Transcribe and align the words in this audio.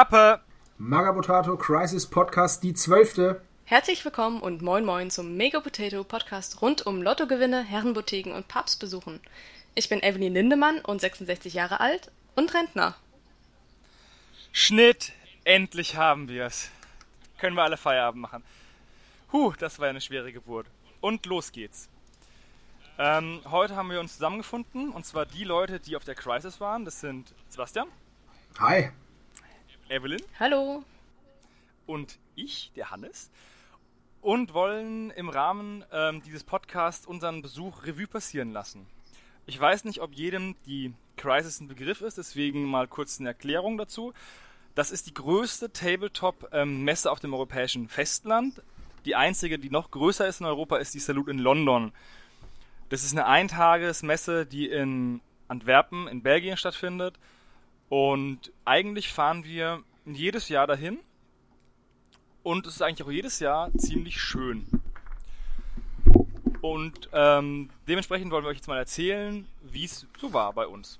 Klappe! 0.00 0.40
Magabotato 0.78 1.58
Crisis 1.58 2.06
Podcast, 2.06 2.62
die 2.62 2.72
zwölfte. 2.72 3.42
Herzlich 3.66 4.02
willkommen 4.02 4.40
und 4.40 4.62
moin 4.62 4.82
moin 4.82 5.10
zum 5.10 5.36
Mega 5.36 5.60
Potato 5.60 6.04
Podcast 6.04 6.62
rund 6.62 6.86
um 6.86 7.02
Lottogewinne, 7.02 7.62
Herrenboutiquen 7.62 8.32
und 8.32 8.48
Papstbesuchen. 8.48 9.20
Ich 9.74 9.90
bin 9.90 10.02
Evelyn 10.02 10.32
Lindemann 10.32 10.78
und 10.78 11.02
66 11.02 11.52
Jahre 11.52 11.80
alt 11.80 12.10
und 12.34 12.54
Rentner. 12.54 12.96
Schnitt! 14.52 15.12
Endlich 15.44 15.96
haben 15.96 16.28
wir 16.28 16.46
es. 16.46 16.70
Können 17.38 17.56
wir 17.56 17.64
alle 17.64 17.76
Feierabend 17.76 18.22
machen. 18.22 18.42
Huh, 19.34 19.52
das 19.58 19.78
war 19.80 19.88
eine 19.88 20.00
schwere 20.00 20.32
Geburt. 20.32 20.66
Und 21.02 21.26
los 21.26 21.52
geht's. 21.52 21.90
Ähm, 22.98 23.42
heute 23.50 23.76
haben 23.76 23.90
wir 23.90 24.00
uns 24.00 24.14
zusammengefunden, 24.14 24.92
und 24.92 25.04
zwar 25.04 25.26
die 25.26 25.44
Leute, 25.44 25.78
die 25.78 25.94
auf 25.94 26.04
der 26.04 26.14
Crisis 26.14 26.58
waren. 26.58 26.86
Das 26.86 27.00
sind 27.00 27.34
Sebastian. 27.50 27.88
Hi. 28.58 28.92
Evelyn. 29.90 30.22
Hallo. 30.38 30.84
Und 31.86 32.18
ich, 32.36 32.70
der 32.76 32.92
Hannes. 32.92 33.30
Und 34.20 34.54
wollen 34.54 35.10
im 35.10 35.28
Rahmen 35.28 35.84
ähm, 35.92 36.22
dieses 36.22 36.44
Podcasts 36.44 37.06
unseren 37.06 37.42
Besuch 37.42 37.84
Revue 37.84 38.06
passieren 38.06 38.52
lassen. 38.52 38.86
Ich 39.46 39.60
weiß 39.60 39.84
nicht, 39.84 40.00
ob 40.00 40.12
jedem 40.12 40.54
die 40.64 40.94
Crisis 41.16 41.60
ein 41.60 41.66
Begriff 41.66 42.02
ist, 42.02 42.18
deswegen 42.18 42.64
mal 42.64 42.86
kurz 42.86 43.18
eine 43.18 43.30
Erklärung 43.30 43.78
dazu. 43.78 44.12
Das 44.76 44.92
ist 44.92 45.08
die 45.08 45.14
größte 45.14 45.72
Tabletop-Messe 45.72 47.08
ähm, 47.08 47.12
auf 47.12 47.18
dem 47.18 47.34
europäischen 47.34 47.88
Festland. 47.88 48.62
Die 49.04 49.16
einzige, 49.16 49.58
die 49.58 49.70
noch 49.70 49.90
größer 49.90 50.28
ist 50.28 50.40
in 50.40 50.46
Europa, 50.46 50.76
ist 50.76 50.94
die 50.94 51.00
Salute 51.00 51.32
in 51.32 51.38
London. 51.38 51.90
Das 52.90 53.02
ist 53.02 53.12
eine 53.12 53.26
Eintagesmesse, 53.26 54.46
die 54.46 54.68
in 54.68 55.20
Antwerpen 55.48 56.06
in 56.06 56.22
Belgien 56.22 56.56
stattfindet. 56.56 57.18
Und 57.90 58.52
eigentlich 58.64 59.12
fahren 59.12 59.44
wir 59.44 59.82
jedes 60.06 60.48
Jahr 60.48 60.66
dahin. 60.66 61.00
Und 62.42 62.66
es 62.66 62.76
ist 62.76 62.82
eigentlich 62.82 63.06
auch 63.06 63.10
jedes 63.10 63.40
Jahr 63.40 63.70
ziemlich 63.76 64.18
schön. 64.18 64.66
Und 66.62 67.08
ähm, 67.12 67.68
dementsprechend 67.88 68.30
wollen 68.30 68.44
wir 68.44 68.48
euch 68.48 68.58
jetzt 68.58 68.68
mal 68.68 68.78
erzählen, 68.78 69.46
wie 69.62 69.84
es 69.84 70.06
so 70.18 70.32
war 70.32 70.52
bei 70.52 70.66
uns. 70.66 70.98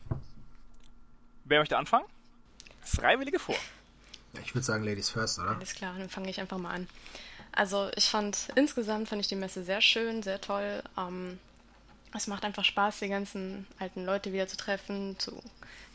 Wer 1.44 1.60
möchte 1.60 1.78
anfangen? 1.78 2.06
Freiwillige 2.82 3.38
vor. 3.38 3.56
Ja, 4.34 4.40
ich 4.40 4.54
würde 4.54 4.64
sagen 4.64 4.84
Ladies 4.84 5.10
first, 5.10 5.38
oder? 5.38 5.50
Alles 5.50 5.74
klar, 5.74 5.94
dann 5.96 6.08
fange 6.08 6.28
ich 6.28 6.40
einfach 6.40 6.58
mal 6.58 6.74
an. 6.74 6.88
Also 7.52 7.90
ich 7.96 8.06
fand 8.06 8.48
insgesamt 8.56 9.08
fand 9.08 9.20
ich 9.20 9.28
die 9.28 9.36
Messe 9.36 9.62
sehr 9.62 9.80
schön, 9.80 10.22
sehr 10.22 10.40
toll. 10.40 10.82
Ähm, 10.98 11.38
es 12.14 12.26
macht 12.26 12.44
einfach 12.44 12.64
Spaß, 12.64 12.98
die 13.00 13.08
ganzen 13.08 13.66
alten 13.78 14.04
Leute 14.04 14.32
wieder 14.32 14.48
zu 14.48 14.56
treffen, 14.56 15.18
zu 15.18 15.40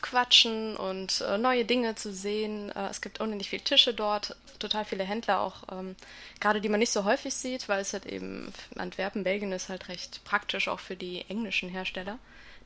quatschen 0.02 0.78
und 0.78 1.22
äh, 1.22 1.38
neue 1.38 1.66
Dinge 1.66 1.96
zu 1.96 2.14
sehen. 2.14 2.72
Äh, 2.72 2.88
es 2.90 3.02
gibt 3.02 3.20
unendlich 3.20 3.50
viele 3.50 3.64
Tische 3.64 3.94
dort, 3.94 4.36
total 4.60 4.86
viele 4.86 5.04
Händler 5.04 5.42
auch, 5.42 5.64
ähm, 5.72 5.96
gerade 6.40 6.62
die 6.62 6.70
man 6.70 6.80
nicht 6.80 6.92
so 6.92 7.04
häufig 7.04 7.34
sieht, 7.34 7.68
weil 7.68 7.82
es 7.82 7.94
halt 7.94 8.06
eben 8.06 8.54
Antwerpen, 8.78 9.24
Belgien 9.24 9.52
ist 9.52 9.70
halt 9.70 9.90
recht 9.90 10.24
praktisch 10.24 10.68
auch 10.68 10.80
für 10.80 10.96
die 10.96 11.26
englischen 11.28 11.70
Hersteller, 11.70 12.18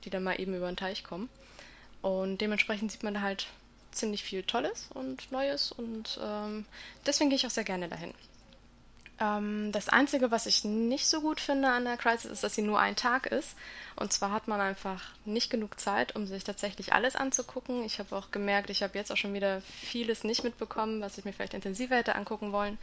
die 0.03 0.09
dann 0.09 0.23
mal 0.23 0.39
eben 0.39 0.53
über 0.55 0.67
den 0.67 0.77
Teich 0.77 1.03
kommen. 1.03 1.29
Und 2.01 2.39
dementsprechend 2.39 2.91
sieht 2.91 3.03
man 3.03 3.15
da 3.15 3.21
halt 3.21 3.47
ziemlich 3.91 4.23
viel 4.23 4.43
Tolles 4.43 4.89
und 4.93 5.31
Neues 5.31 5.71
und 5.71 6.19
ähm, 6.23 6.65
deswegen 7.05 7.29
gehe 7.29 7.37
ich 7.37 7.47
auch 7.47 7.51
sehr 7.51 7.63
gerne 7.63 7.89
dahin. 7.89 8.13
Ähm, 9.19 9.71
das 9.71 9.89
Einzige, 9.89 10.31
was 10.31 10.45
ich 10.45 10.63
nicht 10.63 11.07
so 11.07 11.21
gut 11.21 11.41
finde 11.41 11.69
an 11.69 11.83
der 11.83 11.97
Crisis, 11.97 12.31
ist, 12.31 12.43
dass 12.43 12.55
sie 12.55 12.61
nur 12.61 12.79
ein 12.79 12.95
Tag 12.95 13.25
ist. 13.27 13.55
Und 13.95 14.13
zwar 14.13 14.31
hat 14.31 14.47
man 14.47 14.61
einfach 14.61 15.03
nicht 15.25 15.49
genug 15.49 15.79
Zeit, 15.79 16.15
um 16.15 16.25
sich 16.25 16.43
tatsächlich 16.43 16.93
alles 16.93 17.15
anzugucken. 17.15 17.83
Ich 17.83 17.99
habe 17.99 18.15
auch 18.15 18.31
gemerkt, 18.31 18.69
ich 18.69 18.81
habe 18.81 18.97
jetzt 18.97 19.11
auch 19.11 19.17
schon 19.17 19.33
wieder 19.33 19.61
vieles 19.61 20.23
nicht 20.23 20.43
mitbekommen, 20.43 21.01
was 21.01 21.17
ich 21.17 21.25
mir 21.25 21.33
vielleicht 21.33 21.53
intensiver 21.53 21.97
hätte 21.97 22.15
angucken 22.15 22.51
wollen. 22.51 22.77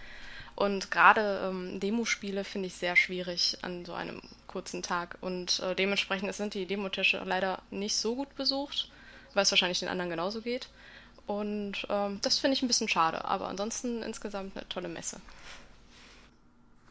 Und 0.56 0.90
gerade 0.90 1.40
ähm, 1.44 1.80
Demospiele 1.80 2.44
finde 2.44 2.68
ich 2.68 2.74
sehr 2.74 2.96
schwierig 2.96 3.58
an 3.62 3.84
so 3.84 3.94
einem 3.94 4.20
kurzen 4.46 4.82
Tag. 4.82 5.16
Und 5.20 5.60
äh, 5.60 5.74
dementsprechend 5.74 6.34
sind 6.34 6.54
die 6.54 6.66
Demotische 6.66 7.22
leider 7.24 7.62
nicht 7.70 7.96
so 7.96 8.14
gut 8.14 8.34
besucht, 8.36 8.90
weil 9.34 9.42
es 9.42 9.50
wahrscheinlich 9.50 9.80
den 9.80 9.88
anderen 9.88 10.10
genauso 10.10 10.42
geht. 10.42 10.68
Und 11.26 11.86
ähm, 11.90 12.20
das 12.22 12.38
finde 12.38 12.54
ich 12.54 12.62
ein 12.62 12.68
bisschen 12.68 12.88
schade. 12.88 13.24
Aber 13.24 13.48
ansonsten 13.48 14.02
insgesamt 14.02 14.56
eine 14.56 14.68
tolle 14.68 14.88
Messe. 14.88 15.20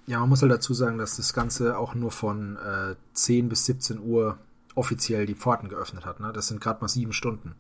Ja, 0.08 0.20
man 0.20 0.30
muss 0.30 0.42
halt 0.42 0.52
dazu 0.52 0.74
sagen, 0.74 0.98
dass 0.98 1.18
das 1.18 1.34
Ganze 1.34 1.78
auch 1.78 1.96
nur 1.96 2.12
von 2.12 2.58
äh, 2.58 2.96
10 3.14 3.50
bis 3.50 3.66
17 3.66 4.00
Uhr 4.00 4.38
offiziell 4.76 5.26
die 5.26 5.36
Pforten 5.36 5.70
geöffnet 5.70 6.06
hat. 6.06 6.20
Ne? 6.20 6.32
Das 6.34 6.48
sind 6.48 6.62
gerade 6.62 6.82
mal 6.82 6.88
sieben 6.88 7.14
Stunden. 7.14 7.56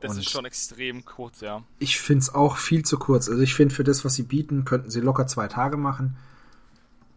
Das 0.00 0.12
Und 0.12 0.18
ist 0.18 0.30
schon 0.30 0.44
extrem 0.44 1.04
kurz, 1.04 1.40
ja. 1.42 1.62
Ich 1.78 2.00
finde 2.00 2.22
es 2.22 2.34
auch 2.34 2.56
viel 2.56 2.84
zu 2.84 2.98
kurz. 2.98 3.28
Also 3.28 3.40
ich 3.40 3.54
finde, 3.54 3.74
für 3.74 3.84
das, 3.84 4.04
was 4.04 4.14
sie 4.14 4.24
bieten, 4.24 4.64
könnten 4.64 4.90
sie 4.90 5.00
locker 5.00 5.28
zwei 5.28 5.46
Tage 5.46 5.76
machen. 5.76 6.16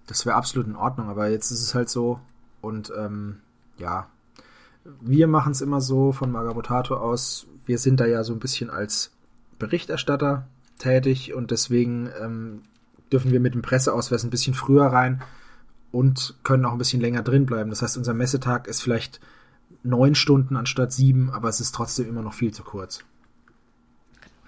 Das 0.06 0.26
wäre 0.28 0.36
absolut 0.36 0.68
in 0.68 0.76
Ordnung, 0.76 1.10
aber 1.10 1.30
jetzt 1.30 1.50
ist 1.50 1.62
es 1.62 1.74
halt 1.74 1.90
so. 1.90 2.20
Und 2.62 2.94
ähm, 2.96 3.40
ja, 3.80 4.08
wir 5.02 5.28
machen 5.28 5.52
es 5.52 5.62
immer 5.62 5.82
so 5.82 6.12
von 6.12 6.32
Magabotato 6.32 6.96
aus. 6.96 7.48
Wir 7.66 7.80
sind 7.80 8.00
da 8.00 8.06
ja 8.06 8.24
so 8.24 8.34
ein 8.34 8.40
bisschen 8.40 8.70
als 8.70 9.12
Berichterstatter 9.58 10.48
tätig 10.78 11.34
und 11.34 11.50
deswegen 11.50 12.10
ähm, 12.22 12.62
dürfen 13.16 13.32
wir 13.32 13.40
mit 13.40 13.54
dem 13.54 13.62
Presseausweis 13.62 14.26
ein 14.26 14.30
bisschen 14.30 14.54
früher 14.54 14.88
rein 14.88 15.24
und 15.94 16.36
können 16.44 16.66
auch 16.66 16.74
ein 16.74 16.78
bisschen 16.78 17.00
länger 17.00 17.24
drin 17.24 17.46
bleiben. 17.46 17.70
Das 17.70 17.82
heißt, 17.82 17.96
unser 17.96 18.14
Messetag 18.14 18.68
ist 18.68 18.82
vielleicht 18.82 19.22
neun 19.84 20.16
Stunden 20.16 20.58
anstatt 20.58 20.92
sieben, 20.92 21.30
aber 21.30 21.48
es 21.48 21.62
ist 21.62 21.74
trotzdem 21.74 22.10
immer 22.10 22.22
noch 22.22 22.34
viel 22.34 22.54
zu 22.54 22.64
kurz. 22.64 23.06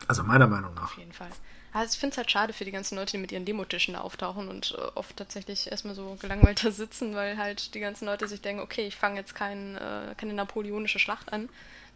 Also 0.10 0.24
meiner 0.24 0.48
Meinung 0.48 0.74
nach. 0.74 0.92
Auf 0.92 0.98
jeden 0.98 1.14
Fall. 1.14 1.30
Also 1.72 1.94
ich 1.94 2.00
finde 2.00 2.12
es 2.12 2.18
halt 2.18 2.30
schade 2.30 2.52
für 2.52 2.66
die 2.66 2.72
ganzen 2.72 2.96
Leute, 2.96 3.12
die 3.12 3.18
mit 3.20 3.32
ihren 3.32 3.46
Demotischen 3.46 3.94
da 3.94 4.02
auftauchen 4.02 4.50
und 4.50 4.76
äh, 4.78 4.82
oft 4.96 5.16
tatsächlich 5.16 5.72
erstmal 5.72 5.96
so 5.96 6.18
gelangweilt 6.20 6.66
da 6.66 6.72
sitzen, 6.72 7.16
weil 7.16 7.38
halt 7.38 7.74
die 7.74 7.80
ganzen 7.80 8.06
Leute 8.06 8.28
sich 8.28 8.42
denken, 8.42 8.62
okay, 8.62 8.86
ich 8.86 8.98
fange 8.98 9.18
jetzt 9.18 9.34
kein, 9.34 9.78
äh, 9.78 10.14
keine 10.18 10.34
napoleonische 10.34 11.00
Schlacht 11.00 11.32
an, 11.32 11.48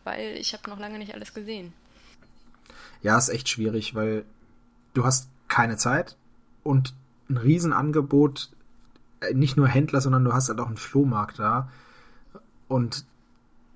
weil 0.06 0.38
ich 0.38 0.54
habe 0.54 0.70
noch 0.70 0.80
lange 0.80 0.98
nicht 0.98 1.14
alles 1.14 1.34
gesehen. 1.34 1.74
Ja, 3.02 3.18
ist 3.18 3.28
echt 3.28 3.50
schwierig, 3.50 3.94
weil 3.96 4.24
du 4.94 5.04
hast 5.04 5.28
keine 5.50 5.76
Zeit, 5.76 6.16
und 6.64 6.94
ein 7.30 7.38
Riesenangebot, 7.38 8.52
äh, 9.22 9.34
nicht 9.34 9.58
nur 9.58 9.68
Händler, 9.68 10.02
sondern 10.02 10.24
du 10.24 10.34
hast 10.34 10.50
halt 10.50 10.60
auch 10.60 10.68
einen 10.68 10.78
Flohmarkt 10.78 11.40
da. 11.40 11.70
Und 12.68 13.06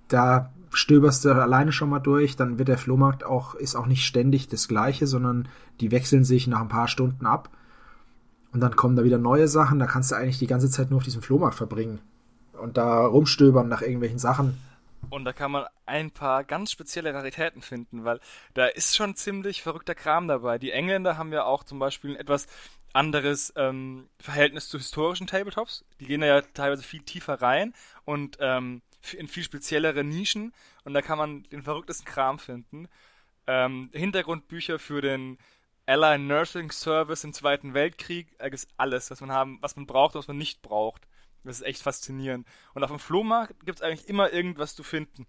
da 0.08 0.52
stöberst 0.72 1.26
du 1.26 1.32
alleine 1.32 1.72
schon 1.72 1.90
mal 1.90 2.00
durch, 2.00 2.36
dann 2.36 2.60
wird 2.60 2.68
der 2.68 2.78
Flohmarkt 2.78 3.24
auch, 3.24 3.56
ist 3.56 3.76
auch 3.76 3.86
nicht 3.86 4.06
ständig 4.06 4.48
das 4.48 4.68
gleiche, 4.68 5.08
sondern 5.08 5.48
die 5.80 5.92
wechseln 5.92 6.24
sich 6.24 6.48
nach 6.48 6.62
ein 6.62 6.70
paar 6.70 6.88
Stunden 6.88 7.26
ab. 7.26 7.50
Und 8.52 8.62
dann 8.62 8.76
kommen 8.76 8.96
da 8.96 9.04
wieder 9.04 9.18
neue 9.18 9.48
Sachen, 9.48 9.80
da 9.80 9.86
kannst 9.86 10.12
du 10.12 10.16
eigentlich 10.16 10.40
die 10.40 10.48
ganze 10.48 10.70
Zeit 10.70 10.90
nur 10.90 10.98
auf 10.98 11.04
diesem 11.04 11.22
Flohmarkt 11.22 11.56
verbringen. 11.56 12.00
Und 12.54 12.78
da 12.78 13.06
rumstöbern 13.06 13.68
nach 13.68 13.82
irgendwelchen 13.82 14.20
Sachen. 14.20 14.58
Und 15.10 15.26
da 15.26 15.34
kann 15.34 15.52
man 15.52 15.66
ein 15.86 16.12
paar 16.12 16.44
ganz 16.44 16.72
spezielle 16.72 17.14
Raritäten 17.14 17.62
finden, 17.62 18.04
weil 18.04 18.20
da 18.54 18.66
ist 18.66 18.96
schon 18.96 19.16
ziemlich 19.16 19.62
verrückter 19.62 19.96
Kram 19.96 20.28
dabei. 20.28 20.58
Die 20.58 20.72
Engländer 20.72 21.18
haben 21.18 21.32
ja 21.32 21.44
auch 21.46 21.64
zum 21.64 21.80
Beispiel 21.80 22.12
ein 22.12 22.20
etwas 22.20 22.48
anderes 22.94 23.54
ähm, 23.58 24.10
Verhältnis 24.20 24.70
zu 24.70 24.78
historischen 24.78 25.28
Tabletops. 25.28 25.86
Die 26.00 26.06
gehen 26.06 26.22
da 26.22 26.28
ja 26.28 26.42
teilweise 26.42 26.84
viel 26.84 27.02
tiefer 27.02 27.42
rein 27.42 27.74
und 28.06 28.38
ähm, 28.40 28.82
in 29.14 29.28
viel 29.28 29.44
speziellere 29.44 30.04
Nischen. 30.04 30.54
Und 30.84 30.94
da 30.94 31.02
kann 31.02 31.18
man 31.18 31.44
den 31.44 31.64
verrücktesten 31.64 32.06
Kram 32.06 32.40
finden. 32.40 32.88
Ähm, 33.48 33.90
Hintergrundbücher 33.94 34.80
für 34.80 35.02
den 35.02 35.38
Allied 35.86 36.22
Nursing 36.22 36.72
Service 36.72 37.24
im 37.24 37.34
Zweiten 37.34 37.74
Weltkrieg. 37.74 38.38
Da 38.40 38.50
gibt 38.50 38.68
alles, 38.78 39.12
was 39.12 39.22
man 39.22 39.32
haben, 39.32 39.60
was 39.62 39.76
man 39.76 39.86
braucht 39.86 40.16
was 40.16 40.28
man 40.28 40.38
nicht 40.38 40.62
braucht. 40.62 41.08
Das 41.46 41.58
ist 41.58 41.66
echt 41.66 41.82
faszinierend. 41.82 42.48
Und 42.74 42.84
auf 42.84 42.90
dem 42.90 43.00
Flohmarkt 43.00 43.66
gibt 43.66 43.80
es 43.80 43.84
eigentlich 43.84 44.10
immer 44.10 44.32
irgendwas 44.32 44.76
zu 44.76 44.84
finden. 44.84 45.28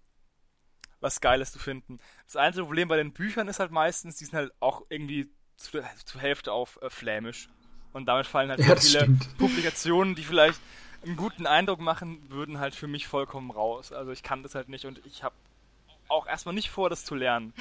Was 0.99 1.21
Geiles 1.21 1.51
zu 1.51 1.59
finden. 1.59 1.99
Das 2.25 2.35
einzige 2.35 2.65
Problem 2.65 2.87
bei 2.87 2.97
den 2.97 3.13
Büchern 3.13 3.47
ist 3.47 3.59
halt 3.59 3.71
meistens, 3.71 4.17
die 4.17 4.25
sind 4.25 4.33
halt 4.33 4.51
auch 4.59 4.83
irgendwie 4.89 5.29
zur, 5.55 5.83
zur 6.05 6.21
Hälfte 6.21 6.51
auf 6.51 6.81
äh, 6.81 6.89
Flämisch. 6.89 7.49
Und 7.93 8.07
damit 8.07 8.25
fallen 8.25 8.49
halt 8.49 8.59
ja, 8.59 8.75
viele 8.75 9.01
stimmt. 9.01 9.27
Publikationen, 9.37 10.15
die 10.15 10.23
vielleicht 10.23 10.59
einen 11.03 11.15
guten 11.15 11.45
Eindruck 11.45 11.79
machen 11.79 12.29
würden, 12.29 12.59
halt 12.59 12.75
für 12.75 12.87
mich 12.87 13.07
vollkommen 13.07 13.51
raus. 13.51 13.91
Also 13.91 14.11
ich 14.11 14.23
kann 14.23 14.43
das 14.43 14.55
halt 14.55 14.69
nicht 14.69 14.85
und 14.85 14.99
ich 15.05 15.23
habe 15.23 15.35
auch 16.07 16.27
erstmal 16.27 16.55
nicht 16.55 16.69
vor, 16.69 16.89
das 16.89 17.05
zu 17.05 17.15
lernen. 17.15 17.53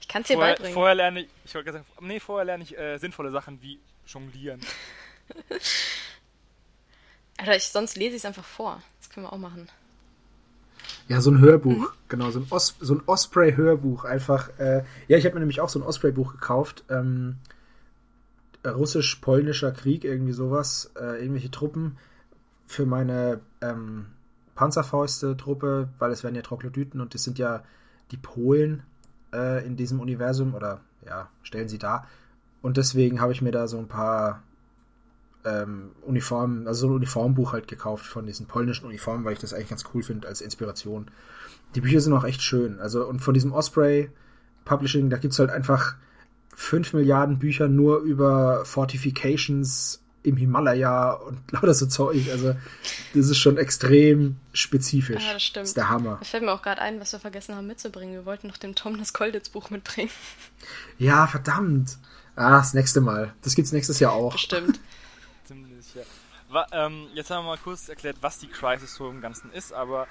Ich 0.00 0.08
kann 0.08 0.22
es 0.22 0.28
dir 0.28 0.36
beibringen. 0.36 0.72
Vorher 0.72 0.94
lerne 0.94 1.20
ich, 1.20 1.28
ich 1.44 1.54
wollte 1.54 1.72
sagen, 1.72 1.86
nee, 2.00 2.20
vorher 2.20 2.44
lerne 2.44 2.62
ich 2.64 2.78
äh, 2.78 2.98
sinnvolle 2.98 3.30
Sachen 3.30 3.60
wie 3.60 3.80
Jonglieren. 4.06 4.60
Oder 7.40 7.56
ich, 7.56 7.68
sonst 7.68 7.96
lese 7.96 8.16
ich 8.16 8.22
es 8.22 8.24
einfach 8.24 8.44
vor. 8.44 8.82
Das 9.00 9.10
können 9.10 9.26
wir 9.26 9.32
auch 9.32 9.38
machen. 9.38 9.68
Ja, 11.08 11.20
so 11.20 11.30
ein 11.30 11.40
Hörbuch, 11.40 11.78
mhm. 11.78 11.88
genau, 12.08 12.30
so 12.30 12.40
ein, 12.40 12.46
Os 12.50 12.76
so 12.80 12.94
ein 12.94 13.02
Osprey-Hörbuch 13.06 14.04
einfach. 14.04 14.50
Äh, 14.58 14.84
ja, 15.08 15.16
ich 15.16 15.24
habe 15.24 15.34
mir 15.34 15.40
nämlich 15.40 15.60
auch 15.60 15.68
so 15.68 15.78
ein 15.78 15.82
Osprey-Buch 15.82 16.32
gekauft. 16.32 16.84
Ähm, 16.88 17.36
russisch-polnischer 18.66 19.72
Krieg, 19.72 20.04
irgendwie 20.04 20.32
sowas, 20.32 20.90
äh, 20.96 21.20
irgendwelche 21.20 21.50
Truppen 21.50 21.96
für 22.66 22.84
meine 22.84 23.40
ähm, 23.60 24.06
Panzerfäuste-Truppe, 24.54 25.88
weil 25.98 26.10
es 26.10 26.22
werden 26.22 26.34
ja 26.34 26.42
Troglodyten 26.42 27.00
und 27.00 27.14
das 27.14 27.22
sind 27.22 27.38
ja 27.38 27.62
die 28.10 28.16
Polen 28.16 28.82
äh, 29.32 29.64
in 29.64 29.76
diesem 29.76 30.00
Universum 30.00 30.54
oder 30.54 30.80
ja, 31.06 31.28
stellen 31.42 31.68
sie 31.68 31.78
dar. 31.78 32.06
Und 32.60 32.76
deswegen 32.76 33.20
habe 33.20 33.32
ich 33.32 33.40
mir 33.40 33.52
da 33.52 33.68
so 33.68 33.78
ein 33.78 33.88
paar 33.88 34.42
ähm, 35.48 35.90
Uniformen, 36.02 36.66
also 36.66 36.82
so 36.82 36.86
ein 36.88 36.96
Uniformbuch 36.96 37.52
halt 37.52 37.68
gekauft 37.68 38.06
von 38.06 38.26
diesen 38.26 38.46
polnischen 38.46 38.86
Uniformen, 38.86 39.24
weil 39.24 39.32
ich 39.32 39.38
das 39.38 39.52
eigentlich 39.52 39.70
ganz 39.70 39.84
cool 39.94 40.02
finde 40.02 40.28
als 40.28 40.40
Inspiration. 40.40 41.10
Die 41.74 41.80
Bücher 41.80 42.00
sind 42.00 42.12
auch 42.12 42.24
echt 42.24 42.42
schön. 42.42 42.80
Also, 42.80 43.06
und 43.06 43.20
von 43.20 43.34
diesem 43.34 43.52
Osprey 43.52 44.10
Publishing, 44.64 45.10
da 45.10 45.18
gibt 45.18 45.32
es 45.32 45.38
halt 45.38 45.50
einfach 45.50 45.96
5 46.54 46.92
Milliarden 46.94 47.38
Bücher 47.38 47.68
nur 47.68 47.98
über 48.00 48.64
Fortifications 48.64 50.02
im 50.22 50.36
Himalaya 50.36 51.12
und 51.12 51.40
lauter 51.52 51.74
so 51.74 51.86
Zeug. 51.86 52.28
Also, 52.30 52.54
das 53.14 53.28
ist 53.28 53.38
schon 53.38 53.56
extrem 53.56 54.36
spezifisch. 54.52 55.24
Ja, 55.24 55.34
das 55.34 55.42
stimmt. 55.42 55.62
Das 55.62 55.68
ist 55.70 55.76
der 55.76 55.88
Hammer. 55.88 56.18
Da 56.20 56.24
fällt 56.24 56.42
mir 56.42 56.52
auch 56.52 56.62
gerade 56.62 56.82
ein, 56.82 57.00
was 57.00 57.12
wir 57.12 57.20
vergessen 57.20 57.54
haben 57.54 57.66
mitzubringen. 57.66 58.14
Wir 58.14 58.26
wollten 58.26 58.48
noch 58.48 58.56
dem 58.56 58.74
Tom 58.74 58.98
das 58.98 59.12
Kolditz-Buch 59.12 59.70
mitbringen. 59.70 60.10
Ja, 60.98 61.26
verdammt. 61.26 61.98
Ah, 62.34 62.58
das 62.58 62.74
nächste 62.74 63.00
Mal. 63.00 63.34
Das 63.42 63.54
gibt's 63.54 63.72
nächstes 63.72 63.98
Jahr 63.98 64.12
auch. 64.12 64.38
Stimmt. 64.38 64.78
Ähm, 66.72 67.08
jetzt 67.14 67.30
haben 67.30 67.44
wir 67.44 67.50
mal 67.50 67.58
kurz 67.58 67.88
erklärt, 67.88 68.16
was 68.20 68.38
die 68.38 68.48
Crisis 68.48 68.94
so 68.94 69.08
im 69.10 69.20
Ganzen 69.20 69.52
ist, 69.52 69.72
aber 69.72 70.06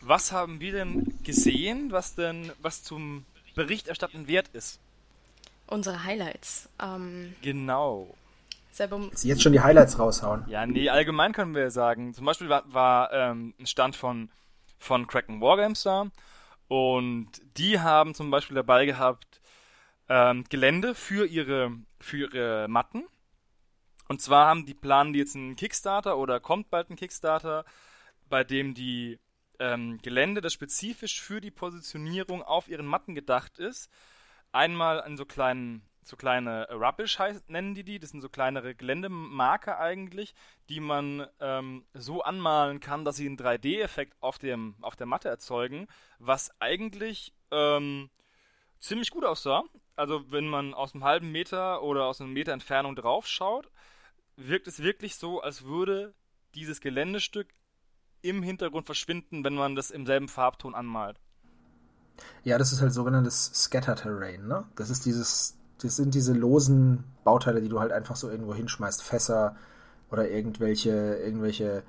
was 0.00 0.32
haben 0.32 0.60
wir 0.60 0.72
denn 0.72 1.18
gesehen, 1.22 1.92
was 1.92 2.14
denn, 2.14 2.52
was 2.60 2.82
zum 2.82 3.24
Berichterstatten 3.54 4.26
wert 4.28 4.48
ist? 4.52 4.80
Unsere 5.66 6.04
Highlights. 6.04 6.68
Ähm, 6.80 7.34
Genau. 7.42 8.14
selber, 8.72 9.08
Sie 9.12 9.28
jetzt 9.28 9.42
schon 9.42 9.52
die 9.52 9.60
Highlights 9.60 9.98
raushauen. 9.98 10.44
Ja, 10.48 10.66
nee, 10.66 10.88
allgemein 10.88 11.32
können 11.32 11.54
wir 11.54 11.70
sagen. 11.70 12.14
Zum 12.14 12.24
Beispiel 12.26 12.48
war, 12.48 12.62
war 12.72 13.12
ähm, 13.12 13.54
ein 13.58 13.66
Stand 13.66 13.96
von, 13.96 14.28
von 14.78 15.06
Kraken 15.06 15.40
Wargames 15.40 15.82
da 15.82 16.06
und 16.68 17.28
die 17.56 17.80
haben 17.80 18.14
zum 18.14 18.30
Beispiel 18.30 18.56
dabei 18.56 18.86
gehabt 18.86 19.40
ähm, 20.08 20.44
Gelände 20.48 20.94
für 20.94 21.26
ihre, 21.26 21.72
für 22.00 22.18
ihre 22.18 22.68
Matten. 22.68 23.04
Und 24.08 24.22
zwar 24.22 24.46
haben 24.46 24.66
die 24.66 24.74
planen 24.74 25.12
die 25.12 25.18
jetzt 25.18 25.36
einen 25.36 25.56
Kickstarter 25.56 26.16
oder 26.16 26.40
kommt 26.40 26.70
bald 26.70 26.90
ein 26.90 26.96
Kickstarter, 26.96 27.64
bei 28.28 28.44
dem 28.44 28.74
die 28.74 29.18
ähm, 29.58 29.98
Gelände, 30.02 30.40
das 30.40 30.52
spezifisch 30.52 31.20
für 31.20 31.40
die 31.40 31.50
Positionierung 31.50 32.42
auf 32.42 32.68
ihren 32.68 32.86
Matten 32.86 33.14
gedacht 33.14 33.58
ist, 33.58 33.90
einmal 34.52 35.02
in 35.06 35.16
so 35.16 35.24
kleinen, 35.24 35.82
so 36.02 36.16
kleine 36.16 36.68
Rubbish 36.70 37.18
heißt, 37.18 37.50
nennen 37.50 37.74
die 37.74 37.84
die. 37.84 37.98
Das 37.98 38.10
sind 38.10 38.20
so 38.20 38.28
kleinere 38.28 38.74
Geländemarker 38.74 39.78
eigentlich, 39.78 40.34
die 40.68 40.80
man 40.80 41.26
ähm, 41.40 41.84
so 41.94 42.22
anmalen 42.22 42.80
kann, 42.80 43.04
dass 43.04 43.16
sie 43.16 43.26
einen 43.26 43.38
3D-Effekt 43.38 44.14
auf 44.20 44.38
auf 44.82 44.96
der 44.96 45.06
Matte 45.06 45.28
erzeugen, 45.28 45.88
was 46.18 46.50
eigentlich 46.60 47.34
ähm, 47.50 48.10
ziemlich 48.78 49.10
gut 49.10 49.24
aussah. 49.24 49.64
Also 49.96 50.30
wenn 50.30 50.48
man 50.48 50.74
aus 50.74 50.94
einem 50.94 51.04
halben 51.04 51.32
Meter 51.32 51.82
oder 51.82 52.04
aus 52.04 52.20
einem 52.20 52.32
Meter 52.32 52.52
Entfernung 52.52 52.94
drauf 52.94 53.26
schaut, 53.26 53.70
wirkt 54.36 54.68
es 54.68 54.82
wirklich 54.82 55.16
so, 55.16 55.40
als 55.40 55.64
würde 55.64 56.14
dieses 56.54 56.80
Geländestück 56.80 57.48
im 58.22 58.42
Hintergrund 58.42 58.86
verschwinden, 58.86 59.44
wenn 59.44 59.54
man 59.54 59.74
das 59.74 59.90
im 59.90 60.06
selben 60.06 60.28
Farbton 60.28 60.74
anmalt. 60.74 61.20
Ja, 62.44 62.58
das 62.58 62.72
ist 62.72 62.80
halt 62.80 62.92
sogenanntes 62.92 63.52
Scatter-Terrain, 63.54 64.46
ne? 64.46 64.64
Das 64.76 64.90
ist 64.90 65.04
dieses, 65.04 65.56
das 65.80 65.96
sind 65.96 66.14
diese 66.14 66.32
losen 66.32 67.04
Bauteile, 67.24 67.60
die 67.60 67.68
du 67.68 67.80
halt 67.80 67.92
einfach 67.92 68.16
so 68.16 68.30
irgendwo 68.30 68.54
hinschmeißt, 68.54 69.02
Fässer 69.02 69.56
oder 70.10 70.28
irgendwelche, 70.30 71.16
irgendwelche 71.16 71.82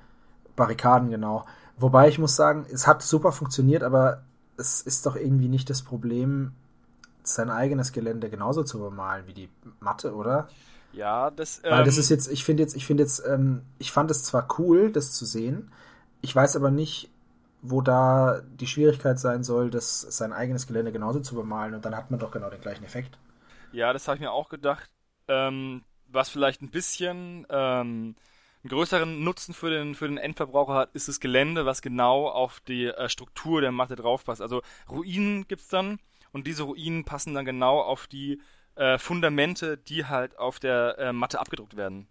Barrikaden, 0.56 1.10
genau. 1.10 1.46
Wobei 1.76 2.08
ich 2.08 2.18
muss 2.18 2.36
sagen, 2.36 2.66
es 2.70 2.86
hat 2.86 3.02
super 3.02 3.32
funktioniert, 3.32 3.82
aber 3.82 4.24
es 4.56 4.82
ist 4.82 5.06
doch 5.06 5.16
irgendwie 5.16 5.48
nicht 5.48 5.70
das 5.70 5.82
Problem, 5.82 6.52
sein 7.22 7.50
eigenes 7.50 7.92
Gelände 7.92 8.28
genauso 8.30 8.64
zu 8.64 8.78
bemalen 8.78 9.26
wie 9.26 9.34
die 9.34 9.48
Matte, 9.80 10.14
oder? 10.14 10.48
Ja, 10.92 11.30
das. 11.30 11.62
Weil 11.62 11.84
das 11.84 11.96
ähm, 11.96 12.00
ist 12.00 12.08
jetzt, 12.08 12.28
ich 12.28 12.44
finde 12.44 12.62
jetzt, 12.62 12.74
ich 12.76 12.86
finde 12.86 13.02
jetzt, 13.02 13.22
ähm, 13.26 13.62
ich 13.78 13.92
fand 13.92 14.10
es 14.10 14.24
zwar 14.24 14.48
cool, 14.58 14.90
das 14.90 15.12
zu 15.12 15.24
sehen, 15.24 15.70
ich 16.20 16.34
weiß 16.34 16.56
aber 16.56 16.70
nicht, 16.70 17.10
wo 17.62 17.80
da 17.80 18.40
die 18.42 18.66
Schwierigkeit 18.66 19.18
sein 19.18 19.42
soll, 19.42 19.70
das 19.70 20.00
sein 20.00 20.32
eigenes 20.32 20.66
Gelände 20.66 20.92
genauso 20.92 21.20
zu 21.20 21.34
bemalen 21.34 21.74
und 21.74 21.84
dann 21.84 21.96
hat 21.96 22.10
man 22.10 22.20
doch 22.20 22.30
genau 22.30 22.50
den 22.50 22.60
gleichen 22.60 22.84
Effekt. 22.84 23.18
Ja, 23.72 23.92
das 23.92 24.08
habe 24.08 24.16
ich 24.16 24.20
mir 24.20 24.32
auch 24.32 24.48
gedacht. 24.48 24.90
Ähm, 25.26 25.82
was 26.06 26.30
vielleicht 26.30 26.62
ein 26.62 26.70
bisschen 26.70 27.46
ähm, 27.50 28.14
einen 28.62 28.70
größeren 28.70 29.22
Nutzen 29.22 29.54
für 29.54 29.70
den, 29.70 29.94
für 29.94 30.08
den 30.08 30.18
Endverbraucher 30.18 30.74
hat, 30.74 30.94
ist 30.94 31.08
das 31.08 31.20
Gelände, 31.20 31.66
was 31.66 31.82
genau 31.82 32.28
auf 32.28 32.60
die 32.60 32.86
äh, 32.86 33.08
Struktur 33.08 33.60
der 33.60 33.72
Matte 33.72 33.96
draufpasst. 33.96 34.40
Also 34.40 34.62
Ruinen 34.88 35.46
gibt's 35.48 35.68
dann 35.68 35.98
und 36.32 36.46
diese 36.46 36.62
Ruinen 36.62 37.04
passen 37.04 37.34
dann 37.34 37.44
genau 37.44 37.80
auf 37.80 38.06
die 38.06 38.40
äh, 38.78 38.98
Fundamente, 38.98 39.76
die 39.78 40.06
halt 40.06 40.38
auf 40.38 40.58
der 40.60 40.96
äh, 40.98 41.12
Matte 41.12 41.40
abgedruckt 41.40 41.76
werden. 41.76 42.08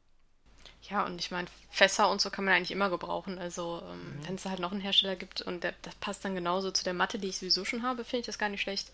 ja, 0.89 1.05
und 1.05 1.19
ich 1.19 1.29
meine, 1.31 1.47
Fässer 1.69 2.09
und 2.09 2.19
so 2.21 2.29
kann 2.31 2.45
man 2.45 2.53
eigentlich 2.55 2.71
immer 2.71 2.89
gebrauchen. 2.89 3.37
Also, 3.39 3.81
ähm, 3.91 4.19
wenn 4.25 4.35
es 4.35 4.43
da 4.43 4.49
halt 4.51 4.59
noch 4.59 4.71
einen 4.71 4.81
Hersteller 4.81 5.15
gibt 5.15 5.41
und 5.41 5.63
der, 5.63 5.73
das 5.83 5.95
passt 5.95 6.23
dann 6.25 6.33
genauso 6.35 6.71
zu 6.71 6.83
der 6.83 6.93
Matte, 6.93 7.19
die 7.19 7.27
ich 7.27 7.37
sowieso 7.37 7.65
schon 7.65 7.83
habe, 7.83 8.03
finde 8.03 8.21
ich 8.21 8.25
das 8.25 8.39
gar 8.39 8.49
nicht 8.49 8.61
schlecht. 8.61 8.91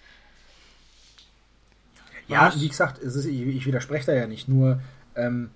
Ja, 2.27 2.45
Was? 2.47 2.59
wie 2.59 2.69
gesagt, 2.69 3.01
es 3.01 3.15
ist, 3.15 3.25
ich, 3.25 3.41
ich 3.41 3.65
widerspreche 3.65 4.05
da 4.07 4.13
ja 4.13 4.27
nicht, 4.27 4.47
nur 4.47 4.81
ähm, 5.15 5.49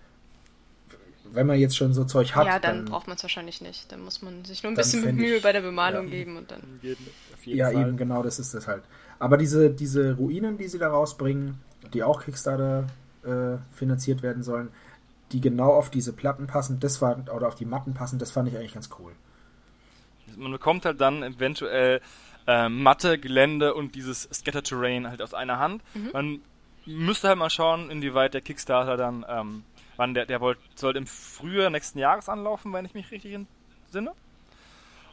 wenn 1.25 1.47
man 1.47 1.59
jetzt 1.59 1.75
schon 1.77 1.93
so 1.93 2.03
Zeug 2.05 2.35
hat, 2.35 2.45
ja, 2.45 2.59
dann, 2.59 2.85
dann 2.85 2.85
braucht 2.85 3.07
man 3.07 3.17
es 3.17 3.23
wahrscheinlich 3.23 3.61
nicht. 3.61 3.91
Dann 3.91 4.01
muss 4.01 4.21
man 4.21 4.45
sich 4.45 4.63
nur 4.63 4.71
ein 4.71 4.75
bisschen 4.75 5.03
fänd 5.03 5.17
Mühe 5.17 5.37
ich- 5.37 5.41
bei 5.41 5.51
der 5.51 5.61
Bemalung 5.61 6.07
ja. 6.07 6.09
geben 6.09 6.37
und 6.37 6.51
dann. 6.51 6.63
Auf 7.33 7.45
jeden 7.45 7.59
ja 7.59 7.69
Fall. 7.71 7.81
eben 7.81 7.97
genau, 7.97 8.23
das 8.23 8.39
ist 8.39 8.53
das 8.53 8.67
halt. 8.67 8.83
Aber 9.19 9.37
diese, 9.37 9.69
diese 9.71 10.15
Ruinen, 10.15 10.57
die 10.57 10.67
sie 10.67 10.77
da 10.79 10.89
rausbringen, 10.89 11.59
die 11.93 12.03
auch 12.03 12.23
Kickstarter 12.23 12.87
äh, 13.23 13.57
finanziert 13.73 14.21
werden 14.21 14.43
sollen, 14.43 14.69
die 15.31 15.41
genau 15.41 15.73
auf 15.73 15.89
diese 15.89 16.13
Platten 16.13 16.47
passen, 16.47 16.79
das 16.79 17.01
war, 17.01 17.17
oder 17.33 17.47
auf 17.47 17.55
die 17.55 17.65
Matten 17.65 17.93
passen, 17.93 18.19
das 18.19 18.31
fand 18.31 18.47
ich 18.47 18.57
eigentlich 18.57 18.73
ganz 18.73 18.89
cool. 18.99 19.11
Man 20.35 20.51
bekommt 20.51 20.85
halt 20.85 21.01
dann 21.01 21.23
eventuell 21.23 22.01
ähm, 22.47 22.81
Matte, 22.83 23.17
Gelände 23.17 23.73
und 23.73 23.95
dieses 23.95 24.23
Scatter 24.31 24.63
Terrain 24.63 25.07
halt 25.07 25.21
aus 25.21 25.33
einer 25.33 25.59
Hand. 25.59 25.81
Man 26.13 26.41
müsste 26.85 27.27
halt 27.27 27.37
mal 27.37 27.49
schauen, 27.49 27.89
inwieweit 27.89 28.33
der 28.33 28.41
Kickstarter 28.41 28.95
dann, 28.97 29.25
ähm, 29.27 29.63
wann 29.97 30.13
der, 30.13 30.25
der 30.25 30.39
wollt, 30.39 30.57
soll 30.75 30.95
im 30.95 31.05
Frühjahr 31.05 31.69
nächsten 31.69 31.99
Jahres 31.99 32.29
anlaufen, 32.29 32.71
wenn 32.71 32.85
ich 32.85 32.93
mich 32.93 33.11
richtig 33.11 33.33
entsinne. 33.33 34.11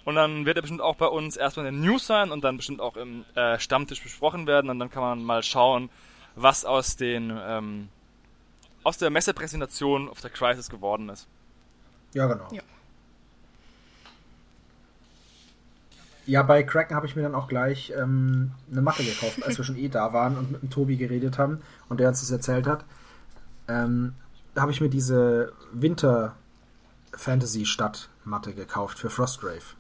Und 0.05 0.15
dann 0.17 0.47
wird 0.47 0.57
er 0.57 0.63
bestimmt 0.63 0.83
auch 0.83 0.97
bei 0.97 1.07
uns 1.07 1.37
erstmal 1.37 1.67
in 1.67 1.75
den 1.75 1.85
News 1.85 2.07
sein 2.07 2.31
und 2.31 2.45
dann 2.45 2.59
bestimmt 2.59 2.81
auch 2.81 2.97
im 2.97 3.25
äh, 3.35 3.59
Stammtisch 3.59 4.03
besprochen 4.03 4.47
werden 4.47 4.71
und 4.71 4.79
dann 4.79 4.91
kann 4.91 5.03
man 5.03 5.25
mal 5.25 5.43
schauen, 5.43 5.89
was 6.37 6.65
aus 6.65 6.97
den 6.97 7.33
ähm, 7.37 7.89
aus 8.83 8.99
der 8.99 9.11
Messepräsentation 9.11 10.09
auf 10.09 10.21
der 10.21 10.31
Crisis 10.31 10.69
geworden 10.69 11.09
ist. 11.09 11.27
Ja, 12.13 12.27
genau. 12.27 12.49
Ja. 12.53 12.63
Ja, 16.27 16.43
bei 16.43 16.63
Kraken 16.63 16.97
habe 16.97 17.07
ich 17.07 17.17
mir 17.17 17.23
dann 17.23 17.35
auch 17.35 17.49
gleich 17.49 17.93
ähm, 17.95 18.53
eine 18.71 18.81
Matte 18.81 19.05
gekauft, 19.05 19.43
als 19.45 19.59
wir 19.59 19.65
schon 19.65 19.77
eh 19.77 19.89
da 19.89 20.15
waren 20.15 20.39
und 20.39 20.53
mit 20.53 20.63
dem 20.63 20.71
Tobi 20.71 20.97
geredet 20.97 21.37
haben 21.37 21.61
und 21.91 22.01
der 22.01 22.09
uns 22.09 22.21
das 22.21 22.31
erzählt 22.31 22.67
hat. 22.67 22.85
Ähm, 23.69 24.15
da 24.55 24.63
habe 24.63 24.73
ich 24.73 24.81
mir 24.81 24.89
diese 24.89 25.53
Winter 25.73 26.35
Fantasy 27.13 27.67
Stadt 27.67 28.09
Matte 28.25 28.55
gekauft 28.55 28.99
für 28.99 29.11
Frostgrave, 29.11 29.75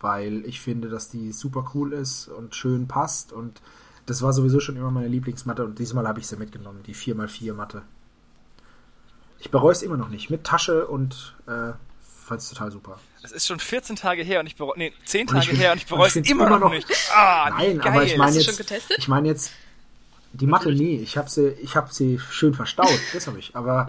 weil 0.00 0.46
ich 0.46 0.60
finde, 0.60 0.88
dass 0.88 1.10
die 1.10 1.30
super 1.32 1.70
cool 1.74 1.92
ist 1.92 2.28
und 2.28 2.54
schön 2.54 2.88
passt 2.88 3.32
und 3.32 3.60
das 4.06 4.22
war 4.22 4.32
sowieso 4.32 4.60
schon 4.60 4.76
immer 4.76 4.90
meine 4.90 5.08
Lieblingsmatte 5.08 5.64
und 5.64 5.78
diesmal 5.78 6.06
habe 6.08 6.20
ich 6.20 6.26
sie 6.26 6.36
mitgenommen, 6.36 6.82
die 6.86 6.94
4x4 6.94 7.54
Matte. 7.54 7.82
Ich 9.38 9.50
bereue 9.50 9.72
es 9.72 9.82
immer 9.82 9.96
noch 9.96 10.08
nicht, 10.08 10.30
mit 10.30 10.44
Tasche 10.44 10.86
und 10.86 11.34
äh, 11.46 11.72
fand 12.24 12.40
es 12.40 12.48
total 12.48 12.70
super. 12.70 12.98
Es 13.22 13.32
ist 13.32 13.46
schon 13.46 13.58
14 13.60 13.96
Tage 13.96 14.22
her 14.22 14.40
und 14.40 14.46
ich 14.46 14.56
bereue, 14.56 14.76
nee, 14.78 14.92
10 15.04 15.28
Und 15.28 15.36
ich 15.36 15.44
Tage 15.44 15.46
find- 15.50 15.60
her 15.62 15.72
und 15.72 15.78
ich 15.78 15.86
bereue 15.86 16.08
es 16.08 16.16
immer, 16.16 16.48
noch 16.48 16.60
noch- 16.60 16.70
nicht. 16.70 16.88
Ah, 17.14 17.50
Nein, 17.50 17.78
geil. 17.78 17.92
aber 17.92 18.04
ich 18.04 18.16
meine 18.16 18.36
jetzt, 18.36 18.46
schon 18.46 18.56
getestet? 18.56 18.96
ich 18.98 19.08
meine 19.08 19.28
jetzt 19.28 19.52
die 20.32 20.46
Matte, 20.46 20.72
nee, 20.72 20.96
ich 20.96 21.16
habe 21.18 21.28
sie, 21.28 21.48
ich 21.48 21.76
habe 21.76 21.92
sie 21.92 22.18
schön 22.18 22.54
verstaut, 22.54 22.98
das 23.12 23.26
habe 23.26 23.38
ich. 23.38 23.54
Aber 23.54 23.86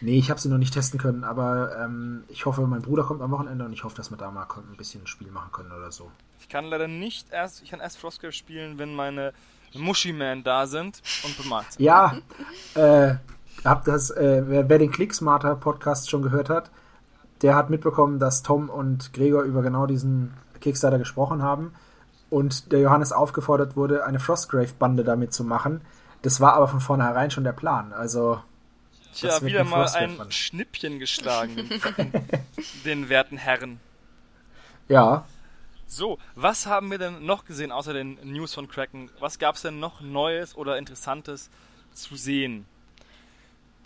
nee, 0.00 0.18
ich 0.18 0.30
habe 0.30 0.40
sie 0.40 0.48
noch 0.48 0.58
nicht 0.58 0.74
testen 0.74 1.00
können. 1.00 1.24
Aber 1.24 1.76
ähm, 1.78 2.24
ich 2.28 2.46
hoffe, 2.46 2.62
mein 2.66 2.82
Bruder 2.82 3.04
kommt 3.04 3.22
am 3.22 3.30
Wochenende 3.30 3.64
und 3.64 3.72
ich 3.72 3.84
hoffe, 3.84 3.96
dass 3.96 4.10
wir 4.10 4.16
da 4.16 4.30
mal 4.30 4.46
ein 4.56 4.76
bisschen 4.76 5.02
ein 5.02 5.06
Spiel 5.06 5.30
machen 5.30 5.50
können 5.52 5.72
oder 5.72 5.90
so. 5.90 6.10
Ich 6.40 6.48
kann 6.48 6.66
leider 6.66 6.88
nicht 6.88 7.30
erst, 7.30 7.62
ich 7.62 7.70
kann 7.70 7.80
erst 7.80 7.98
Frostgrave 7.98 8.32
spielen, 8.32 8.78
wenn 8.78 8.94
meine 8.94 9.32
Mushiman 9.74 10.42
da 10.42 10.66
sind 10.66 11.02
und 11.24 11.36
bemalt 11.36 11.72
sind. 11.72 11.84
Ja, 11.84 12.18
äh, 12.74 13.14
hab 13.64 13.84
das, 13.84 14.10
äh, 14.10 14.42
wer, 14.46 14.68
wer 14.68 14.78
den 14.78 14.90
Clicksmarter 14.90 15.56
Podcast 15.56 16.10
schon 16.10 16.22
gehört 16.22 16.48
hat, 16.48 16.70
der 17.42 17.54
hat 17.54 17.70
mitbekommen, 17.70 18.18
dass 18.18 18.42
Tom 18.42 18.68
und 18.68 19.12
Gregor 19.12 19.42
über 19.42 19.62
genau 19.62 19.86
diesen 19.86 20.34
Kickstarter 20.60 20.98
gesprochen 20.98 21.42
haben 21.42 21.72
und 22.30 22.72
der 22.72 22.80
Johannes 22.80 23.12
aufgefordert 23.12 23.76
wurde, 23.76 24.04
eine 24.04 24.20
Frostgrave-Bande 24.20 25.04
damit 25.04 25.32
zu 25.32 25.44
machen. 25.44 25.82
Das 26.22 26.40
war 26.40 26.54
aber 26.54 26.68
von 26.68 26.80
vornherein 26.80 27.30
schon 27.30 27.44
der 27.44 27.52
Plan. 27.52 27.92
Also, 27.92 28.42
Tja, 29.12 29.40
das 29.40 29.42
wird 29.42 29.52
wieder 29.52 29.60
ein 29.60 29.68
mal 29.68 29.88
ein. 29.88 30.24
Schnippchen 30.30 30.98
geschlagen, 30.98 31.56
den, 31.96 32.30
den 32.84 33.08
werten 33.08 33.36
Herren. 33.38 33.80
ja, 34.88 35.26
So, 35.86 36.18
was 36.36 36.66
haben 36.66 36.90
wir 36.90 36.98
denn 36.98 37.24
noch 37.24 37.44
gesehen 37.44 37.72
außer 37.72 37.92
den 37.92 38.18
News 38.22 38.54
von 38.54 38.68
Kraken? 38.68 39.10
Was 39.18 39.38
gab 39.38 39.56
es 39.56 39.62
denn 39.62 39.80
noch 39.80 40.00
Neues 40.00 40.54
oder 40.54 40.78
Interessantes 40.78 41.50
zu 41.92 42.14
sehen? 42.16 42.68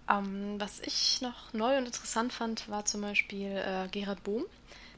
Ähm, 0.09 0.57
was 0.61 0.81
ich 0.81 1.21
noch 1.23 1.53
neu 1.53 1.79
und 1.79 1.87
interessant 1.87 2.33
fand, 2.33 2.69
war 2.69 2.85
zum 2.85 3.01
Beispiel 3.03 3.47
äh, 3.57 3.89
Gerhard 3.91 4.23
Bohm. 4.25 4.45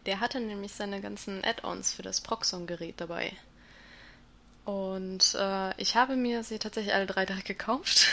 Der 0.07 0.21
hatte 0.21 0.41
nämlich 0.41 0.73
seine 0.73 1.01
ganzen 1.01 1.45
Add-ons 1.45 1.93
für 1.93 2.03
das 2.03 2.21
Proxon-Gerät 2.21 3.01
dabei. 3.01 3.33
Und 4.65 5.35
äh, 5.39 5.81
ich 5.81 5.95
habe 5.97 6.17
mir 6.17 6.43
sie 6.43 6.59
tatsächlich 6.59 6.95
alle 6.95 7.07
drei 7.07 7.27
direkt 7.27 7.47
gekauft. 7.47 8.09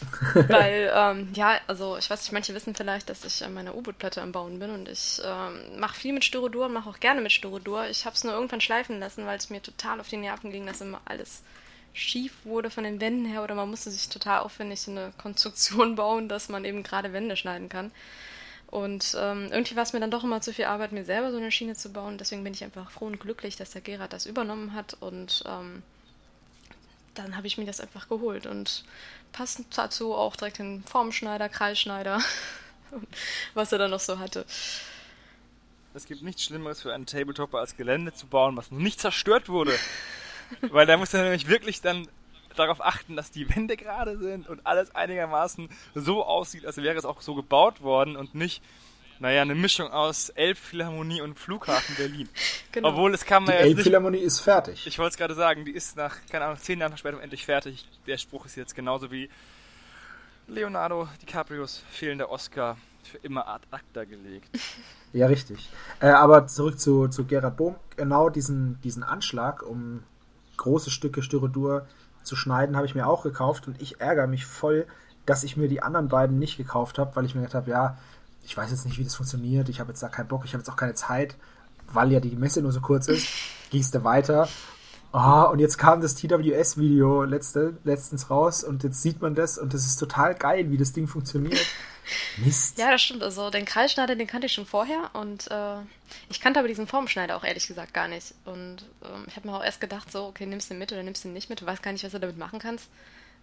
Weil, 0.34 0.90
ähm, 0.94 1.28
ja, 1.34 1.60
also 1.66 1.98
ich 1.98 2.08
weiß 2.08 2.22
nicht, 2.22 2.32
manche 2.32 2.54
wissen 2.54 2.74
vielleicht, 2.74 3.10
dass 3.10 3.24
ich 3.24 3.44
an 3.44 3.52
meiner 3.52 3.74
U-Boot-Platte 3.74 4.22
am 4.22 4.32
Bauen 4.32 4.58
bin 4.58 4.70
und 4.70 4.88
ich 4.88 5.20
ähm, 5.22 5.78
mache 5.78 5.96
viel 5.96 6.12
mit 6.12 6.24
Styrodur 6.24 6.66
und 6.66 6.72
mache 6.72 6.88
auch 6.88 7.00
gerne 7.00 7.20
mit 7.20 7.32
Styrodur. 7.32 7.86
Ich 7.88 8.06
habe 8.06 8.16
es 8.16 8.24
nur 8.24 8.32
irgendwann 8.32 8.60
schleifen 8.60 8.98
lassen, 8.98 9.26
weil 9.26 9.36
es 9.36 9.50
mir 9.50 9.60
total 9.60 10.00
auf 10.00 10.08
die 10.08 10.16
Nerven 10.16 10.50
ging, 10.52 10.66
dass 10.66 10.80
immer 10.80 11.00
alles 11.04 11.42
schief 11.92 12.32
wurde 12.44 12.70
von 12.70 12.84
den 12.84 13.00
Wänden 13.00 13.26
her 13.26 13.42
oder 13.42 13.54
man 13.54 13.68
musste 13.68 13.90
sich 13.90 14.08
total 14.08 14.40
aufwendig 14.40 14.80
so 14.80 14.90
eine 14.90 15.12
Konstruktion 15.18 15.94
bauen, 15.96 16.28
dass 16.28 16.48
man 16.48 16.64
eben 16.64 16.82
gerade 16.82 17.12
Wände 17.12 17.36
schneiden 17.36 17.68
kann. 17.68 17.90
Und 18.70 19.16
ähm, 19.18 19.48
irgendwie 19.50 19.74
war 19.74 19.82
es 19.82 19.92
mir 19.92 20.00
dann 20.00 20.12
doch 20.12 20.22
immer 20.22 20.40
zu 20.40 20.52
viel 20.52 20.66
Arbeit, 20.66 20.92
mir 20.92 21.04
selber 21.04 21.32
so 21.32 21.38
eine 21.38 21.50
Schiene 21.50 21.74
zu 21.74 21.92
bauen. 21.92 22.18
Deswegen 22.18 22.44
bin 22.44 22.54
ich 22.54 22.62
einfach 22.62 22.90
froh 22.90 23.06
und 23.06 23.18
glücklich, 23.18 23.56
dass 23.56 23.70
der 23.70 23.80
Gerard 23.80 24.12
das 24.12 24.26
übernommen 24.26 24.74
hat. 24.74 24.96
Und 25.00 25.42
ähm, 25.46 25.82
dann 27.14 27.36
habe 27.36 27.48
ich 27.48 27.58
mir 27.58 27.66
das 27.66 27.80
einfach 27.80 28.08
geholt. 28.08 28.46
Und 28.46 28.84
passend 29.32 29.76
dazu 29.76 30.14
auch 30.14 30.36
direkt 30.36 30.58
den 30.58 30.84
Formschneider, 30.84 31.48
Kreisschneider, 31.48 32.20
was 33.54 33.72
er 33.72 33.78
dann 33.78 33.90
noch 33.90 34.00
so 34.00 34.20
hatte. 34.20 34.46
Es 35.92 36.06
gibt 36.06 36.22
nichts 36.22 36.44
Schlimmeres 36.44 36.80
für 36.80 36.94
einen 36.94 37.06
Tabletopper 37.06 37.58
als 37.58 37.76
Gelände 37.76 38.14
zu 38.14 38.28
bauen, 38.28 38.56
was 38.56 38.70
noch 38.70 38.78
nicht 38.78 39.00
zerstört 39.00 39.48
wurde. 39.48 39.76
Weil 40.60 40.86
da 40.86 40.96
muss 40.96 41.12
er 41.12 41.24
nämlich 41.24 41.48
wirklich 41.48 41.80
dann 41.80 42.06
darauf 42.56 42.84
achten, 42.84 43.16
dass 43.16 43.30
die 43.30 43.48
Wände 43.54 43.76
gerade 43.76 44.18
sind 44.18 44.48
und 44.48 44.66
alles 44.66 44.94
einigermaßen 44.94 45.68
so 45.94 46.24
aussieht, 46.24 46.66
als 46.66 46.76
wäre 46.76 46.96
es 46.96 47.04
auch 47.04 47.20
so 47.20 47.34
gebaut 47.34 47.82
worden 47.82 48.16
und 48.16 48.34
nicht, 48.34 48.62
naja, 49.18 49.42
eine 49.42 49.54
Mischung 49.54 49.90
aus 49.90 50.30
Elbphilharmonie 50.30 51.20
und 51.20 51.38
Flughafen 51.38 51.94
Berlin. 51.96 52.28
genau. 52.72 52.88
Obwohl 52.88 53.14
es 53.14 53.24
kann 53.24 53.44
man 53.44 53.52
die 53.52 53.60
ja 53.60 53.66
Elbphilharmonie 53.66 54.18
ist 54.18 54.40
fertig. 54.40 54.86
Ich 54.86 54.98
wollte 54.98 55.10
es 55.10 55.16
gerade 55.16 55.34
sagen, 55.34 55.64
die 55.64 55.72
ist 55.72 55.96
nach, 55.96 56.16
keine 56.30 56.46
Ahnung, 56.46 56.58
zehn 56.58 56.80
Jahren 56.80 56.92
Verspätung 56.92 57.20
endlich 57.20 57.44
fertig. 57.44 57.86
Der 58.06 58.16
Spruch 58.18 58.46
ist 58.46 58.56
jetzt 58.56 58.74
genauso 58.74 59.10
wie 59.10 59.28
Leonardo 60.48 61.08
DiCaprios 61.22 61.84
fehlender 61.90 62.30
Oscar 62.30 62.76
für 63.04 63.18
immer 63.18 63.46
ad 63.46 63.66
acta 63.70 64.04
gelegt. 64.04 64.48
Ja, 65.12 65.26
richtig. 65.26 65.68
Äh, 65.98 66.06
aber 66.06 66.46
zurück 66.46 66.78
zu, 66.78 67.08
zu 67.08 67.24
Gerhard 67.24 67.56
Bohm. 67.56 67.74
Genau 67.96 68.28
diesen, 68.28 68.80
diesen 68.82 69.02
Anschlag, 69.02 69.64
um 69.64 70.04
große 70.56 70.92
Stücke 70.92 71.24
Styrodur 71.24 71.88
zu 72.22 72.36
schneiden, 72.36 72.76
habe 72.76 72.86
ich 72.86 72.94
mir 72.94 73.06
auch 73.06 73.22
gekauft 73.22 73.66
und 73.66 73.80
ich 73.80 74.00
ärgere 74.00 74.26
mich 74.26 74.46
voll, 74.46 74.86
dass 75.26 75.44
ich 75.44 75.56
mir 75.56 75.68
die 75.68 75.82
anderen 75.82 76.08
beiden 76.08 76.38
nicht 76.38 76.56
gekauft 76.56 76.98
habe, 76.98 77.14
weil 77.14 77.24
ich 77.24 77.34
mir 77.34 77.42
gedacht 77.42 77.54
habe, 77.54 77.70
ja, 77.70 77.98
ich 78.44 78.56
weiß 78.56 78.70
jetzt 78.70 78.84
nicht, 78.84 78.98
wie 78.98 79.04
das 79.04 79.14
funktioniert, 79.14 79.68
ich 79.68 79.80
habe 79.80 79.90
jetzt 79.90 80.02
da 80.02 80.08
keinen 80.08 80.28
Bock, 80.28 80.44
ich 80.44 80.52
habe 80.52 80.60
jetzt 80.60 80.70
auch 80.70 80.76
keine 80.76 80.94
Zeit, 80.94 81.36
weil 81.92 82.12
ja 82.12 82.20
die 82.20 82.36
Messe 82.36 82.62
nur 82.62 82.72
so 82.72 82.80
kurz 82.80 83.08
ist, 83.08 83.28
gingst 83.70 83.94
du 83.94 84.04
weiter. 84.04 84.48
Oh, 85.12 85.48
und 85.50 85.58
jetzt 85.58 85.76
kam 85.76 86.00
das 86.00 86.14
TWS-Video 86.14 87.24
letzte, 87.24 87.76
letztens 87.82 88.30
raus 88.30 88.62
und 88.62 88.84
jetzt 88.84 89.02
sieht 89.02 89.20
man 89.20 89.34
das 89.34 89.58
und 89.58 89.74
das 89.74 89.84
ist 89.84 89.96
total 89.96 90.36
geil, 90.36 90.70
wie 90.70 90.78
das 90.78 90.92
Ding 90.92 91.08
funktioniert. 91.08 91.66
Mist. 92.38 92.78
Ja, 92.78 92.90
das 92.90 93.02
stimmt. 93.02 93.22
Also 93.22 93.50
den 93.50 93.64
Kreisschneider, 93.64 94.16
den 94.16 94.26
kannte 94.26 94.46
ich 94.46 94.52
schon 94.52 94.66
vorher 94.66 95.10
und 95.14 95.50
äh, 95.50 95.76
ich 96.28 96.40
kannte 96.40 96.58
aber 96.58 96.68
diesen 96.68 96.86
Formschneider 96.86 97.36
auch 97.36 97.44
ehrlich 97.44 97.66
gesagt 97.66 97.94
gar 97.94 98.08
nicht. 98.08 98.34
Und 98.44 98.84
ähm, 99.04 99.24
ich 99.26 99.36
habe 99.36 99.48
mir 99.48 99.56
auch 99.56 99.64
erst 99.64 99.80
gedacht, 99.80 100.10
so, 100.10 100.26
okay, 100.26 100.46
nimmst 100.46 100.70
du 100.70 100.74
den 100.74 100.78
mit 100.78 100.92
oder 100.92 101.02
nimmst 101.02 101.24
du 101.24 101.28
den 101.28 101.34
nicht 101.34 101.50
mit? 101.50 101.60
Du 101.60 101.66
weißt 101.66 101.82
gar 101.82 101.92
nicht, 101.92 102.04
was 102.04 102.12
du 102.12 102.20
damit 102.20 102.38
machen 102.38 102.58
kannst. 102.58 102.88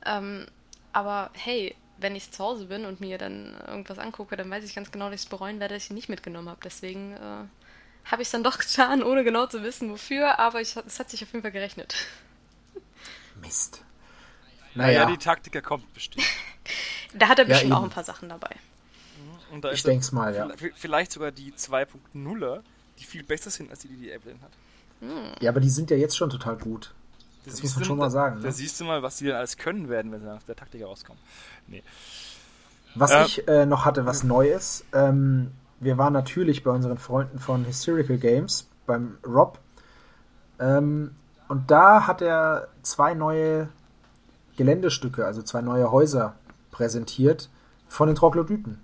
Ähm, 0.06 0.48
aber 0.94 1.32
hey, 1.34 1.76
wenn 1.98 2.16
ich 2.16 2.32
zu 2.32 2.44
Hause 2.44 2.66
bin 2.66 2.86
und 2.86 3.02
mir 3.02 3.18
dann 3.18 3.56
irgendwas 3.68 4.00
angucke, 4.00 4.38
dann 4.38 4.50
weiß 4.50 4.64
ich 4.64 4.76
ganz 4.76 4.92
genau, 4.92 5.06
dass 5.06 5.22
ich 5.22 5.26
es 5.26 5.30
bereuen 5.30 5.60
werde, 5.60 5.76
dass 5.76 5.86
ich 5.86 5.90
ihn 5.90 5.96
nicht 5.96 6.10
mitgenommen 6.10 6.50
habe. 6.50 6.60
Deswegen 6.64 7.14
äh, 7.14 8.10
habe 8.10 8.22
ich 8.22 8.28
es 8.28 8.32
dann 8.32 8.44
doch 8.44 8.58
getan, 8.60 9.04
ohne 9.04 9.24
genau 9.24 9.48
zu 9.48 9.64
wissen, 9.64 9.90
wofür. 9.92 10.40
Aber 10.40 10.62
es 10.62 10.76
hat 10.76 11.10
sich 11.10 11.24
auf 11.24 11.32
jeden 11.32 11.42
Fall 11.42 11.52
gerechnet. 11.52 11.96
Mist. 13.42 13.84
Naja, 14.78 15.06
naja 15.06 15.12
die 15.12 15.18
Taktiker 15.18 15.62
kommt 15.62 15.92
bestimmt. 15.94 16.26
Da 17.14 17.30
hat 17.30 17.40
er 17.40 17.46
bestimmt 17.46 17.72
ja, 17.72 17.78
auch 17.78 17.84
ein 17.84 17.90
paar 17.90 18.04
Sachen 18.04 18.30
dabei. 18.30 18.56
Mhm. 19.52 19.64
ich 19.72 19.84
denke 19.84 20.02
es 20.02 20.12
mal, 20.12 20.36
ja. 20.36 20.50
Vielleicht 20.76 21.12
sogar 21.12 21.32
die 21.32 21.52
2.0er, 21.54 22.60
die 23.00 23.04
viel 23.06 23.24
besser 23.24 23.50
sind 23.50 23.72
als 23.72 23.80
die, 23.80 23.88
die 23.88 23.96
die 23.96 24.12
Evelyn 24.12 24.40
hat. 24.42 24.52
Mhm. 25.02 25.32
Ja, 25.40 25.52
aber 25.52 25.60
die 25.60 25.70
sind 25.70 25.90
ja 25.90 25.98
jetzt 25.98 26.18
schon 26.18 26.30
total 26.30 26.58
gut. 26.58 26.94
Das, 27.46 27.56
das 27.56 27.64
muss 27.64 27.76
man 27.76 27.86
schon 27.86 27.98
mal 27.98 28.12
sagen. 28.12 28.42
Da, 28.42 28.48
ne? 28.48 28.52
siehst 28.52 28.80
du 28.80 28.84
mal, 28.84 29.02
was 29.02 29.18
die 29.18 29.26
denn 29.26 29.36
alles 29.36 29.58
können 29.58 29.90
werden, 29.90 30.12
wenn 30.12 30.22
sie 30.22 30.32
aus 30.32 30.46
der 30.46 30.56
Taktik 30.56 30.84
rauskommen. 30.84 31.22
Nee. 31.68 31.84
Was 32.96 33.12
äh, 33.12 33.26
ich 33.26 33.48
äh, 33.48 33.66
noch 33.66 33.86
hatte, 33.86 34.06
was 34.06 34.24
Neues, 34.24 34.86
ähm, 34.94 35.52
wir 35.80 35.98
waren 35.98 36.14
natürlich 36.14 36.64
bei 36.64 36.72
unseren 36.72 36.98
Freunden 36.98 37.40
von 37.40 37.66
Hysterical 37.66 38.18
Games, 38.18 38.68
beim 38.86 39.18
Rob. 39.26 39.60
Ähm, 40.60 41.16
und 41.48 41.72
da 41.72 42.08
hat 42.08 42.22
er 42.22 42.68
zwei 42.82 43.14
neue 43.14 43.70
Geländestücke, 44.58 45.26
also 45.26 45.42
zwei 45.42 45.62
neue 45.62 45.92
Häuser 45.92 46.36
präsentiert 46.72 47.50
von 47.88 48.08
den 48.08 48.16
Troglodyten. 48.16 48.80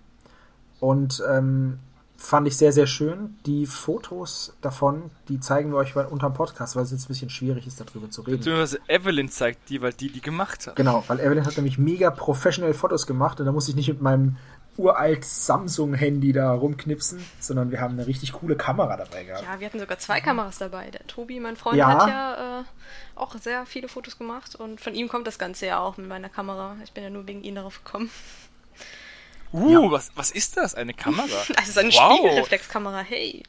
Und 0.79 1.21
ähm, 1.29 1.79
fand 2.17 2.47
ich 2.47 2.55
sehr, 2.55 2.71
sehr 2.71 2.87
schön. 2.87 3.35
Die 3.45 3.65
Fotos 3.65 4.55
davon, 4.61 5.11
die 5.27 5.39
zeigen 5.39 5.71
wir 5.71 5.77
euch 5.77 5.95
unterm 5.95 6.33
Podcast, 6.33 6.75
weil 6.75 6.83
es 6.83 6.91
jetzt 6.91 7.05
ein 7.05 7.07
bisschen 7.09 7.29
schwierig 7.29 7.67
ist, 7.67 7.81
darüber 7.81 8.09
zu 8.09 8.21
reden. 8.21 8.37
Beziehungsweise 8.37 8.79
Evelyn 8.87 9.29
zeigt 9.29 9.69
die, 9.69 9.81
weil 9.81 9.93
die 9.93 10.09
die 10.09 10.21
gemacht 10.21 10.67
hat. 10.67 10.75
Genau, 10.75 11.03
weil 11.07 11.19
Evelyn 11.19 11.45
hat 11.45 11.57
nämlich 11.57 11.77
mega 11.77 12.09
professionell 12.11 12.73
Fotos 12.73 13.07
gemacht 13.07 13.39
und 13.39 13.45
da 13.45 13.51
muss 13.51 13.67
ich 13.67 13.75
nicht 13.75 13.89
mit 13.89 14.01
meinem 14.01 14.37
uralt 14.77 15.23
Samsung-Handy 15.23 16.33
da 16.33 16.51
rumknipsen, 16.51 17.23
sondern 17.39 17.71
wir 17.71 17.79
haben 17.79 17.93
eine 17.93 18.07
richtig 18.07 18.33
coole 18.33 18.55
Kamera 18.55 18.97
dabei 18.97 19.23
gehabt. 19.23 19.43
Ja, 19.43 19.59
wir 19.59 19.67
hatten 19.67 19.79
sogar 19.79 19.99
zwei 19.99 20.19
Kameras 20.19 20.57
dabei. 20.57 20.89
Der 20.89 21.05
Tobi, 21.05 21.39
mein 21.39 21.55
Freund, 21.55 21.77
ja. 21.77 21.87
hat 21.87 22.07
ja 22.09 22.61
äh, 22.61 22.63
auch 23.15 23.35
sehr 23.37 23.65
viele 23.65 23.87
Fotos 23.87 24.17
gemacht 24.17 24.55
und 24.55 24.81
von 24.81 24.95
ihm 24.95 25.07
kommt 25.07 25.27
das 25.27 25.37
Ganze 25.37 25.67
ja 25.67 25.79
auch 25.79 25.97
mit 25.97 26.07
meiner 26.07 26.29
Kamera. 26.29 26.75
Ich 26.83 26.91
bin 26.91 27.03
ja 27.03 27.09
nur 27.09 27.27
wegen 27.27 27.43
ihm 27.43 27.55
darauf 27.55 27.83
gekommen. 27.83 28.09
Uh, 29.53 29.83
ja. 29.83 29.91
was, 29.91 30.11
was 30.15 30.31
ist 30.31 30.57
das? 30.57 30.73
Eine 30.73 30.93
Kamera? 30.93 31.27
Das 31.55 31.67
ist 31.69 31.77
eine 31.77 31.89
wow. 31.89 32.17
Spiegelreflexkamera, 32.17 33.01
hey. 33.01 33.43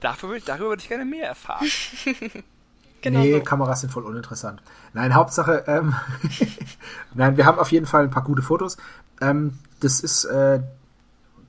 Dafür, 0.00 0.38
darüber 0.44 0.70
würde 0.70 0.82
ich 0.82 0.88
gerne 0.88 1.06
mehr 1.06 1.26
erfahren. 1.26 1.66
genau 3.00 3.20
nee, 3.20 3.32
so. 3.32 3.40
Kameras 3.40 3.80
sind 3.80 3.90
voll 3.90 4.04
uninteressant. 4.04 4.62
Nein, 4.92 5.14
Hauptsache, 5.14 5.64
ähm, 5.66 5.94
nein, 7.14 7.38
wir 7.38 7.46
haben 7.46 7.58
auf 7.58 7.72
jeden 7.72 7.86
Fall 7.86 8.04
ein 8.04 8.10
paar 8.10 8.24
gute 8.24 8.42
Fotos. 8.42 8.76
Ähm, 9.22 9.58
das 9.84 10.00
ist, 10.00 10.24
äh, 10.24 10.60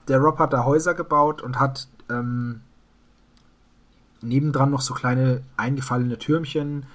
der 0.07 0.19
Rob 0.19 0.39
hat 0.39 0.53
da 0.53 0.65
Häuser 0.65 0.93
gebaut 0.93 1.41
und 1.41 1.59
hat 1.59 1.87
ähm, 2.09 2.61
nebendran 4.21 4.71
noch 4.71 4.81
so 4.81 4.93
kleine 4.93 5.41
eingefallene 5.55 6.17
Türmchen 6.17 6.85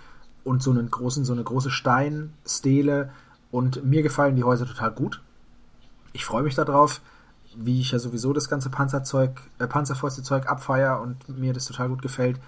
und 0.44 0.62
so 0.62 0.70
einen 0.70 0.90
großen, 0.90 1.25
so 1.25 1.32
eine 1.32 1.42
große 1.42 1.70
Steinstele. 1.70 3.11
Und 3.50 3.85
mir 3.85 4.02
gefallen 4.02 4.37
die 4.37 4.44
Häuser 4.44 4.66
total 4.66 4.92
gut. 4.92 5.23
Ich 6.12 6.25
freue 6.25 6.42
mich 6.42 6.54
darauf, 6.54 7.00
wie 7.56 7.80
ich 7.80 7.90
ja 7.90 7.99
sowieso 7.99 8.32
das 8.32 8.49
ganze 8.49 8.70
Panzerzeug, 8.70 9.40
äh, 9.59 9.66
Panzerfäuste-Zeug 9.66 10.47
abfeier 10.47 11.00
und 11.00 11.28
mir 11.28 11.52
das 11.52 11.64
total 11.64 11.88
gut 11.88 12.02
gefällt. 12.02 12.38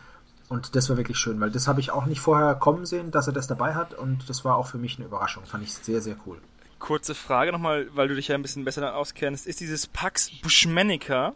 Und 0.48 0.76
das 0.76 0.90
war 0.90 0.98
wirklich 0.98 1.18
schön, 1.18 1.40
weil 1.40 1.50
das 1.50 1.66
habe 1.66 1.80
ich 1.80 1.90
auch 1.90 2.04
nicht 2.04 2.20
vorher 2.20 2.54
kommen 2.54 2.84
sehen, 2.84 3.10
dass 3.10 3.26
er 3.26 3.32
das 3.32 3.46
dabei 3.46 3.74
hat. 3.74 3.94
Und 3.94 4.28
das 4.28 4.44
war 4.44 4.56
auch 4.56 4.66
für 4.66 4.78
mich 4.78 4.98
eine 4.98 5.06
Überraschung. 5.06 5.44
Fand 5.46 5.64
ich 5.64 5.72
sehr, 5.72 6.02
sehr 6.02 6.16
cool. 6.26 6.38
Kurze 6.82 7.14
Frage 7.14 7.52
nochmal, 7.52 7.86
weil 7.94 8.08
du 8.08 8.16
dich 8.16 8.26
ja 8.26 8.34
ein 8.34 8.42
bisschen 8.42 8.64
besser 8.64 8.96
auskennst. 8.96 9.46
Ist 9.46 9.60
dieses 9.60 9.86
Pax 9.86 10.32
Bushmanica 10.42 11.32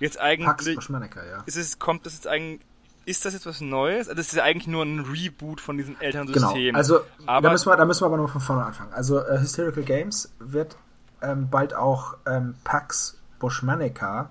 jetzt 0.00 0.18
eigentlich. 0.18 0.48
Pax 0.48 0.74
Bushmanica, 0.74 1.24
ja. 1.24 1.44
Ist 1.46 1.56
es, 1.56 1.78
kommt 1.78 2.04
das 2.04 2.14
jetzt 2.14 2.26
eigentlich. 2.26 2.60
Ist 3.04 3.24
das 3.24 3.32
jetzt 3.32 3.46
was 3.46 3.60
Neues? 3.60 4.08
Also 4.08 4.16
das 4.16 4.26
ist 4.26 4.34
ja 4.34 4.42
eigentlich 4.42 4.66
nur 4.66 4.82
ein 4.82 4.98
Reboot 4.98 5.60
von 5.60 5.78
diesem 5.78 5.96
Elternsystem. 6.00 6.52
Genau. 6.52 6.76
Also 6.76 7.02
aber 7.26 7.46
da 7.46 7.52
müssen 7.52 7.70
wir, 7.70 7.76
da 7.76 7.84
müssen 7.84 8.02
wir 8.02 8.06
aber 8.06 8.16
noch 8.16 8.28
von 8.28 8.40
vorne 8.40 8.64
anfangen. 8.64 8.92
Also 8.92 9.20
äh, 9.20 9.38
Hysterical 9.38 9.84
Games 9.84 10.32
wird 10.40 10.76
ähm, 11.22 11.48
bald 11.48 11.74
auch 11.74 12.16
ähm, 12.26 12.56
Pax 12.64 13.20
Bushmanica 13.38 14.30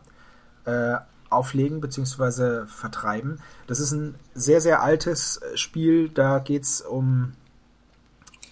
äh, 0.66 0.98
auflegen 1.30 1.80
bzw. 1.80 2.66
vertreiben. 2.68 3.40
Das 3.68 3.80
ist 3.80 3.94
ein 3.94 4.16
sehr, 4.34 4.60
sehr 4.60 4.82
altes 4.82 5.38
äh, 5.38 5.56
Spiel. 5.56 6.10
Da 6.10 6.40
geht 6.40 6.64
es 6.64 6.82
um 6.82 7.32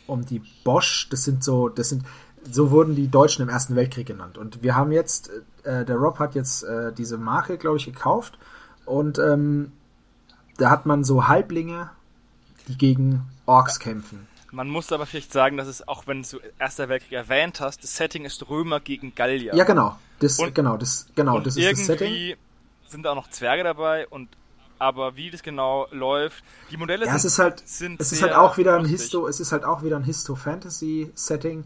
um 0.07 0.25
die 0.25 0.41
Bosch. 0.63 1.07
Das 1.09 1.23
sind 1.23 1.43
so, 1.43 1.69
das 1.69 1.89
sind, 1.89 2.03
so 2.49 2.71
wurden 2.71 2.95
die 2.95 3.07
Deutschen 3.07 3.41
im 3.41 3.49
Ersten 3.49 3.75
Weltkrieg 3.75 4.07
genannt. 4.07 4.37
Und 4.37 4.63
wir 4.63 4.75
haben 4.75 4.91
jetzt, 4.91 5.29
äh, 5.63 5.85
der 5.85 5.95
Rob 5.95 6.19
hat 6.19 6.35
jetzt 6.35 6.63
äh, 6.63 6.91
diese 6.93 7.17
Marke, 7.17 7.57
glaube 7.57 7.77
ich, 7.77 7.85
gekauft. 7.85 8.37
Und 8.85 9.17
ähm, 9.19 9.71
da 10.57 10.69
hat 10.69 10.85
man 10.85 11.03
so 11.03 11.27
Halblinge, 11.27 11.89
die 12.67 12.77
gegen 12.77 13.23
Orks 13.45 13.79
kämpfen. 13.79 14.27
Man 14.51 14.69
muss 14.69 14.91
aber 14.91 15.05
vielleicht 15.05 15.33
sagen, 15.33 15.57
dass 15.57 15.67
es, 15.67 15.85
auch 15.87 16.07
wenn 16.07 16.21
du 16.21 16.39
Erster 16.59 16.87
Weltkrieg 16.87 17.11
erwähnt 17.11 17.59
hast, 17.59 17.83
das 17.83 17.97
Setting 17.97 18.23
ist 18.23 18.47
Römer 18.49 18.79
gegen 18.79 19.13
Gallier. 19.13 19.53
Ja, 19.53 19.65
genau. 19.65 19.97
Das, 20.19 20.39
und, 20.39 20.55
genau, 20.55 20.77
das, 20.77 21.07
genau, 21.13 21.39
das 21.39 21.57
ist 21.57 21.71
das 21.71 21.85
Setting. 21.85 22.37
sind 22.87 23.03
da 23.03 23.11
auch 23.11 23.15
noch 23.15 23.29
Zwerge 23.29 23.63
dabei 23.63 24.07
und 24.07 24.29
aber 24.79 25.15
wie 25.15 25.29
das 25.29 25.43
genau 25.43 25.87
läuft, 25.91 26.43
die 26.71 26.77
Modelle 26.77 27.05
ja, 27.05 27.11
sind, 27.11 27.17
es 27.17 27.25
ist 27.25 27.39
halt, 27.39 27.63
sind 27.65 27.99
es 27.99 28.11
ist 28.11 28.21
halt 28.21 28.33
auch 28.33 28.57
wieder 28.57 28.75
ein. 28.75 28.85
Histo, 28.85 29.27
es 29.27 29.39
ist 29.39 29.51
halt 29.51 29.63
auch 29.63 29.83
wieder 29.83 29.97
ein 29.97 30.03
Histo-Fantasy-Setting 30.03 31.65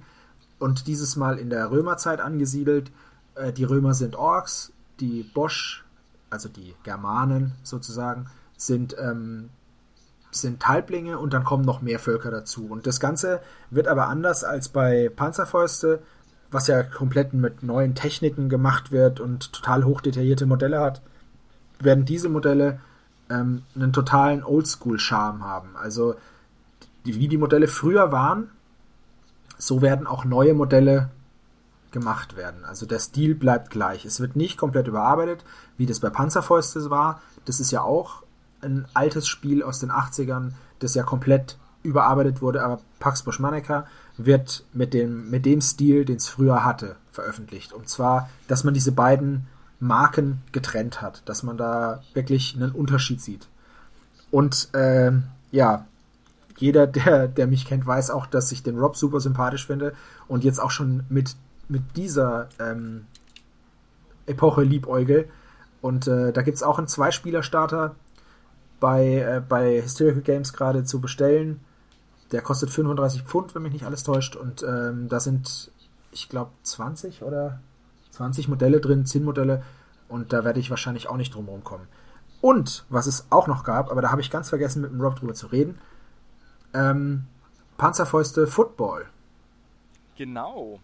und 0.60 0.88
dieses 0.88 1.16
Mal 1.16 1.38
in 1.38 1.50
der 1.50 1.72
Römerzeit 1.72 2.22
angesiedelt. 2.22 2.92
Äh, 3.36 3.54
die 3.54 3.64
Römer 3.64 3.94
sind 3.94 4.16
Orks, 4.16 4.72
die 5.00 5.24
Bosch, 5.24 5.86
also 6.30 6.50
die 6.50 6.76
Germanen 6.84 7.54
sozusagen, 7.64 8.28
sind 8.58 8.96
ähm, 9.00 9.50
sind 10.32 10.68
Halblinge 10.68 11.18
und 11.18 11.34
dann 11.34 11.44
kommen 11.44 11.66
noch 11.66 11.82
mehr 11.82 12.00
Völker 12.00 12.32
dazu. 12.32 12.68
Und 12.70 12.86
das 12.86 13.00
Ganze 13.00 13.42
wird 13.70 13.88
aber 13.88 14.08
anders 14.08 14.44
als 14.44 14.70
bei 14.70 15.10
Panzerfäuste, 15.10 16.04
was 16.52 16.68
ja 16.68 16.84
komplett 16.84 17.34
mit 17.34 17.64
neuen 17.64 17.96
Techniken 17.96 18.50
gemacht 18.50 18.92
wird 18.92 19.20
und 19.20 19.54
total 19.54 19.86
hochdetaillierte 19.86 20.46
Modelle 20.46 20.80
hat, 20.80 21.02
werden 21.80 22.06
diese 22.06 22.30
Modelle 22.30 22.80
ähm, 23.30 23.64
einen 23.76 23.94
totalen 23.94 24.44
Oldschool-Charme 24.44 25.44
haben. 25.44 25.76
Also 25.76 26.16
die, 27.06 27.16
wie 27.16 27.28
die 27.28 27.38
Modelle 27.38 27.68
früher 27.68 28.12
waren, 28.12 28.50
so 29.58 29.82
werden 29.82 30.08
auch 30.08 30.26
neue 30.26 30.54
Modelle 30.54 31.10
gemacht 31.92 32.36
werden. 32.36 32.66
Also 32.66 32.86
der 32.86 33.00
Stil 33.00 33.36
bleibt 33.36 33.72
gleich. 33.72 34.06
Es 34.06 34.20
wird 34.20 34.36
nicht 34.36 34.58
komplett 34.58 34.88
überarbeitet, 34.88 35.44
wie 35.78 35.86
das 35.86 36.00
bei 36.00 36.10
Panzerfäuste 36.10 36.90
war. 36.90 37.22
Das 37.46 37.60
ist 37.60 37.72
ja 37.72 37.82
auch 37.82 38.24
ein 38.62 38.88
altes 38.94 39.28
Spiel 39.28 39.64
aus 39.64 39.80
den 39.80 39.92
80ern, 39.92 40.52
das 40.80 40.96
ja 40.96 41.04
komplett 41.04 41.58
überarbeitet 41.82 42.42
wurde, 42.42 42.64
aber 42.64 42.80
Pax 43.00 43.24
Boschmaneka 43.24 43.88
wird 44.18 44.66
mit 44.74 44.94
dem, 44.94 45.30
mit 45.30 45.46
dem 45.46 45.62
Stil, 45.62 46.04
den 46.04 46.18
es 46.18 46.28
früher 46.28 46.66
hatte, 46.66 46.98
veröffentlicht. 47.12 47.72
Und 47.72 47.88
zwar, 47.88 48.30
dass 48.48 48.64
man 48.66 48.74
diese 48.74 48.92
beiden 48.92 49.48
Marken 49.80 50.42
getrennt 50.52 51.02
hat, 51.02 51.22
dass 51.26 51.44
man 51.44 51.58
da 51.58 52.02
wirklich 52.14 52.56
einen 52.56 52.72
Unterschied 52.72 53.22
sieht. 53.22 53.48
Und 54.32 54.70
ähm, 54.74 55.24
ja, 55.52 55.86
jeder, 56.58 56.88
der, 56.88 57.28
der 57.28 57.48
mich 57.48 57.66
kennt, 57.66 57.86
weiß 57.86 58.12
auch, 58.12 58.26
dass 58.26 58.52
ich 58.52 58.64
den 58.64 58.78
Rob 58.78 58.96
super 58.96 59.20
sympathisch 59.20 59.66
finde 59.66 59.94
und 60.28 60.44
jetzt 60.44 60.60
auch 60.60 60.72
schon 60.72 61.04
mit, 61.10 61.36
mit 61.68 61.96
dieser 61.96 62.50
ähm, 62.60 63.06
Epoche 64.26 64.64
liebäugel. 64.64 65.30
Und 65.82 66.08
äh, 66.08 66.34
da 66.34 66.42
gibt 66.42 66.58
es 66.58 66.64
auch 66.64 66.78
einen 66.78 66.88
Zweispieler-Starter 66.88 67.96
bei, 68.80 69.18
äh, 69.18 69.42
bei 69.48 69.82
Hysterical 69.82 70.22
Games 70.22 70.54
gerade 70.54 70.84
zu 70.84 71.00
bestellen. 71.00 71.62
Der 72.32 72.42
kostet 72.42 72.70
35 72.70 73.24
Pfund, 73.24 73.56
wenn 73.56 73.64
mich 73.64 73.74
nicht 73.74 73.86
alles 73.86 74.04
täuscht. 74.04 74.36
Und 74.36 74.62
ähm, 74.64 75.08
da 75.08 75.20
sind, 75.20 75.72
ich 76.12 76.28
glaube, 76.30 76.52
20 76.64 77.24
oder 77.24 77.60
20 78.20 78.50
Modelle 78.50 78.82
drin, 78.82 79.06
10 79.06 79.24
Modelle. 79.24 79.64
Und 80.10 80.34
da 80.34 80.44
werde 80.44 80.60
ich 80.60 80.70
wahrscheinlich 80.70 81.08
auch 81.08 81.16
nicht 81.16 81.34
drum 81.34 81.64
kommen. 81.64 81.88
Und 82.42 82.86
was 82.90 83.08
es 83.08 83.28
auch 83.30 83.48
noch 83.48 83.64
gab, 83.64 83.90
aber 83.90 84.02
da 84.02 84.12
habe 84.12 84.20
ich 84.22 84.30
ganz 84.30 84.50
vergessen, 84.50 84.82
mit 84.82 84.92
dem 84.92 85.00
Rob 85.00 85.16
drüber 85.16 85.34
zu 85.34 85.48
reden, 85.48 85.80
ähm, 86.74 87.26
Panzerfäuste 87.78 88.46
Football. 88.46 89.06
Genau. 90.18 90.80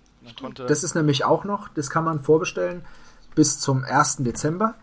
Das 0.68 0.84
ist 0.84 0.96
nämlich 0.96 1.26
auch 1.26 1.44
noch, 1.44 1.68
das 1.68 1.90
kann 1.90 2.06
man 2.06 2.22
vorbestellen 2.22 2.86
bis 3.36 3.60
zum 3.60 3.84
1. 3.84 4.18
Dezember. 4.24 4.76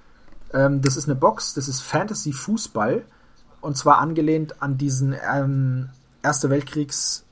Ähm, 0.52 0.82
das 0.82 0.96
ist 0.96 1.06
eine 1.08 1.14
Box, 1.14 1.54
das 1.54 1.68
ist 1.68 1.80
Fantasy 1.80 2.34
Fußball 2.34 3.02
und 3.62 3.78
zwar 3.78 3.98
angelehnt 3.98 4.60
an 4.60 4.76
diesen 4.76 5.16
ähm, 5.26 5.88
Erste 6.22 6.50
Weltkriegs 6.50 7.24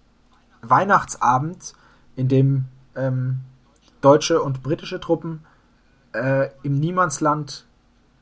Weihnachtsabend, 0.62 1.74
in 2.16 2.28
dem 2.28 2.64
ähm, 2.96 3.40
deutsche 4.00 4.42
und 4.42 4.62
britische 4.62 5.00
Truppen 5.00 5.44
äh, 6.12 6.48
im 6.62 6.78
Niemandsland 6.78 7.66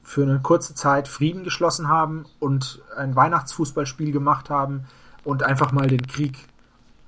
für 0.03 0.23
eine 0.23 0.41
kurze 0.41 0.75
Zeit 0.75 1.07
Frieden 1.07 1.45
geschlossen 1.45 1.89
haben 1.89 2.25
und 2.39 2.81
ein 2.97 3.15
Weihnachtsfußballspiel 3.15 4.11
gemacht 4.11 4.51
haben 4.51 4.85
und 5.25 5.43
einfach 5.43 5.73
mal 5.73 5.87
den 5.87 6.07
Krieg 6.07 6.49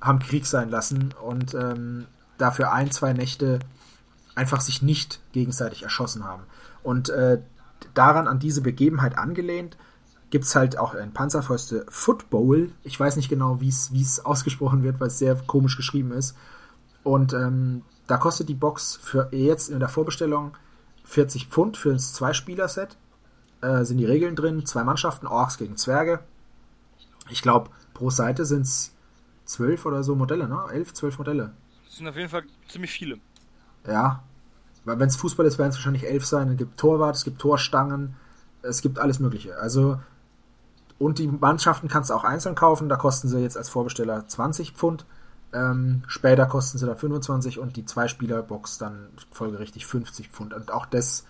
haben 0.01 0.19
Krieg 0.19 0.47
sein 0.47 0.71
lassen 0.71 1.15
und 1.23 1.55
ähm, 1.55 2.07
dafür 2.39 2.73
ein, 2.73 2.91
zwei 2.91 3.13
Nächte 3.13 3.59
einfach 4.35 4.61
sich 4.61 4.83
nicht 4.83 5.21
gegenseitig 5.33 5.83
erschossen 5.83 6.25
haben. 6.25 6.43
Und 6.83 7.11
äh, 7.11 7.41
daran, 7.95 8.29
an 8.29 8.39
diese 8.39 8.63
Begebenheit 8.63 9.19
angelehnt, 9.19 9.77
gibt 10.31 10.45
es 10.45 10.55
halt 10.55 10.79
auch 10.79 10.95
ein 10.95 11.13
Panzerfäuste 11.13 11.85
Football. 11.89 12.71
Ich 12.83 12.99
weiß 12.99 13.17
nicht 13.17 13.29
genau, 13.29 13.61
wie 13.61 13.69
es 13.69 14.25
ausgesprochen 14.25 14.83
wird, 14.83 15.01
weil 15.01 15.09
es 15.09 15.19
sehr 15.19 15.35
komisch 15.35 15.77
geschrieben 15.77 16.13
ist. 16.13 16.37
Und 17.03 17.33
ähm, 17.33 17.83
da 18.11 18.17
kostet 18.17 18.49
die 18.49 18.55
Box 18.55 18.99
für 19.01 19.29
jetzt 19.31 19.69
in 19.69 19.79
der 19.79 19.89
Vorbestellung 19.89 20.57
40 21.05 21.47
Pfund 21.47 21.77
für 21.77 21.93
ein 21.93 21.99
Zwei-Spieler-Set. 21.99 22.97
Äh, 23.61 23.85
sind 23.85 23.99
die 23.99 24.05
Regeln 24.05 24.35
drin, 24.35 24.67
zwei 24.67 24.83
Mannschaften, 24.83 25.27
Orks 25.27 25.59
gegen 25.59 25.77
Zwerge. 25.77 26.21
Ich 27.29 27.43
glaube, 27.43 27.71
pro 27.95 28.11
Seite 28.11 28.45
sind 28.45 28.63
es 28.63 28.95
zwölf 29.45 29.87
oder 29.87 30.03
so 30.03 30.17
Modelle, 30.17 30.49
ne? 30.49 30.65
Elf, 30.73 30.93
zwölf 30.93 31.19
Modelle. 31.19 31.53
Das 31.85 31.97
sind 31.97 32.09
auf 32.09 32.17
jeden 32.17 32.29
Fall 32.29 32.45
ziemlich 32.69 32.91
viele. 32.91 33.19
Ja. 33.87 34.25
Weil 34.85 34.99
wenn 34.99 35.09
es 35.09 35.17
Fußball 35.17 35.47
ist, 35.47 35.59
werden 35.59 35.71
es 35.71 35.77
wahrscheinlich 35.77 36.07
elf 36.07 36.27
sein. 36.27 36.49
Es 36.49 36.57
gibt 36.57 36.79
Torwart, 36.79 37.15
es 37.15 37.25
gibt 37.25 37.41
Torstangen, 37.41 38.17
es 38.63 38.83
gibt 38.83 38.99
alles 38.99 39.21
Mögliche. 39.21 39.57
Also, 39.59 40.01
und 40.99 41.19
die 41.19 41.29
Mannschaften 41.29 41.87
kannst 41.87 42.11
du 42.11 42.15
auch 42.15 42.25
einzeln 42.25 42.55
kaufen. 42.55 42.89
Da 42.89 42.97
kosten 42.97 43.29
sie 43.29 43.39
jetzt 43.39 43.57
als 43.57 43.69
Vorbesteller 43.69 44.27
20 44.27 44.73
Pfund. 44.73 45.05
Ähm, 45.53 46.03
später 46.07 46.47
kosten 46.47 46.79
sie 46.79 46.87
dann 46.87 46.97
25 46.97 47.59
und 47.59 47.77
die 47.77 47.85
Zwei-Spieler-Box 47.85 48.79
dann 48.79 49.09
folgerichtig 49.33 49.87
50 49.87 50.29
Pfund. 50.29 50.55
Und 50.55 50.71
auch 50.71 50.87
das, 50.87 51.27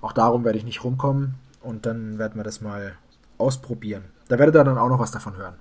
auch 0.00 0.12
darum 0.12 0.44
werde 0.44 0.58
ich 0.58 0.64
nicht 0.64 0.82
rumkommen. 0.82 1.34
Und 1.62 1.86
dann 1.86 2.18
werden 2.18 2.36
wir 2.36 2.44
das 2.44 2.60
mal 2.60 2.96
ausprobieren. 3.38 4.04
Da 4.28 4.38
werdet 4.38 4.54
ihr 4.54 4.64
dann 4.64 4.78
auch 4.78 4.88
noch 4.88 4.98
was 4.98 5.10
davon 5.10 5.36
hören. 5.36 5.54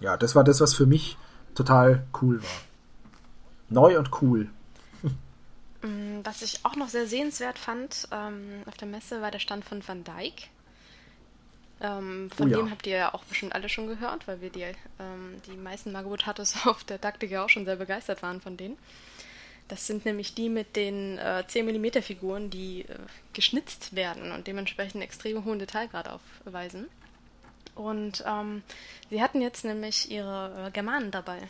Ja, 0.00 0.16
das 0.16 0.34
war 0.34 0.44
das, 0.44 0.60
was 0.60 0.74
für 0.74 0.86
mich 0.86 1.16
total 1.54 2.06
cool 2.20 2.42
war. 2.42 2.48
Neu 3.68 3.98
und 3.98 4.22
cool. 4.22 4.48
Mm, 5.82 6.24
Was 6.24 6.40
ich 6.40 6.64
auch 6.64 6.74
noch 6.74 6.88
sehr 6.88 7.06
sehenswert 7.06 7.58
fand 7.58 8.08
ähm, 8.10 8.62
auf 8.64 8.78
der 8.78 8.88
Messe 8.88 9.20
war 9.20 9.30
der 9.30 9.40
Stand 9.40 9.62
von 9.62 9.86
Van 9.86 10.04
Dyke. 10.04 10.44
Ähm, 11.80 12.30
von 12.30 12.48
Oh 12.48 12.50
ja. 12.50 12.56
dem 12.56 12.70
habt 12.70 12.86
ihr 12.86 12.96
ja 12.96 13.14
auch 13.14 13.24
bestimmt 13.24 13.54
alle 13.54 13.68
schon 13.68 13.86
gehört, 13.86 14.26
weil 14.26 14.40
wir 14.40 14.50
die, 14.50 14.62
ähm, 14.62 15.42
die 15.46 15.56
meisten 15.56 15.92
Margot 15.92 16.26
Hattes 16.26 16.56
auf 16.66 16.84
der 16.84 17.00
Taktika 17.00 17.44
auch 17.44 17.50
schon 17.50 17.64
sehr 17.64 17.76
begeistert 17.76 18.22
waren 18.22 18.40
von 18.40 18.56
denen. 18.56 18.78
Das 19.68 19.86
sind 19.86 20.04
nämlich 20.04 20.34
die 20.34 20.48
mit 20.48 20.76
den 20.76 21.18
äh, 21.18 21.44
10mm 21.46 22.00
Figuren, 22.00 22.50
die 22.50 22.82
äh, 22.82 22.96
geschnitzt 23.32 23.94
werden 23.96 24.32
und 24.32 24.46
dementsprechend 24.46 25.02
extrem 25.02 25.44
hohen 25.44 25.58
Detailgrad 25.58 26.08
aufweisen. 26.08 26.86
Und 27.74 28.24
ähm, 28.26 28.62
sie 29.10 29.20
hatten 29.20 29.42
jetzt 29.42 29.64
nämlich 29.64 30.10
ihre 30.10 30.68
äh, 30.68 30.70
Germanen 30.70 31.10
dabei. 31.10 31.40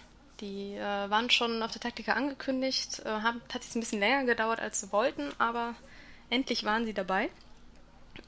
Die 0.41 0.75
äh, 0.75 0.81
waren 0.81 1.31
schon 1.31 1.63
auf 1.63 1.73
der 1.73 1.81
Taktika 1.81 2.15
angekündigt, 2.15 3.01
äh, 3.05 3.09
haben, 3.09 3.41
hat 3.53 3.63
jetzt 3.63 3.77
ein 3.77 3.81
bisschen 3.81 4.01
länger 4.01 4.25
gedauert, 4.25 4.61
als 4.61 4.81
sie 4.81 4.93
wollten, 4.93 5.29
aber 5.39 5.75
endlich 6.29 6.65
waren 6.65 6.85
sie 6.85 6.95
dabei. 6.95 7.31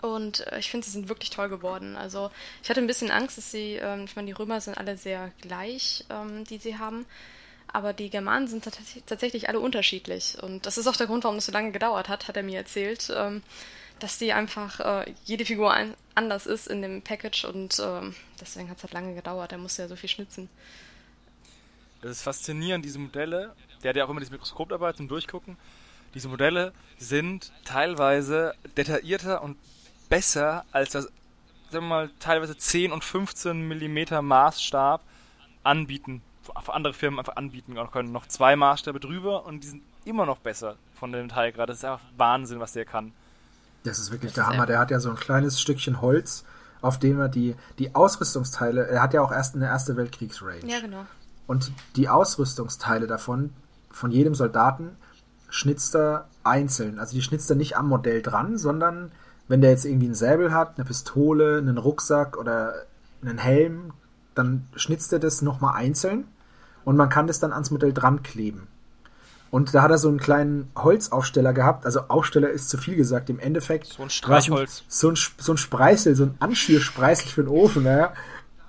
Und 0.02 0.46
äh, 0.48 0.58
ich 0.58 0.70
finde, 0.70 0.86
sie 0.86 0.92
sind 0.92 1.08
wirklich 1.08 1.30
toll 1.30 1.48
geworden. 1.48 1.96
Also 1.96 2.30
ich 2.62 2.70
hatte 2.70 2.80
ein 2.80 2.86
bisschen 2.86 3.10
Angst, 3.10 3.38
dass 3.38 3.50
sie, 3.50 3.74
ähm, 3.74 4.04
ich 4.04 4.16
meine, 4.16 4.26
die 4.26 4.32
Römer 4.32 4.60
sind 4.60 4.78
alle 4.78 4.96
sehr 4.96 5.32
gleich, 5.40 6.04
ähm, 6.10 6.44
die 6.44 6.58
sie 6.58 6.78
haben. 6.78 7.06
Aber 7.70 7.92
die 7.92 8.08
Germanen 8.08 8.48
sind 8.48 8.64
tats 8.64 8.78
tatsächlich 9.06 9.48
alle 9.48 9.60
unterschiedlich. 9.60 10.38
Und 10.42 10.64
das 10.64 10.78
ist 10.78 10.86
auch 10.86 10.96
der 10.96 11.06
Grund, 11.06 11.24
warum 11.24 11.36
das 11.36 11.46
so 11.46 11.52
lange 11.52 11.72
gedauert 11.72 12.08
hat, 12.08 12.28
hat 12.28 12.36
er 12.36 12.42
mir 12.42 12.58
erzählt. 12.58 13.12
Ähm, 13.14 13.42
dass 13.98 14.18
die 14.18 14.32
einfach 14.32 14.80
äh, 14.80 15.12
jede 15.24 15.44
Figur 15.44 15.72
ein 15.72 15.94
anders 16.14 16.46
ist 16.46 16.66
in 16.66 16.82
dem 16.82 17.02
Package 17.02 17.44
und 17.44 17.80
ähm, 17.80 18.14
deswegen 18.40 18.70
hat 18.70 18.78
es 18.78 18.84
halt 18.84 18.92
lange 18.92 19.14
gedauert. 19.14 19.52
Er 19.52 19.58
musste 19.58 19.82
ja 19.82 19.88
so 19.88 19.96
viel 19.96 20.08
schnitzen. 20.08 20.48
Das 22.00 22.12
ist 22.12 22.22
faszinierend, 22.22 22.84
diese 22.84 22.98
Modelle. 22.98 23.54
Der 23.82 23.90
hat 23.90 23.96
ja 23.96 24.04
auch 24.04 24.10
immer 24.10 24.20
dieses 24.20 24.32
Mikroskop 24.32 24.68
dabei 24.68 24.92
zum 24.92 25.08
Durchgucken. 25.08 25.56
Diese 26.14 26.28
Modelle 26.28 26.72
sind 26.98 27.52
teilweise 27.64 28.54
detaillierter 28.76 29.42
und 29.42 29.56
besser 30.08 30.64
als 30.72 30.90
das, 30.90 31.04
sagen 31.70 31.86
wir 31.86 31.88
mal, 31.88 32.10
teilweise 32.20 32.56
10 32.56 32.92
und 32.92 33.04
15 33.04 33.66
Millimeter 33.66 34.22
Maßstab 34.22 35.02
anbieten, 35.62 36.22
für 36.42 36.74
andere 36.74 36.94
Firmen 36.94 37.18
einfach 37.18 37.36
anbieten 37.36 37.76
können. 37.92 38.12
Noch 38.12 38.26
zwei 38.26 38.56
Maßstäbe 38.56 39.00
drüber 39.00 39.44
und 39.46 39.64
die 39.64 39.68
sind 39.68 39.82
immer 40.04 40.26
noch 40.26 40.38
besser 40.38 40.76
von 40.94 41.12
dem 41.12 41.28
Detailgrad. 41.28 41.68
Das 41.68 41.78
ist 41.78 41.84
einfach 41.84 42.04
Wahnsinn, 42.16 42.60
was 42.60 42.72
der 42.72 42.84
kann. 42.84 43.12
Das 43.84 43.98
ist 43.98 44.10
wirklich 44.10 44.32
Das 44.32 44.36
der 44.36 44.44
ist 44.44 44.50
Hammer. 44.50 44.66
Der 44.66 44.78
hat 44.78 44.90
ja 44.90 45.00
so 45.00 45.10
ein 45.10 45.16
kleines 45.16 45.60
Stückchen 45.60 46.00
Holz, 46.00 46.44
auf 46.80 46.98
dem 46.98 47.20
er 47.20 47.28
die, 47.28 47.54
die 47.78 47.94
Ausrüstungsteile, 47.94 48.86
er 48.86 49.02
hat 49.02 49.14
ja 49.14 49.22
auch 49.22 49.32
erst 49.32 49.54
eine 49.54 49.66
Erste 49.66 49.96
Weltkriegsrange. 49.96 50.66
Ja, 50.66 50.80
genau. 50.80 51.04
Und 51.46 51.72
die 51.96 52.08
Ausrüstungsteile 52.08 53.06
davon, 53.06 53.52
von 53.90 54.10
jedem 54.10 54.34
Soldaten, 54.34 54.96
schnitzt 55.48 55.94
er 55.94 56.28
einzeln. 56.44 56.98
Also 56.98 57.14
die 57.14 57.22
schnitzt 57.22 57.48
er 57.50 57.56
nicht 57.56 57.76
am 57.76 57.88
Modell 57.88 58.22
dran, 58.22 58.58
sondern 58.58 59.10
wenn 59.48 59.60
der 59.60 59.70
jetzt 59.70 59.84
irgendwie 59.84 60.06
einen 60.06 60.14
Säbel 60.14 60.52
hat, 60.52 60.76
eine 60.76 60.84
Pistole, 60.84 61.58
einen 61.58 61.78
Rucksack 61.78 62.36
oder 62.36 62.74
einen 63.22 63.38
Helm, 63.38 63.92
dann 64.34 64.68
schnitzt 64.76 65.12
er 65.12 65.18
das 65.18 65.42
nochmal 65.42 65.74
einzeln 65.74 66.28
und 66.84 66.96
man 66.96 67.08
kann 67.08 67.26
das 67.26 67.40
dann 67.40 67.52
ans 67.52 67.70
Modell 67.70 67.92
dran 67.92 68.22
kleben. 68.22 68.68
Und 69.50 69.74
da 69.74 69.82
hat 69.82 69.90
er 69.90 69.98
so 69.98 70.08
einen 70.08 70.18
kleinen 70.18 70.70
Holzaufsteller 70.76 71.54
gehabt. 71.54 71.86
Also 71.86 72.00
Aufsteller 72.08 72.50
ist 72.50 72.68
zu 72.68 72.76
viel 72.76 72.96
gesagt. 72.96 73.30
Im 73.30 73.38
Endeffekt. 73.38 73.86
So 73.86 74.02
ein 74.02 74.10
Streichholz. 74.10 74.84
So 74.88 75.10
ein, 75.10 75.16
so 75.16 75.52
ein 75.52 75.56
Spreißel, 75.56 76.14
so 76.14 76.24
ein 76.24 76.34
Anschürspreißel 76.38 77.28
für 77.28 77.44
den 77.44 77.48
Ofen. 77.48 77.86
Ja. 77.86 78.12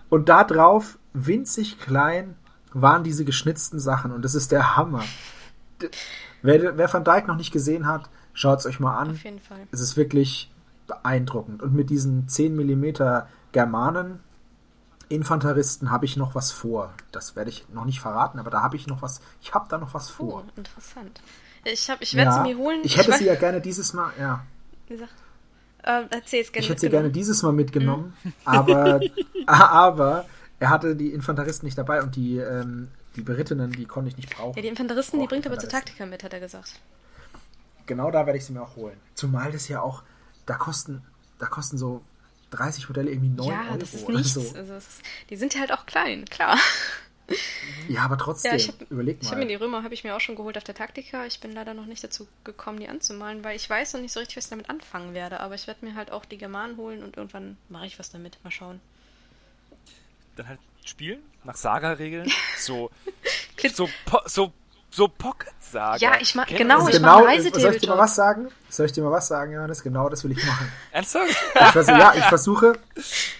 Und 0.07 0.29
da 0.29 0.45
drauf, 0.45 0.97
winzig 1.13 1.79
klein, 1.79 2.35
waren 2.71 3.03
diese 3.03 3.25
geschnitzten 3.25 3.79
Sachen. 3.79 4.11
Und 4.11 4.23
das 4.23 4.35
ist 4.35 4.53
der 4.53 4.77
Hammer. 4.77 5.03
Wer, 6.41 6.77
wer 6.77 6.93
Van 6.93 7.03
Dijk 7.03 7.27
noch 7.27 7.35
nicht 7.35 7.51
gesehen 7.51 7.85
hat, 7.85 8.09
schaut 8.33 8.59
es 8.59 8.65
euch 8.65 8.79
mal 8.79 8.97
an. 8.97 9.11
Auf 9.11 9.23
jeden 9.23 9.39
Fall. 9.39 9.59
Es 9.71 9.81
ist 9.81 9.97
wirklich 9.97 10.49
beeindruckend. 10.89 11.63
Und 11.63 11.73
mit 11.73 11.89
diesen 11.89 12.27
10 12.27 12.53
mm 12.55 13.23
Germanen 13.53 14.19
Infanteristen 15.07 15.89
habe 15.89 16.05
ich 16.05 16.17
noch 16.17 16.35
was 16.35 16.51
vor. 16.51 16.93
Das 17.11 17.35
werde 17.35 17.49
ich 17.49 17.67
noch 17.69 17.85
nicht 17.85 17.99
verraten, 17.99 18.37
aber 18.37 18.51
da 18.51 18.61
habe 18.61 18.75
ich 18.75 18.85
noch 18.85 19.01
was. 19.01 19.21
Ich 19.41 19.53
habe 19.55 19.65
da 19.69 19.77
noch 19.79 19.93
was 19.95 20.09
vor. 20.09 20.43
Oh, 20.45 20.51
interessant. 20.59 21.19
Ich, 21.63 21.89
hab, 21.89 22.01
ich 22.01 22.13
werde 22.15 22.29
Ja, 22.31 22.43
sie 22.43 22.49
mir 22.53 22.57
holen. 22.57 22.81
Ich 22.83 22.95
hätte 22.97 23.11
weiß- 23.13 23.17
sie 23.17 23.25
ja 23.25 23.35
gerne 23.35 23.59
dieses 23.59 23.93
Mal, 23.93 24.11
ja. 24.19 24.45
Wie 24.87 24.93
gesagt, 24.93 25.13
äh, 25.83 26.03
erzähl's 26.11 26.51
gerne. 26.51 26.63
Ich 26.63 26.69
hätte 26.69 26.79
sie 26.81 26.85
mitgenommen. 26.87 26.91
gerne 26.91 27.09
dieses 27.11 27.41
Mal 27.41 27.53
mitgenommen, 27.53 28.13
aber, 28.45 28.99
aber 29.47 30.25
er 30.59 30.69
hatte 30.69 30.95
die 30.95 31.11
Infanteristen 31.11 31.65
nicht 31.65 31.77
dabei 31.77 32.03
und 32.03 32.15
die, 32.15 32.37
ähm, 32.37 32.89
die 33.15 33.21
Berittenen, 33.21 33.71
die 33.71 33.85
konnte 33.85 34.09
ich 34.09 34.17
nicht 34.17 34.35
brauchen. 34.35 34.55
Ja, 34.57 34.61
die 34.61 34.67
Infanteristen, 34.67 35.19
die 35.19 35.25
Oh, 35.25 35.29
bringt 35.29 35.45
er 35.47 35.51
aber 35.51 35.59
zur. 35.59 35.69
Taktiker 35.69 36.05
mit, 36.05 36.23
hat 36.23 36.33
er 36.33 36.39
gesagt. 36.39 36.79
Genau 37.87 38.11
da 38.11 38.27
werde 38.27 38.37
ich 38.37 38.45
sie 38.45 38.53
mir 38.53 38.61
auch 38.61 38.75
holen. 38.75 38.97
Zumal 39.15 39.51
das 39.51 39.67
ja 39.67 39.81
auch, 39.81 40.03
da 40.49 40.55
kosten, 40.55 41.03
da 41.37 41.45
kosten 41.45 41.77
so 41.77 42.01
30 42.51 42.89
Modelle 42.89 43.11
irgendwie 43.11 43.29
9 43.29 43.47
ja, 43.47 43.61
Euro. 43.69 43.77
das 43.77 43.93
ist 43.93 44.09
nichts. 44.09 44.33
so. 44.33 44.41
Also, 44.55 44.73
ist, 44.73 45.01
die 45.29 45.35
sind 45.35 45.53
ja 45.53 45.59
halt 45.59 45.71
auch 45.71 45.85
klein, 45.85 46.25
klar. 46.25 46.57
Ja, 47.87 48.01
aber 48.01 48.17
trotzdem, 48.17 48.49
Ja, 48.51 48.57
ich 48.57 48.67
hab- 48.69 48.81
überleg 48.89 49.17
Ich 49.21 49.25
mal. 49.25 49.31
habe 49.35 49.41
mir 49.41 49.47
die 49.47 49.53
Römer 49.55 49.83
habe 49.83 49.93
ich 49.93 50.03
mir 50.03 50.15
auch 50.15 50.19
schon 50.19 50.35
geholt 50.35 50.57
auf 50.57 50.63
der 50.63 50.73
Taktika. 50.73 51.27
Ich 51.27 51.39
bin 51.39 51.51
leider 51.53 51.75
noch 51.75 51.85
nicht 51.85 52.03
dazu 52.03 52.27
gekommen, 52.43 52.79
die 52.79 52.87
anzumalen, 52.89 53.43
weil 53.43 53.55
ich 53.55 53.69
weiß 53.69 53.93
noch 53.93 54.01
nicht 54.01 54.11
so 54.11 54.19
richtig, 54.19 54.37
was 54.37 54.45
ich 54.45 54.49
damit 54.49 54.67
anfangen 54.71 55.13
werde. 55.13 55.39
Aber 55.39 55.53
ich 55.53 55.67
werde 55.67 55.85
mir 55.85 55.93
halt 55.93 56.11
auch 56.11 56.25
die 56.25 56.39
Germanen 56.39 56.77
holen 56.77 57.03
und 57.03 57.17
irgendwann 57.17 57.57
mache 57.69 57.85
ich 57.85 57.99
was 57.99 58.09
damit. 58.09 58.39
Mal 58.43 58.49
schauen. 58.49 58.79
Dann 60.37 60.47
halt 60.47 60.59
spielen, 60.83 61.19
nach 61.43 61.55
Saga-Regeln. 61.55 62.31
So, 62.57 62.89
so, 63.73 63.87
po 64.05 64.21
so, 64.91 65.03
so 65.03 65.07
Pocket-Saga. 65.07 65.97
Ja, 65.97 66.19
ich 66.19 66.35
mag- 66.35 66.47
Kennt 66.47 66.59
genau, 66.59 66.87
ich 66.87 66.93
das? 66.93 67.01
mach 67.01 67.25
einen 67.25 67.53
soll 67.53 67.73
ich 67.75 67.81
dir 67.81 67.89
mal 67.89 67.97
was 67.97 68.15
sagen? 68.15 68.49
Soll 68.69 68.85
ich 68.85 68.91
dir 68.91 69.03
mal 69.03 69.11
was 69.11 69.27
sagen, 69.27 69.51
Johannes? 69.53 69.83
Genau 69.83 70.09
das 70.09 70.23
will 70.23 70.31
ich 70.31 70.45
machen. 70.45 70.71
Ernsthaft? 70.91 71.29
Ich 71.29 71.67
versuche, 71.71 71.97
ja, 71.99 72.13
ich 72.15 72.23
versuche, 72.25 72.73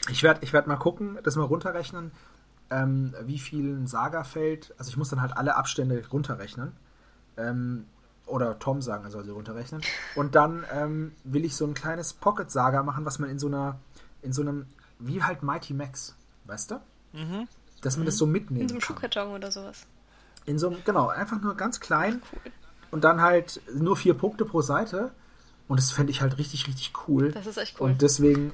ich 0.09 0.23
werde 0.23 0.39
ich 0.43 0.53
werd 0.53 0.67
mal 0.67 0.77
gucken, 0.77 1.17
das 1.23 1.35
mal 1.35 1.43
runterrechnen, 1.45 2.11
ähm, 2.69 3.13
wie 3.23 3.39
viel 3.39 3.65
ein 3.75 3.87
Saga 3.87 4.23
fällt. 4.23 4.73
Also 4.77 4.89
ich 4.89 4.97
muss 4.97 5.09
dann 5.09 5.21
halt 5.21 5.35
alle 5.35 5.55
Abstände 5.55 6.03
runterrechnen. 6.11 6.73
Ähm, 7.37 7.85
oder 8.25 8.59
Tom 8.59 8.81
sagen, 8.81 9.05
er 9.05 9.11
soll 9.11 9.23
sie 9.23 9.31
runterrechnen. 9.31 9.81
Und 10.15 10.35
dann 10.35 10.63
ähm, 10.71 11.13
will 11.23 11.45
ich 11.45 11.55
so 11.55 11.65
ein 11.65 11.73
kleines 11.73 12.13
Pocket-Saga 12.13 12.83
machen, 12.83 13.05
was 13.05 13.17
man 13.17 13.29
in 13.29 13.39
so 13.39 13.47
einer, 13.47 13.79
in 14.21 14.33
so 14.33 14.43
einem, 14.43 14.67
wie 14.99 15.23
halt 15.23 15.41
Mighty 15.41 15.73
Max, 15.73 16.15
weißt 16.45 16.71
du? 16.71 16.75
Mhm. 17.13 17.47
Dass 17.81 17.97
man 17.97 18.05
das 18.05 18.17
so 18.17 18.27
mitnehmen 18.27 18.61
In 18.63 18.69
so 18.69 18.73
einem 18.75 18.81
kann. 18.81 18.95
Schuhkarton 18.97 19.33
oder 19.33 19.51
sowas. 19.51 19.87
In 20.45 20.57
so 20.57 20.67
einem, 20.69 20.77
genau, 20.83 21.07
einfach 21.09 21.39
nur 21.41 21.55
ganz 21.55 21.79
klein 21.79 22.21
und 22.91 23.03
dann 23.03 23.21
halt 23.21 23.61
nur 23.73 23.95
vier 23.97 24.13
Punkte 24.15 24.45
pro 24.45 24.61
Seite. 24.61 25.11
Und 25.67 25.79
das 25.79 25.91
fände 25.91 26.11
ich 26.11 26.21
halt 26.21 26.37
richtig, 26.39 26.67
richtig 26.67 26.93
cool. 27.07 27.31
Das 27.31 27.45
ist 27.45 27.57
echt 27.57 27.79
cool. 27.79 27.91
Und 27.91 28.01
deswegen 28.01 28.51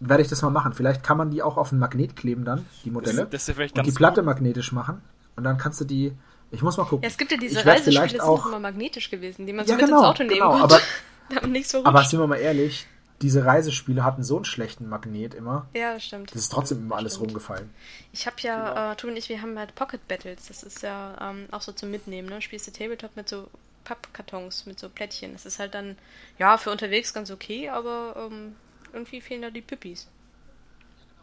werde 0.00 0.22
ich 0.22 0.28
das 0.28 0.42
mal 0.42 0.50
machen. 0.50 0.74
Vielleicht 0.74 1.02
kann 1.02 1.16
man 1.16 1.30
die 1.30 1.42
auch 1.42 1.56
auf 1.56 1.72
ein 1.72 1.78
Magnet 1.78 2.14
kleben 2.14 2.44
dann, 2.44 2.66
die 2.84 2.90
Modelle. 2.90 3.26
Das- 3.30 3.46
das 3.46 3.56
und 3.56 3.86
die 3.86 3.92
Platte 3.92 4.20
gut. 4.20 4.26
magnetisch 4.26 4.72
machen. 4.72 5.00
Und 5.36 5.44
dann 5.44 5.56
kannst 5.56 5.80
du 5.80 5.84
die. 5.86 6.12
Ich 6.50 6.62
muss 6.62 6.76
mal 6.76 6.84
gucken. 6.84 7.02
Ja, 7.02 7.08
es 7.08 7.16
gibt 7.18 7.30
ja 7.30 7.36
diese 7.38 7.64
Reisespiele, 7.64 8.02
die 8.04 8.10
sind 8.10 8.20
auch. 8.20 8.40
doch 8.40 8.46
immer 8.48 8.60
magnetisch 8.60 9.10
gewesen, 9.10 9.46
die 9.46 9.52
man 9.52 9.64
Ja, 9.66 9.74
so 9.74 9.76
mit 9.76 9.84
genau, 9.86 9.98
ins 9.98 10.06
Auto 10.08 10.22
nehmen 10.24 10.34
genau, 10.34 10.50
konnte. 10.58 10.74
aber- 10.74 11.84
Aber 11.84 12.04
sind 12.04 12.18
wir 12.20 12.26
mal 12.26 12.36
ehrlich, 12.36 12.86
diese 13.22 13.44
Reisespiele 13.44 14.04
hatten 14.04 14.22
so 14.22 14.36
einen 14.36 14.44
schlechten 14.44 14.88
Magnet 14.88 15.34
immer. 15.34 15.66
Ja, 15.74 15.94
das 15.94 16.04
stimmt. 16.04 16.30
Das 16.30 16.40
ist 16.42 16.50
trotzdem 16.52 16.78
immer 16.78 16.96
alles 16.96 17.14
Stimmt. 17.14 17.28
rumgefallen. 17.30 17.70
Ich 18.12 18.26
habe 18.26 18.36
ja, 18.40 18.68
Genau. 18.68 18.92
äh, 18.92 18.96
tu 18.96 19.08
und 19.08 19.16
ich, 19.16 19.28
wir 19.28 19.42
haben 19.42 19.58
halt 19.58 19.74
Pocket 19.74 20.06
Battles. 20.06 20.46
Das 20.46 20.62
ist 20.62 20.82
ja 20.82 21.16
ähm, 21.30 21.46
auch 21.50 21.60
so 21.62 21.72
zum 21.72 21.90
Mitnehmen, 21.90 22.28
ne? 22.28 22.40
Spielst 22.40 22.66
du 22.68 22.72
Tabletop 22.72 23.16
mit 23.16 23.28
so 23.28 23.48
Pappkartons, 23.84 24.66
mit 24.66 24.78
so 24.78 24.88
Plättchen. 24.88 25.32
Das 25.32 25.46
ist 25.46 25.58
halt 25.58 25.74
dann, 25.74 25.96
ja, 26.38 26.56
für 26.58 26.70
unterwegs 26.70 27.12
ganz 27.12 27.30
okay, 27.30 27.68
aber 27.70 28.14
ähm, 28.30 28.54
irgendwie 28.92 29.20
fehlen 29.20 29.42
da 29.42 29.50
die 29.50 29.62
Pippis. 29.62 30.06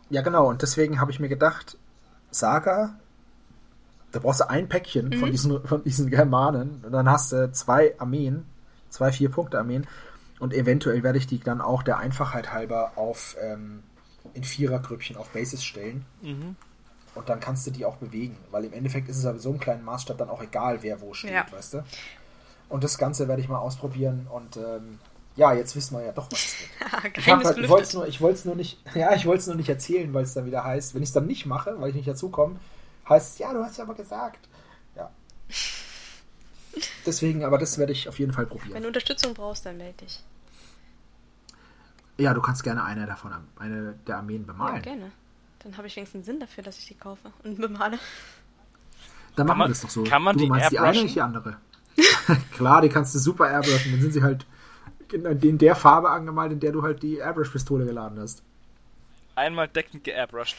Ja, 0.10 0.22
genau. 0.22 0.50
Und 0.50 0.62
deswegen 0.62 1.00
habe 1.00 1.12
ich 1.12 1.20
mir 1.20 1.30
gedacht, 1.30 1.78
Saga, 2.32 2.96
da 4.12 4.20
brauchst 4.20 4.42
du 4.42 4.50
ein 4.50 4.68
Päckchen 4.70 5.10
Mhm. 5.10 5.14
von, 5.20 5.32
diesen, 5.32 5.66
von 5.68 5.84
diesen 5.84 6.10
Germanen. 6.10 6.82
Und 6.86 6.92
dann 6.92 7.10
hast 7.10 7.32
du 7.32 7.52
zwei 7.52 7.96
Armeen, 8.00 8.46
zwei 8.90 9.12
Vier-Punkte-Armeen. 9.12 9.88
Und 10.40 10.54
eventuell 10.54 11.04
werde 11.04 11.18
ich 11.18 11.28
die 11.28 11.40
dann 11.40 11.62
auch 11.62 11.82
der 11.84 11.98
Einfachheit 11.98 12.52
halber 12.52 12.94
auf 12.98 13.38
ähm, 13.42 13.84
in 14.34 14.44
Vierergrüppchen 14.44 15.16
auf 15.18 15.30
Bases 15.30 15.64
stellen. 15.64 16.06
Mhm. 16.22 16.56
Und 17.16 17.30
dann 17.30 17.40
kannst 17.40 17.66
du 17.66 17.72
die 17.72 17.86
auch 17.86 17.96
bewegen. 17.96 18.38
Weil 18.52 18.66
im 18.66 18.74
Endeffekt 18.74 19.08
ist 19.08 19.18
es 19.18 19.26
aber 19.26 19.40
so 19.40 19.50
einem 19.50 19.60
kleinen 19.60 19.84
Maßstab 19.86 20.18
dann 20.18 20.30
auch 20.30 20.44
egal, 20.44 20.84
wer 20.84 21.00
wo 21.02 21.14
steht, 21.14 21.32
Ja. 21.32 21.46
weißt 21.50 21.76
du? 21.76 21.84
Und 22.68 22.84
das 22.84 22.98
Ganze 22.98 23.28
werde 23.28 23.42
ich 23.42 23.48
mal 23.48 23.60
ausprobieren. 23.60 24.28
Und 24.30 24.58
ähm, 24.58 25.00
ja, 25.38 25.54
jetzt 25.54 25.76
wissen 25.76 25.98
wir 25.98 26.04
ja 26.04 26.12
doch, 26.12 26.30
was 26.32 26.40
es 26.46 26.56
wird. 26.60 27.18
Ich, 27.18 27.28
halt, 27.30 27.58
ich 27.58 27.70
wollte 27.70 27.84
es 27.84 27.94
nur, 27.94 28.08
ich 28.08 28.46
nur 28.46 28.56
nicht, 28.56 28.80
ja, 28.96 29.14
ich 29.14 29.26
wollte 29.26 29.42
es 29.42 29.48
nur 29.48 29.56
nicht 29.56 29.70
erzählen, 29.70 30.14
weil 30.14 30.24
es 30.24 30.34
dann 30.34 30.46
wieder 30.46 30.64
heißt, 30.64 30.96
wenn 30.96 31.04
ich 31.04 31.10
es 31.10 31.14
dann 31.14 31.28
nicht 31.28 31.46
mache, 31.46 31.80
weil 31.80 31.90
ich 31.90 31.96
nicht 31.96 32.08
dazu 32.08 32.30
komme, 32.30 32.58
heißt 33.08 33.34
es, 33.34 33.40
ja, 33.40 33.54
du 33.54 33.64
hast 33.64 33.78
ja 33.78 33.84
aber 33.84 33.96
gesagt. 33.96 34.50
Ja. 34.96 35.10
Deswegen, 37.06 37.44
aber 37.44 37.58
das 37.58 37.78
werde 37.78 37.92
ich 37.94 38.08
auf 38.10 38.20
jeden 38.20 38.34
Fall 38.34 38.46
Wenn 38.50 38.58
probieren. 38.58 38.82
du 38.82 38.88
Unterstützung 38.88 39.34
brauchst, 39.34 39.66
dann 39.66 39.78
melde 39.78 40.06
dich. 40.06 40.22
Ja, 42.18 42.34
du 42.34 42.42
kannst 42.42 42.64
gerne 42.64 42.84
eine 42.84 43.06
davon, 43.06 43.34
eine 43.58 43.94
der 44.08 44.18
Armeen 44.18 44.42
Ja, 44.42 44.48
bemalen. 44.54 44.82
gerne. 44.82 45.12
Dann 45.60 45.78
habe 45.78 45.88
ich 45.88 45.96
wenigstens 45.96 46.16
einen 46.20 46.24
Sinn 46.26 46.40
dafür, 46.40 46.64
dass 46.64 46.78
ich 46.78 46.86
die 46.88 46.94
kaufe 46.96 47.32
und 47.44 47.58
bemale. 47.60 48.00
dann 49.36 49.48
machen 49.48 49.58
man- 49.60 49.68
wir 49.68 49.74
das 49.74 49.82
doch 49.82 49.90
so. 49.90 50.04
kann 50.04 50.22
man 50.24 50.38
du 50.38 50.44
die 50.44 50.50
meinst 50.50 50.72
die 50.72 50.80
eine, 50.80 51.04
nicht 51.04 51.16
die 51.16 51.22
andere. 51.22 51.58
Klar, 52.52 52.82
die 52.82 52.90
kannst 52.90 53.14
du 53.16 53.20
super 53.20 53.50
airbrushen. 53.50 53.92
Dann 53.92 54.02
sind 54.02 54.12
sie 54.14 54.24
halt 54.24 54.46
in, 55.12 55.26
in 55.26 55.58
der 55.58 55.76
Farbe 55.76 56.10
angemalt, 56.10 56.52
in 56.52 56.60
der 56.60 56.72
du 56.72 56.84
halt 56.84 57.04
die 57.04 57.18
Airbrush-Pistole 57.18 57.86
geladen 57.86 58.20
hast. 58.20 58.44
Einmal 59.36 59.68
deckend 59.68 60.04
geairbrushed. 60.04 60.56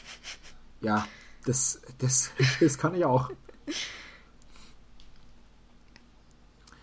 Ja, 0.81 1.07
das, 1.45 1.81
das, 1.99 2.31
das 2.59 2.77
kann 2.77 2.93
ich 2.95 3.05
auch. 3.05 3.31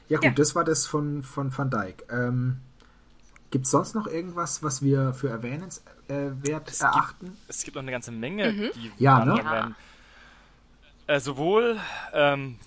Ja 0.08 0.18
gut, 0.18 0.24
Ja. 0.24 0.30
das 0.32 0.54
war 0.54 0.64
das 0.64 0.86
von, 0.86 1.22
von 1.22 1.56
Van 1.56 1.70
Dijk. 1.70 2.04
Ähm, 2.10 2.60
Gibt 3.50 3.66
es 3.66 3.70
sonst 3.70 3.94
noch 3.94 4.06
irgendwas, 4.08 4.62
was 4.62 4.82
wir 4.82 5.14
für 5.14 5.28
erwähnenswert 5.30 6.68
Es 6.68 6.78
gibt- 6.80 6.82
erachten? 6.82 7.36
Es 7.48 7.62
gibt 7.62 7.76
noch 7.76 7.82
eine 7.82 7.92
ganze 7.92 8.10
Menge, 8.10 8.52
Mhm. 8.52 8.70
die 8.74 8.92
Ja, 8.98 9.24
ne? 9.24 9.36
Ja. 9.38 9.52
werden. 9.52 9.76
Äh, 11.06 11.20
sowohl 11.20 11.78
ähm, 12.12 12.58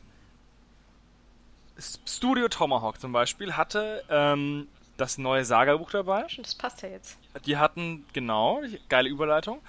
Studio 2.05 2.47
Tomahawk 2.47 2.99
zum 2.99 3.11
Beispiel 3.11 3.53
hatte 3.53 4.03
ähm, 4.09 4.67
das 4.97 5.17
neue 5.17 5.45
Saga-Buch 5.45 5.91
dabei. 5.91 6.25
Das 6.37 6.55
passt 6.55 6.81
ja 6.81 6.89
jetzt. 6.89 7.17
Die 7.45 7.57
hatten, 7.57 8.05
genau, 8.13 8.61
geile 8.89 9.09
Überleitung. 9.09 9.59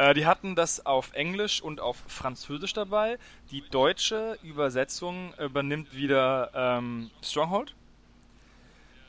Äh, 0.00 0.14
die 0.14 0.24
hatten 0.24 0.54
das 0.54 0.86
auf 0.86 1.12
Englisch 1.12 1.60
und 1.60 1.78
auf 1.78 2.02
Französisch 2.06 2.72
dabei. 2.72 3.18
Die 3.50 3.60
deutsche 3.60 4.38
Übersetzung 4.42 5.34
übernimmt 5.38 5.94
wieder 5.94 6.50
ähm, 6.54 7.10
Stronghold. 7.22 7.74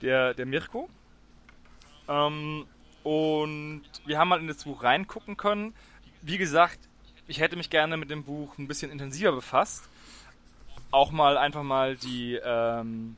Der, 0.02 0.34
der 0.34 0.46
Mirko. 0.46 0.90
Ähm, 2.10 2.66
und 3.04 3.84
wir 4.06 4.20
haben 4.20 4.28
mal 4.28 4.42
in 4.42 4.50
das 4.50 4.66
Buch 4.66 4.84
reingucken 4.84 5.38
können. 5.38 5.74
Wie 6.24 6.38
gesagt, 6.38 6.80
ich 7.26 7.40
hätte 7.40 7.56
mich 7.56 7.70
gerne 7.70 7.96
mit 7.96 8.10
dem 8.10 8.26
Buch 8.26 8.58
ein 8.58 8.68
bisschen 8.68 8.92
intensiver 8.92 9.32
befasst. 9.32 9.88
Auch 10.92 11.12
mal 11.12 11.38
einfach 11.38 11.64
mal 11.64 11.96
die, 11.96 12.38
ähm, 12.44 13.16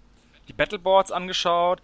die 0.47 0.53
Battleboards 0.53 1.11
angeschaut. 1.11 1.81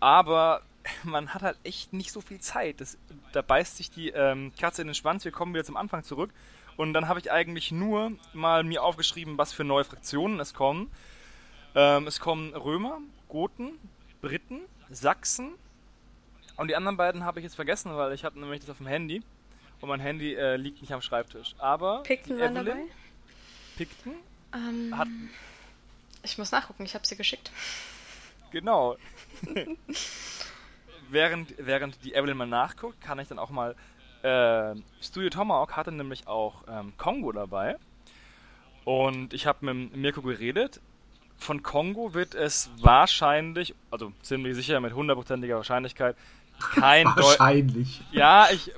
Aber 0.00 0.62
man 1.04 1.34
hat 1.34 1.42
halt 1.42 1.58
echt 1.64 1.92
nicht 1.92 2.12
so 2.12 2.20
viel 2.20 2.40
Zeit. 2.40 2.80
Das, 2.80 2.98
da 3.32 3.42
beißt 3.42 3.76
sich 3.76 3.90
die 3.90 4.10
ähm, 4.10 4.52
Katze 4.58 4.82
in 4.82 4.88
den 4.88 4.94
Schwanz. 4.94 5.24
Wir 5.24 5.32
kommen 5.32 5.54
wieder 5.54 5.64
zum 5.64 5.76
Anfang 5.76 6.04
zurück. 6.04 6.30
Und 6.76 6.92
dann 6.92 7.08
habe 7.08 7.18
ich 7.18 7.32
eigentlich 7.32 7.72
nur 7.72 8.12
mal 8.32 8.62
mir 8.62 8.82
aufgeschrieben, 8.84 9.36
was 9.36 9.52
für 9.52 9.64
neue 9.64 9.84
Fraktionen 9.84 10.38
es 10.38 10.54
kommen. 10.54 10.90
Ähm, 11.74 12.06
es 12.06 12.20
kommen 12.20 12.54
Römer, 12.54 13.00
Goten, 13.28 13.72
Briten, 14.20 14.60
Sachsen. 14.90 15.52
Und 16.56 16.68
die 16.68 16.76
anderen 16.76 16.96
beiden 16.96 17.24
habe 17.24 17.40
ich 17.40 17.44
jetzt 17.44 17.56
vergessen, 17.56 17.96
weil 17.96 18.12
ich 18.12 18.24
habe 18.24 18.38
nämlich 18.38 18.60
das 18.60 18.70
auf 18.70 18.78
dem 18.78 18.86
Handy. 18.86 19.22
Und 19.80 19.88
mein 19.88 20.00
Handy 20.00 20.34
äh, 20.34 20.56
liegt 20.56 20.80
nicht 20.80 20.92
am 20.92 21.02
Schreibtisch. 21.02 21.54
Aber 21.58 22.02
Pikten 22.02 22.36
die 22.36 22.42
waren 22.42 22.56
Evelyn, 22.56 22.76
dabei. 22.76 22.88
Pikten, 23.76 24.14
Ähm, 24.54 24.96
hat, 24.96 25.08
ich 26.22 26.38
muss 26.38 26.50
nachgucken, 26.50 26.84
ich 26.84 26.94
habe 26.94 27.06
sie 27.06 27.16
geschickt. 27.16 27.52
Genau. 28.50 28.96
während, 31.10 31.54
während 31.58 32.04
die 32.04 32.14
Evelyn 32.14 32.36
mal 32.36 32.46
nachguckt, 32.46 33.00
kann 33.00 33.18
ich 33.18 33.28
dann 33.28 33.38
auch 33.38 33.50
mal. 33.50 33.74
Äh, 34.22 34.74
Studio 35.00 35.30
Tomahawk 35.30 35.76
hatte 35.76 35.92
nämlich 35.92 36.26
auch 36.26 36.64
ähm, 36.68 36.92
Kongo 36.96 37.30
dabei. 37.32 37.76
Und 38.84 39.34
ich 39.34 39.46
habe 39.46 39.72
mit 39.72 39.96
Mirko 39.96 40.22
geredet. 40.22 40.80
von 41.38 41.62
Kongo 41.62 42.14
wird 42.14 42.34
es 42.34 42.70
wahrscheinlich, 42.80 43.74
also 43.90 44.12
ziemlich 44.22 44.54
sicher 44.54 44.80
mit 44.80 44.94
hundertprozentiger 44.94 45.56
Wahrscheinlichkeit, 45.56 46.16
kein 46.58 47.06
Wahrscheinlich. 47.06 48.02
Deu 48.10 48.18
ja, 48.18 48.48
ich, 48.50 48.72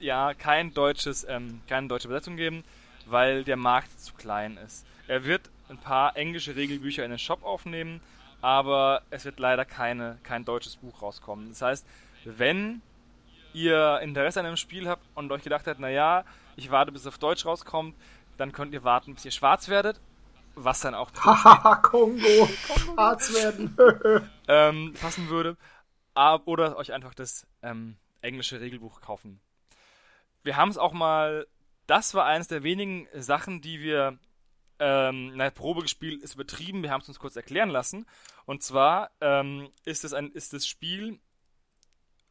ja, 0.00 0.34
kein 0.34 0.74
deutsches, 0.74 1.24
ähm, 1.28 1.60
keine 1.68 1.88
deutsche 1.88 2.08
Besetzung 2.08 2.36
geben, 2.36 2.64
weil 3.06 3.44
der 3.44 3.56
Markt 3.56 4.00
zu 4.00 4.14
klein 4.14 4.56
ist. 4.56 4.84
Er 5.06 5.24
wird 5.24 5.42
ein 5.68 5.78
paar 5.78 6.16
englische 6.16 6.56
Regelbücher 6.56 7.04
in 7.04 7.10
den 7.10 7.18
Shop 7.18 7.44
aufnehmen, 7.44 8.00
aber 8.42 9.02
es 9.10 9.24
wird 9.24 9.38
leider 9.38 9.64
keine, 9.64 10.18
kein 10.24 10.44
deutsches 10.44 10.76
Buch 10.76 11.00
rauskommen. 11.00 11.48
Das 11.48 11.62
heißt, 11.62 11.86
wenn 12.24 12.82
ihr 13.54 14.00
Interesse 14.02 14.40
an 14.40 14.46
einem 14.46 14.56
Spiel 14.56 14.88
habt 14.88 15.06
und 15.14 15.30
euch 15.32 15.42
gedacht 15.42 15.66
habt, 15.66 15.80
naja, 15.80 16.24
ich 16.56 16.70
warte 16.70 16.92
bis 16.92 17.02
es 17.02 17.06
auf 17.06 17.18
Deutsch 17.18 17.46
rauskommt, 17.46 17.96
dann 18.36 18.52
könnt 18.52 18.74
ihr 18.74 18.84
warten, 18.84 19.14
bis 19.14 19.24
ihr 19.24 19.30
schwarz 19.30 19.68
werdet, 19.68 20.00
was 20.54 20.80
dann 20.80 20.94
auch 20.94 21.10
Haha, 21.14 21.76
Kongo, 21.82 22.48
schwarz 22.76 23.32
werden 23.32 23.76
ähm, 24.48 24.94
passen 25.00 25.28
würde. 25.28 25.56
Oder 26.44 26.76
euch 26.76 26.92
einfach 26.92 27.14
das 27.14 27.46
ähm, 27.62 27.96
englische 28.20 28.60
Regelbuch 28.60 29.00
kaufen. 29.00 29.40
Wir 30.42 30.56
haben 30.56 30.68
es 30.68 30.78
auch 30.78 30.92
mal, 30.92 31.46
das 31.86 32.14
war 32.14 32.26
eines 32.26 32.48
der 32.48 32.64
wenigen 32.64 33.06
Sachen, 33.14 33.60
die 33.60 33.80
wir 33.80 34.18
ähm, 34.82 35.32
na, 35.36 35.50
Probe 35.50 35.82
gespielt 35.82 36.22
ist 36.22 36.34
übertrieben, 36.34 36.82
wir 36.82 36.90
haben 36.90 37.02
es 37.02 37.08
uns 37.08 37.20
kurz 37.20 37.36
erklären 37.36 37.70
lassen. 37.70 38.04
Und 38.44 38.64
zwar 38.64 39.12
ähm, 39.20 39.70
ist, 39.84 40.02
es 40.02 40.12
ein, 40.12 40.32
ist 40.32 40.52
das 40.52 40.66
Spiel 40.66 41.20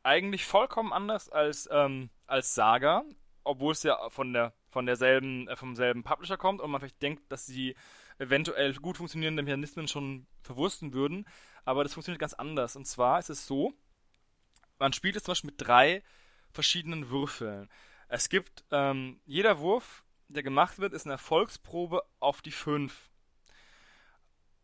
eigentlich 0.04 0.46
vollkommen 0.46 0.92
anders 0.92 1.30
als, 1.30 1.70
ähm, 1.72 2.10
als 2.28 2.54
Saga, 2.54 3.06
obwohl 3.46 3.72
es 3.72 3.84
ja 3.84 4.10
von 4.10 4.34
der 4.34 4.54
von 4.72 4.86
derselben, 4.86 5.48
äh, 5.48 5.56
vom 5.56 5.76
selben 5.76 6.04
Publisher 6.04 6.38
kommt 6.38 6.62
und 6.62 6.72
man 6.72 6.80
vielleicht 6.80 7.02
denkt, 7.02 7.32
dass 7.32 7.46
sie 7.46 7.76
eventuell 8.18 8.74
gut 8.76 8.98
funktionierende 8.98 9.44
Mechanismen 9.44 9.88
schon 9.88 10.28
verwursten 10.42 10.94
würden, 10.94 11.28
aber 11.66 11.84
das 11.84 11.94
funktioniert 11.94 12.20
ganz 12.20 12.34
anders. 12.34 12.76
Und 12.76 12.86
zwar 12.86 13.20
ist 13.20 13.30
es 13.30 13.46
so, 13.46 13.74
man 14.80 14.94
spielt 14.94 15.16
es 15.16 15.24
zum 15.24 15.34
Beispiel 15.34 15.52
mit 15.52 15.62
drei 15.62 16.04
verschiedenen 16.52 17.10
Würfeln. 17.10 17.70
Es 18.08 18.30
gibt, 18.30 18.64
ähm, 18.72 19.20
jeder 19.26 19.60
Wurf, 19.60 20.04
der 20.34 20.44
gemacht 20.44 20.80
wird, 20.80 20.94
ist 20.94 21.06
eine 21.06 21.14
Erfolgsprobe 21.14 22.04
auf 22.20 22.42
die 22.42 22.52
5. 22.52 23.10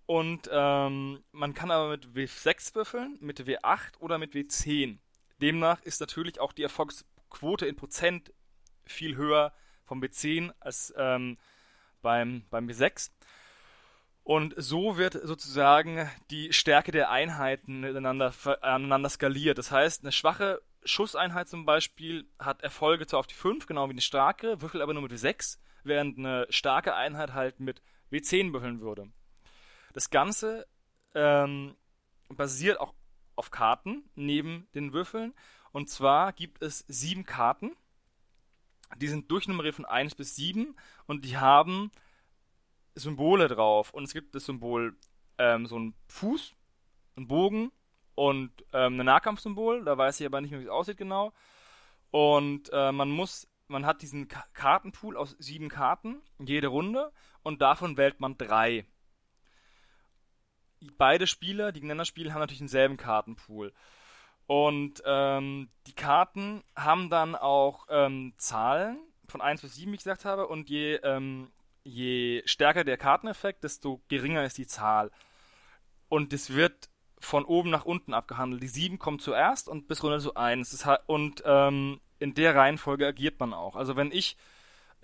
Und 0.06 0.50
ähm, 0.52 1.24
man 1.32 1.54
kann 1.54 1.70
aber 1.70 1.90
mit 1.90 2.08
W6 2.08 2.76
würfeln, 2.76 3.18
mit 3.20 3.42
W8 3.42 3.98
oder 4.00 4.18
mit 4.18 4.34
W10. 4.34 5.00
Demnach 5.42 5.82
ist 5.82 6.00
natürlich 6.00 6.40
auch 6.40 6.54
die 6.54 6.64
Erfolgsquote 6.64 7.66
in 7.66 7.76
Prozent 7.76 8.34
viel 8.86 9.18
höher 9.18 9.54
vom 9.84 10.02
W10 10.02 10.54
als 10.60 10.94
ähm, 10.98 11.38
beim, 12.02 12.46
beim 12.50 12.68
W6. 12.68 13.12
Und 14.24 14.54
so 14.58 14.98
wird 14.98 15.14
sozusagen 15.24 16.10
die 16.32 16.52
Stärke 16.52 16.92
der 16.92 17.10
Einheiten 17.10 17.82
miteinander, 17.82 18.34
aneinander 18.62 19.10
skaliert. 19.10 19.58
Das 19.58 19.72
heißt, 19.72 20.04
eine 20.04 20.12
schwache 20.12 20.62
Schusseinheit 20.84 21.48
zum 21.48 21.66
Beispiel 21.66 22.28
hat 22.40 22.62
Erfolge 22.62 23.08
zwar 23.08 23.20
auf 23.20 23.28
die 23.28 23.36
5, 23.36 23.66
genau 23.66 23.88
wie 23.88 23.92
eine 23.92 24.02
starke, 24.02 24.62
würfelt 24.62 24.82
aber 24.82 24.94
nur 24.94 25.04
mit 25.04 25.12
W6, 25.12 25.58
während 25.84 26.18
eine 26.18 26.48
starke 26.50 26.96
Einheit 26.96 27.34
halt 27.34 27.60
mit 27.60 27.82
W10 28.12 28.54
würfeln 28.54 28.82
würde. 28.82 29.12
Das 29.94 30.10
Ganze 30.10 30.68
ähm, 31.16 31.76
basiert 32.30 32.80
auch 32.80 32.94
auf 33.36 33.52
Karten 33.52 34.10
neben 34.16 34.68
den 34.76 34.94
Würfeln. 34.94 35.34
Und 35.72 35.90
zwar 35.90 36.34
gibt 36.34 36.62
es 36.62 36.86
sieben 36.88 37.26
Karten. 37.26 37.76
Die 38.98 39.08
sind 39.08 39.30
durchnummeriert 39.32 39.76
von 39.76 39.86
1 39.86 40.16
bis 40.16 40.36
7 40.36 40.76
und 41.06 41.26
die 41.26 41.38
haben 41.38 41.92
Symbole 42.96 43.48
drauf. 43.48 43.94
Und 43.94 44.06
es 44.06 44.14
gibt 44.14 44.34
das 44.36 44.46
Symbol 44.46 44.98
ähm, 45.38 45.66
so 45.68 45.78
ein 45.78 45.94
Fuß, 46.08 46.56
ein 47.16 47.28
Bogen 47.28 47.72
und 48.18 48.52
ähm, 48.74 49.00
ein 49.00 49.06
Nahkampfsymbol. 49.06 49.86
Da 49.86 49.96
weiß 49.96 50.20
ich 50.20 50.26
aber 50.26 50.42
nicht 50.42 50.50
mehr, 50.50 50.60
wie 50.60 50.66
es 50.66 50.72
aussieht 50.72 50.98
genau. 50.98 51.34
Und 52.10 52.70
äh, 52.74 52.92
man 52.92 53.12
muss, 53.12 53.48
man 53.68 53.86
hat 53.86 54.02
diesen 54.02 54.28
Ka 54.28 54.44
Kartenpool 54.54 55.16
aus 55.16 55.36
sieben 55.38 55.70
Karten, 55.70 56.24
jede 56.40 56.68
Runde, 56.68 57.12
und 57.44 57.62
davon 57.62 57.96
wählt 57.96 58.20
man 58.20 58.36
drei. 58.36 58.86
Beide 60.98 61.28
Spieler, 61.28 61.72
die 61.72 61.80
gegeneinander 61.80 62.06
spielen, 62.06 62.34
haben 62.34 62.40
natürlich 62.40 62.58
denselben 62.58 62.98
Kartenpool. 62.98 63.72
Und 64.48 65.04
ähm, 65.06 65.70
die 65.86 65.94
Karten 65.94 66.64
haben 66.76 67.12
dann 67.12 67.36
auch 67.36 67.86
ähm, 67.90 68.34
Zahlen 68.38 68.98
von 69.28 69.42
1 69.42 69.62
bis 69.62 69.76
7, 69.76 69.92
wie 69.92 69.96
ich 69.96 70.02
gesagt 70.02 70.26
habe, 70.26 70.48
und 70.48 70.70
je, 70.70 70.96
ähm, 71.04 71.52
je 71.84 72.42
stärker 72.46 72.84
der 72.84 72.98
Karteneffekt, 72.98 73.64
desto 73.64 74.02
geringer 74.08 74.44
ist 74.44 74.58
die 74.58 74.66
Zahl. 74.66 75.12
Und 76.10 76.34
das 76.34 76.54
wird 76.54 76.90
von 77.20 77.46
oben 77.46 77.70
nach 77.70 77.86
unten 77.86 78.14
abgehandelt. 78.14 78.62
Die 78.62 78.68
7 78.68 79.00
kommt 79.00 79.22
zuerst 79.22 79.68
und 79.68 79.88
bis 79.88 80.04
runter 80.04 80.20
zu 80.20 80.36
1. 80.36 80.86
und 81.08 81.44
ähm, 81.46 82.00
in 82.20 82.34
der 82.34 82.56
Reihenfolge 82.56 83.08
agiert 83.08 83.40
man 83.40 83.54
auch. 83.54 83.76
Also 83.76 83.96
wenn 83.96 84.12
ich 84.12 84.38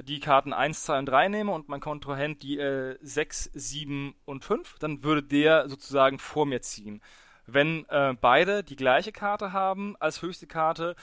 die 0.01 0.19
Karten 0.19 0.53
1, 0.53 0.83
2 0.83 0.99
und 0.99 1.05
3 1.07 1.29
nehme 1.29 1.51
und 1.51 1.69
mein 1.69 1.79
Kontrahent 1.79 2.41
die 2.41 2.57
äh, 2.57 2.97
6, 3.01 3.51
7 3.53 4.15
und 4.25 4.43
5, 4.43 4.79
dann 4.79 5.03
würde 5.03 5.23
der 5.23 5.69
sozusagen 5.69 6.19
vor 6.19 6.45
mir 6.45 6.61
ziehen. 6.61 7.01
Wenn 7.45 7.85
äh, 7.89 8.15
beide 8.19 8.63
die 8.63 8.75
gleiche 8.75 9.11
Karte 9.11 9.51
haben 9.51 9.95
als 9.99 10.21
höchste 10.21 10.47
Karte, 10.47 10.95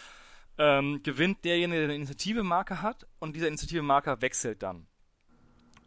ähm, 0.59 1.03
gewinnt 1.03 1.45
derjenige, 1.45 1.81
der 1.81 1.85
eine 1.85 1.95
Initiative-Marke 1.97 2.83
hat 2.83 3.07
und 3.19 3.37
dieser 3.37 3.49
Initiative-Marker 3.49 4.21
wechselt 4.23 4.63
dann. 4.63 4.87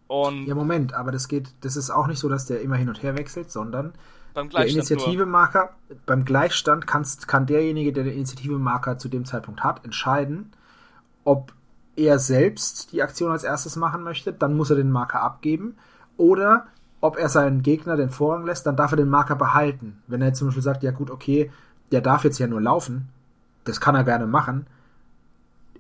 Und 0.08 0.46
ja, 0.48 0.56
Moment, 0.56 0.94
aber 0.94 1.12
das 1.12 1.28
geht, 1.28 1.54
das 1.62 1.76
ist 1.76 1.90
auch 1.90 2.08
nicht 2.08 2.20
so, 2.20 2.30
dass 2.30 2.46
der 2.46 2.62
immer 2.62 2.76
hin 2.76 2.90
und 2.90 3.02
her 3.02 3.18
wechselt, 3.18 3.52
sondern 3.52 3.94
beim 4.34 4.50
der 4.50 4.68
Initiative-Marker, 4.68 5.76
beim 6.06 6.26
Gleichstand 6.26 6.88
kannst, 6.88 7.28
kann 7.28 7.46
derjenige, 7.46 7.94
der 7.94 8.04
den 8.04 8.14
Initiative-Marker 8.14 8.98
zu 8.98 9.10
dem 9.10 9.26
Zeitpunkt 9.26 9.64
hat, 9.64 9.86
entscheiden, 9.86 10.54
ob 11.24 11.54
er 11.96 12.20
selbst 12.20 12.92
die 12.92 13.04
Aktion 13.04 13.32
als 13.32 13.44
erstes 13.44 13.76
machen 13.76 14.04
möchte, 14.04 14.34
dann 14.34 14.56
muss 14.56 14.70
er 14.70 14.76
den 14.76 14.92
Marker 14.92 15.22
abgeben. 15.22 15.76
Oder 16.18 16.68
ob 17.02 17.18
er 17.18 17.30
seinen 17.30 17.62
Gegner 17.62 17.96
den 17.96 18.10
Vorrang 18.10 18.46
lässt, 18.46 18.66
dann 18.66 18.76
darf 18.76 18.92
er 18.92 18.98
den 18.98 19.10
Marker 19.10 19.36
behalten. 19.36 20.02
Wenn 20.08 20.22
er 20.22 20.28
jetzt 20.28 20.40
zum 20.40 20.48
Beispiel 20.48 20.64
sagt, 20.64 20.84
ja 20.84 20.92
gut, 20.92 21.12
okay, 21.12 21.52
der 21.92 22.02
darf 22.02 22.24
jetzt 22.24 22.40
ja 22.40 22.48
nur 22.48 22.62
laufen, 22.62 23.10
das 23.66 23.80
kann 23.80 23.96
er 23.96 24.04
gerne 24.04 24.26
machen. 24.26 24.66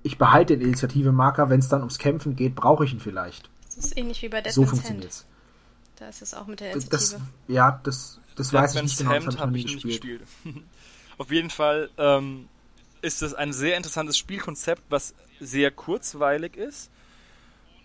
Ich 0.04 0.18
behalte 0.18 0.58
den 0.58 0.68
Initiative-Marker, 0.68 1.50
wenn 1.50 1.60
es 1.60 1.70
dann 1.70 1.80
ums 1.80 1.98
Kämpfen 1.98 2.36
geht, 2.36 2.56
brauche 2.56 2.86
ich 2.86 2.94
ihn 2.94 3.00
vielleicht. 3.00 3.50
Das 3.66 3.86
ist 3.86 3.98
ähnlich 3.98 4.22
wie 4.22 4.30
bei 4.30 4.42
Deadman's 4.42 4.56
So 4.56 4.66
funktioniert's. 4.66 5.26
Da 5.96 6.10
ist 6.10 6.22
es 6.22 6.34
auch 6.34 6.46
mit 6.46 6.60
der 6.60 6.72
Initiative. 6.72 6.92
Das, 6.92 7.22
ja, 7.48 7.80
das, 7.84 8.20
das 8.36 8.54
weiß 8.54 8.76
ich 8.76 8.82
nicht 8.82 8.98
genau, 8.98 9.20
das 9.20 9.38
habe 9.38 9.58
ich 9.58 9.66
nicht 9.66 9.84
gespielt. 9.84 10.22
Auf 11.18 11.32
jeden 11.32 11.50
Fall 11.50 11.90
ähm, 11.98 12.48
ist 13.02 13.22
es 13.22 13.34
ein 13.34 13.54
sehr 13.54 13.78
interessantes 13.78 14.18
Spielkonzept, 14.18 14.82
was 14.90 15.14
sehr 15.40 15.72
kurzweilig 15.72 16.56
ist 16.58 16.90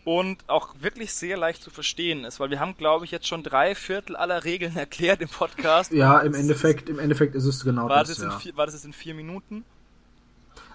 und 0.05 0.39
auch 0.47 0.75
wirklich 0.81 1.13
sehr 1.13 1.37
leicht 1.37 1.63
zu 1.63 1.71
verstehen 1.71 2.25
ist, 2.25 2.41
weil 2.41 2.49
wir 2.49 2.61
haben, 2.61 2.77
glaube 2.79 3.05
ich, 3.05 3.11
jetzt 3.11 3.27
schon 3.27 3.43
drei 3.43 3.75
Viertel 3.75 4.17
aller 4.17 4.45
Regeln 4.45 4.75
erklärt 4.79 5.21
im 5.21 5.29
Podcast. 5.29 5.93
Ja, 5.93 6.21
im 6.21 6.35
Endeffekt, 6.35 6.89
im 6.89 6.99
Endeffekt 6.99 7.35
ist 7.35 7.45
es 7.45 7.63
genau 7.63 7.89
war 7.89 8.05
das. 8.05 8.17
das 8.17 8.19
ja. 8.21 8.39
vier, 8.39 8.57
war 8.57 8.65
das 8.65 8.75
jetzt 8.75 8.87
in 8.87 8.95
vier 8.95 9.15
Minuten? 9.15 9.65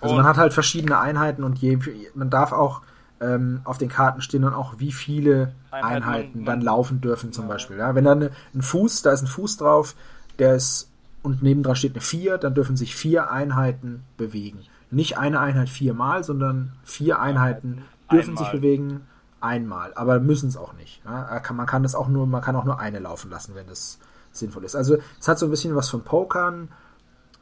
Also 0.01 0.13
und 0.13 0.21
man 0.21 0.27
hat 0.27 0.37
halt 0.37 0.53
verschiedene 0.53 0.99
Einheiten 0.99 1.43
und 1.43 1.57
je, 1.59 1.79
man 2.13 2.29
darf 2.29 2.51
auch 2.51 2.81
ähm, 3.23 3.61
auf 3.63 3.77
den 3.77 3.89
Karten 3.89 4.21
stehen 4.21 4.43
und 4.43 4.53
auch 4.53 4.79
wie 4.79 4.91
viele 4.91 5.53
Einheiten, 5.71 6.03
Einheiten 6.03 6.45
dann 6.45 6.61
laufen 6.61 7.01
dürfen 7.01 7.31
zum 7.31 7.45
ja. 7.45 7.51
Beispiel. 7.51 7.77
Ja, 7.77 7.95
wenn 7.95 8.03
dann 8.03 8.29
ein 8.53 8.61
Fuß, 8.61 9.01
da 9.01 9.11
ist 9.11 9.21
ein 9.21 9.27
Fuß 9.27 9.57
drauf, 9.57 9.95
der 10.39 10.55
ist 10.55 10.89
und 11.21 11.41
nebendran 11.41 11.75
steht 11.75 11.93
eine 11.93 12.01
4, 12.01 12.37
dann 12.37 12.53
dürfen 12.53 12.75
sich 12.75 12.95
vier 12.95 13.31
Einheiten 13.31 14.03
bewegen. 14.17 14.59
Nicht 14.91 15.17
eine 15.17 15.39
Einheit 15.39 15.69
viermal, 15.69 16.23
sondern 16.23 16.73
vier 16.83 17.19
Einheiten 17.19 17.83
dürfen 18.11 18.31
einmal. 18.31 18.43
sich 18.43 18.51
bewegen 18.51 19.07
einmal, 19.39 19.93
aber 19.95 20.19
müssen 20.19 20.49
es 20.49 20.57
auch 20.57 20.73
nicht. 20.73 21.01
Ja? 21.05 21.41
Man 21.53 21.65
kann 21.65 21.83
das 21.83 21.95
auch 21.95 22.09
nur, 22.09 22.27
man 22.27 22.41
kann 22.41 22.55
auch 22.55 22.65
nur 22.65 22.79
eine 22.79 22.99
laufen 22.99 23.31
lassen, 23.31 23.55
wenn 23.55 23.67
das 23.67 23.99
sinnvoll 24.31 24.65
ist. 24.65 24.75
Also 24.75 24.97
es 25.19 25.27
hat 25.27 25.39
so 25.39 25.47
ein 25.47 25.49
bisschen 25.49 25.75
was 25.75 25.89
von 25.89 26.03
Pokern 26.03 26.69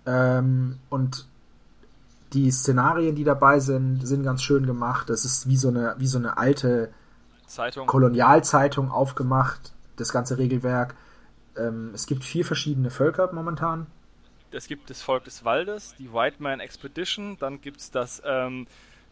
ähm, 0.05 0.77
und 0.89 1.27
die 2.33 2.51
Szenarien, 2.51 3.15
die 3.15 3.23
dabei 3.23 3.59
sind, 3.59 4.05
sind 4.07 4.23
ganz 4.23 4.41
schön 4.41 4.65
gemacht. 4.65 5.09
Das 5.09 5.25
ist 5.25 5.47
wie 5.47 5.57
so 5.57 5.69
eine, 5.69 5.95
wie 5.97 6.07
so 6.07 6.17
eine 6.17 6.37
alte 6.37 6.93
Zeitung. 7.45 7.87
Kolonialzeitung 7.87 8.91
aufgemacht, 8.91 9.73
das 9.97 10.11
ganze 10.11 10.37
Regelwerk. 10.37 10.95
Ähm, 11.57 11.91
es 11.93 12.07
gibt 12.07 12.23
vier 12.23 12.45
verschiedene 12.45 12.89
Völker 12.89 13.31
momentan. 13.33 13.87
Es 14.51 14.67
gibt 14.67 14.89
das 14.89 15.01
Volk 15.01 15.25
des 15.25 15.45
Waldes, 15.45 15.95
die 15.97 16.11
White 16.13 16.37
Man 16.39 16.59
Expedition, 16.59 17.37
dann 17.39 17.61
gibt 17.61 17.79
es 17.79 17.91
das, 17.91 18.21
ähm, 18.25 18.67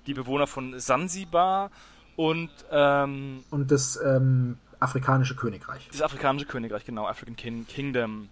die 0.05 0.13
Bewohner 0.13 0.47
von 0.47 0.77
Sansibar 0.79 1.71
und, 2.15 2.49
ähm, 2.71 3.43
und 3.49 3.71
das 3.71 3.99
ähm, 4.03 4.57
afrikanische 4.79 5.35
Königreich. 5.35 5.87
Das 5.91 6.01
afrikanische 6.01 6.45
Königreich, 6.45 6.85
genau, 6.85 7.07
African 7.07 7.35
King 7.35 7.67
Kingdom. 7.67 8.29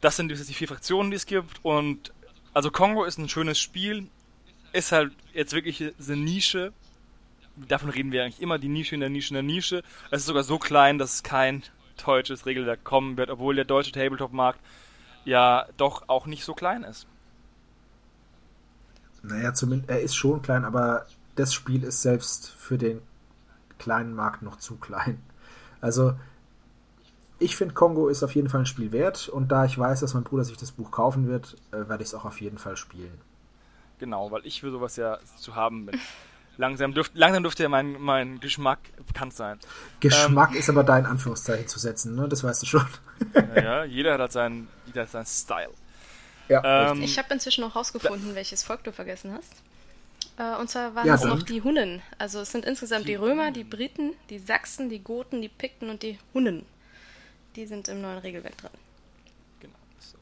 Das 0.00 0.16
sind 0.16 0.30
die 0.30 0.36
vier 0.36 0.68
Fraktionen, 0.68 1.10
die 1.10 1.16
es 1.16 1.26
gibt. 1.26 1.64
Und 1.64 2.12
also 2.56 2.70
Kongo 2.70 3.04
ist 3.04 3.18
ein 3.18 3.28
schönes 3.28 3.58
Spiel, 3.58 4.06
ist 4.72 4.90
halt 4.90 5.12
jetzt 5.34 5.52
wirklich 5.52 5.82
eine 5.82 6.16
Nische. 6.16 6.72
Davon 7.54 7.90
reden 7.90 8.12
wir 8.12 8.24
eigentlich 8.24 8.40
immer, 8.40 8.58
die 8.58 8.68
Nische 8.70 8.94
in 8.94 9.02
der 9.02 9.10
Nische 9.10 9.28
in 9.28 9.34
der 9.34 9.42
Nische. 9.42 9.82
Es 10.10 10.22
ist 10.22 10.26
sogar 10.26 10.42
so 10.42 10.58
klein, 10.58 10.96
dass 10.96 11.22
kein 11.22 11.64
deutsches 12.02 12.46
Regelwerk 12.46 12.82
kommen 12.82 13.18
wird, 13.18 13.28
obwohl 13.28 13.56
der 13.56 13.66
deutsche 13.66 13.92
Tabletop-Markt 13.92 14.58
ja 15.26 15.66
doch 15.76 16.08
auch 16.08 16.24
nicht 16.24 16.46
so 16.46 16.54
klein 16.54 16.82
ist. 16.82 17.06
Naja, 19.22 19.52
zumindest, 19.52 19.90
er 19.90 20.00
ist 20.00 20.16
schon 20.16 20.40
klein, 20.40 20.64
aber 20.64 21.04
das 21.34 21.52
Spiel 21.52 21.84
ist 21.84 22.00
selbst 22.00 22.48
für 22.48 22.78
den 22.78 23.02
kleinen 23.78 24.14
Markt 24.14 24.40
noch 24.40 24.56
zu 24.56 24.76
klein. 24.76 25.20
Also, 25.82 26.14
ich 27.38 27.56
finde, 27.56 27.74
Kongo 27.74 28.08
ist 28.08 28.22
auf 28.22 28.34
jeden 28.34 28.48
Fall 28.48 28.60
ein 28.60 28.66
Spiel 28.66 28.92
wert 28.92 29.28
und 29.28 29.52
da 29.52 29.64
ich 29.64 29.78
weiß, 29.78 30.00
dass 30.00 30.14
mein 30.14 30.24
Bruder 30.24 30.44
sich 30.44 30.56
das 30.56 30.72
Buch 30.72 30.90
kaufen 30.90 31.28
wird, 31.28 31.56
äh, 31.70 31.88
werde 31.88 32.02
ich 32.02 32.08
es 32.08 32.14
auch 32.14 32.24
auf 32.24 32.40
jeden 32.40 32.58
Fall 32.58 32.76
spielen. 32.76 33.20
Genau, 33.98 34.30
weil 34.30 34.44
ich 34.46 34.60
für 34.60 34.70
sowas 34.70 34.96
ja 34.96 35.18
zu 35.38 35.54
haben 35.54 35.86
bin. 35.86 36.00
Langsam, 36.58 36.94
dürft, 36.94 37.12
langsam 37.14 37.42
dürfte 37.42 37.64
ja 37.64 37.68
mein, 37.68 38.00
mein 38.00 38.40
Geschmack 38.40 38.78
bekannt 39.06 39.34
sein. 39.34 39.58
Geschmack 40.00 40.52
ähm, 40.52 40.56
ist 40.56 40.70
aber 40.70 40.84
da 40.84 40.98
in 40.98 41.04
Anführungszeichen 41.04 41.68
zu 41.68 41.78
setzen, 41.78 42.14
ne? 42.14 42.28
Das 42.28 42.42
weißt 42.42 42.62
du 42.62 42.66
schon. 42.66 42.86
ja, 43.54 43.84
jeder 43.84 44.14
hat 44.14 44.20
halt 44.20 44.32
seinen, 44.32 44.68
jeder 44.86 45.02
hat 45.02 45.10
seinen 45.10 45.26
Style. 45.26 45.70
Ja, 46.48 46.92
ähm, 46.92 47.02
ich 47.02 47.18
habe 47.18 47.32
inzwischen 47.34 47.60
noch 47.60 47.76
rausgefunden, 47.76 48.34
welches 48.34 48.62
Volk 48.62 48.84
du 48.84 48.92
vergessen 48.92 49.34
hast. 49.34 49.52
Äh, 50.38 50.58
und 50.58 50.70
zwar 50.70 50.94
waren 50.94 51.06
ja, 51.06 51.14
es 51.14 51.24
noch 51.24 51.42
die 51.42 51.60
Hunnen. 51.60 52.00
Also 52.18 52.40
es 52.40 52.52
sind 52.52 52.64
insgesamt 52.64 53.04
die, 53.04 53.12
die 53.12 53.14
Römer, 53.16 53.50
die 53.50 53.64
Briten, 53.64 54.12
die 54.30 54.38
Sachsen, 54.38 54.88
die 54.88 55.00
Goten, 55.00 55.42
die 55.42 55.48
Pikten 55.48 55.90
und 55.90 56.02
die 56.02 56.18
Hunnen. 56.32 56.64
Die 57.56 57.66
sind 57.66 57.88
im 57.88 58.02
neuen 58.02 58.18
Regelwerk 58.18 58.56
drin. 58.58 58.70
Genau. 59.60 59.74
So. 59.98 60.18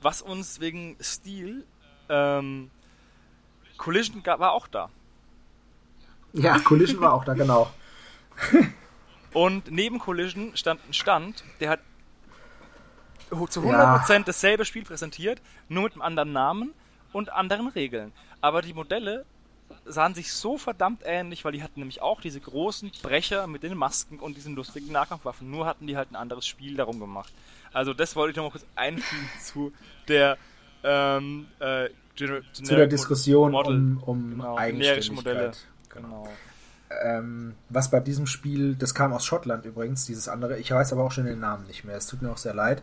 Was 0.00 0.22
uns 0.22 0.60
wegen 0.60 0.96
Stil 1.00 1.64
ähm, 2.08 2.70
Collision 3.76 4.24
war 4.24 4.52
auch 4.52 4.66
da. 4.68 4.88
Ja, 6.32 6.58
Collision 6.58 7.00
war 7.00 7.12
auch 7.12 7.24
da, 7.24 7.34
genau. 7.34 7.70
Und 9.32 9.70
neben 9.70 9.98
Collision 9.98 10.56
stand 10.56 10.80
ein 10.88 10.92
Stand, 10.92 11.44
der 11.60 11.70
hat 11.70 11.80
zu 13.48 13.60
100% 13.60 14.12
ja. 14.12 14.18
dasselbe 14.20 14.64
Spiel 14.64 14.84
präsentiert, 14.84 15.40
nur 15.68 15.84
mit 15.84 15.94
einem 15.94 16.02
anderen 16.02 16.32
Namen 16.32 16.74
und 17.12 17.32
anderen 17.32 17.68
Regeln. 17.68 18.12
Aber 18.42 18.60
die 18.60 18.74
Modelle 18.74 19.24
sahen 19.84 20.14
sich 20.14 20.32
so 20.32 20.58
verdammt 20.58 21.02
ähnlich, 21.04 21.44
weil 21.44 21.52
die 21.52 21.62
hatten 21.62 21.80
nämlich 21.80 22.02
auch 22.02 22.20
diese 22.20 22.40
großen 22.40 22.90
Brecher 23.02 23.46
mit 23.46 23.62
den 23.62 23.76
Masken 23.76 24.18
und 24.18 24.36
diesen 24.36 24.54
lustigen 24.54 24.92
Nahkampfwaffen. 24.92 25.50
Nur 25.50 25.66
hatten 25.66 25.86
die 25.86 25.96
halt 25.96 26.10
ein 26.10 26.16
anderes 26.16 26.46
Spiel 26.46 26.76
darum 26.76 27.00
gemacht. 27.00 27.32
Also 27.72 27.94
das 27.94 28.16
wollte 28.16 28.30
ich 28.30 28.36
noch 28.36 28.44
mal 28.44 28.50
kurz 28.50 28.66
einfügen 28.74 29.28
zu 29.42 29.72
der 30.08 30.38
ähm, 30.84 31.46
äh, 31.60 31.88
zu 32.14 32.64
der 32.64 32.86
Diskussion 32.86 33.52
Model, 33.52 33.74
um, 33.74 34.02
um 34.02 34.30
genau, 34.30 34.56
Eigenständigkeit. 34.56 35.14
Modelle. 35.14 35.52
Genau. 35.88 36.28
Ähm, 37.02 37.54
was 37.70 37.90
bei 37.90 38.00
diesem 38.00 38.26
Spiel, 38.26 38.74
das 38.74 38.94
kam 38.94 39.12
aus 39.12 39.24
Schottland 39.24 39.64
übrigens, 39.64 40.04
dieses 40.04 40.28
andere, 40.28 40.58
ich 40.58 40.70
weiß 40.70 40.92
aber 40.92 41.04
auch 41.04 41.12
schon 41.12 41.24
den 41.24 41.40
Namen 41.40 41.66
nicht 41.66 41.84
mehr, 41.84 41.96
es 41.96 42.06
tut 42.06 42.20
mir 42.20 42.30
auch 42.30 42.36
sehr 42.36 42.54
leid. 42.54 42.82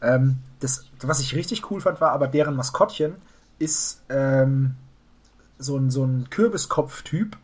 Ähm, 0.00 0.36
das, 0.60 0.86
was 1.00 1.20
ich 1.20 1.34
richtig 1.34 1.70
cool 1.70 1.80
fand, 1.80 2.00
war 2.00 2.12
aber 2.12 2.28
deren 2.28 2.54
Maskottchen 2.54 3.16
ist 3.58 4.02
ähm, 4.08 4.76
so 5.58 5.76
ein, 5.76 5.90
so 5.90 6.04
ein 6.04 6.30
Kürbiskopf-Typ, 6.30 7.36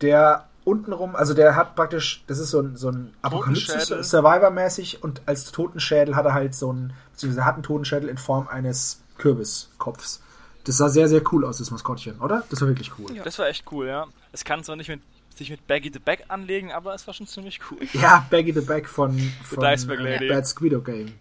der 0.00 0.48
untenrum, 0.64 1.14
also 1.14 1.34
der 1.34 1.56
hat 1.56 1.76
praktisch, 1.76 2.24
das 2.26 2.38
ist 2.38 2.50
so 2.50 2.60
ein, 2.60 2.76
so 2.76 2.90
ein 2.90 3.14
Apokalypse-Survivor-mäßig 3.22 5.02
und 5.02 5.22
als 5.26 5.50
Totenschädel 5.52 6.16
hat 6.16 6.24
er 6.24 6.34
halt 6.34 6.54
so 6.54 6.72
ein, 6.72 6.92
beziehungsweise 7.12 7.44
hat 7.44 7.54
einen 7.54 7.62
Totenschädel 7.62 8.08
in 8.08 8.18
Form 8.18 8.48
eines 8.48 9.02
Kürbiskopfs. 9.18 10.22
Das 10.64 10.78
sah 10.78 10.88
sehr, 10.88 11.08
sehr 11.08 11.22
cool 11.32 11.44
aus, 11.44 11.58
das 11.58 11.70
Maskottchen, 11.70 12.18
oder? 12.20 12.44
Das 12.50 12.60
war 12.62 12.68
wirklich 12.68 12.92
cool. 12.98 13.14
Ja. 13.14 13.22
Das 13.22 13.38
war 13.38 13.46
echt 13.46 13.70
cool, 13.70 13.86
ja. 13.86 14.06
Es 14.32 14.44
kann 14.44 14.64
zwar 14.64 14.76
nicht 14.76 14.88
mit, 14.88 15.02
sich 15.34 15.50
mit 15.50 15.66
Baggy 15.66 15.90
the 15.92 15.98
Bag 15.98 16.24
anlegen, 16.28 16.72
aber 16.72 16.94
es 16.94 17.06
war 17.06 17.12
schon 17.12 17.26
ziemlich 17.26 17.60
cool. 17.70 17.80
Ja, 17.92 18.26
Baggy 18.30 18.52
the 18.52 18.62
Bag 18.62 18.88
von, 18.88 19.18
von 19.42 19.60
Bad 19.60 20.46
Squido 20.46 20.80
Game. 20.80 21.12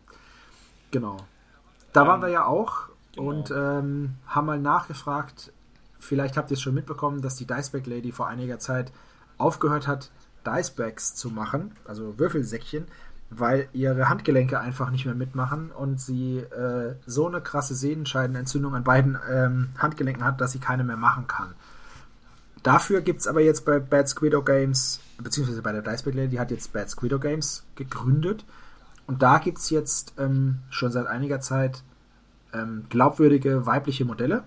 Genau. 0.92 1.18
Da 1.92 2.04
um, 2.04 2.08
waren 2.08 2.22
wir 2.22 2.30
ja 2.30 2.46
auch 2.46 2.88
genau. 3.15 3.30
und 3.30 3.52
ähm, 3.52 4.15
haben 4.28 4.45
mal 4.45 4.60
nachgefragt, 4.60 5.52
vielleicht 5.99 6.38
habt 6.38 6.52
ihr 6.52 6.56
es 6.56 6.62
schon 6.62 6.76
mitbekommen, 6.76 7.21
dass 7.21 7.36
die 7.36 7.45
Dicebag 7.45 7.86
Lady 7.86 8.12
vor 8.12 8.28
einiger 8.28 8.60
Zeit 8.60 8.91
aufgehört 9.38 9.88
hat, 9.88 10.12
Dicebags 10.45 11.15
zu 11.15 11.30
machen, 11.30 11.71
also 11.86 12.19
Würfelsäckchen, 12.19 12.86
weil 13.30 13.67
ihre 13.73 14.10
Handgelenke 14.10 14.60
einfach 14.60 14.91
nicht 14.91 15.06
mehr 15.06 15.15
mitmachen 15.15 15.71
und 15.71 15.99
sie 15.99 16.38
äh, 16.38 16.95
so 17.06 17.28
eine 17.28 17.41
krasse 17.41 17.76
Sehnenscheidenentzündung 17.76 18.76
an 18.76 18.84
beiden 18.84 19.17
ähm, 19.30 19.69
Handgelenken 19.78 20.23
hat, 20.23 20.41
dass 20.41 20.52
sie 20.52 20.60
keine 20.60 20.84
mehr 20.84 20.97
machen 20.97 21.28
kann. 21.28 21.56
Dafür 22.62 23.02
gibt 23.02 23.19
es 23.19 23.28
aber 23.28 23.41
jetzt 23.41 23.65
bei 23.65 23.80
Bad 23.80 24.08
Squido 24.08 24.41
Games, 24.41 25.02
beziehungsweise 25.21 25.62
bei 25.62 25.73
der 25.73 25.82
Diceback 25.82 26.15
Lady, 26.15 26.30
die 26.30 26.39
hat 26.39 26.52
jetzt 26.52 26.71
Bad 26.71 26.89
Squido 26.89 27.19
Games 27.19 27.65
gegründet. 27.76 28.45
Und 29.06 29.21
da 29.21 29.39
gibt 29.39 29.58
es 29.58 29.69
jetzt 29.69 30.13
ähm, 30.17 30.60
schon 30.69 30.91
seit 30.91 31.08
einiger 31.08 31.41
Zeit 31.41 31.84
ähm, 32.54 32.86
glaubwürdige 32.89 33.66
weibliche 33.66 34.06
Modelle. 34.06 34.44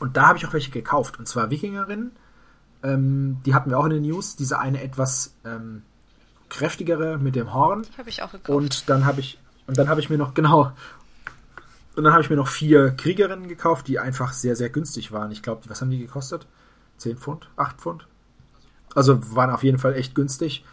Und 0.00 0.16
da 0.16 0.28
habe 0.28 0.38
ich 0.38 0.46
auch 0.46 0.52
welche 0.52 0.70
gekauft. 0.70 1.18
Und 1.18 1.28
zwar 1.28 1.50
Wikingerinnen. 1.50 2.12
Ähm, 2.82 3.38
die 3.46 3.54
hatten 3.54 3.70
wir 3.70 3.78
auch 3.78 3.84
in 3.84 3.90
den 3.90 4.02
News. 4.02 4.36
Diese 4.36 4.58
eine 4.58 4.82
etwas 4.82 5.34
ähm, 5.44 5.82
kräftigere 6.48 7.18
mit 7.18 7.36
dem 7.36 7.52
Horn. 7.52 7.86
Habe 7.98 8.10
ich 8.10 8.22
auch 8.22 8.32
gekauft. 8.32 8.50
Und 8.50 8.88
dann 8.88 9.04
habe 9.04 9.20
ich 9.20 9.38
und 9.66 9.78
dann 9.78 9.88
habe 9.88 10.00
ich 10.00 10.10
mir 10.10 10.18
noch 10.18 10.34
genau 10.34 10.72
und 11.96 12.02
dann 12.02 12.12
habe 12.12 12.22
ich 12.22 12.30
mir 12.30 12.36
noch 12.36 12.48
vier 12.48 12.90
Kriegerinnen 12.90 13.46
gekauft, 13.46 13.86
die 13.86 14.00
einfach 14.00 14.32
sehr 14.32 14.56
sehr 14.56 14.68
günstig 14.68 15.12
waren. 15.12 15.30
Ich 15.30 15.42
glaube, 15.42 15.62
was 15.68 15.80
haben 15.80 15.90
die 15.90 15.98
gekostet? 15.98 16.46
10 16.98 17.18
Pfund, 17.18 17.48
8 17.56 17.80
Pfund. 17.80 18.06
Also 18.94 19.34
waren 19.34 19.50
auf 19.50 19.64
jeden 19.64 19.78
Fall 19.78 19.94
echt 19.94 20.14
günstig. 20.14 20.64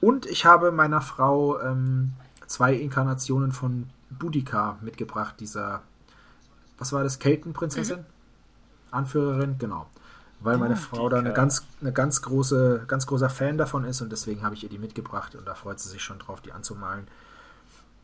Und 0.00 0.26
ich 0.26 0.44
habe 0.44 0.70
meiner 0.72 1.00
Frau 1.00 1.60
ähm, 1.60 2.12
zwei 2.46 2.74
Inkarnationen 2.74 3.52
von 3.52 3.90
Boudica 4.10 4.78
mitgebracht, 4.80 5.36
dieser, 5.40 5.82
was 6.78 6.92
war 6.92 7.02
das, 7.02 7.18
Keltenprinzessin? 7.18 8.00
Mhm. 8.00 8.04
Anführerin, 8.90 9.58
genau 9.58 9.86
weil 10.40 10.56
meine 10.58 10.74
oh, 10.74 10.76
Frau 10.76 11.08
da 11.08 11.18
eine 11.18 11.32
ganz, 11.32 11.66
eine 11.80 11.92
ganz 11.92 12.22
große, 12.22 12.84
ganz 12.86 13.06
großer 13.06 13.28
Fan 13.28 13.58
davon 13.58 13.84
ist 13.84 14.00
und 14.00 14.10
deswegen 14.12 14.42
habe 14.42 14.54
ich 14.54 14.62
ihr 14.62 14.68
die 14.68 14.78
mitgebracht 14.78 15.34
und 15.34 15.46
da 15.46 15.54
freut 15.54 15.80
sie 15.80 15.88
sich 15.88 16.02
schon 16.02 16.18
drauf, 16.18 16.40
die 16.40 16.52
anzumalen. 16.52 17.08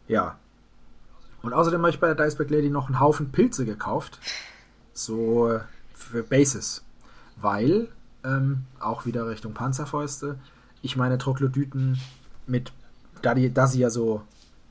Ja. 0.08 0.36
Und 1.42 1.52
außerdem 1.52 1.80
habe 1.80 1.90
ich 1.90 2.00
bei 2.00 2.12
der 2.12 2.24
Diceback 2.24 2.50
Lady 2.50 2.70
noch 2.70 2.86
einen 2.86 3.00
Haufen 3.00 3.30
Pilze 3.30 3.64
gekauft. 3.64 4.18
So 4.92 5.60
für 5.92 6.22
Bases. 6.22 6.82
Weil, 7.36 7.88
ähm, 8.24 8.64
auch 8.80 9.06
wieder 9.06 9.28
Richtung 9.28 9.54
Panzerfäuste, 9.54 10.38
ich 10.82 10.96
meine 10.96 11.18
Troglodyten 11.18 12.00
mit, 12.46 12.72
da, 13.22 13.34
die, 13.34 13.52
da 13.52 13.66
sie 13.66 13.80
ja 13.80 13.90
so 13.90 14.22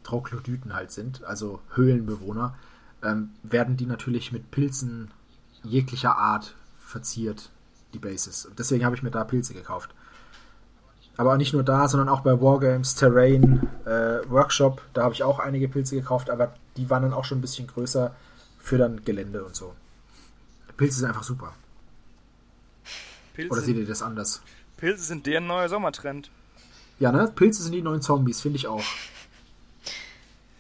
Troglodyten 0.04 0.74
halt 0.74 0.92
sind, 0.92 1.24
also 1.24 1.60
Höhlenbewohner, 1.76 2.56
ähm, 3.04 3.32
werden 3.44 3.78
die 3.78 3.86
natürlich 3.86 4.32
mit 4.32 4.52
Pilzen 4.52 5.12
jeglicher 5.64 6.18
Art 6.18 6.56
verziert 6.80 7.50
die 7.94 8.00
Bases. 8.00 8.46
Und 8.46 8.60
deswegen 8.60 8.86
habe 8.86 8.96
ich 8.96 9.04
mir 9.04 9.12
da 9.12 9.24
Pilze 9.24 9.54
gekauft. 9.54 9.94
Aber 11.16 11.38
nicht 11.38 11.54
nur 11.54 11.64
da, 11.64 11.88
sondern 11.88 12.10
auch 12.10 12.22
bei 12.22 12.42
Wargames, 12.42 12.96
Terrain, 12.96 13.68
äh, 13.86 14.30
Workshop, 14.30 14.82
da 14.94 15.04
habe 15.04 15.14
ich 15.14 15.24
auch 15.24 15.40
einige 15.40 15.68
Pilze 15.70 15.96
gekauft, 15.96 16.30
aber 16.30 16.56
die 16.76 16.90
waren 16.90 17.04
dann 17.04 17.14
auch 17.14 17.26
schon 17.26 17.38
ein 17.38 17.42
bisschen 17.42 17.68
größer 17.68 18.16
für 18.58 18.78
dann 18.78 19.04
Gelände 19.06 19.44
und 19.44 19.56
so. 19.56 19.76
Pilze 20.76 21.00
sind 21.00 21.08
einfach 21.08 21.24
super. 21.24 21.54
Pilze 23.36 23.52
Oder 23.52 23.62
seht 23.62 23.78
ihr 23.78 23.86
das 23.86 24.02
anders? 24.02 24.42
Pilze 24.78 25.04
sind 25.04 25.28
der 25.28 25.40
neue 25.40 25.70
Sommertrend. 25.70 26.32
Ja, 27.00 27.12
ne? 27.12 27.32
Pilze 27.34 27.64
sind 27.64 27.74
die 27.74 27.82
neuen 27.82 28.02
Zombies, 28.02 28.42
finde 28.42 28.58
ich 28.58 28.68
auch. 28.68 28.84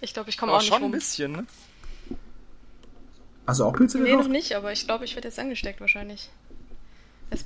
Ich 0.04 0.14
glaube, 0.14 0.30
ich 0.30 0.38
komme 0.38 0.52
auch, 0.52 0.58
auch 0.58 0.62
nicht 0.62 0.70
schon 0.70 0.82
rum. 0.84 0.92
ein 0.92 0.92
bisschen, 0.92 1.32
ne? 1.32 1.46
Also 3.46 3.66
auch 3.66 3.74
Pilze 3.74 4.00
Nee, 4.00 4.16
noch 4.16 4.28
nicht, 4.28 4.56
aber 4.56 4.72
ich 4.72 4.86
glaube, 4.86 5.06
ich 5.06 5.16
werde 5.16 5.28
jetzt 5.30 5.40
angesteckt 5.40 5.80
wahrscheinlich. 5.82 6.30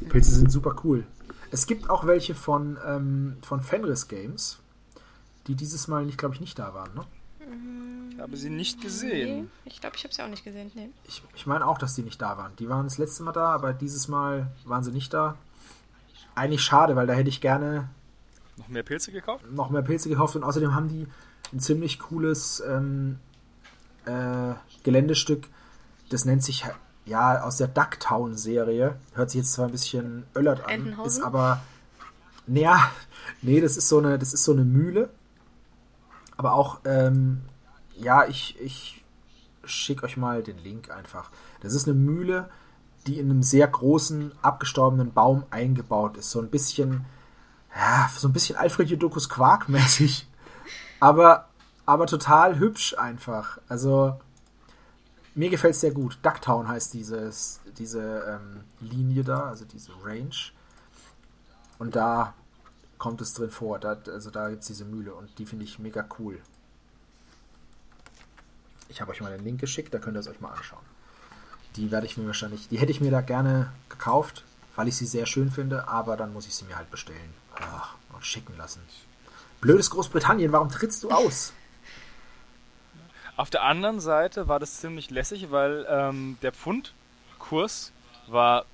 Pilze 0.09 0.31
sind 0.35 0.51
super 0.51 0.75
cool. 0.83 1.05
Es 1.51 1.65
gibt 1.67 1.89
auch 1.89 2.05
welche 2.05 2.35
von, 2.35 2.77
ähm, 2.85 3.37
von 3.41 3.61
Fenris 3.61 4.07
Games, 4.07 4.57
die 5.47 5.55
dieses 5.55 5.87
Mal, 5.87 6.05
nicht, 6.05 6.17
glaube 6.17 6.35
ich, 6.35 6.41
nicht 6.41 6.59
da 6.59 6.73
waren, 6.73 6.93
ne? 6.93 7.05
Ich 8.11 8.19
habe 8.19 8.35
sie 8.35 8.49
nicht 8.49 8.81
gesehen. 8.81 9.51
Nee, 9.63 9.71
ich 9.71 9.79
glaube, 9.79 9.95
ich 9.95 10.03
habe 10.03 10.13
sie 10.13 10.23
auch 10.23 10.27
nicht 10.27 10.43
gesehen. 10.43 10.71
Nee. 10.73 10.89
Ich, 11.07 11.21
ich 11.35 11.45
meine 11.45 11.65
auch, 11.67 11.77
dass 11.77 11.93
die 11.93 12.01
nicht 12.01 12.19
da 12.21 12.37
waren. 12.37 12.55
Die 12.57 12.67
waren 12.67 12.85
das 12.85 12.97
letzte 12.97 13.21
Mal 13.21 13.31
da, 13.31 13.53
aber 13.53 13.73
dieses 13.73 14.07
Mal 14.07 14.47
waren 14.65 14.83
sie 14.83 14.91
nicht 14.91 15.13
da. 15.13 15.37
Eigentlich 16.33 16.61
schade, 16.63 16.95
weil 16.95 17.05
da 17.05 17.13
hätte 17.13 17.29
ich 17.29 17.39
gerne 17.39 17.89
noch 18.57 18.67
mehr 18.67 18.83
Pilze 18.83 19.11
gekauft. 19.11 19.45
Noch 19.51 19.69
mehr 19.69 19.83
Pilze 19.83 20.09
gekauft 20.09 20.35
und 20.35 20.43
außerdem 20.43 20.73
haben 20.73 20.89
die 20.89 21.07
ein 21.53 21.59
ziemlich 21.59 21.99
cooles 21.99 22.63
ähm, 22.67 23.19
äh, 24.05 24.53
Geländestück. 24.83 25.47
Das 26.09 26.25
nennt 26.25 26.43
sich 26.43 26.65
ja, 27.05 27.41
aus 27.41 27.57
der 27.57 27.67
Ducktown-Serie. 27.67 28.95
Hört 29.13 29.31
sich 29.31 29.39
jetzt 29.39 29.53
zwar 29.53 29.65
ein 29.65 29.71
bisschen 29.71 30.25
öllert 30.35 30.65
an, 30.67 30.95
ist 31.05 31.21
aber. 31.21 31.61
Naja, 32.45 32.91
nee, 33.41 33.61
das 33.61 33.77
ist 33.77 33.89
so 33.89 33.97
eine, 33.97 34.19
das 34.19 34.33
ist 34.33 34.43
so 34.43 34.53
eine 34.53 34.63
Mühle. 34.63 35.09
Aber 36.35 36.53
auch, 36.53 36.81
ähm, 36.85 37.41
ja, 37.97 38.27
ich, 38.27 38.59
ich 38.61 39.03
schicke 39.63 40.03
euch 40.03 40.17
mal 40.17 40.43
den 40.43 40.57
Link 40.59 40.91
einfach. 40.91 41.31
Das 41.61 41.73
ist 41.73 41.87
eine 41.87 41.97
Mühle, 41.97 42.49
die 43.07 43.19
in 43.19 43.29
einem 43.29 43.43
sehr 43.43 43.67
großen, 43.67 44.33
abgestorbenen 44.41 45.13
Baum 45.13 45.43
eingebaut 45.49 46.17
ist. 46.17 46.29
So 46.29 46.39
ein 46.39 46.49
bisschen, 46.49 47.05
ja, 47.75 48.09
so 48.15 48.27
ein 48.27 48.33
bisschen 48.33 48.55
Alfred 48.55 48.89
Jodokus 48.89 49.29
Quark 49.29 49.67
mäßig. 49.69 50.26
Aber, 50.99 51.47
aber 51.85 52.07
total 52.07 52.59
hübsch 52.59 52.97
einfach. 52.97 53.59
Also, 53.67 54.19
mir 55.35 55.49
gefällt 55.49 55.75
es 55.75 55.81
sehr 55.81 55.91
gut. 55.91 56.17
Ducktown 56.23 56.67
heißt 56.67 56.93
dieses, 56.93 57.59
diese 57.77 58.01
ähm, 58.27 58.63
Linie 58.79 59.23
da, 59.23 59.49
also 59.49 59.65
diese 59.65 59.91
Range. 60.03 60.35
Und 61.77 61.95
da 61.95 62.33
kommt 62.97 63.21
es 63.21 63.33
drin 63.33 63.51
vor. 63.51 63.79
Da, 63.79 63.97
also 64.07 64.31
da 64.31 64.49
gibt 64.49 64.61
es 64.61 64.67
diese 64.67 64.85
Mühle 64.85 65.13
und 65.13 65.37
die 65.37 65.45
finde 65.45 65.65
ich 65.65 65.79
mega 65.79 66.07
cool. 66.19 66.39
Ich 68.89 69.01
habe 69.01 69.11
euch 69.11 69.21
mal 69.21 69.31
den 69.31 69.43
Link 69.43 69.59
geschickt, 69.59 69.93
da 69.93 69.99
könnt 69.99 70.17
ihr 70.17 70.21
es 70.21 70.27
euch 70.27 70.39
mal 70.39 70.53
anschauen. 70.53 70.83
Die 71.75 71.91
werde 71.91 72.07
ich 72.07 72.17
mir 72.17 72.25
wahrscheinlich, 72.25 72.69
die 72.69 72.79
hätte 72.79 72.91
ich 72.91 73.01
mir 73.01 73.11
da 73.11 73.21
gerne 73.21 73.71
gekauft, 73.89 74.43
weil 74.75 74.87
ich 74.87 74.95
sie 74.95 75.05
sehr 75.05 75.25
schön 75.25 75.51
finde, 75.51 75.87
aber 75.87 76.17
dann 76.17 76.33
muss 76.33 76.47
ich 76.47 76.55
sie 76.55 76.65
mir 76.65 76.77
halt 76.77 76.89
bestellen 76.89 77.33
Ach, 77.53 77.95
und 78.13 78.25
schicken 78.25 78.55
lassen. 78.57 78.81
Blödes 79.61 79.89
Großbritannien, 79.89 80.51
warum 80.51 80.69
trittst 80.69 81.03
du 81.03 81.09
aus? 81.09 81.53
Auf 83.35 83.49
der 83.49 83.63
anderen 83.63 83.99
Seite 83.99 84.47
war 84.47 84.59
das 84.59 84.79
ziemlich 84.79 85.09
lässig, 85.09 85.51
weil 85.51 85.85
ähm, 85.89 86.37
der 86.41 86.51
Pfundkurs 86.51 87.91
war 88.27 88.65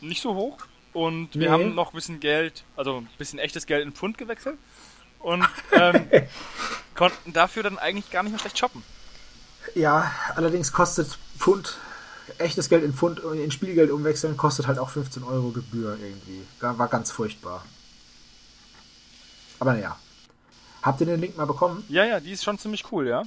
nicht 0.00 0.22
so 0.22 0.34
hoch 0.34 0.58
und 0.92 1.34
wir 1.34 1.40
nee. 1.42 1.48
haben 1.48 1.74
noch 1.74 1.92
ein 1.92 1.96
bisschen 1.96 2.20
Geld, 2.20 2.64
also 2.76 2.98
ein 2.98 3.08
bisschen 3.18 3.38
echtes 3.38 3.66
Geld 3.66 3.84
in 3.84 3.92
Pfund 3.92 4.18
gewechselt 4.18 4.58
und 5.20 5.46
ähm, 5.72 6.06
konnten 6.94 7.32
dafür 7.32 7.62
dann 7.62 7.78
eigentlich 7.78 8.10
gar 8.10 8.22
nicht 8.22 8.32
mehr 8.32 8.40
schlecht 8.40 8.58
shoppen. 8.58 8.82
Ja, 9.74 10.12
allerdings 10.34 10.72
kostet 10.72 11.18
Pfund, 11.36 11.76
echtes 12.38 12.68
Geld 12.68 12.84
in 12.84 12.94
Pfund 12.94 13.20
in 13.20 13.50
Spielgeld 13.50 13.90
umwechseln, 13.90 14.36
kostet 14.36 14.66
halt 14.66 14.78
auch 14.78 14.90
15 14.90 15.22
Euro 15.22 15.50
Gebühr 15.50 15.96
irgendwie. 16.00 16.44
War 16.60 16.88
ganz 16.88 17.10
furchtbar. 17.10 17.64
Aber 19.60 19.74
naja. 19.74 19.96
Habt 20.88 21.00
ihr 21.02 21.06
den 21.06 21.20
Link 21.20 21.36
mal 21.36 21.44
bekommen? 21.44 21.84
Ja, 21.90 22.04
ja, 22.06 22.18
die 22.18 22.32
ist 22.32 22.42
schon 22.42 22.58
ziemlich 22.58 22.90
cool, 22.90 23.06
ja. 23.06 23.22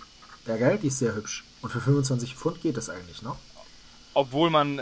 Ja, 0.47 0.57
gell? 0.57 0.79
Die 0.81 0.87
ist 0.87 0.97
sehr 0.97 1.13
hübsch. 1.13 1.43
Und 1.61 1.69
für 1.69 1.79
25 1.79 2.33
Pfund 2.33 2.59
geht 2.59 2.75
das 2.75 2.89
eigentlich 2.89 3.21
noch. 3.21 3.37
Obwohl 4.15 4.49
man 4.49 4.81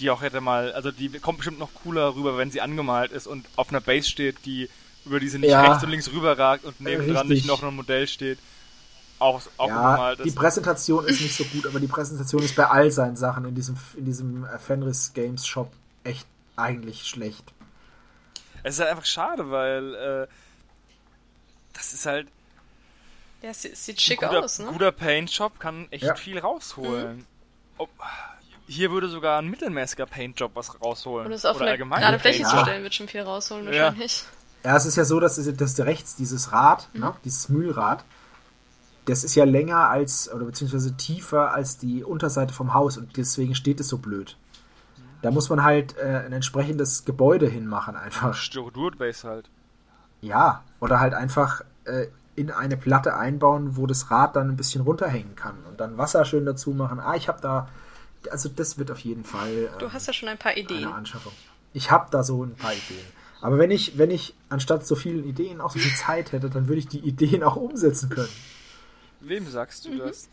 die 0.00 0.10
auch 0.10 0.20
hätte 0.20 0.40
mal, 0.40 0.72
also 0.72 0.90
die 0.90 1.10
kommt 1.20 1.38
bestimmt 1.38 1.60
noch 1.60 1.70
cooler 1.84 2.16
rüber, 2.16 2.36
wenn 2.36 2.50
sie 2.50 2.60
angemalt 2.60 3.12
ist 3.12 3.28
und 3.28 3.46
auf 3.54 3.68
einer 3.68 3.80
Base 3.80 4.08
steht, 4.08 4.44
die 4.46 4.68
über 5.04 5.20
diese 5.20 5.38
nicht 5.38 5.50
ja, 5.50 5.62
rechts 5.62 5.84
und 5.84 5.90
links 5.90 6.10
rüber 6.10 6.36
ragt 6.36 6.64
und 6.64 6.80
nebendran 6.80 7.28
nicht 7.28 7.46
noch 7.46 7.62
ein 7.62 7.76
Modell 7.76 8.08
steht. 8.08 8.40
Auch, 9.20 9.40
auch 9.56 9.68
ja, 9.68 10.14
die 10.16 10.32
Präsentation 10.32 11.04
ist 11.04 11.20
nicht 11.20 11.36
so 11.36 11.44
gut, 11.44 11.66
aber 11.66 11.78
die 11.78 11.86
Präsentation 11.86 12.42
ist 12.42 12.56
bei 12.56 12.66
all 12.66 12.90
seinen 12.90 13.14
Sachen 13.14 13.44
in 13.44 13.54
diesem, 13.54 13.76
in 13.96 14.04
diesem 14.04 14.44
äh, 14.44 14.58
Fenris 14.58 15.12
Games 15.12 15.46
Shop 15.46 15.72
echt 16.02 16.26
eigentlich 16.56 17.06
schlecht. 17.06 17.52
Es 18.64 18.74
ist 18.74 18.80
halt 18.80 18.90
einfach 18.90 19.06
schade, 19.06 19.52
weil 19.52 19.94
äh, 19.94 20.26
das 21.78 21.94
ist 21.94 22.04
halt 22.04 22.28
ja, 23.42 23.50
es 23.50 23.62
sieht 23.62 24.00
schick 24.00 24.20
guter, 24.20 24.44
aus, 24.44 24.58
ne? 24.58 24.66
guter 24.66 24.90
Paint-Shop 24.90 25.60
kann 25.60 25.86
echt 25.90 26.04
ja. 26.04 26.14
viel 26.16 26.38
rausholen. 26.38 27.18
Mhm. 27.18 27.26
Ob, 27.78 27.90
hier 28.66 28.90
würde 28.90 29.08
sogar 29.08 29.40
ein 29.40 29.48
mittelmäßiger 29.48 30.06
Paint-Job 30.06 30.52
was 30.54 30.80
rausholen. 30.82 31.26
Und 31.26 31.32
es 31.32 31.44
auf 31.44 31.56
Oder 31.56 31.66
eine 31.66 31.78
gerade 31.78 32.18
Fläche 32.18 32.42
zu 32.42 32.58
stellen, 32.58 32.82
wird 32.82 32.94
schon 32.94 33.08
viel 33.08 33.22
rausholen 33.22 33.66
wahrscheinlich. 33.66 34.24
Ja, 34.64 34.76
es 34.76 34.86
ist 34.86 34.96
ja 34.96 35.04
so, 35.04 35.20
dass, 35.20 35.36
dass 35.36 35.78
rechts 35.78 36.16
dieses 36.16 36.52
Rad, 36.52 36.88
mhm. 36.92 37.00
ne, 37.00 37.14
dieses 37.24 37.48
Mühlrad, 37.48 38.04
das 39.04 39.22
ist 39.22 39.36
ja 39.36 39.44
länger 39.44 39.88
als, 39.88 40.30
oder 40.32 40.44
beziehungsweise 40.44 40.96
tiefer 40.96 41.54
als 41.54 41.78
die 41.78 42.02
Unterseite 42.02 42.52
vom 42.52 42.74
Haus 42.74 42.98
und 42.98 43.16
deswegen 43.16 43.54
steht 43.54 43.78
es 43.78 43.88
so 43.88 43.98
blöd. 43.98 44.36
Da 45.22 45.30
muss 45.30 45.48
man 45.48 45.62
halt 45.62 45.96
äh, 45.96 46.24
ein 46.26 46.32
entsprechendes 46.32 47.04
Gebäude 47.04 47.48
hinmachen 47.48 47.96
einfach. 47.96 48.34
Styrodurt-Base 48.34 49.28
halt. 49.28 49.48
Ja, 50.20 50.62
oder 50.80 51.00
halt 51.00 51.14
einfach 51.14 51.62
äh, 51.84 52.06
in 52.34 52.50
eine 52.50 52.76
Platte 52.76 53.16
einbauen, 53.16 53.76
wo 53.76 53.86
das 53.86 54.10
Rad 54.10 54.36
dann 54.36 54.48
ein 54.48 54.56
bisschen 54.56 54.82
runterhängen 54.82 55.34
kann 55.34 55.56
und 55.68 55.80
dann 55.80 55.98
Wasser 55.98 56.24
schön 56.24 56.46
dazu 56.46 56.70
machen. 56.70 57.00
Ah, 57.00 57.16
ich 57.16 57.28
habe 57.28 57.40
da, 57.40 57.68
also 58.30 58.48
das 58.48 58.78
wird 58.78 58.90
auf 58.90 59.00
jeden 59.00 59.24
Fall. 59.24 59.70
Ähm, 59.72 59.78
du 59.78 59.92
hast 59.92 60.06
ja 60.06 60.12
schon 60.12 60.28
ein 60.28 60.38
paar 60.38 60.56
Ideen. 60.56 60.84
Eine 60.84 60.94
Anschaffung. 60.94 61.32
Ich 61.72 61.90
habe 61.90 62.08
da 62.10 62.22
so 62.22 62.44
ein 62.44 62.54
paar 62.54 62.72
Ideen. 62.72 63.04
Aber 63.40 63.58
wenn 63.58 63.70
ich, 63.70 63.98
wenn 63.98 64.10
ich 64.10 64.34
anstatt 64.48 64.86
so 64.86 64.96
vielen 64.96 65.24
Ideen 65.24 65.60
auch 65.60 65.70
so 65.70 65.78
viel 65.78 65.94
Zeit 65.94 66.32
hätte, 66.32 66.50
dann 66.50 66.68
würde 66.68 66.80
ich 66.80 66.88
die 66.88 67.00
Ideen 67.00 67.42
auch 67.42 67.56
umsetzen 67.56 68.08
können. 68.08 68.28
Wem 69.20 69.48
sagst 69.48 69.84
du 69.84 69.90
mhm. 69.90 69.98
das? 69.98 70.28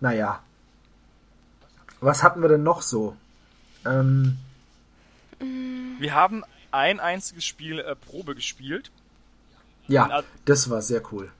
Naja. 0.00 0.40
Was 2.00 2.22
hatten 2.22 2.42
wir 2.42 2.48
denn 2.48 2.62
noch 2.62 2.82
so? 2.82 3.16
Ähm, 3.84 4.38
wir 5.98 6.14
haben 6.14 6.44
ein 6.76 7.00
einziges 7.00 7.44
Spiel 7.44 7.78
äh, 7.78 7.96
Probe 7.96 8.34
gespielt. 8.34 8.90
Ja, 9.88 10.22
das 10.44 10.68
war 10.68 10.82
sehr 10.82 11.02
cool. 11.12 11.30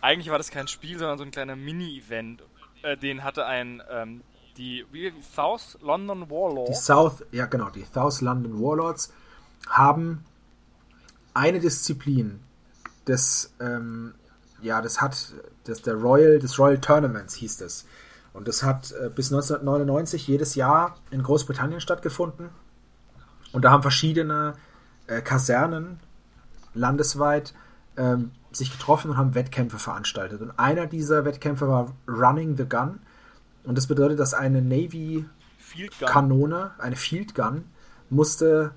Eigentlich 0.00 0.30
war 0.30 0.38
das 0.38 0.50
kein 0.50 0.68
Spiel, 0.68 0.98
sondern 0.98 1.18
so 1.18 1.24
ein 1.24 1.30
kleiner 1.30 1.56
Mini-Event. 1.56 2.42
Äh, 2.82 2.96
den 2.96 3.24
hatte 3.24 3.46
ein, 3.46 3.82
ähm, 3.90 4.22
die, 4.56 4.84
South 5.34 5.78
London 5.80 6.30
Warlords. 6.30 6.70
Die 6.70 6.84
South, 6.84 7.24
ja 7.30 7.46
genau, 7.46 7.70
die 7.70 7.84
South 7.84 8.20
London 8.20 8.60
Warlords 8.60 9.12
haben 9.68 10.24
eine 11.34 11.60
Disziplin 11.60 12.40
des, 13.06 13.52
ähm, 13.60 14.14
ja, 14.60 14.82
das 14.82 15.00
hat, 15.00 15.34
das 15.64 15.82
der 15.82 15.94
Royal, 15.94 16.38
des 16.38 16.58
Royal 16.58 16.80
Tournaments 16.80 17.34
hieß 17.34 17.58
das. 17.58 17.84
Und 18.32 18.48
das 18.48 18.62
hat 18.62 18.92
äh, 18.92 19.08
bis 19.08 19.32
1999 19.32 20.26
jedes 20.26 20.54
Jahr 20.54 20.96
in 21.10 21.22
Großbritannien 21.22 21.80
stattgefunden. 21.80 22.50
Und 23.52 23.64
da 23.64 23.70
haben 23.70 23.82
verschiedene 23.82 24.54
äh, 25.06 25.22
Kasernen 25.22 26.00
landesweit 26.74 27.54
ähm, 27.96 28.32
sich 28.52 28.70
getroffen 28.70 29.10
und 29.10 29.16
haben 29.16 29.34
Wettkämpfe 29.34 29.78
veranstaltet. 29.78 30.40
Und 30.40 30.56
einer 30.58 30.86
dieser 30.86 31.24
Wettkämpfe 31.24 31.66
war 31.68 31.94
Running 32.06 32.56
the 32.56 32.68
Gun. 32.68 33.00
Und 33.64 33.76
das 33.76 33.86
bedeutet, 33.86 34.20
dass 34.20 34.34
eine 34.34 34.60
Navy-Kanone, 34.62 36.70
eine 36.78 36.96
Field 36.96 37.34
Gun, 37.34 37.64
musste 38.10 38.72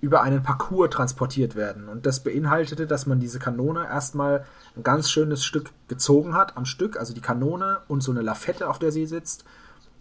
über 0.00 0.22
einen 0.22 0.44
Parcours 0.44 0.90
transportiert 0.90 1.56
werden. 1.56 1.88
Und 1.88 2.06
das 2.06 2.22
beinhaltete, 2.22 2.86
dass 2.86 3.06
man 3.06 3.18
diese 3.18 3.40
Kanone 3.40 3.84
erstmal 3.86 4.44
ein 4.76 4.84
ganz 4.84 5.10
schönes 5.10 5.44
Stück 5.44 5.72
gezogen 5.88 6.34
hat 6.34 6.56
am 6.56 6.66
Stück, 6.66 6.96
also 6.96 7.12
die 7.12 7.20
Kanone 7.20 7.80
und 7.88 8.00
so 8.02 8.12
eine 8.12 8.22
Lafette, 8.22 8.68
auf 8.68 8.78
der 8.78 8.92
sie 8.92 9.06
sitzt, 9.06 9.44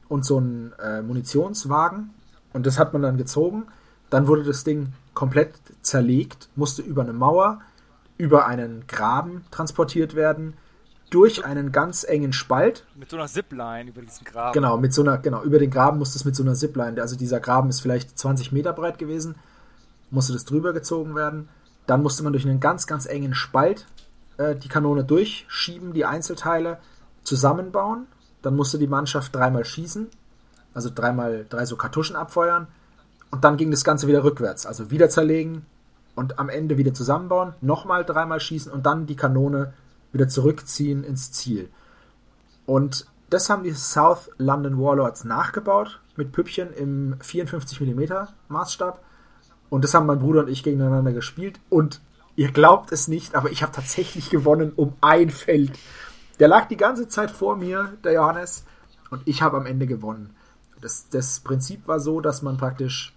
und 0.08 0.24
so 0.24 0.40
ein 0.40 0.74
äh, 0.80 1.02
Munitionswagen. 1.02 2.12
Und 2.54 2.68
das 2.68 2.80
hat 2.80 2.94
man 2.94 3.02
dann 3.02 3.18
gezogen. 3.18 3.66
Dann 4.10 4.28
wurde 4.28 4.44
das 4.44 4.64
Ding 4.64 4.94
komplett 5.14 5.54
zerlegt, 5.82 6.50
musste 6.56 6.82
über 6.82 7.02
eine 7.02 7.14
Mauer, 7.14 7.62
über 8.18 8.48
einen 8.48 8.86
Graben 8.88 9.46
transportiert 9.52 10.16
werden, 10.16 10.54
durch 11.10 11.46
einen 11.46 11.72
ganz 11.72 12.04
engen 12.04 12.34
Spalt. 12.34 12.86
Mit 12.96 13.10
so 13.10 13.18
einer 13.18 13.28
Zipline 13.28 13.90
über 13.90 14.02
diesen 14.02 14.26
Graben. 14.26 14.54
Genau, 14.54 14.78
mit 14.78 14.94
so 14.94 15.02
einer, 15.02 15.18
genau, 15.18 15.42
über 15.44 15.60
den 15.60 15.70
Graben 15.70 16.00
musste 16.00 16.18
es 16.18 16.26
mit 16.26 16.36
so 16.36 16.44
einer 16.44 16.54
Zipline, 16.54 17.02
also 17.02 17.16
dieser 17.16 17.40
Graben 17.40 17.70
ist 17.70 17.82
vielleicht 17.82 18.18
20 18.18 18.52
Meter 18.52 18.74
breit 18.74 18.98
gewesen, 18.98 19.36
musste 20.10 20.34
das 20.34 20.46
drüber 20.46 20.74
gezogen 20.74 21.16
werden. 21.16 21.50
Dann 21.86 22.04
musste 22.04 22.24
man 22.24 22.34
durch 22.34 22.46
einen 22.46 22.60
ganz, 22.60 22.86
ganz 22.86 23.06
engen 23.06 23.34
Spalt 23.34 23.86
äh, 24.38 24.56
die 24.56 24.68
Kanone 24.68 25.06
durchschieben, 25.06 25.94
die 25.94 26.06
Einzelteile 26.06 26.80
zusammenbauen. 27.24 28.08
Dann 28.42 28.56
musste 28.56 28.78
die 28.78 28.88
Mannschaft 28.88 29.34
dreimal 29.34 29.64
schießen, 29.64 30.08
also 30.74 30.90
dreimal 30.94 31.46
drei 31.50 31.66
so 31.66 31.78
Kartuschen 31.78 32.16
abfeuern. 32.16 32.68
Und 33.32 33.44
dann 33.44 33.58
ging 33.58 33.72
das 33.72 33.84
Ganze 33.84 34.08
wieder 34.08 34.24
rückwärts. 34.24 34.66
Also 34.66 34.92
wieder 34.92 35.10
zerlegen 35.10 35.66
und 36.16 36.40
am 36.40 36.50
Ende 36.50 36.78
wieder 36.78 36.94
zusammenbauen, 36.94 37.54
nochmal 37.62 38.04
dreimal 38.04 38.40
schießen 38.40 38.72
und 38.72 38.86
dann 38.86 39.06
die 39.06 39.16
Kanone 39.16 39.74
wieder 40.12 40.28
zurückziehen 40.28 41.04
ins 41.04 41.32
Ziel. 41.32 41.70
Und 42.66 43.06
das 43.30 43.50
haben 43.50 43.64
die 43.64 43.74
South 43.74 44.32
London 44.38 44.80
Warlords 44.80 45.26
nachgebaut 45.26 46.00
mit 46.16 46.32
Püppchen 46.32 46.74
im 46.74 47.16
54 47.22 47.82
mm 47.82 48.04
Maßstab. 48.48 49.04
Und 49.70 49.84
das 49.84 49.94
haben 49.94 50.06
mein 50.06 50.20
Bruder 50.20 50.42
und 50.42 50.50
ich 50.50 50.64
gegeneinander 50.64 51.12
gespielt. 51.12 51.60
Und 51.70 52.02
ihr 52.36 52.52
glaubt 52.52 52.92
es 52.92 53.08
nicht, 53.08 53.36
aber 53.36 53.52
ich 53.52 53.62
habe 53.62 53.74
tatsächlich 53.74 54.30
gewonnen 54.30 54.72
um 54.76 54.94
ein 55.02 55.30
Feld. 55.30 55.78
Der 56.40 56.48
lag 56.48 56.68
die 56.68 56.78
ganze 56.78 57.08
Zeit 57.08 57.32
vor 57.32 57.58
mir, 57.58 57.94
der 58.04 58.14
Johannes, 58.14 58.64
und 59.10 59.22
ich 59.26 59.42
habe 59.42 59.58
am 59.58 59.66
Ende 59.66 59.88
gewonnen. 59.88 60.36
Das, 60.82 61.10
das 61.10 61.40
Prinzip 61.40 61.88
war 61.88 62.00
so, 62.00 62.22
dass 62.22 62.42
man 62.42 62.58
praktisch 62.58 63.14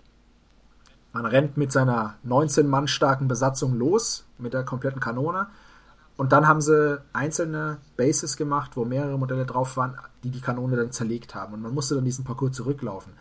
man 1.12 1.26
rennt 1.26 1.56
mit 1.56 1.72
seiner 1.72 2.16
19 2.22 2.68
Mann 2.68 2.88
starken 2.88 3.28
Besatzung 3.28 3.74
los, 3.76 4.24
mit 4.38 4.54
der 4.54 4.64
kompletten 4.64 5.00
Kanone. 5.00 5.48
Und 6.16 6.32
dann 6.32 6.46
haben 6.46 6.60
sie 6.60 7.00
einzelne 7.12 7.78
Bases 7.96 8.36
gemacht, 8.36 8.72
wo 8.76 8.84
mehrere 8.84 9.18
Modelle 9.18 9.46
drauf 9.46 9.76
waren, 9.76 9.96
die 10.22 10.30
die 10.30 10.40
Kanone 10.40 10.76
dann 10.76 10.92
zerlegt 10.92 11.34
haben. 11.34 11.54
Und 11.54 11.62
man 11.62 11.74
musste 11.74 11.94
dann 11.94 12.04
diesen 12.04 12.24
Parcours 12.24 12.52
zurücklaufen. 12.52 13.14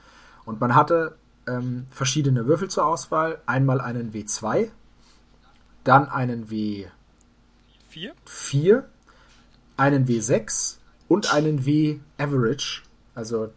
Und 0.45 0.59
man 0.59 0.75
hatte 0.75 1.15
ähm, 1.47 1.85
verschiedene 1.89 2.45
Würfel 2.45 2.69
zur 2.69 2.85
Auswahl. 2.85 3.39
Einmal 3.45 3.81
einen 3.81 4.11
W2, 4.11 4.69
dann 5.83 6.09
einen 6.09 6.47
W4, 6.47 6.87
4, 8.25 8.85
einen 9.77 10.05
W6 10.07 10.77
und 11.07 11.33
einen 11.33 11.65
W-Average, 11.65 12.83
also 13.15 13.51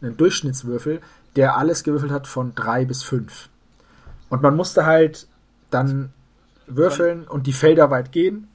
einen 0.00 0.16
Durchschnittswürfel, 0.16 1.00
der 1.36 1.56
alles 1.56 1.84
gewürfelt 1.84 2.12
hat 2.12 2.26
von 2.26 2.54
3 2.54 2.86
bis 2.86 3.02
5. 3.02 3.50
Und 4.28 4.42
man 4.42 4.56
musste 4.56 4.86
halt 4.86 5.28
dann 5.70 6.12
würfeln 6.66 7.26
und 7.28 7.46
die 7.46 7.52
Felder 7.52 7.90
weit 7.90 8.12
gehen 8.12 8.48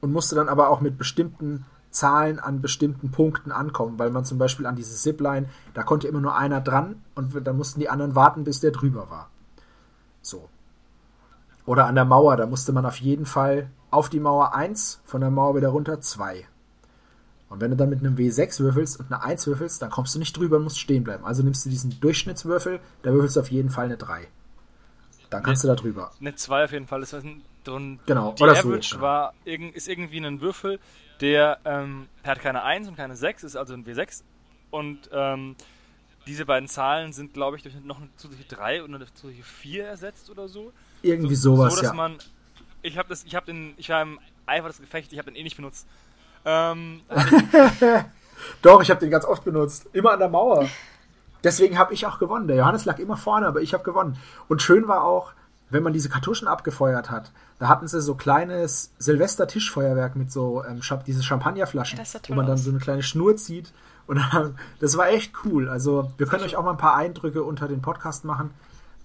und 0.00 0.12
musste 0.12 0.36
dann 0.36 0.48
aber 0.48 0.70
auch 0.70 0.80
mit 0.80 0.98
bestimmten 0.98 1.66
Zahlen 1.90 2.40
an 2.40 2.60
bestimmten 2.60 3.10
Punkten 3.10 3.52
ankommen, 3.52 3.98
weil 3.98 4.10
man 4.10 4.24
zum 4.24 4.36
Beispiel 4.38 4.66
an 4.66 4.76
diese 4.76 4.96
Zipline, 4.96 5.48
da 5.74 5.84
konnte 5.84 6.08
immer 6.08 6.20
nur 6.20 6.36
einer 6.36 6.60
dran 6.60 7.02
und 7.14 7.46
dann 7.46 7.56
mussten 7.56 7.80
die 7.80 7.88
anderen 7.88 8.14
warten, 8.14 8.44
bis 8.44 8.60
der 8.60 8.72
drüber 8.72 9.10
war. 9.10 9.30
So. 10.20 10.48
Oder 11.66 11.86
an 11.86 11.94
der 11.94 12.04
Mauer, 12.04 12.36
da 12.36 12.46
musste 12.46 12.72
man 12.72 12.84
auf 12.84 12.96
jeden 12.96 13.26
Fall 13.26 13.70
auf 13.90 14.08
die 14.08 14.20
Mauer 14.20 14.54
1, 14.54 15.00
von 15.04 15.20
der 15.20 15.30
Mauer 15.30 15.54
wieder 15.56 15.68
runter 15.68 16.00
2. 16.00 16.46
Und 17.48 17.60
wenn 17.60 17.70
du 17.70 17.76
dann 17.76 17.90
mit 17.90 18.00
einem 18.00 18.16
W6 18.16 18.58
würfelst 18.60 18.98
und 18.98 19.12
eine 19.12 19.22
1 19.22 19.46
würfelst, 19.46 19.80
dann 19.80 19.90
kommst 19.90 20.14
du 20.14 20.18
nicht 20.18 20.36
drüber 20.36 20.56
und 20.56 20.64
musst 20.64 20.80
stehen 20.80 21.04
bleiben. 21.04 21.24
Also 21.24 21.44
nimmst 21.44 21.64
du 21.64 21.70
diesen 21.70 22.00
Durchschnittswürfel, 22.00 22.80
da 23.02 23.12
würfelst 23.12 23.36
du 23.36 23.40
auf 23.40 23.50
jeden 23.50 23.70
Fall 23.70 23.84
eine 23.84 23.96
3. 23.96 24.26
Dann 25.34 25.42
kannst 25.42 25.64
eine, 25.64 25.74
du 25.74 25.76
da 25.76 25.82
drüber. 25.82 26.10
Eine 26.20 26.34
2 26.34 26.64
auf 26.64 26.72
jeden 26.72 26.86
Fall. 26.86 27.00
Das 27.00 27.12
heißt, 27.12 27.26
drin, 27.64 28.00
genau, 28.06 28.32
die 28.32 28.42
oder 28.42 28.52
Average 28.52 28.88
so, 28.88 28.96
genau. 28.96 29.06
war, 29.06 29.34
ist 29.44 29.88
irgendwie 29.88 30.18
ein 30.18 30.40
Würfel, 30.40 30.78
der, 31.20 31.58
ähm, 31.64 32.08
der 32.24 32.32
hat 32.32 32.40
keine 32.40 32.62
1 32.62 32.88
und 32.88 32.96
keine 32.96 33.16
6, 33.16 33.44
ist 33.44 33.56
also 33.56 33.74
ein 33.74 33.84
W6. 33.84 34.22
Und 34.70 35.08
ähm, 35.12 35.56
diese 36.26 36.46
beiden 36.46 36.68
Zahlen 36.68 37.12
sind, 37.12 37.34
glaube 37.34 37.56
ich, 37.56 37.62
durch 37.62 37.74
noch 37.84 37.98
eine 37.98 38.08
zusätzliche 38.16 38.54
3 38.54 38.82
und 38.82 38.94
eine 38.94 39.06
zusätzliche 39.06 39.44
4 39.44 39.86
ersetzt 39.86 40.30
oder 40.30 40.48
so. 40.48 40.72
Irgendwie 41.02 41.34
so, 41.34 41.56
sowas, 41.56 41.74
so, 41.74 41.80
dass 41.80 41.90
ja. 41.90 41.94
man. 41.94 42.18
Ich 42.82 42.98
habe 42.98 43.08
das, 43.08 43.24
ich 43.24 43.34
habe 43.34 43.46
den, 43.46 43.74
ich 43.76 43.88
war 43.88 44.02
im 44.02 44.18
Eifer 44.46 44.68
des 44.68 44.80
Gefechts, 44.80 45.12
ich 45.12 45.18
habe 45.18 45.30
den 45.30 45.36
eh 45.36 45.42
nicht 45.42 45.56
benutzt. 45.56 45.86
Ähm, 46.44 47.00
Doch, 48.62 48.82
ich 48.82 48.90
habe 48.90 49.00
den 49.00 49.10
ganz 49.10 49.24
oft 49.24 49.44
benutzt. 49.44 49.86
Immer 49.92 50.12
an 50.12 50.18
der 50.18 50.28
Mauer. 50.28 50.68
Deswegen 51.44 51.78
habe 51.78 51.94
ich 51.94 52.06
auch 52.06 52.18
gewonnen. 52.18 52.48
Der 52.48 52.56
Johannes 52.56 52.86
lag 52.86 52.98
immer 52.98 53.16
vorne, 53.16 53.46
aber 53.46 53.60
ich 53.60 53.74
habe 53.74 53.84
gewonnen. 53.84 54.16
Und 54.48 54.62
schön 54.62 54.88
war 54.88 55.04
auch, 55.04 55.32
wenn 55.70 55.82
man 55.82 55.92
diese 55.92 56.08
Kartuschen 56.08 56.48
abgefeuert 56.48 57.10
hat, 57.10 57.30
da 57.58 57.68
hatten 57.68 57.86
sie 57.86 58.00
so 58.00 58.14
kleines 58.14 58.92
Silvester-Tischfeuerwerk 58.98 60.16
mit 60.16 60.32
so 60.32 60.64
ähm, 60.64 60.80
diese 61.06 61.22
Champagnerflaschen, 61.22 62.00
wo 62.28 62.34
man 62.34 62.46
dann 62.46 62.58
so 62.58 62.70
eine 62.70 62.78
kleine 62.78 63.02
Schnur 63.02 63.36
zieht. 63.36 63.72
Und 64.06 64.16
dann, 64.16 64.58
das 64.80 64.96
war 64.96 65.08
echt 65.08 65.32
cool. 65.44 65.68
Also 65.68 66.12
wir 66.18 66.26
können 66.26 66.44
euch 66.44 66.56
auch 66.56 66.64
mal 66.64 66.72
ein 66.72 66.78
paar 66.78 66.96
Eindrücke 66.96 67.42
unter 67.42 67.68
den 67.68 67.82
Podcast 67.82 68.24
machen. 68.24 68.50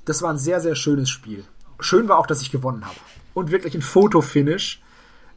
Das 0.05 0.21
war 0.21 0.31
ein 0.31 0.37
sehr, 0.37 0.61
sehr 0.61 0.75
schönes 0.75 1.09
Spiel. 1.09 1.43
Schön 1.79 2.09
war 2.09 2.17
auch, 2.17 2.27
dass 2.27 2.41
ich 2.41 2.51
gewonnen 2.51 2.85
habe. 2.85 2.95
Und 3.33 3.51
wirklich 3.51 3.75
ein 3.75 3.81
Fotofinish. 3.81 4.81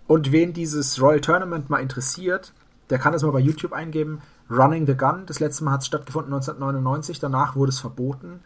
Und 0.07 0.33
wen 0.33 0.53
dieses 0.53 1.01
Royal 1.01 1.21
Tournament 1.21 1.71
mal 1.71 1.79
interessiert, 1.79 2.53
der 2.91 2.99
kann 2.99 3.13
das 3.13 3.23
mal 3.23 3.33
bei 3.33 3.39
YouTube 3.39 3.73
eingeben. 3.73 4.21
Running 4.53 4.87
the 4.87 4.97
Gun. 4.97 5.25
Das 5.27 5.41
letzte 5.41 5.65
Mal 5.65 5.73
hat 5.73 5.81
es 5.81 5.87
stattgefunden 5.87 6.33
1999. 6.33 7.19
Danach 7.19 7.57
wurde 7.57 7.71
es 7.71 7.81
verboten. 7.81 8.41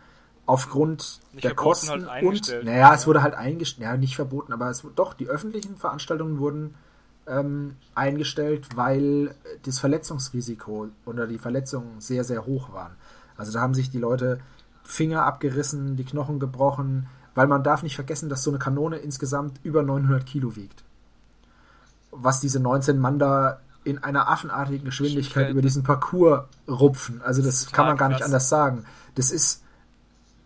Aufgrund 0.46 1.20
Nicht 1.32 1.44
der 1.44 1.50
verboten, 1.50 1.68
Kosten 1.68 2.08
halt 2.08 2.24
und, 2.24 2.64
naja, 2.64 2.94
es 2.94 3.06
wurde 3.08 3.22
halt 3.22 3.34
eingestellt, 3.34 3.84
ja, 3.84 3.96
nicht 3.96 4.14
verboten, 4.14 4.52
aber 4.52 4.70
es 4.70 4.86
doch, 4.94 5.12
die 5.12 5.26
öffentlichen 5.26 5.76
Veranstaltungen 5.76 6.38
wurden 6.38 6.76
ähm, 7.26 7.74
eingestellt, 7.96 8.68
weil 8.76 9.34
das 9.64 9.80
Verletzungsrisiko 9.80 10.88
oder 11.04 11.26
die 11.26 11.38
Verletzungen 11.38 12.00
sehr, 12.00 12.22
sehr 12.22 12.46
hoch 12.46 12.72
waren. 12.72 12.92
Also 13.36 13.52
da 13.52 13.60
haben 13.60 13.74
sich 13.74 13.90
die 13.90 13.98
Leute 13.98 14.38
Finger 14.84 15.24
abgerissen, 15.24 15.96
die 15.96 16.04
Knochen 16.04 16.38
gebrochen, 16.38 17.08
weil 17.34 17.48
man 17.48 17.64
darf 17.64 17.82
nicht 17.82 17.96
vergessen, 17.96 18.28
dass 18.28 18.44
so 18.44 18.50
eine 18.50 18.60
Kanone 18.60 18.98
insgesamt 18.98 19.58
über 19.64 19.82
900 19.82 20.24
Kilo 20.24 20.54
wiegt. 20.54 20.84
Was 22.12 22.40
diese 22.40 22.60
19 22.60 22.98
Mann 22.98 23.18
da 23.18 23.60
in 23.86 24.02
einer 24.02 24.28
affenartigen 24.28 24.84
Geschwindigkeit 24.84 25.48
über 25.50 25.62
diesen 25.62 25.82
Parcours 25.84 26.44
rupfen. 26.68 27.22
Also 27.22 27.40
das 27.42 27.70
kann 27.72 27.86
man 27.86 27.96
gar 27.96 28.08
nicht 28.08 28.22
anders 28.22 28.48
sagen. 28.48 28.84
Das 29.14 29.30
ist, 29.30 29.62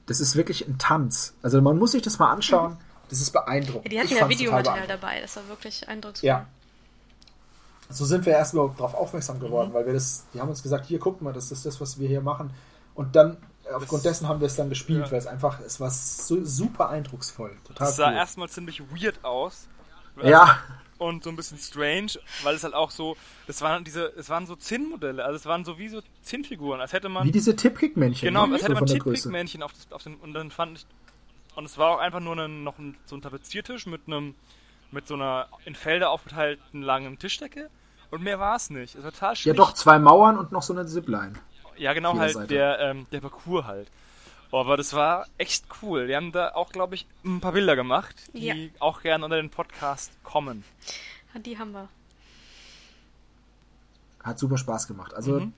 das 0.07 0.21
ist 0.21 0.37
wirklich 0.37 0.69
ein 0.69 0.79
Tanz. 0.79 1.35
Also 1.43 1.61
man 1.63 1.79
muss 1.79 1.93
sich 1.93 2.03
das 2.03 2.19
mal 2.19 2.31
anschauen. 2.31 2.77
Das 3.09 3.21
ist 3.21 3.33
beeindruckend. 3.33 3.87
Ja, 3.87 3.91
die 3.91 3.99
hatten 4.01 4.13
Ich 4.15 4.21
ja 4.21 4.29
Videomaterial 4.29 4.87
dabei, 4.87 5.21
das 5.21 5.35
war 5.37 5.49
wirklich 5.49 5.89
eindrucksvoll. 5.89 6.29
Ja. 6.29 6.47
So 7.89 8.05
sind 8.05 8.25
wir 8.25 8.35
erst 8.35 8.53
überhaupt 8.53 8.79
darauf 8.79 8.95
aufmerksam 8.95 9.37
Mhm. 9.39 9.41
geworden, 9.41 9.71
weil 9.73 9.85
wir 9.87 9.95
das, 9.95 10.25
die 10.33 10.41
haben 10.41 10.49
uns 10.49 10.63
gesagt, 10.63 10.87
hier 10.87 11.01
guck 11.01 11.21
mal, 11.23 11.33
das 11.33 11.51
ist 11.51 11.67
das, 11.67 11.81
was 11.81 11.99
wir 11.99 12.07
hier 12.07 12.21
machen. 12.21 12.51
Und 12.95 13.17
dann, 13.17 13.37
äh, 13.65 13.73
aufgrund 13.75 14.05
dessen 14.05 14.29
haben 14.29 14.39
wir 14.41 14.47
es 14.47 14.55
dann 14.55 14.69
gespielt, 14.69 15.07
Ja. 15.07 15.11
weil 15.11 15.19
es 15.19 15.27
einfach, 15.27 15.59
es 15.61 15.81
war 15.81 15.91
so 15.91 16.45
super 16.45 16.89
eindrucksvoll. 16.91 17.57
Total 17.67 17.87
das 17.89 17.97
sah 17.97 18.09
cool. 18.11 18.15
erstmal 18.17 18.49
ziemlich 18.49 18.81
weird 18.93 19.25
aus. 19.25 19.67
ja, 20.23 20.59
und 21.01 21.25
so 21.25 21.31
ein 21.31 21.37
bisschen 21.37 21.59
strange, 21.59 22.13
weil 22.43 22.55
es 22.55 22.63
halt 22.63 22.75
auch 22.75 22.91
so, 22.91 23.17
das 23.47 23.63
waren 23.63 23.85
diese, 23.85 24.05
es 24.17 24.29
waren 24.29 24.47
so 24.47 24.55
Zinnmodelle, 24.55 25.25
also 25.25 25.37
es 25.37 25.47
waren 25.47 25.65
so 25.65 25.79
wie 25.79 25.89
so 25.89 26.01
Zinnfiguren, 26.23 26.81
als 26.81 26.93
hätte 26.93 27.09
man 27.09 27.27
wie 27.27 27.33
diese 27.33 27.57
Tippkick-Männchen. 27.57 28.27
genau, 28.29 28.47
ne? 28.47 28.53
als 28.55 28.63
So 28.63 28.65
hätte 28.67 28.75
man 28.75 28.81
von 28.81 28.87
der 28.89 28.99
Größe. 28.99 29.15
Tippkick-Männchen 29.23 29.63
auf, 29.63 29.73
das- 29.73 29.91
auf 29.93 30.03
den 30.03 30.17
und 30.17 30.35
dann 30.35 30.51
fand 30.51 30.79
ich 30.79 30.87
und 31.57 31.65
es 31.65 31.77
war 31.79 31.89
auch 31.91 31.99
einfach 31.99 32.21
nur 32.21 32.37
ein, 32.39 32.63
noch 32.65 32.79
ein, 32.79 32.97
so 33.07 33.17
ein 33.17 33.23
Tapeziertisch 33.23 33.87
mit 33.87 34.03
einem 34.07 34.35
mit 34.93 35.07
so 35.07 35.15
einer 35.15 35.49
in 35.65 35.75
Felder 35.75 36.11
aufgeteilten 36.11 36.83
langen 36.83 37.19
Tischdecke 37.19 37.71
und 38.11 38.23
mehr 38.23 38.39
war 38.41 38.57
es 38.57 38.71
nicht. 38.71 38.95
Es 38.97 39.05
war 39.05 39.13
total 39.13 39.31
Ja, 39.33 39.37
schlicht. 39.37 39.59
doch, 39.59 39.73
zwei 39.73 39.99
Mauern 39.99 40.37
und 40.37 40.53
noch 40.53 40.63
so 40.63 40.73
eine 40.73 40.85
Zipline. 40.87 41.33
Ja, 41.77 41.93
genau, 41.95 42.19
halt 42.19 42.33
Seite. 42.35 42.49
der, 42.49 42.79
ähm, 42.81 43.07
der 43.13 43.21
Parcours 43.21 43.65
halt. 43.67 43.89
Oh, 44.53 44.59
aber 44.61 44.77
das 44.77 44.95
war 44.95 45.27
echt 45.39 45.65
cool. 45.83 46.09
Wir 46.09 46.17
haben 46.17 46.33
da 46.33 46.55
auch, 46.55 46.71
glaube 46.73 46.95
ich, 46.97 47.07
ein 47.25 47.41
paar 47.41 47.53
Bilder 47.53 47.77
gemacht, 47.77 48.17
die 48.35 48.47
Ja. 48.47 48.55
auch 48.81 49.01
gerne 49.03 49.25
unter 49.25 49.37
den 49.37 49.51
Podcast 49.51 50.11
kommen. 50.25 50.65
Die 51.45 51.57
haben 51.59 51.71
wir. 51.73 51.89
Hat 54.25 54.39
super 54.39 54.59
Spaß 54.59 54.89
gemacht. 54.89 55.15
Also, 55.15 55.39
Mhm. 55.41 55.53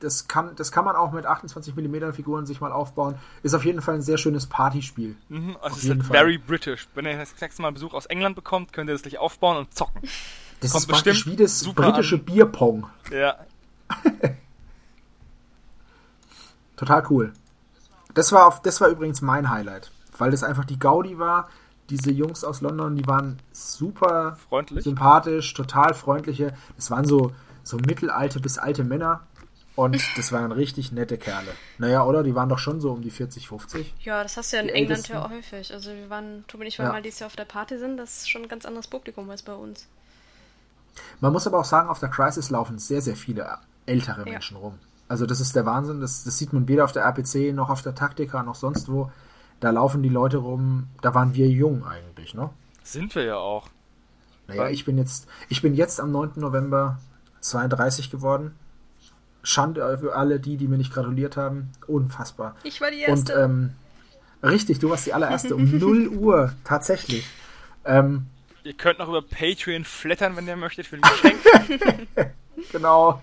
das, 0.00 0.26
kann, 0.26 0.56
das 0.56 0.72
kann 0.72 0.84
man 0.86 0.96
auch 0.96 1.12
mit 1.12 1.26
28 1.26 1.76
mm 1.76 2.12
Figuren 2.14 2.46
sich 2.46 2.60
mal 2.62 2.72
aufbauen. 2.72 3.16
Ist 3.42 3.52
auf 3.54 3.64
jeden 3.66 3.82
Fall 3.82 3.96
ein 3.96 4.02
sehr 4.02 4.16
schönes 4.16 4.46
Partyspiel. 4.46 5.14
Mhm, 5.28 5.56
also 5.56 5.66
Auf 5.66 5.72
es 5.72 5.76
ist 5.78 5.82
jeden 5.84 6.00
halt 6.00 6.08
Fall. 6.08 6.16
very 6.18 6.38
British. 6.38 6.88
Wenn 6.94 7.04
ihr 7.04 7.18
das 7.18 7.38
nächste 7.40 7.60
Mal 7.62 7.72
Besuch 7.72 7.92
aus 7.92 8.06
England 8.06 8.34
bekommt, 8.36 8.72
könnt 8.72 8.88
ihr 8.88 8.94
das 8.94 9.02
gleich 9.02 9.18
aufbauen 9.18 9.58
und 9.58 9.74
zocken. 9.74 10.00
Das 10.60 10.72
Kommt 10.72 10.82
ist 10.84 10.88
praktisch 10.88 11.14
bestimmt 11.24 11.38
wie 11.38 11.42
das 11.42 11.60
super 11.60 11.92
britische 11.92 12.16
an. 12.16 12.24
Bierpong. 12.24 12.86
Ja. 13.12 13.36
Total 16.76 17.02
cool. 17.10 17.32
Das 18.18 18.32
war, 18.32 18.48
auf, 18.48 18.62
das 18.62 18.80
war 18.80 18.88
übrigens 18.88 19.20
mein 19.22 19.48
Highlight, 19.48 19.92
weil 20.18 20.32
das 20.32 20.42
einfach 20.42 20.64
die 20.64 20.76
Gaudi 20.80 21.20
war. 21.20 21.48
Diese 21.88 22.10
Jungs 22.10 22.42
aus 22.42 22.60
London, 22.62 22.96
die 22.96 23.06
waren 23.06 23.38
super 23.52 24.36
Freundlich. 24.48 24.82
sympathisch, 24.82 25.54
total 25.54 25.94
freundliche. 25.94 26.52
Das 26.74 26.90
waren 26.90 27.04
so, 27.04 27.30
so 27.62 27.76
mittelalte 27.76 28.40
bis 28.40 28.58
alte 28.58 28.82
Männer. 28.82 29.20
Und 29.76 30.02
das 30.16 30.32
waren 30.32 30.50
richtig 30.50 30.90
nette 30.90 31.16
Kerle. 31.16 31.52
Naja, 31.78 32.04
oder? 32.04 32.24
Die 32.24 32.34
waren 32.34 32.48
doch 32.48 32.58
schon 32.58 32.80
so 32.80 32.90
um 32.90 33.02
die 33.02 33.12
40, 33.12 33.46
50. 33.46 33.94
Ja, 34.00 34.24
das 34.24 34.36
hast 34.36 34.52
du 34.52 34.56
ja 34.56 34.62
in 34.62 34.68
Die 34.68 34.74
England 34.74 35.06
ja 35.06 35.30
häufig. 35.30 35.72
Also 35.72 35.92
wir 35.92 36.10
waren, 36.10 36.44
Tobi 36.48 36.64
und 36.64 36.66
ich 36.66 36.78
waren 36.80 36.86
Ja. 36.86 36.92
mal 36.94 37.02
dieses 37.02 37.20
Jahr 37.20 37.28
auf 37.28 37.36
der 37.36 37.44
Party 37.44 37.78
sind, 37.78 37.98
das 37.98 38.16
ist 38.22 38.30
schon 38.30 38.42
ein 38.42 38.48
ganz 38.48 38.66
anderes 38.66 38.88
Publikum 38.88 39.30
als 39.30 39.42
bei 39.44 39.54
uns. 39.54 39.86
Man 41.20 41.32
muss 41.32 41.46
aber 41.46 41.60
auch 41.60 41.64
sagen, 41.64 41.88
auf 41.88 42.00
der 42.00 42.08
Crisis 42.08 42.50
laufen 42.50 42.80
sehr, 42.80 43.00
sehr 43.00 43.14
viele 43.14 43.58
ältere 43.86 44.24
Ja. 44.26 44.32
Menschen 44.32 44.56
rum. 44.56 44.76
Also 45.08 45.26
das 45.26 45.40
ist 45.40 45.56
der 45.56 45.66
Wahnsinn. 45.66 46.00
Das, 46.00 46.24
das 46.24 46.38
sieht 46.38 46.52
man 46.52 46.68
weder 46.68 46.84
auf 46.84 46.92
der 46.92 47.02
RPC 47.04 47.52
noch 47.54 47.70
auf 47.70 47.82
der 47.82 47.94
Taktika 47.94 48.42
noch 48.42 48.54
sonst 48.54 48.90
wo. 48.90 49.10
Da 49.60 49.70
laufen 49.70 50.02
die 50.02 50.08
Leute 50.08 50.36
rum. 50.38 50.88
Da 51.00 51.14
waren 51.14 51.34
wir 51.34 51.48
jung 51.48 51.84
eigentlich, 51.86 52.34
ne? 52.34 52.50
Sind 52.82 53.14
wir 53.14 53.24
ja 53.24 53.36
auch. 53.36 53.68
Naja, 54.46 54.68
ich 54.68 54.84
bin 54.84 54.96
jetzt, 54.98 55.26
ich 55.48 55.60
bin 55.62 55.74
jetzt 55.74 56.00
am 56.00 56.10
9. 56.12 56.32
November 56.36 56.98
32 57.40 58.10
geworden. 58.10 58.54
Schande 59.42 59.98
für 59.98 60.14
alle 60.14 60.40
die, 60.40 60.56
die 60.56 60.68
mir 60.68 60.78
nicht 60.78 60.92
gratuliert 60.92 61.36
haben. 61.36 61.70
Unfassbar. 61.86 62.54
Ich 62.62 62.80
war 62.80 62.90
die 62.90 63.04
Und 63.10 63.30
Erste. 63.30 63.32
ähm, 63.34 63.70
richtig, 64.42 64.78
du 64.78 64.90
warst 64.90 65.06
die 65.06 65.14
allererste 65.14 65.54
um 65.54 65.78
0 65.78 66.08
Uhr 66.08 66.52
tatsächlich. 66.64 67.26
Ähm, 67.84 68.26
Ihr 68.64 68.74
könnt 68.74 68.98
noch 68.98 69.08
über 69.08 69.22
Patreon 69.22 69.84
flattern, 69.84 70.36
wenn 70.36 70.46
ihr 70.46 70.56
möchtet, 70.56 70.86
für 70.86 70.96
ein 70.96 71.02
Geschenk. 71.02 71.38
genau. 72.72 73.22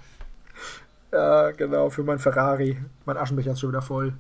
Ja, 1.16 1.51
genau, 1.51 1.89
für 1.89 2.03
mein 2.03 2.20
Ferrari. 2.20 2.78
Mein 3.05 3.16
Aschenbecher 3.18 3.51
ist 3.51 3.61
schon 3.61 3.70
wieder 3.70 3.82
voll. 3.82 4.13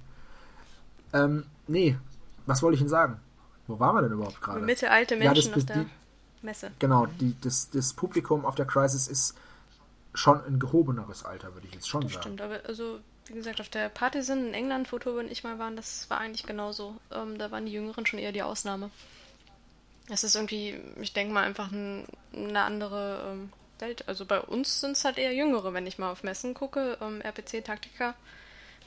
Ähm, 1.13 1.45
nee, 1.67 1.97
was 2.45 2.61
wollte 2.63 2.75
ich 2.75 2.79
denn 2.79 2.87
sagen? 2.89 3.19
Wo 3.67 3.79
waren 3.79 3.95
wir 3.95 4.01
denn 4.03 4.13
überhaupt 4.13 4.41
gerade? 4.41 4.61
Mittelalte 4.61 5.15
Ja, 5.15 5.33
das- 5.33 5.45
Menschen 5.45 5.55
auf 5.55 5.65
der 5.65 5.75
die- 5.83 6.45
Messe. 6.45 6.71
Genau, 6.79 7.05
die, 7.07 7.35
das, 7.41 7.69
das 7.71 7.93
Publikum 7.93 8.45
auf 8.45 8.55
der 8.55 8.65
Crisis 8.65 9.07
ist 9.07 9.35
schon 10.13 10.41
ein 10.45 10.59
gehobeneres 10.59 11.25
Alter, 11.25 11.53
würde 11.53 11.67
ich 11.67 11.73
jetzt 11.73 11.89
schon 11.89 12.01
Das 12.01 12.11
sagen. 12.13 12.21
stimmt, 12.23 12.41
aber 12.41 12.59
also, 12.67 12.99
wie 13.27 13.33
gesagt, 13.33 13.59
auf 13.59 13.67
der 13.69 13.89
Party 13.89 14.21
sind 14.21 14.47
in 14.47 14.53
England, 14.53 14.91
wo 14.93 14.99
Tobi 14.99 15.19
und 15.19 15.31
ich 15.31 15.43
mal 15.43 15.59
waren, 15.59 15.75
das 15.75 16.09
war 16.09 16.19
eigentlich 16.19 16.45
genauso. 16.45 16.95
Ähm, 17.11 17.37
da 17.37 17.51
waren 17.51 17.65
die 17.65 17.73
Jüngeren 17.73 18.05
schon 18.05 18.19
eher 18.19 18.31
die 18.31 18.43
Ausnahme. 18.43 18.89
Es 20.07 20.23
ist 20.23 20.35
irgendwie, 20.35 20.79
ich 21.01 21.11
denke 21.13 21.33
mal, 21.33 21.43
einfach 21.43 21.71
ein, 21.71 22.05
eine 22.33 22.61
andere 22.61 23.31
ähm. 23.33 23.49
Also 24.05 24.25
bei 24.25 24.39
uns 24.39 24.81
sind 24.81 24.91
es 24.91 25.05
halt 25.05 25.17
eher 25.17 25.33
Jüngere, 25.33 25.73
wenn 25.73 25.87
ich 25.87 25.97
mal 25.97 26.11
auf 26.11 26.23
Messen 26.23 26.53
gucke. 26.53 26.97
Ähm, 27.01 27.21
RPC, 27.21 27.63
Taktika, 27.63 28.15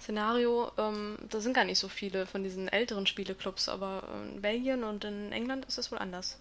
Szenario, 0.01 0.70
ähm, 0.78 1.18
da 1.28 1.41
sind 1.41 1.55
gar 1.55 1.64
nicht 1.64 1.78
so 1.78 1.89
viele 1.89 2.26
von 2.26 2.43
diesen 2.43 2.68
älteren 2.68 3.07
Spieleclubs, 3.07 3.68
aber 3.68 4.03
in 4.32 4.41
Belgien 4.41 4.84
und 4.84 5.05
in 5.05 5.32
England 5.32 5.66
ist 5.66 5.78
es 5.78 5.91
wohl 5.91 5.99
anders. 5.99 6.39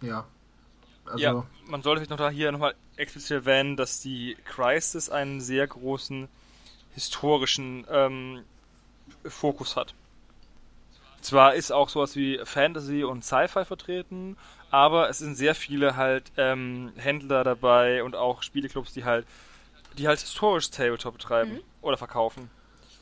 Ja. 0.00 0.26
Also, 1.06 1.18
ja, 1.18 1.46
man 1.66 1.82
sollte 1.82 2.00
sich 2.00 2.08
noch 2.08 2.16
da 2.16 2.30
hier 2.30 2.50
nochmal 2.50 2.74
explizit 2.96 3.32
erwähnen, 3.32 3.76
dass 3.76 4.00
die 4.00 4.36
Crisis 4.44 5.10
einen 5.10 5.40
sehr 5.40 5.66
großen 5.66 6.28
historischen 6.94 7.86
ähm, 7.90 8.44
Fokus 9.24 9.76
hat. 9.76 9.94
zwar 11.20 11.54
ist 11.54 11.72
auch 11.72 11.88
sowas 11.88 12.16
wie 12.16 12.40
Fantasy 12.44 13.04
und 13.04 13.24
Sci-Fi 13.24 13.64
vertreten, 13.64 14.36
aber 14.74 15.08
es 15.08 15.18
sind 15.18 15.36
sehr 15.36 15.54
viele 15.54 15.96
halt 15.96 16.32
ähm, 16.36 16.92
Händler 16.96 17.44
dabei 17.44 18.02
und 18.02 18.16
auch 18.16 18.42
Spieleclubs, 18.42 18.92
die 18.92 19.04
halt 19.04 19.24
die 19.96 20.08
halt 20.08 20.18
historisch 20.18 20.70
Tabletop 20.70 21.14
betreiben 21.14 21.52
mhm. 21.52 21.60
oder 21.80 21.96
verkaufen. 21.96 22.50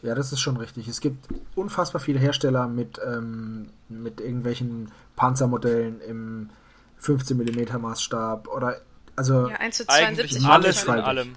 Ja, 0.03 0.15
das 0.15 0.33
ist 0.33 0.41
schon 0.41 0.59
richtig. 0.59 0.87
Es 0.89 1.01
gibt 1.01 1.27
unfassbar 1.55 2.01
viele 2.01 2.19
Hersteller 2.19 2.67
mit, 2.67 3.01
ähm, 3.03 3.71
mit 3.89 4.21
irgendwelchen 4.21 4.93
Panzermodellen 5.17 6.01
im 6.03 6.51
15 6.99 7.37
mm 7.39 7.81
Maßstab 7.81 8.49
oder 8.49 8.81
also 9.17 9.49
ja, 9.49 9.57
1 9.57 9.77
zu 9.77 9.87
72 9.87 10.45
alles 10.45 10.85
in 10.85 10.91
allem. 10.91 11.37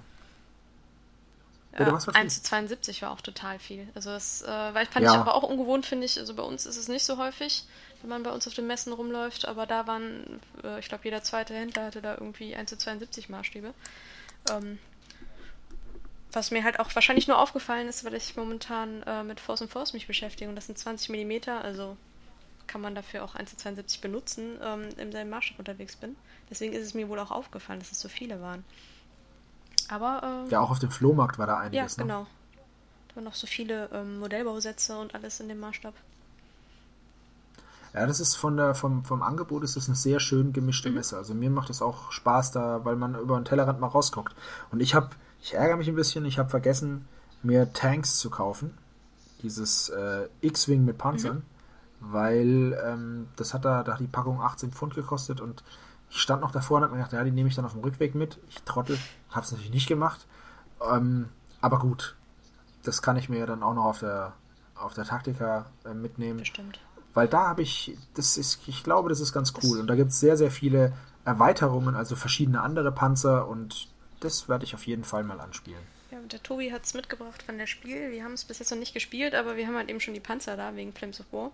Ja, 1.78 1.94
1 1.94 2.34
zu 2.34 2.42
72 2.42 3.02
war 3.02 3.10
auch 3.10 3.20
total 3.20 3.58
viel. 3.58 3.86
Also 3.94 4.10
das 4.10 4.42
äh, 4.42 4.48
weil 4.48 4.86
fand 4.86 5.04
ja. 5.04 5.12
ich 5.12 5.18
aber 5.18 5.34
auch 5.34 5.42
ungewohnt, 5.42 5.86
finde 5.86 6.06
ich. 6.06 6.18
Also 6.18 6.34
bei 6.34 6.42
uns 6.42 6.66
ist 6.66 6.76
es 6.76 6.88
nicht 6.88 7.04
so 7.04 7.18
häufig, 7.18 7.64
wenn 8.06 8.10
man 8.10 8.22
bei 8.22 8.30
uns 8.30 8.46
auf 8.46 8.54
den 8.54 8.68
Messen 8.68 8.92
rumläuft, 8.92 9.48
aber 9.48 9.66
da 9.66 9.88
waren, 9.88 10.40
äh, 10.62 10.78
ich 10.78 10.88
glaube, 10.88 11.02
jeder 11.02 11.24
zweite 11.24 11.54
Händler 11.54 11.86
hatte 11.86 12.00
da 12.00 12.14
irgendwie 12.14 12.54
1 12.54 12.70
zu 12.70 12.78
72 12.78 13.28
Maßstäbe. 13.28 13.74
Ähm, 14.52 14.78
was 16.30 16.52
mir 16.52 16.62
halt 16.62 16.78
auch 16.78 16.94
wahrscheinlich 16.94 17.26
nur 17.26 17.40
aufgefallen 17.40 17.88
ist, 17.88 18.04
weil 18.04 18.14
ich 18.14 18.36
momentan 18.36 19.02
äh, 19.02 19.24
mit 19.24 19.40
Force 19.40 19.62
and 19.62 19.72
Force 19.72 19.92
mich 19.92 20.06
beschäftige 20.06 20.48
und 20.48 20.54
das 20.54 20.66
sind 20.66 20.78
20 20.78 21.08
mm, 21.08 21.50
also 21.50 21.96
kann 22.68 22.80
man 22.80 22.94
dafür 22.94 23.24
auch 23.24 23.34
1 23.34 23.50
zu 23.50 23.56
72 23.56 24.00
benutzen, 24.00 24.56
ähm, 24.62 24.88
im 24.98 25.10
selben 25.10 25.30
Maßstab 25.30 25.58
unterwegs 25.58 25.96
bin. 25.96 26.14
Deswegen 26.48 26.74
ist 26.74 26.86
es 26.86 26.94
mir 26.94 27.08
wohl 27.08 27.18
auch 27.18 27.32
aufgefallen, 27.32 27.80
dass 27.80 27.90
es 27.90 28.00
so 28.00 28.08
viele 28.08 28.40
waren. 28.40 28.64
Aber. 29.88 30.44
Äh, 30.46 30.52
ja, 30.52 30.60
auch 30.60 30.70
auf 30.70 30.78
dem 30.78 30.92
Flohmarkt 30.92 31.38
war 31.38 31.48
da 31.48 31.58
einiges. 31.58 31.96
Ja, 31.96 32.04
ne? 32.04 32.08
genau. 32.08 32.20
Ne? 32.20 32.26
Da 33.08 33.16
waren 33.16 33.24
noch 33.24 33.34
so 33.34 33.48
viele 33.48 33.88
ähm, 33.92 34.20
Modellbausätze 34.20 34.96
und 34.96 35.16
alles 35.16 35.40
in 35.40 35.48
dem 35.48 35.58
Maßstab. 35.58 35.94
Ja, 37.96 38.06
das 38.06 38.20
ist 38.20 38.36
von 38.36 38.58
der, 38.58 38.74
vom, 38.74 39.04
vom 39.04 39.22
Angebot 39.22 39.64
ist 39.64 39.76
das 39.76 39.88
eine 39.88 39.96
sehr 39.96 40.20
schön 40.20 40.52
gemischte 40.52 40.90
mhm. 40.90 40.96
Messe. 40.96 41.16
Also 41.16 41.32
mir 41.32 41.48
macht 41.48 41.70
es 41.70 41.80
auch 41.80 42.12
Spaß 42.12 42.52
da, 42.52 42.84
weil 42.84 42.94
man 42.96 43.18
über 43.18 43.40
den 43.40 43.46
Tellerrand 43.46 43.80
mal 43.80 43.86
rausguckt. 43.86 44.34
Und 44.70 44.80
ich 44.80 44.94
habe 44.94 45.10
ich 45.40 45.54
ärgere 45.54 45.76
mich 45.76 45.88
ein 45.88 45.94
bisschen, 45.94 46.24
ich 46.26 46.38
habe 46.38 46.50
vergessen, 46.50 47.08
mir 47.42 47.72
Tanks 47.72 48.18
zu 48.18 48.28
kaufen. 48.28 48.76
Dieses 49.42 49.88
äh, 49.88 50.28
X-Wing 50.42 50.84
mit 50.84 50.98
Panzern. 50.98 51.36
Mhm. 51.36 52.12
Weil 52.12 52.78
ähm, 52.84 53.28
das 53.36 53.54
hat 53.54 53.64
da, 53.64 53.82
da 53.82 53.94
hat 53.94 54.00
die 54.00 54.06
Packung 54.06 54.42
18 54.42 54.72
Pfund 54.72 54.94
gekostet 54.94 55.40
und 55.40 55.64
ich 56.10 56.20
stand 56.20 56.42
noch 56.42 56.50
davor 56.50 56.76
und 56.76 56.82
habe 56.84 56.92
mir 56.92 56.98
gedacht, 56.98 57.14
ja, 57.14 57.24
die 57.24 57.30
nehme 57.30 57.48
ich 57.48 57.54
dann 57.54 57.64
auf 57.64 57.72
dem 57.72 57.80
Rückweg 57.80 58.14
mit. 58.14 58.38
Ich 58.50 58.62
trottel, 58.62 58.98
habe 59.30 59.46
es 59.46 59.52
natürlich 59.52 59.72
nicht 59.72 59.88
gemacht. 59.88 60.26
Ähm, 60.92 61.30
aber 61.62 61.78
gut, 61.78 62.14
das 62.82 63.00
kann 63.00 63.16
ich 63.16 63.30
mir 63.30 63.46
dann 63.46 63.62
auch 63.62 63.74
noch 63.74 63.86
auf 63.86 64.00
der, 64.00 64.34
auf 64.74 64.92
der 64.92 65.04
Taktika 65.04 65.66
äh, 65.86 65.94
mitnehmen. 65.94 66.40
Bestimmt. 66.40 66.78
Weil 67.16 67.28
da 67.28 67.48
habe 67.48 67.62
ich, 67.62 67.96
das 68.12 68.36
ist, 68.36 68.60
ich 68.66 68.84
glaube, 68.84 69.08
das 69.08 69.20
ist 69.20 69.32
ganz 69.32 69.54
cool. 69.62 69.70
Das 69.70 69.80
und 69.80 69.86
da 69.86 69.94
gibt 69.94 70.10
es 70.10 70.20
sehr, 70.20 70.36
sehr 70.36 70.50
viele 70.50 70.92
Erweiterungen, 71.24 71.96
also 71.96 72.14
verschiedene 72.14 72.60
andere 72.60 72.92
Panzer 72.92 73.48
und 73.48 73.88
das 74.20 74.50
werde 74.50 74.66
ich 74.66 74.74
auf 74.74 74.86
jeden 74.86 75.02
Fall 75.02 75.24
mal 75.24 75.40
anspielen. 75.40 75.80
Ja, 76.10 76.18
der 76.20 76.42
Tobi 76.42 76.72
hat 76.72 76.84
es 76.84 76.92
mitgebracht 76.92 77.42
von 77.42 77.56
der 77.56 77.66
Spiel. 77.66 78.10
Wir 78.10 78.22
haben 78.22 78.34
es 78.34 78.44
bis 78.44 78.58
jetzt 78.58 78.70
noch 78.70 78.78
nicht 78.78 78.92
gespielt, 78.92 79.34
aber 79.34 79.56
wir 79.56 79.66
haben 79.66 79.76
halt 79.76 79.88
eben 79.88 79.98
schon 79.98 80.12
die 80.12 80.20
Panzer 80.20 80.58
da 80.58 80.76
wegen 80.76 80.92
Flames 80.92 81.18
of 81.18 81.26
War. 81.32 81.52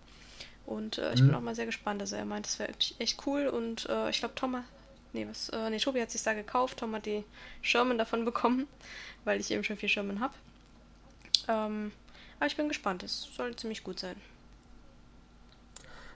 Und 0.66 0.98
äh, 0.98 1.14
ich 1.14 1.20
hm. 1.20 1.28
bin 1.28 1.36
auch 1.36 1.40
mal 1.40 1.54
sehr 1.54 1.66
gespannt. 1.66 2.00
Also 2.00 2.16
er 2.16 2.24
meint, 2.24 2.48
es 2.48 2.58
wäre 2.58 2.72
echt 2.98 3.24
cool 3.24 3.46
und 3.46 3.88
äh, 3.88 4.10
ich 4.10 4.18
glaube, 4.18 4.34
Tom 4.34 4.56
hat, 4.56 4.64
nee, 5.12 5.28
was, 5.30 5.48
äh, 5.50 5.70
nee, 5.70 5.78
Tobi 5.78 6.02
hat 6.02 6.10
sich 6.10 6.24
da 6.24 6.32
gekauft. 6.32 6.80
Tom 6.80 6.92
hat 6.96 7.06
die 7.06 7.22
Sherman 7.60 7.98
davon 7.98 8.24
bekommen, 8.24 8.66
weil 9.24 9.38
ich 9.38 9.52
eben 9.52 9.62
schon 9.62 9.76
vier 9.76 9.88
Sherman 9.88 10.18
habe. 10.18 10.34
Ähm, 11.46 11.92
aber 12.40 12.46
ich 12.48 12.56
bin 12.56 12.66
gespannt. 12.66 13.04
Es 13.04 13.28
soll 13.36 13.54
ziemlich 13.54 13.84
gut 13.84 14.00
sein. 14.00 14.16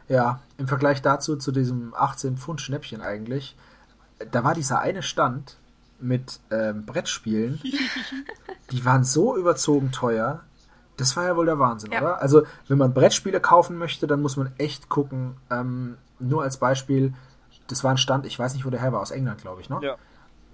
Ja, 0.08 0.40
im 0.56 0.68
Vergleich 0.68 1.02
dazu, 1.02 1.36
zu 1.36 1.52
diesem 1.52 1.94
18 1.94 2.36
Pfund 2.36 2.60
Schnäppchen 2.60 3.00
eigentlich, 3.00 3.56
da 4.30 4.44
war 4.44 4.54
dieser 4.54 4.80
eine 4.80 5.02
Stand, 5.02 5.56
mit 6.00 6.40
ähm, 6.50 6.86
Brettspielen, 6.86 7.60
die 8.70 8.84
waren 8.84 9.02
so 9.04 9.36
überzogen 9.36 9.92
teuer. 9.92 10.40
Das 10.96 11.16
war 11.16 11.24
ja 11.24 11.36
wohl 11.36 11.46
der 11.46 11.58
Wahnsinn, 11.58 11.90
ja. 11.92 12.00
oder? 12.00 12.20
Also, 12.22 12.44
wenn 12.68 12.78
man 12.78 12.94
Brettspiele 12.94 13.40
kaufen 13.40 13.76
möchte, 13.76 14.06
dann 14.06 14.22
muss 14.22 14.36
man 14.36 14.52
echt 14.58 14.88
gucken. 14.88 15.36
Ähm, 15.50 15.96
nur 16.18 16.42
als 16.42 16.56
Beispiel, 16.56 17.12
das 17.66 17.84
war 17.84 17.90
ein 17.90 17.98
Stand, 17.98 18.24
ich 18.24 18.38
weiß 18.38 18.54
nicht, 18.54 18.64
wo 18.64 18.70
der 18.70 18.80
her 18.80 18.92
war, 18.92 19.00
aus 19.00 19.10
England, 19.10 19.42
glaube 19.42 19.60
ich, 19.60 19.68
ne? 19.68 19.78
Ja. 19.82 19.96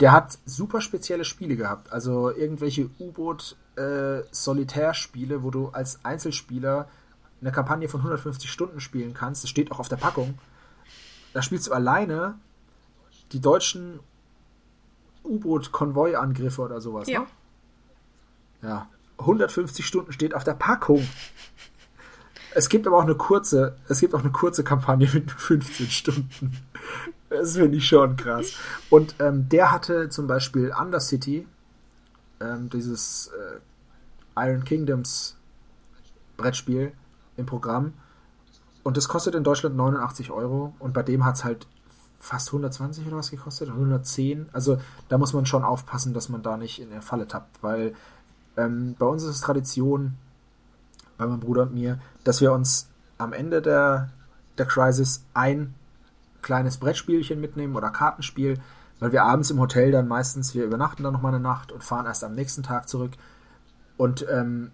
Der 0.00 0.10
hat 0.10 0.36
super 0.46 0.80
spezielle 0.80 1.24
Spiele 1.24 1.54
gehabt. 1.54 1.92
Also 1.92 2.34
irgendwelche 2.34 2.90
U-Boot-Solitärspiele, 2.98 5.34
äh, 5.36 5.44
wo 5.44 5.50
du 5.50 5.68
als 5.68 6.04
Einzelspieler 6.04 6.88
eine 7.42 7.52
Kampagne 7.52 7.88
von 7.88 8.00
150 8.00 8.50
Stunden 8.50 8.80
spielen 8.80 9.14
kannst. 9.14 9.42
Das 9.42 9.50
steht 9.50 9.70
auch 9.70 9.80
auf 9.80 9.88
der 9.88 9.96
Packung. 9.96 10.38
Da 11.34 11.42
spielst 11.42 11.66
du 11.66 11.72
alleine 11.72 12.38
die 13.32 13.40
deutschen 13.40 14.00
U-Boot-Konvoi-Angriffe 15.24 16.62
oder 16.62 16.80
sowas, 16.80 17.08
ja. 17.08 17.20
ne? 17.20 17.26
Ja. 18.62 18.88
150 19.18 19.86
Stunden 19.86 20.12
steht 20.12 20.34
auf 20.34 20.44
der 20.44 20.54
Packung. 20.54 21.06
Es 22.54 22.68
gibt 22.68 22.86
aber 22.86 22.98
auch 22.98 23.02
eine 23.02 23.14
kurze, 23.14 23.76
es 23.88 24.00
gibt 24.00 24.14
auch 24.14 24.20
eine 24.20 24.30
kurze 24.30 24.62
Kampagne 24.64 25.08
mit 25.12 25.30
15 25.36 25.90
Stunden. 25.90 26.58
Das 27.28 27.56
finde 27.56 27.78
ich 27.78 27.86
schon 27.86 28.16
krass. 28.16 28.54
Und 28.90 29.16
ähm, 29.18 29.48
der 29.48 29.72
hatte 29.72 30.10
zum 30.10 30.26
Beispiel 30.26 30.72
Undercity, 30.78 31.46
ähm, 32.40 32.68
dieses 32.68 33.28
äh, 33.28 33.60
Iron 34.36 34.64
Kingdoms 34.64 35.36
Brettspiel 36.36 36.92
im 37.36 37.46
Programm. 37.46 37.94
Und 38.82 38.96
das 38.96 39.08
kostet 39.08 39.34
in 39.34 39.44
Deutschland 39.44 39.76
89 39.76 40.30
Euro. 40.30 40.74
Und 40.78 40.92
bei 40.92 41.02
dem 41.02 41.24
hat 41.24 41.36
es 41.36 41.44
halt 41.44 41.66
fast 42.18 42.48
120 42.48 43.06
oder 43.06 43.16
was 43.16 43.30
gekostet, 43.30 43.68
110. 43.68 44.48
Also 44.52 44.78
da 45.08 45.18
muss 45.18 45.32
man 45.32 45.44
schon 45.44 45.64
aufpassen, 45.64 46.14
dass 46.14 46.28
man 46.28 46.42
da 46.42 46.56
nicht 46.56 46.80
in 46.80 46.90
der 46.90 47.02
Falle 47.02 47.26
tappt, 47.26 47.62
weil 47.62 47.94
ähm, 48.56 48.94
bei 48.98 49.06
uns 49.06 49.24
ist 49.24 49.30
es 49.30 49.40
Tradition, 49.40 50.14
bei 51.18 51.26
meinem 51.26 51.40
Bruder 51.40 51.62
und 51.62 51.74
mir, 51.74 51.98
dass 52.24 52.40
wir 52.40 52.52
uns 52.52 52.88
am 53.18 53.32
Ende 53.32 53.60
der, 53.60 54.10
der 54.58 54.66
Crisis 54.66 55.24
ein 55.34 55.74
kleines 56.42 56.76
Brettspielchen 56.78 57.40
mitnehmen 57.40 57.76
oder 57.76 57.90
Kartenspiel, 57.90 58.60
weil 59.00 59.12
wir 59.12 59.24
abends 59.24 59.50
im 59.50 59.60
Hotel 59.60 59.90
dann 59.90 60.08
meistens, 60.08 60.54
wir 60.54 60.64
übernachten 60.64 61.02
dann 61.02 61.12
nochmal 61.12 61.34
eine 61.34 61.42
Nacht 61.42 61.72
und 61.72 61.82
fahren 61.82 62.06
erst 62.06 62.24
am 62.24 62.34
nächsten 62.34 62.62
Tag 62.62 62.88
zurück. 62.88 63.12
Und 63.96 64.26
ähm, 64.30 64.70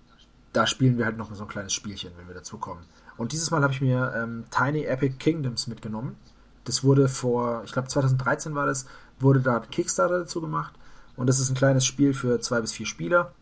da 0.53 0.67
spielen 0.67 0.99
wir 0.99 1.05
halt 1.05 1.17
noch 1.17 1.33
so 1.35 1.43
ein 1.43 1.49
kleines 1.49 1.73
Spielchen, 1.73 2.13
wenn 2.17 2.29
wir 2.29 2.35
dazukommen. 2.35 2.85
Und 3.17 3.33
dieses 3.33 3.51
Mal 3.51 3.63
habe 3.63 3.73
ich 3.73 3.81
mir 3.81 4.13
ähm, 4.17 4.45
Tiny 4.51 4.85
Epic 4.85 5.17
Kingdoms 5.19 5.67
mitgenommen. 5.67 6.17
Das 6.65 6.85
wurde 6.85 7.09
vor, 7.09 7.63
ich 7.65 7.73
glaube 7.73 7.89
2013 7.89 8.55
war 8.55 8.67
das, 8.67 8.87
wurde 9.19 9.41
da 9.41 9.61
Kickstarter 9.61 10.21
dazu 10.21 10.41
gemacht. 10.41 10.75
Und 11.17 11.27
das 11.27 11.41
ist 11.41 11.51
ein 11.51 11.57
kleines 11.57 11.85
Spiel 11.85 12.15
für 12.15 12.41
zwei 12.41 12.61
bis 12.61 12.73
vier 12.73 12.87
Spieler. 12.87 13.33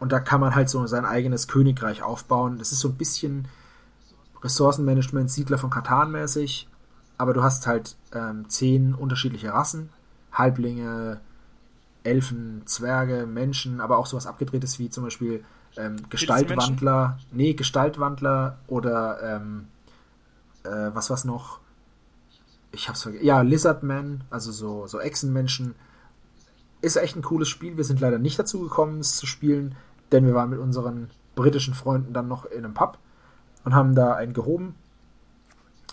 Und 0.00 0.10
da 0.10 0.18
kann 0.18 0.40
man 0.40 0.54
halt 0.54 0.68
so 0.68 0.84
sein 0.86 1.04
eigenes 1.04 1.46
Königreich 1.46 2.02
aufbauen. 2.02 2.58
Das 2.58 2.72
ist 2.72 2.80
so 2.80 2.88
ein 2.88 2.96
bisschen 2.96 3.46
Ressourcenmanagement, 4.42 5.30
Siedler 5.30 5.58
von 5.58 5.70
Katan 5.70 6.10
mäßig. 6.10 6.68
Aber 7.18 7.32
du 7.32 7.44
hast 7.44 7.68
halt 7.68 7.96
ähm, 8.12 8.48
zehn 8.48 8.94
unterschiedliche 8.94 9.52
Rassen. 9.52 9.90
Halblinge, 10.32 11.20
Elfen, 12.02 12.62
Zwerge, 12.66 13.26
Menschen, 13.26 13.80
aber 13.80 13.98
auch 13.98 14.06
sowas 14.06 14.26
abgedrehtes 14.26 14.80
wie 14.80 14.90
zum 14.90 15.04
Beispiel 15.04 15.44
ähm, 15.76 15.96
Gestaltwandler. 16.10 17.18
Nee, 17.30 17.54
Gestaltwandler 17.54 18.58
oder 18.66 19.36
ähm, 19.36 19.68
äh, 20.64 20.94
was 20.94 21.10
war's 21.10 21.24
noch? 21.24 21.62
ich 22.72 22.88
hab's 22.88 23.02
vergessen. 23.02 23.24
Ja, 23.24 23.42
Lizardman, 23.42 24.24
also 24.30 24.50
so, 24.50 24.86
so 24.86 24.98
Echsenmenschen. 24.98 25.74
Ist 26.80 26.96
echt 26.96 27.14
ein 27.14 27.22
cooles 27.22 27.48
Spiel. 27.48 27.76
Wir 27.76 27.84
sind 27.84 28.00
leider 28.00 28.18
nicht 28.18 28.38
dazu 28.38 28.60
gekommen, 28.60 29.00
es 29.00 29.16
zu 29.16 29.26
spielen, 29.26 29.76
denn 30.10 30.26
wir 30.26 30.34
waren 30.34 30.50
mit 30.50 30.58
unseren 30.58 31.10
britischen 31.36 31.74
Freunden 31.74 32.12
dann 32.12 32.28
noch 32.28 32.44
in 32.46 32.64
einem 32.64 32.74
Pub 32.74 32.98
und 33.64 33.74
haben 33.74 33.94
da 33.94 34.14
einen 34.14 34.32
gehoben. 34.32 34.74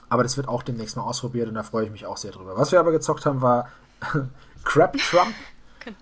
Aber 0.09 0.23
das 0.23 0.37
wird 0.37 0.47
auch 0.47 0.63
demnächst 0.63 0.97
mal 0.97 1.03
ausprobiert 1.03 1.47
und 1.47 1.53
da 1.53 1.63
freue 1.63 1.85
ich 1.85 1.91
mich 1.91 2.07
auch 2.07 2.17
sehr 2.17 2.31
drüber. 2.31 2.57
Was 2.57 2.71
wir 2.71 2.79
aber 2.79 2.91
gezockt 2.91 3.25
haben, 3.27 3.41
war 3.41 3.69
Crab 4.63 4.97
Trump. 4.97 5.35
genau. 5.79 5.97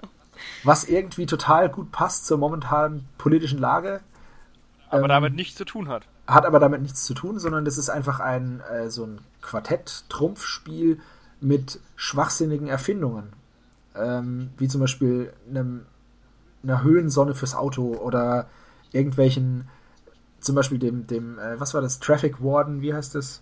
Was 0.64 0.86
irgendwie 0.86 1.26
total 1.26 1.70
gut 1.70 1.92
passt 1.92 2.26
zur 2.26 2.38
momentanen 2.38 3.08
politischen 3.18 3.60
Lage. 3.60 4.02
Aber 4.90 5.04
ähm, 5.04 5.10
damit 5.10 5.36
nichts 5.36 5.56
zu 5.56 5.66
tun 5.66 5.88
hat. 5.90 6.08
Hat 6.28 6.46
aber 6.46 6.60
damit 6.60 6.82
nichts 6.82 7.06
zu 7.06 7.14
tun, 7.14 7.40
sondern 7.40 7.66
das 7.66 7.78
ist 7.78 7.90
einfach 7.90 8.20
ein 8.20 8.62
äh, 8.72 8.90
so 8.90 9.06
ein 9.06 9.20
Quartett-Trumpfspiel 9.42 11.00
mit 11.40 11.80
schwachsinnigen 11.96 12.68
Erfindungen. 12.68 13.34
Ähm, 13.96 14.52
wie 14.58 14.68
zum 14.68 14.82
Beispiel 14.82 15.34
einem, 15.50 15.86
einer 16.64 16.84
Höhensonne 16.84 17.34
fürs 17.34 17.56
Auto 17.56 17.96
oder 17.96 18.48
irgendwelchen, 18.92 19.68
zum 20.40 20.56
Beispiel 20.56 20.80
dem, 20.80 21.08
dem, 21.08 21.40
äh, 21.40 21.60
was 21.60 21.74
war 21.74 21.82
das, 21.82 22.00
Traffic 22.00 22.44
Warden, 22.44 22.82
wie 22.82 22.94
heißt 22.94 23.16
das? 23.16 23.42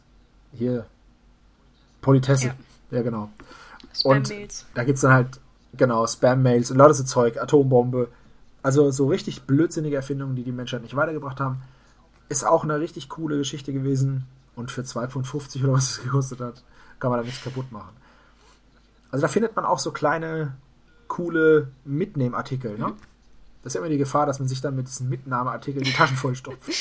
Hier, 0.54 0.86
Politesse. 2.02 2.48
Ja, 2.48 2.56
ja 2.92 3.02
genau. 3.02 3.30
Und 4.04 4.34
da 4.74 4.84
gibt 4.84 4.96
es 4.96 5.02
dann 5.02 5.14
halt, 5.14 5.40
genau, 5.78 6.06
Spam-Mails 6.06 6.72
und 6.72 6.78
lauter 6.78 6.94
so 6.94 7.04
Zeug, 7.04 7.38
Atombombe. 7.42 8.10
Also 8.62 8.92
so 8.92 9.08
richtig 9.08 9.44
blödsinnige 9.44 9.96
Erfindungen, 9.96 10.36
die 10.36 10.44
die 10.44 10.52
Menschheit 10.52 10.82
nicht 10.82 10.96
weitergebracht 10.96 11.40
haben. 11.40 11.62
Ist 12.30 12.46
auch 12.46 12.64
eine 12.64 12.80
richtig 12.80 13.10
coole 13.10 13.38
Geschichte 13.38 13.74
gewesen. 13.74 14.26
Und 14.56 14.72
für 14.72 14.82
2,50 14.82 15.24
Pfund 15.24 15.64
oder 15.64 15.74
was 15.74 15.92
es 15.92 16.04
gekostet 16.04 16.40
hat, 16.40 16.64
kann 17.00 17.12
man 17.12 17.20
da 17.20 17.26
nichts 17.26 17.44
kaputt 17.44 17.72
machen. 17.72 17.96
Also 19.12 19.22
da 19.22 19.28
findet 19.28 19.56
man 19.56 19.66
auch 19.66 19.80
so 19.80 19.92
kleine, 19.92 20.56
coole 21.08 21.70
Mitnehmartikel, 21.84 22.78
ne? 22.78 22.94
Das 23.62 23.72
ist 23.72 23.76
ja 23.76 23.82
immer 23.82 23.90
die 23.90 23.98
Gefahr, 23.98 24.26
dass 24.26 24.40
man 24.40 24.48
sich 24.48 24.62
dann 24.62 24.76
mit 24.76 24.88
diesen 24.88 25.10
Mitnahmeartikeln 25.10 25.84
die 25.84 25.94
Taschen 25.94 26.18
vollstopft. 26.18 26.72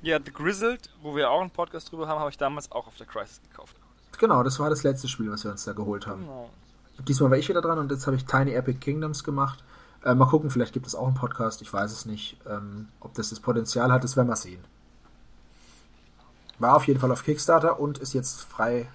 Ja, 0.00 0.20
The 0.24 0.32
Grizzled, 0.32 0.90
wo 1.02 1.16
wir 1.16 1.30
auch 1.30 1.40
einen 1.40 1.50
Podcast 1.50 1.90
drüber 1.90 2.06
haben, 2.06 2.20
habe 2.20 2.30
ich 2.30 2.36
damals 2.36 2.70
auch 2.70 2.86
auf 2.86 2.96
der 2.96 3.06
Crisis 3.06 3.40
gekauft. 3.42 3.74
Genau, 4.18 4.42
das 4.42 4.58
war 4.58 4.70
das 4.70 4.82
letzte 4.82 5.08
Spiel, 5.08 5.30
was 5.30 5.44
wir 5.44 5.50
uns 5.50 5.64
da 5.64 5.72
geholt 5.72 6.06
haben. 6.06 6.22
Genau. 6.22 6.50
Diesmal 7.08 7.30
war 7.30 7.38
ich 7.38 7.48
wieder 7.48 7.60
dran 7.60 7.78
und 7.78 7.90
jetzt 7.90 8.06
habe 8.06 8.16
ich 8.16 8.24
Tiny 8.24 8.52
Epic 8.52 8.78
Kingdoms 8.78 9.24
gemacht. 9.24 9.64
Äh, 10.04 10.14
mal 10.14 10.26
gucken, 10.26 10.50
vielleicht 10.50 10.72
gibt 10.72 10.86
es 10.86 10.94
auch 10.94 11.06
einen 11.06 11.16
Podcast, 11.16 11.62
ich 11.62 11.72
weiß 11.72 11.90
es 11.90 12.04
nicht. 12.04 12.36
Ähm, 12.48 12.88
ob 13.00 13.14
das 13.14 13.30
das 13.30 13.40
Potenzial 13.40 13.90
hat, 13.90 14.04
das 14.04 14.16
werden 14.16 14.28
wir 14.28 14.36
sehen. 14.36 14.62
War 16.58 16.76
auf 16.76 16.86
jeden 16.86 17.00
Fall 17.00 17.10
auf 17.10 17.24
Kickstarter 17.24 17.80
und 17.80 17.98
ist 17.98 18.12
jetzt 18.12 18.42
frei 18.42 18.88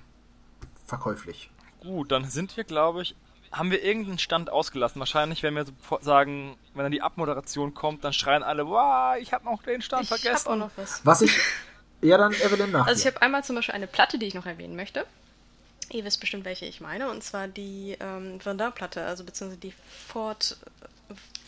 verkäuflich. 0.86 1.51
Gut, 1.82 2.11
dann 2.11 2.26
sind 2.26 2.55
wir, 2.55 2.63
glaube 2.63 3.01
ich, 3.01 3.15
haben 3.51 3.72
wir 3.72 3.84
irgendeinen 3.84 4.20
Stand 4.20 4.49
ausgelassen. 4.49 4.99
Wahrscheinlich, 4.99 5.43
wenn 5.43 5.55
wir 5.55 5.65
so 5.65 5.72
sagen, 6.01 6.55
wenn 6.74 6.84
dann 6.84 6.91
die 6.91 7.01
Abmoderation 7.01 7.74
kommt, 7.74 8.03
dann 8.03 8.13
schreien 8.13 8.43
alle, 8.43 8.67
wow, 8.67 9.15
ich 9.20 9.34
habe 9.34 9.45
noch 9.45 9.63
den 9.63 9.82
Stand 9.82 10.03
ich 10.03 10.09
vergessen. 10.09 10.49
Habe 10.49 10.63
auch 10.63 10.67
noch 10.67 10.72
was. 10.78 11.01
Was 11.03 11.22
ich, 11.22 11.39
ja 12.01 12.17
dann 12.17 12.33
Evelyn 12.33 12.71
nach 12.71 12.87
Also 12.87 12.99
ich 12.99 13.07
habe 13.07 13.21
einmal 13.21 13.43
zum 13.43 13.55
Beispiel 13.55 13.75
eine 13.75 13.87
Platte, 13.87 14.17
die 14.17 14.25
ich 14.25 14.33
noch 14.33 14.45
erwähnen 14.45 14.75
möchte. 14.75 15.05
Ihr 15.91 16.05
wisst 16.05 16.19
bestimmt, 16.19 16.45
welche 16.45 16.65
ich 16.65 16.81
meine, 16.81 17.09
und 17.09 17.23
zwar 17.23 17.47
die 17.47 17.97
ähm, 17.99 18.39
Verdun-Platte, 18.39 19.05
also 19.05 19.23
beziehungsweise 19.23 19.59
die 19.59 19.73
Ford 20.07 20.57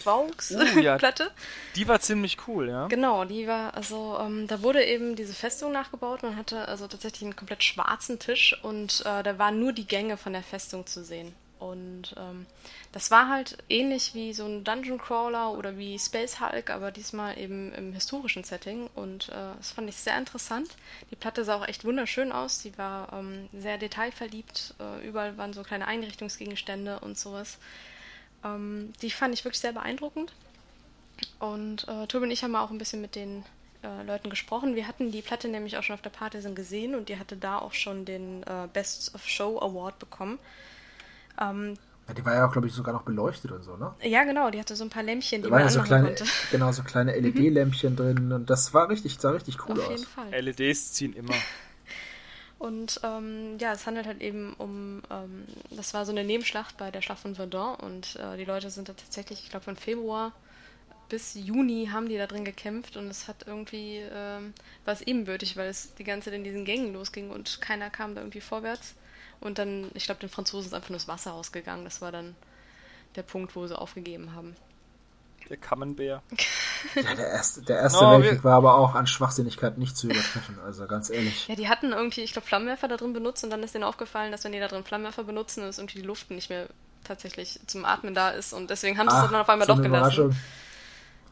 Vaux-Platte. 0.03 0.75
Uh, 0.75 0.79
ja. 0.79 0.97
Die 1.75 1.87
war 1.87 1.99
ziemlich 1.99 2.47
cool, 2.47 2.69
ja. 2.69 2.87
Genau, 2.87 3.23
die 3.23 3.45
war, 3.47 3.75
also 3.75 4.17
ähm, 4.19 4.47
da 4.47 4.63
wurde 4.63 4.83
eben 4.83 5.15
diese 5.15 5.33
Festung 5.33 5.71
nachgebaut. 5.71 6.23
Man 6.23 6.35
hatte 6.35 6.67
also 6.67 6.87
tatsächlich 6.87 7.23
einen 7.23 7.35
komplett 7.35 7.63
schwarzen 7.63 8.17
Tisch 8.17 8.57
und 8.63 9.01
äh, 9.01 9.21
da 9.21 9.37
waren 9.37 9.59
nur 9.59 9.73
die 9.73 9.85
Gänge 9.85 10.17
von 10.17 10.33
der 10.33 10.43
Festung 10.43 10.87
zu 10.87 11.03
sehen. 11.03 11.33
Und 11.62 12.16
ähm, 12.18 12.47
das 12.91 13.12
war 13.12 13.30
halt 13.30 13.55
ähnlich 13.70 14.16
wie 14.16 14.34
so 14.34 14.45
ein 14.45 14.64
Dungeon 14.64 14.97
Crawler 14.97 15.51
oder 15.51 15.78
wie 15.78 15.99
Space 15.99 16.39
Hulk, 16.39 16.72
aber 16.72 16.89
diesmal 16.89 17.38
eben 17.38 17.72
im 17.74 17.93
historischen 17.93 18.43
Setting. 18.43 18.89
Und 18.95 19.30
äh, 19.30 19.53
das 19.57 19.72
fand 19.72 19.88
ich 19.88 19.95
sehr 19.95 20.18
interessant. 20.18 20.76
Die 21.12 21.16
Platte 21.16 21.45
sah 21.45 21.57
auch 21.57 21.68
echt 21.68 21.86
wunderschön 21.86 22.32
aus. 22.32 22.64
Die 22.64 22.76
war 22.80 23.14
ähm, 23.14 23.47
sehr 23.53 23.78
detailverliebt. 23.78 24.74
Äh, 24.80 25.07
überall 25.07 25.38
waren 25.38 25.53
so 25.53 25.62
kleine 25.62 25.86
Einrichtungsgegenstände 25.86 26.99
und 26.99 27.20
sowas. 27.20 27.59
Ähm, 28.43 28.91
die 29.03 29.12
fand 29.12 29.36
ich 29.36 29.45
wirklich 29.45 29.62
sehr 29.62 29.74
beeindruckend. 29.74 30.34
Und 31.38 31.88
äh, 31.88 32.07
Tobi 32.07 32.26
und 32.26 32.32
ich 32.32 32.43
haben 32.43 32.55
auch 32.55 32.72
ein 32.72 32.80
bisschen 32.80 33.01
mit 33.01 33.14
den 33.14 33.45
äh, 33.84 34.01
Leuten 34.01 34.32
gesprochen. 34.32 34.76
Wir 34.76 34.88
hatten 34.88 35.12
die 35.12 35.22
Platte 35.22 35.47
nämlich 35.47 35.78
auch 35.78 35.84
schon 35.84 35.93
auf 35.93 36.01
der 36.01 36.09
Partisan 36.09 36.55
gesehen 36.55 36.95
und 36.95 37.07
die 37.07 37.20
hatte 37.20 37.38
da 37.38 37.59
auch 37.59 37.74
schon 37.74 38.03
den 38.05 38.41
äh, 38.41 38.68
Best 38.74 39.14
of 39.14 39.28
Show 39.30 39.59
Award 39.59 39.99
bekommen. 39.99 40.39
Ähm, 41.39 41.77
ja, 42.07 42.13
die 42.13 42.25
war 42.25 42.36
ja 42.36 42.47
auch, 42.47 42.51
glaube 42.51 42.67
ich, 42.67 42.73
sogar 42.73 42.93
noch 42.93 43.03
beleuchtet 43.03 43.51
und 43.51 43.63
so, 43.63 43.77
ne? 43.77 43.93
Ja, 44.03 44.23
genau, 44.23 44.49
die 44.49 44.59
hatte 44.59 44.75
so 44.75 44.84
ein 44.84 44.89
paar 44.89 45.03
Lämpchen, 45.03 45.41
die 45.41 45.49
da 45.49 45.55
man 45.55 45.63
ja 45.63 45.69
so 45.69 45.82
kleine, 45.82 46.07
konnte. 46.07 46.25
Genau, 46.51 46.71
so 46.71 46.84
kleine 46.84 47.17
LED-Lämpchen 47.17 47.95
drin 47.95 48.32
und 48.32 48.49
das 48.49 48.73
war 48.73 48.89
richtig, 48.89 49.17
sah 49.19 49.32
richtig 49.32 49.57
cool 49.67 49.79
Auf 49.79 49.88
aus. 49.88 49.89
Jeden 49.89 50.05
Fall. 50.05 50.41
LEDs 50.41 50.93
ziehen 50.93 51.13
immer. 51.13 51.34
Und 52.59 52.99
ähm, 53.03 53.57
ja, 53.59 53.73
es 53.73 53.88
handelt 53.88 54.05
halt 54.05 54.21
eben 54.21 54.53
um, 54.59 55.01
ähm, 55.09 55.45
das 55.71 55.95
war 55.95 56.05
so 56.05 56.11
eine 56.11 56.23
Nebenschlacht 56.23 56.77
bei 56.77 56.91
der 56.91 57.01
Schlacht 57.01 57.21
von 57.21 57.34
Verdun 57.34 57.73
und 57.73 58.17
äh, 58.17 58.38
die 58.38 58.45
Leute 58.45 58.69
sind 58.69 58.88
da 58.88 58.93
tatsächlich, 58.93 59.41
ich 59.43 59.49
glaube 59.49 59.65
von 59.65 59.75
Februar 59.75 60.32
bis 61.11 61.34
Juni 61.34 61.89
haben 61.91 62.07
die 62.07 62.17
da 62.17 62.25
drin 62.25 62.45
gekämpft 62.45 62.95
und 62.97 63.07
es 63.07 63.27
hat 63.27 63.45
irgendwie, 63.45 64.01
ähm, 64.13 64.53
war 64.86 64.93
es 64.93 65.01
ebenbürtig, 65.01 65.57
weil 65.57 65.69
es 65.69 65.93
die 65.95 66.05
ganze 66.05 66.25
Zeit 66.25 66.36
in 66.36 66.43
diesen 66.43 66.63
Gängen 66.63 66.93
losging 66.93 67.32
und 67.32 67.59
keiner 67.61 67.89
kam 67.89 68.15
da 68.15 68.21
irgendwie 68.21 68.41
vorwärts. 68.41 68.95
Und 69.41 69.57
dann, 69.57 69.91
ich 69.93 70.05
glaube, 70.05 70.21
den 70.21 70.29
Franzosen 70.29 70.67
ist 70.67 70.73
einfach 70.73 70.89
nur 70.89 70.99
das 70.99 71.07
Wasser 71.07 71.33
ausgegangen. 71.33 71.83
Das 71.83 72.01
war 72.01 72.11
dann 72.11 72.35
der 73.15 73.23
Punkt, 73.23 73.55
wo 73.55 73.67
sie 73.67 73.77
aufgegeben 73.77 74.33
haben. 74.33 74.55
Der 75.49 75.57
Kammenbär. 75.57 76.21
ja, 76.95 77.15
der 77.15 77.27
erste, 77.27 77.61
der 77.63 77.77
erste 77.81 78.03
no, 78.03 78.11
Weltkrieg 78.11 78.43
war 78.43 78.55
aber 78.55 78.75
auch 78.75 78.95
an 78.95 79.07
Schwachsinnigkeit 79.07 79.77
nicht 79.77 79.97
zu 79.97 80.07
übertreffen, 80.07 80.59
also 80.63 80.85
ganz 80.85 81.09
ehrlich. 81.09 81.47
Ja, 81.47 81.55
die 81.55 81.67
hatten 81.67 81.91
irgendwie, 81.91 82.21
ich 82.21 82.31
glaube, 82.31 82.47
Flammenwerfer 82.47 82.87
da 82.87 82.95
drin 82.95 83.13
benutzt 83.13 83.43
und 83.43 83.49
dann 83.49 83.63
ist 83.63 83.73
denen 83.73 83.83
aufgefallen, 83.83 84.31
dass 84.31 84.43
wenn 84.43 84.51
die 84.51 84.59
da 84.59 84.67
drin 84.67 84.83
Flammenwerfer 84.83 85.23
benutzen, 85.23 85.61
dass 85.61 85.77
irgendwie 85.77 85.99
die 85.99 86.05
Luft 86.05 86.31
nicht 86.31 86.49
mehr 86.49 86.67
tatsächlich 87.03 87.59
zum 87.65 87.83
Atmen 87.83 88.13
da 88.13 88.29
ist 88.29 88.53
und 88.53 88.69
deswegen 88.69 88.97
haben 88.97 89.09
sie 89.09 89.15
es 89.15 89.23
dann 89.23 89.35
auf 89.35 89.49
einmal 89.49 89.67
so 89.67 89.75
doch 89.75 89.81
gelassen. 89.81 90.35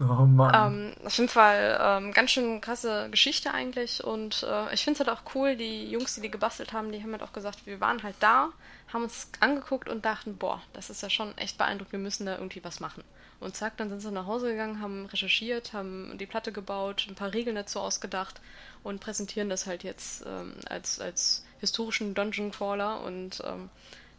Oh 0.02 0.26
Mann. 0.26 0.74
Ähm, 0.74 1.06
auf 1.06 1.18
jeden 1.18 1.30
Fall 1.30 1.78
ähm, 1.82 2.14
ganz 2.14 2.32
schön 2.32 2.62
krasse 2.62 3.10
Geschichte 3.12 3.54
eigentlich 3.54 4.02
und 4.02 4.44
äh, 4.44 4.74
ich 4.74 4.84
finde 4.84 5.02
es 5.02 5.06
halt 5.06 5.18
auch 5.18 5.36
cool, 5.36 5.58
die 5.58 5.90
Jungs, 5.90 6.16
die 6.16 6.22
die 6.22 6.32
gebastelt 6.32 6.72
haben, 6.72 6.94
die 6.94 7.04
haben 7.04 7.12
halt 7.12 7.22
auch 7.22 7.34
gesagt, 7.34 7.66
wir 7.66 7.82
waren 7.82 8.02
halt 8.02 8.16
da, 8.22 8.50
haben 8.94 9.04
uns 9.04 9.30
angeguckt 9.42 9.90
und 9.90 10.06
dachten, 10.06 10.38
boah, 10.38 10.62
das 10.72 10.90
ist 10.90 11.04
ja 11.04 11.10
schon 11.10 11.38
echt 11.38 11.58
beeindruckend, 11.58 11.92
wir 11.92 12.00
müssen 12.00 12.26
da 12.26 12.38
irgendwie 12.38 12.64
was 12.64 12.80
machen. 12.80 13.04
Und 13.42 13.58
zack, 13.58 13.76
dann 13.78 13.90
sind 13.90 14.00
sie 14.00 14.12
nach 14.12 14.26
Hause 14.26 14.52
gegangen, 14.52 14.82
haben 14.82 15.06
recherchiert, 15.06 15.74
haben 15.74 16.18
die 16.18 16.26
Platte 16.26 16.54
gebaut, 16.54 17.06
ein 17.10 17.16
paar 17.16 17.34
Regeln 17.34 17.56
dazu 17.56 17.80
ausgedacht 17.82 18.40
und 18.84 19.02
präsentieren 19.02 19.50
das 19.50 19.66
halt 19.66 19.84
jetzt 19.84 20.26
ähm, 20.26 20.54
als, 20.70 21.02
als 21.02 21.46
historischen 21.60 22.14
Dungeon 22.14 22.52
Crawler 22.52 23.02
und 23.02 23.42
ähm, 23.46 23.70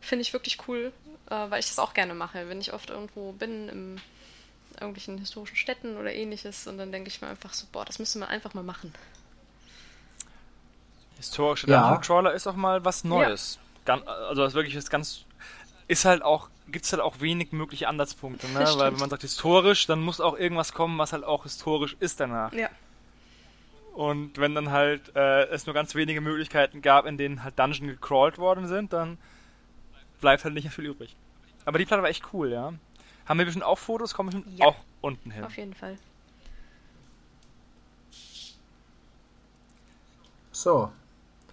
finde 0.01 0.23
ich 0.23 0.35
wirklich 0.35 0.59
cool, 0.69 0.93
äh, 1.31 1.51
weil 1.51 1.61
ich 1.61 1.69
das 1.69 1.79
auch 1.79 1.95
gerne 1.95 2.15
mache. 2.15 2.49
Wenn 2.51 2.61
ich 2.61 2.75
oft 2.75 2.91
irgendwo 2.91 3.33
bin 3.33 3.69
im 3.71 3.97
irgendwelchen 4.81 5.19
historischen 5.19 5.57
Städten 5.57 5.97
oder 5.97 6.13
ähnliches 6.13 6.67
und 6.67 6.79
dann 6.79 6.93
denke 6.93 7.09
ich 7.09 7.21
mir 7.21 7.29
einfach 7.29 7.53
so, 7.53 7.67
boah, 7.71 7.85
das 7.85 7.99
müsste 7.99 8.19
man 8.19 8.29
einfach 8.29 8.55
mal 8.55 8.63
machen. 8.63 8.93
Historische 11.17 11.69
ja. 11.69 11.83
Dungeon 11.83 12.01
Crawler 12.01 12.33
ist 12.33 12.47
auch 12.47 12.57
mal 12.57 12.85
was 12.85 13.05
Neues. 13.05 13.57
Ja. 13.57 13.97
Ganz, 13.97 14.07
also 14.07 14.43
das 14.43 14.53
ist 14.53 14.55
wirklich 14.55 14.77
was 14.77 14.91
ganz 14.91 15.25
ist 15.89 16.05
halt 16.05 16.23
auch 16.23 16.49
gibt 16.69 16.85
es 16.85 16.93
halt 16.93 17.03
auch 17.03 17.21
wenig 17.21 17.53
mögliche 17.53 17.89
Ansatzpunkte, 17.89 18.49
ne? 18.49 18.61
Weil 18.77 18.93
wenn 18.93 19.01
man 19.01 19.11
sagt 19.11 19.23
historisch, 19.23 19.87
dann 19.87 20.01
muss 20.01 20.21
auch 20.21 20.39
irgendwas 20.39 20.73
kommen, 20.73 20.99
was 20.99 21.13
halt 21.13 21.25
auch 21.25 21.43
historisch 21.43 21.97
ist 21.99 22.21
danach. 22.21 22.53
Ja. 22.53 22.69
Und 23.95 24.39
wenn 24.39 24.55
dann 24.55 24.71
halt 24.71 25.15
äh, 25.17 25.47
es 25.49 25.67
nur 25.67 25.75
ganz 25.75 25.95
wenige 25.95 26.21
Möglichkeiten 26.21 26.81
gab, 26.81 27.07
in 27.07 27.19
denen 27.19 27.43
halt 27.43 27.59
Dungeon 27.59 27.89
gecrawlt 27.89 28.39
worden 28.39 28.69
sind, 28.69 28.93
dann 28.93 29.19
bleibt 30.21 30.45
halt 30.45 30.55
nicht 30.55 30.65
mehr 30.65 30.73
viel 30.73 30.87
übrig. 30.87 31.17
Aber 31.65 31.79
die 31.79 31.87
Platte 31.87 32.03
war 32.03 32.09
echt 32.09 32.33
cool, 32.33 32.51
ja. 32.53 32.73
Haben 33.31 33.39
wir 33.39 33.45
bestimmt 33.45 33.65
auch 33.65 33.79
Fotos? 33.79 34.13
Kommen 34.13 34.31
bestimmt 34.33 34.59
ja. 34.59 34.67
auch 34.67 34.75
unten 35.03 35.31
hin. 35.31 35.45
Auf 35.45 35.57
jeden 35.57 35.73
Fall. 35.73 35.97
So. 40.51 40.91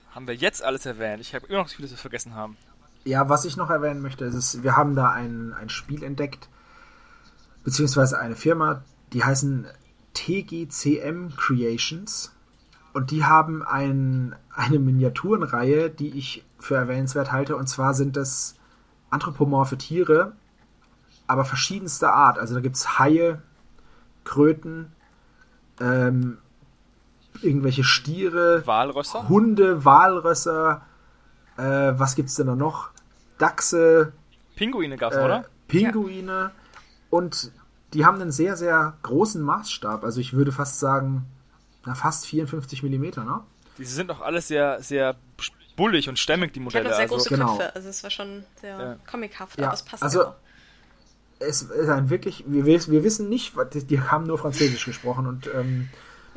Haben 0.10 0.26
wir 0.26 0.34
jetzt 0.34 0.64
alles 0.64 0.88
erwähnt? 0.88 1.22
Ich 1.22 1.36
habe 1.36 1.46
immer 1.46 1.60
noch 1.60 1.66
das 1.66 1.74
Gefühl, 1.74 1.84
dass 1.84 1.92
wir 1.92 2.00
vergessen 2.00 2.34
haben. 2.34 2.58
Ja, 3.04 3.30
was 3.30 3.46
ich 3.46 3.58
noch 3.58 3.70
erwähnen 3.70 4.02
möchte, 4.02 4.26
ist, 4.26 4.64
wir 4.64 4.76
haben 4.76 4.96
da 4.96 5.12
ein, 5.12 5.54
ein 5.54 5.70
Spiel 5.70 6.02
entdeckt, 6.02 6.50
beziehungsweise 7.64 8.18
eine 8.18 8.36
Firma, 8.36 8.82
die 9.14 9.24
heißen 9.24 9.68
TGCM 10.16 11.36
Creations. 11.38 12.34
Und 12.94 13.12
die 13.12 13.24
haben 13.24 13.62
ein, 13.62 14.36
eine 14.50 14.80
Miniaturenreihe, 14.80 15.92
die 15.92 16.10
ich 16.18 16.44
für 16.58 16.76
erwähnenswert 16.76 17.32
halte. 17.32 17.56
Und 17.56 17.68
zwar 17.68 17.94
sind 17.94 18.18
das 18.18 18.56
anthropomorphe 19.12 19.78
Tiere, 19.78 20.34
aber 21.28 21.46
verschiedenster 21.46 22.14
Art. 22.14 22.40
Also 22.40 22.56
da 22.56 22.62
gibt 22.62 22.78
es 22.78 22.98
Haie, 22.98 23.42
Kröten, 24.24 24.92
ähm, 25.80 26.40
irgendwelche 27.42 27.84
Stiere, 27.84 28.66
Walrösser? 28.66 29.30
Hunde, 29.30 29.86
Walrösser, 29.86 30.82
äh, 31.58 31.62
was 31.62 32.16
gibt's 32.16 32.36
denn 32.36 32.48
da 32.48 32.56
noch? 32.56 32.90
Dachse. 33.38 34.14
Pinguine 34.56 34.98
gab's, 34.98 35.16
äh, 35.16 35.24
oder? 35.24 35.46
Pinguine. 35.68 36.32
Ja. 36.32 36.52
Und 37.10 37.52
die 37.94 38.06
haben 38.06 38.20
einen 38.20 38.32
sehr, 38.32 38.58
sehr 38.58 38.98
großen 39.04 39.42
Maßstab. 39.42 40.04
Also 40.04 40.20
ich 40.20 40.34
würde 40.34 40.52
fast 40.52 40.80
sagen, 40.80 41.26
na, 41.86 41.94
fast 41.94 42.26
54 42.26 42.84
Millimeter, 42.84 43.24
ne? 43.24 43.42
Die 43.78 43.86
sind 43.86 44.10
auch 44.10 44.22
alles 44.22 44.48
sehr, 44.48 44.82
sehr 44.82 45.16
bullig 45.76 46.10
und 46.10 46.18
stämmig, 46.18 46.52
die 46.54 46.60
Modelle. 46.60 46.90
Die 46.90 46.96
sehr 46.96 47.04
also, 47.04 47.16
große 47.16 47.30
genau. 47.30 47.58
Köpfe, 47.58 47.76
also 47.76 47.90
es 47.90 48.04
war 48.04 48.10
schon 48.10 48.44
sehr 48.60 48.80
ja. 48.80 48.96
comichaft, 49.10 49.60
ja. 49.60 49.68
aber 49.68 49.76
es 49.76 49.84
passt 49.84 50.02
also, 50.02 50.22
ja 50.22 50.28
auch 50.30 50.36
es 51.40 51.64
ist 51.64 51.90
ein 51.90 52.10
wirklich, 52.10 52.44
wir, 52.48 52.66
wir 52.66 53.04
wissen 53.04 53.30
nicht, 53.30 53.56
die 53.74 54.02
haben 54.02 54.26
nur 54.26 54.38
Französisch 54.38 54.86
gesprochen 54.86 55.28
und 55.28 55.50
ähm, 55.54 55.90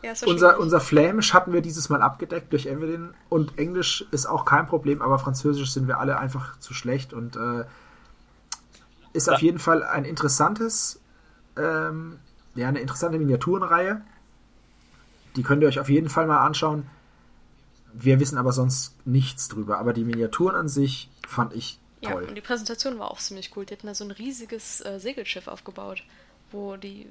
ja, 0.03 0.12
unser, 0.26 0.59
unser 0.59 0.80
Flämisch 0.80 1.34
hatten 1.34 1.53
wir 1.53 1.61
dieses 1.61 1.88
Mal 1.90 2.01
abgedeckt 2.01 2.53
durch 2.53 2.66
Evelyn 2.66 3.14
und 3.28 3.59
Englisch 3.59 4.07
ist 4.11 4.26
auch 4.26 4.44
kein 4.44 4.66
Problem, 4.66 5.03
aber 5.03 5.18
Französisch 5.18 5.72
sind 5.72 5.88
wir 5.88 5.98
alle 5.98 6.18
einfach 6.18 6.59
zu 6.59 6.72
schlecht 6.72 7.12
und 7.12 7.36
äh, 7.36 7.64
ist 9.12 9.26
ja. 9.26 9.34
auf 9.34 9.42
jeden 9.42 9.59
Fall 9.59 9.82
ein 9.82 10.05
interessantes, 10.05 11.01
ähm, 11.57 12.18
ja, 12.55 12.68
eine 12.68 12.80
interessante 12.80 13.18
Miniaturenreihe. 13.18 14.01
Die 15.36 15.42
könnt 15.42 15.62
ihr 15.62 15.68
euch 15.68 15.80
auf 15.80 15.88
jeden 15.88 16.09
Fall 16.09 16.26
mal 16.26 16.44
anschauen. 16.44 16.86
Wir 17.92 18.20
wissen 18.20 18.38
aber 18.38 18.53
sonst 18.53 18.94
nichts 19.07 19.48
drüber, 19.48 19.78
aber 19.78 19.92
die 19.92 20.05
Miniaturen 20.05 20.55
an 20.55 20.68
sich 20.68 21.11
fand 21.28 21.55
ich 21.55 21.80
ja, 22.03 22.14
und 22.14 22.34
die 22.34 22.40
Präsentation 22.40 22.98
war 22.98 23.11
auch 23.11 23.18
ziemlich 23.18 23.55
cool. 23.57 23.66
Die 23.66 23.74
hatten 23.74 23.86
da 23.86 23.94
so 23.94 24.05
ein 24.05 24.11
riesiges 24.11 24.84
äh, 24.84 24.98
Segelschiff 24.98 25.48
aufgebaut. 25.48 26.03
wo 26.53 26.76
die 26.76 27.07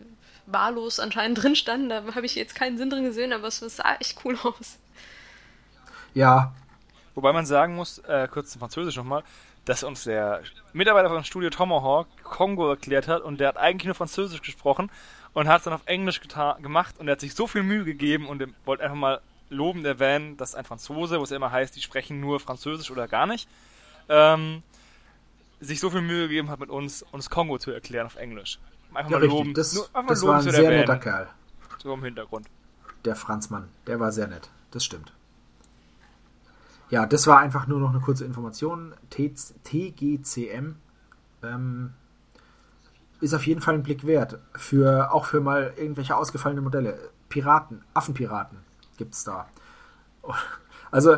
wahllos 0.47 0.99
anscheinend 0.99 1.41
drin 1.41 1.55
standen. 1.55 1.89
Da 1.89 2.03
habe 2.15 2.25
ich 2.25 2.35
jetzt 2.35 2.55
keinen 2.55 2.77
Sinn 2.77 2.89
drin 2.89 3.03
gesehen, 3.03 3.31
aber 3.31 3.47
es 3.47 3.59
sah 3.59 3.95
echt 3.99 4.19
cool 4.25 4.37
aus. 4.43 4.79
Ja. 6.13 6.53
Wobei 7.15 7.33
man 7.33 7.45
sagen 7.45 7.75
muss, 7.75 7.99
äh, 7.99 8.27
kurz 8.31 8.51
zum 8.51 8.59
Französisch 8.59 8.95
nochmal, 8.95 9.23
dass 9.65 9.83
uns 9.83 10.03
der 10.05 10.41
Mitarbeiter 10.73 11.09
von 11.09 11.23
Studio 11.23 11.49
Tomahawk 11.49 12.07
Kongo 12.23 12.69
erklärt 12.69 13.07
hat 13.07 13.21
und 13.21 13.39
der 13.39 13.49
hat 13.49 13.57
eigentlich 13.57 13.85
nur 13.85 13.95
Französisch 13.95 14.41
gesprochen 14.41 14.89
und 15.33 15.47
hat 15.47 15.59
es 15.59 15.63
dann 15.65 15.73
auf 15.73 15.85
Englisch 15.85 16.21
gemacht 16.21 16.95
und 16.97 17.07
er 17.07 17.13
hat 17.13 17.19
sich 17.19 17.35
so 17.35 17.45
viel 17.45 17.63
Mühe 17.63 17.83
gegeben 17.83 18.27
und 18.27 18.43
wollte 18.65 18.83
einfach 18.83 18.95
mal 18.95 19.21
lobend 19.49 19.85
erwähnen, 19.85 20.37
dass 20.37 20.55
ein 20.55 20.65
Franzose, 20.65 21.19
wo 21.19 21.23
es 21.23 21.31
immer 21.31 21.51
heißt, 21.51 21.75
die 21.75 21.81
sprechen 21.81 22.19
nur 22.19 22.39
Französisch 22.39 22.89
oder 22.91 23.07
gar 23.07 23.27
nicht, 23.27 23.49
ähm, 24.07 24.63
sich 25.60 25.80
so 25.80 25.89
viel 25.89 26.01
Mühe 26.01 26.28
gegeben 26.28 26.49
hat, 26.49 26.60
mit 26.60 26.70
uns 26.70 27.03
uns 27.12 27.30
Kongo 27.30 27.57
zu 27.57 27.72
erklären 27.72 28.05
auf 28.05 28.16
Englisch. 28.16 28.60
Einfach 28.93 29.12
ja, 29.12 29.18
mal 29.18 29.24
richtig. 29.24 29.39
loben. 29.39 29.53
Das, 29.53 29.74
nur, 29.74 29.86
einfach 29.93 30.10
das 30.10 30.24
war 30.24 30.36
ein 30.38 30.41
sehr 30.41 30.70
netter 30.70 30.97
Kerl. 30.97 31.28
So 31.82 31.93
im 31.93 32.03
Hintergrund. 32.03 32.47
Der 33.05 33.16
Franzmann, 33.16 33.70
der 33.88 33.99
war 33.99 34.12
sehr 34.12 34.28
nett. 34.28 34.49
Das 34.72 34.84
stimmt. 34.84 35.14
Ja, 36.89 37.05
das 37.05 37.28
war 37.28 37.39
einfach 37.39 37.68
nur 37.68 37.80
noch 37.80 37.91
eine 37.91 37.99
kurze 37.99 38.26
Information. 38.26 38.93
TGCM 39.12 40.76
ähm, 41.43 41.93
ist 43.22 43.34
auf 43.34 43.45
jeden 43.45 43.62
Fall 43.62 43.76
ein 43.76 43.84
Blick 43.84 44.05
wert. 44.05 44.39
Für, 44.55 45.14
auch 45.14 45.26
für 45.26 45.39
mal 45.39 45.74
irgendwelche 45.78 46.16
ausgefallene 46.16 46.62
Modelle. 46.62 46.97
Piraten, 47.30 47.84
Affenpiraten 47.93 48.57
gibt 48.97 49.14
es 49.14 49.24
da. 49.24 49.47
Also 50.91 51.18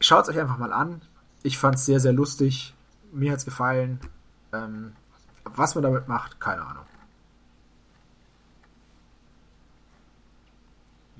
schaut 0.00 0.24
es 0.24 0.30
euch 0.30 0.40
einfach 0.40 0.58
mal 0.58 0.72
an. 0.72 1.00
Ich 1.44 1.58
fand 1.58 1.76
es 1.76 1.86
sehr, 1.86 2.00
sehr 2.00 2.12
lustig. 2.12 2.73
Mir 3.14 3.32
hat 3.32 3.38
es 3.38 3.44
gefallen. 3.44 4.00
Ähm, 4.52 4.92
was 5.44 5.74
man 5.74 5.84
damit 5.84 6.08
macht, 6.08 6.40
keine 6.40 6.62
Ahnung. 6.62 6.84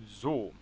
So. 0.07 0.53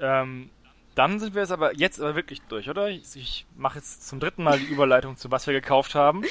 Ähm, 0.00 0.50
dann 0.94 1.20
sind 1.20 1.34
wir 1.34 1.42
jetzt 1.42 1.52
aber 1.52 1.74
jetzt 1.74 2.00
aber 2.00 2.14
wirklich 2.14 2.42
durch, 2.42 2.68
oder? 2.68 2.88
Ich, 2.88 3.16
ich 3.16 3.46
mache 3.56 3.78
jetzt 3.78 4.06
zum 4.06 4.20
dritten 4.20 4.42
Mal 4.44 4.58
die 4.58 4.66
Überleitung 4.66 5.16
zu 5.16 5.30
was 5.30 5.46
wir 5.46 5.54
gekauft 5.54 5.94
haben. 5.94 6.22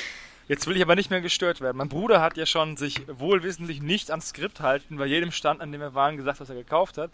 Jetzt 0.48 0.68
will 0.68 0.76
ich 0.76 0.82
aber 0.82 0.96
nicht 0.96 1.10
mehr 1.10 1.22
gestört 1.22 1.62
werden. 1.62 1.78
Mein 1.78 1.88
Bruder 1.88 2.20
hat 2.20 2.36
ja 2.36 2.46
schon 2.46 2.76
sich 2.76 3.08
wohlwissentlich 3.08 3.82
nicht 3.82 4.10
ans 4.12 4.30
Skript 4.30 4.60
halten, 4.60 4.98
bei 4.98 5.06
jedem 5.06 5.32
Stand, 5.32 5.62
an 5.62 5.72
dem 5.72 5.80
wir 5.80 5.94
waren, 5.94 6.18
gesagt, 6.18 6.42
was 6.42 6.50
er 6.50 6.56
gekauft 6.56 6.98
hat. 6.98 7.10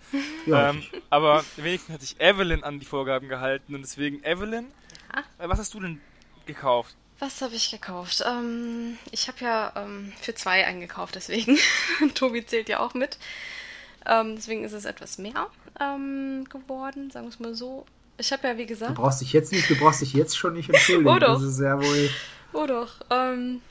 Ja. 0.47 0.69
Ähm, 0.69 0.81
aber 1.09 1.43
wenigstens 1.57 1.93
hat 1.93 2.01
sich 2.01 2.19
Evelyn 2.19 2.63
an 2.63 2.79
die 2.79 2.85
Vorgaben 2.85 3.27
gehalten 3.27 3.75
und 3.75 3.81
deswegen, 3.81 4.23
Evelyn, 4.23 4.71
ja. 5.13 5.45
Äh, 5.45 5.49
was 5.49 5.59
hast 5.59 5.73
du 5.73 5.79
denn 5.79 6.01
gekauft? 6.47 6.95
Was 7.19 7.41
habe 7.41 7.55
ich 7.55 7.71
gekauft? 7.71 8.23
Ähm, 8.27 8.97
ich 9.11 9.27
habe 9.27 9.37
ja 9.41 9.73
ähm, 9.75 10.13
für 10.21 10.35
zwei 10.35 10.65
eingekauft, 10.65 11.15
deswegen. 11.15 11.57
Tobi 12.15 12.45
zählt 12.45 12.69
ja 12.69 12.79
auch 12.79 12.93
mit. 12.93 13.17
Ähm, 14.05 14.35
deswegen 14.35 14.63
ist 14.63 14.73
es 14.73 14.85
etwas 14.85 15.17
mehr 15.17 15.47
ähm, 15.79 16.45
geworden, 16.49 17.11
sagen 17.11 17.25
wir 17.25 17.29
es 17.29 17.39
mal 17.39 17.55
so. 17.55 17.85
Ich 18.17 18.31
habe 18.31 18.47
ja, 18.47 18.57
wie 18.57 18.65
gesagt. 18.65 18.97
Du 18.97 19.01
brauchst 19.01 19.21
dich 19.21 19.33
jetzt 19.33 19.51
nicht, 19.51 19.69
du 19.69 19.75
brauchst 19.75 20.01
dich 20.01 20.13
jetzt 20.13 20.37
schon 20.37 20.53
nicht 20.53 20.69
entschuldigen. 20.69 21.09
oh 21.15 21.19
doch. 21.19 21.35
Das 21.35 21.43
ist 21.43 21.59
ja 21.59 21.79
wohl. 21.79 22.09
Oh 22.53 22.65
doch. 22.65 22.93
Ähm, 23.09 23.61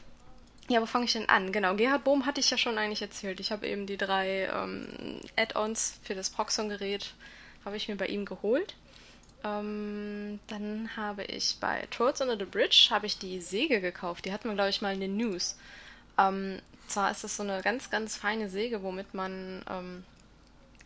ja, 0.69 0.81
wo 0.81 0.87
fange 0.87 1.05
ich 1.05 1.13
denn 1.13 1.29
an? 1.29 1.53
Genau, 1.53 1.75
Gerhard 1.75 2.05
Bohm 2.05 2.27
hatte 2.27 2.41
ich 2.41 2.51
ja 2.51 2.59
schon 2.59 2.79
eigentlich 2.79 3.03
erzählt. 3.03 3.41
Ich 3.41 3.53
habe 3.53 3.67
eben 3.67 3.87
die 3.87 3.97
drei 3.97 4.49
ähm, 4.53 5.21
Add-ons 5.37 5.99
für 6.03 6.15
das 6.15 6.31
Proxon-Gerät 6.31 7.15
habe 7.65 7.77
ich 7.77 7.89
mir 7.89 7.97
bei 7.97 8.07
ihm 8.07 8.25
geholt. 8.25 8.75
Ähm, 9.47 10.41
dann 10.49 10.91
habe 10.97 11.25
ich 11.25 11.59
bei 11.61 11.87
Trolls 11.91 12.21
Under 12.21 12.37
the 12.37 12.45
Bridge 12.45 12.89
habe 12.91 13.07
ich 13.07 13.19
die 13.19 13.41
Säge 13.41 13.81
gekauft. 13.81 14.25
Die 14.25 14.33
hatten 14.33 14.49
wir, 14.49 14.55
glaube 14.55 14.71
ich, 14.71 14.83
mal 14.83 14.95
in 14.95 15.01
den 15.01 15.17
News. 15.17 15.57
Ähm, 16.19 16.61
zwar 16.89 17.11
ist 17.11 17.25
es 17.25 17.37
so 17.37 17.43
eine 17.43 17.63
ganz, 17.63 17.91
ganz 17.91 18.17
feine 18.17 18.49
Säge, 18.49 18.83
womit 18.83 19.15
man 19.15 19.63
ähm, 19.69 20.05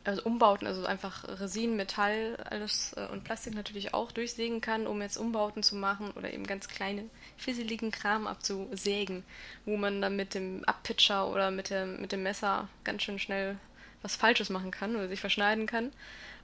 also 0.04 0.22
Umbauten, 0.22 0.66
also 0.66 0.84
einfach 0.84 1.24
Resin, 1.40 1.76
Metall, 1.76 2.36
alles 2.48 2.94
äh, 2.96 3.06
und 3.06 3.24
Plastik 3.24 3.54
natürlich 3.54 3.94
auch 3.94 4.12
durchsägen 4.12 4.60
kann, 4.60 4.86
um 4.86 5.00
jetzt 5.02 5.16
Umbauten 5.16 5.62
zu 5.62 5.76
machen 5.76 6.10
oder 6.12 6.32
eben 6.32 6.46
ganz 6.46 6.68
kleine 6.68 7.04
fisseligen 7.36 7.90
Kram 7.90 8.26
abzusägen, 8.26 9.24
wo 9.64 9.76
man 9.76 10.00
dann 10.00 10.16
mit 10.16 10.34
dem 10.34 10.64
Abpitcher 10.64 11.28
oder 11.30 11.50
mit 11.50 11.70
dem, 11.70 12.00
mit 12.00 12.12
dem 12.12 12.22
Messer 12.22 12.68
ganz 12.84 13.02
schön 13.02 13.18
schnell 13.18 13.56
was 14.02 14.16
Falsches 14.16 14.48
machen 14.48 14.70
kann 14.70 14.96
oder 14.96 15.08
sich 15.08 15.20
verschneiden 15.20 15.66
kann. 15.66 15.92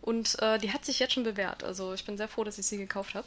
Und 0.07 0.41
äh, 0.41 0.59
die 0.61 0.73
hat 0.73 0.85
sich 0.85 1.01
jetzt 1.01 1.15
schon 1.15 1.25
bewährt. 1.25 1.65
Also 1.65 1.93
ich 1.93 2.05
bin 2.05 2.17
sehr 2.17 2.29
froh, 2.29 2.45
dass 2.45 2.59
ich 2.59 2.67
sie 2.67 2.79
gekauft 2.79 3.17
habe. 3.17 3.27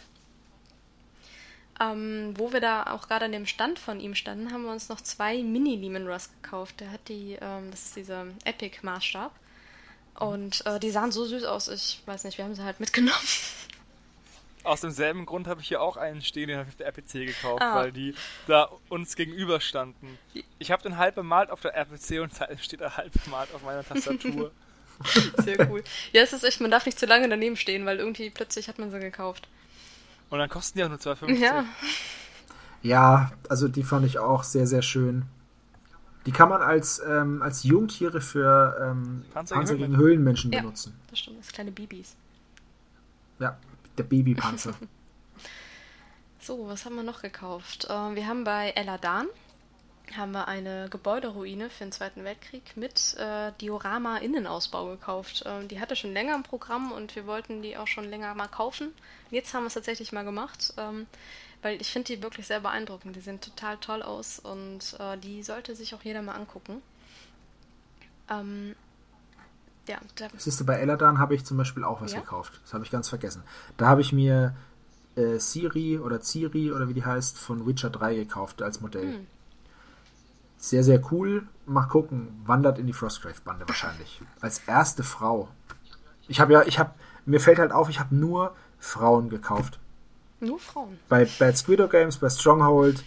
Ähm, 1.81 2.33
wo 2.37 2.53
wir 2.53 2.61
da 2.61 2.83
auch 2.93 3.09
gerade 3.09 3.25
an 3.25 3.33
dem 3.33 3.45
Stand 3.45 3.79
von 3.79 3.99
ihm 3.99 4.15
standen, 4.15 4.53
haben 4.53 4.63
wir 4.63 4.71
uns 4.71 4.87
noch 4.87 5.01
zwei 5.01 5.43
Mini 5.43 5.75
Lehman 5.75 6.07
Russ 6.07 6.29
gekauft. 6.41 6.79
Der 6.79 6.91
hat 6.91 7.01
die, 7.09 7.37
ähm, 7.41 7.69
das 7.69 7.83
ist 7.83 7.97
dieser 7.97 8.27
Epic 8.45 8.79
Maßstab. 8.81 9.33
Und 10.15 10.65
äh, 10.65 10.79
die 10.79 10.89
sahen 10.89 11.11
so 11.11 11.25
süß 11.25 11.43
aus, 11.43 11.67
ich 11.67 12.01
weiß 12.05 12.23
nicht, 12.23 12.37
wir 12.37 12.45
haben 12.45 12.55
sie 12.55 12.63
halt 12.63 12.79
mitgenommen. 12.79 13.17
Aus 14.63 14.81
demselben 14.81 15.25
Grund 15.25 15.47
habe 15.47 15.61
ich 15.61 15.69
hier 15.69 15.81
auch 15.81 15.95
einen 15.95 16.21
stehen, 16.21 16.49
den 16.49 16.57
habe 16.57 16.67
ich 16.67 16.73
auf 16.73 16.77
der 16.77 16.87
RPC 16.87 17.25
gekauft, 17.25 17.61
ah. 17.61 17.75
weil 17.75 17.91
die 17.93 18.13
da 18.45 18.69
uns 18.89 19.15
gegenüber 19.15 19.61
standen. 19.61 20.19
Ich 20.59 20.71
habe 20.71 20.83
den 20.83 20.97
halb 20.97 21.15
bemalt 21.15 21.49
auf 21.49 21.61
der 21.61 21.75
RPC 21.75 22.21
und 22.21 22.33
steht 22.61 22.81
er 22.81 22.97
halb 22.97 23.11
bemalt 23.23 23.53
auf 23.53 23.63
meiner 23.63 23.83
Tastatur. 23.83 24.51
Sehr 25.37 25.69
cool. 25.69 25.83
Ja, 26.11 26.21
es 26.21 26.33
ist 26.33 26.43
echt, 26.43 26.61
man 26.61 26.71
darf 26.71 26.85
nicht 26.85 26.99
zu 26.99 27.05
lange 27.05 27.29
daneben 27.29 27.55
stehen, 27.55 27.85
weil 27.85 27.97
irgendwie 27.97 28.29
plötzlich 28.29 28.67
hat 28.67 28.79
man 28.79 28.91
sie 28.91 28.99
gekauft. 28.99 29.47
Und 30.29 30.39
dann 30.39 30.49
kosten 30.49 30.77
die 30.77 30.83
auch 30.83 30.89
nur 30.89 30.99
2,50. 30.99 31.37
Ja. 31.37 31.65
Ja, 32.81 33.31
also 33.49 33.67
die 33.67 33.83
fand 33.83 34.05
ich 34.05 34.19
auch 34.19 34.43
sehr, 34.43 34.67
sehr 34.67 34.81
schön. 34.81 35.25
Die 36.25 36.31
kann 36.31 36.49
man 36.49 36.61
als, 36.61 37.01
ähm, 37.05 37.41
als 37.41 37.63
Jungtiere 37.63 38.21
für 38.21 38.77
ähm, 38.81 39.25
Panzer, 39.33 39.55
Panzer 39.55 39.75
gegen 39.75 39.97
Höhlenmenschen 39.97 40.51
ja, 40.51 40.61
benutzen. 40.61 40.95
Das 41.09 41.19
stimmt, 41.19 41.39
das 41.39 41.51
kleine 41.51 41.71
Babys. 41.71 42.15
Ja, 43.39 43.57
der 43.97 44.03
Babypanzer. 44.03 44.73
so, 46.39 46.67
was 46.67 46.85
haben 46.85 46.95
wir 46.95 47.03
noch 47.03 47.21
gekauft? 47.21 47.85
Äh, 47.85 48.15
wir 48.15 48.27
haben 48.27 48.43
bei 48.43 48.71
Eladan 48.71 49.27
haben 50.17 50.31
wir 50.31 50.47
eine 50.47 50.87
Gebäuderuine 50.89 51.69
für 51.69 51.83
den 51.83 51.91
Zweiten 51.91 52.23
Weltkrieg 52.23 52.75
mit 52.75 53.15
äh, 53.17 53.51
Diorama-Innenausbau 53.61 54.87
gekauft. 54.87 55.43
Ähm, 55.45 55.67
die 55.67 55.79
hatte 55.79 55.95
schon 55.95 56.13
länger 56.13 56.35
im 56.35 56.43
Programm 56.43 56.91
und 56.91 57.15
wir 57.15 57.27
wollten 57.27 57.61
die 57.61 57.77
auch 57.77 57.87
schon 57.87 58.09
länger 58.09 58.33
mal 58.35 58.47
kaufen. 58.47 58.93
Jetzt 59.31 59.53
haben 59.53 59.63
wir 59.63 59.67
es 59.67 59.75
tatsächlich 59.75 60.11
mal 60.11 60.25
gemacht. 60.25 60.73
Ähm, 60.77 61.05
weil 61.61 61.81
ich 61.81 61.91
finde 61.91 62.15
die 62.15 62.23
wirklich 62.23 62.47
sehr 62.47 62.61
beeindruckend. 62.61 63.15
Die 63.15 63.19
sehen 63.19 63.41
total 63.41 63.77
toll 63.77 64.01
aus 64.01 64.39
und 64.39 64.95
äh, 64.99 65.17
die 65.17 65.43
sollte 65.43 65.75
sich 65.75 65.93
auch 65.93 66.03
jeder 66.03 66.21
mal 66.21 66.35
angucken. 66.35 66.81
Ähm, 68.29 68.75
ja, 69.87 69.99
Siehst 70.37 70.59
du, 70.59 70.65
bei 70.65 70.75
Eladan 70.75 71.17
habe 71.17 71.33
ich 71.35 71.45
zum 71.45 71.57
Beispiel 71.57 71.83
auch 71.83 72.01
was 72.01 72.13
ja? 72.13 72.19
gekauft. 72.19 72.59
Das 72.63 72.73
habe 72.73 72.83
ich 72.83 72.91
ganz 72.91 73.09
vergessen. 73.09 73.43
Da 73.75 73.87
habe 73.87 74.01
ich 74.01 74.13
mir 74.13 74.55
äh, 75.15 75.39
Siri 75.39 75.97
oder 75.97 76.21
Ciri 76.21 76.71
oder 76.71 76.87
wie 76.87 76.93
die 76.93 77.03
heißt 77.03 77.37
von 77.37 77.65
Witcher 77.65 77.89
3 77.89 78.15
gekauft 78.15 78.61
als 78.61 78.81
Modell. 78.81 79.15
Hm. 79.15 79.27
Sehr, 80.59 80.83
sehr 80.83 81.01
cool. 81.11 81.47
Mal 81.65 81.85
gucken. 81.85 82.41
Wandert 82.45 82.77
in 82.77 82.85
die 82.85 82.93
Frostgrave-Bande 82.93 83.67
wahrscheinlich. 83.67 84.21
Als 84.41 84.59
erste 84.67 85.03
Frau. 85.03 85.47
Ich 86.27 86.39
habe 86.39 86.53
ja, 86.53 86.63
ich 86.63 86.77
habe, 86.77 86.91
mir 87.25 87.39
fällt 87.39 87.59
halt 87.59 87.71
auf, 87.71 87.89
ich 87.89 87.99
habe 87.99 88.13
nur 88.13 88.53
Frauen 88.77 89.29
gekauft. 89.29 89.79
Nur 90.41 90.59
Frauen. 90.59 90.99
Bei 91.07 91.25
Bad 91.39 91.57
Squiddo 91.57 91.87
Games, 91.87 92.17
bei 92.17 92.29
Stronghold, 92.29 93.03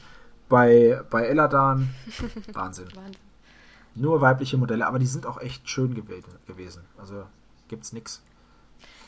bei, 0.49 1.03
bei 1.11 1.27
Eladan. 1.27 1.95
Wahnsinn. 2.53 2.89
Wahnsinn. 2.95 3.17
Nur 3.95 4.23
weibliche 4.23 4.57
Modelle, 4.57 4.87
aber 4.87 4.99
die 4.99 5.07
sind 5.07 5.27
auch 5.27 5.39
echt 5.41 5.69
schön 5.69 5.95
gewesen. 5.95 6.83
Also 6.99 7.25
gibt's 7.69 7.93
nix. 7.93 8.23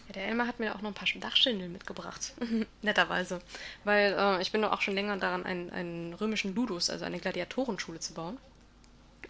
Ja, 0.08 0.14
der 0.14 0.26
Elmar 0.26 0.46
hat 0.46 0.60
mir 0.60 0.74
auch 0.74 0.82
noch 0.82 0.90
ein 0.90 0.94
paar 0.94 1.08
Dachschindeln 1.20 1.72
mitgebracht. 1.72 2.34
Netterweise. 2.82 3.40
Weil 3.84 4.14
äh, 4.18 4.42
ich 4.42 4.52
bin 4.52 4.62
doch 4.62 4.72
auch 4.72 4.82
schon 4.82 4.94
länger 4.94 5.16
daran, 5.16 5.44
einen, 5.44 5.70
einen 5.70 6.14
römischen 6.14 6.54
Ludus, 6.54 6.90
also 6.90 7.04
eine 7.04 7.18
Gladiatorenschule 7.18 8.00
zu 8.00 8.14
bauen. 8.14 8.38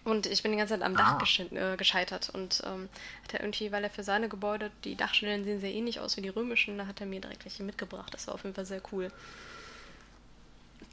Und 0.03 0.27
ich 0.27 0.43
bin 0.43 0.51
die 0.51 0.57
ganze 0.57 0.75
Zeit 0.75 0.83
am 0.83 0.95
Dach 0.95 1.19
ah. 1.19 1.55
äh, 1.55 1.77
gescheitert. 1.77 2.29
Und 2.29 2.61
ähm, 2.65 2.89
hat 3.23 3.33
er 3.33 3.39
irgendwie, 3.39 3.71
weil 3.71 3.83
er 3.83 3.89
für 3.89 4.03
seine 4.03 4.29
Gebäude, 4.29 4.69
die 4.83 4.95
Dachschnellen 4.95 5.43
sehen 5.43 5.59
sehr 5.59 5.73
ähnlich 5.73 5.99
aus 5.99 6.17
wie 6.17 6.21
die 6.21 6.29
römischen, 6.29 6.77
da 6.77 6.85
hat 6.85 6.99
er 7.01 7.07
mir 7.07 7.21
direkt 7.21 7.45
welche 7.45 7.63
mitgebracht. 7.63 8.13
Das 8.13 8.27
war 8.27 8.35
auf 8.35 8.43
jeden 8.43 8.55
Fall 8.55 8.65
sehr 8.65 8.81
cool. 8.91 9.11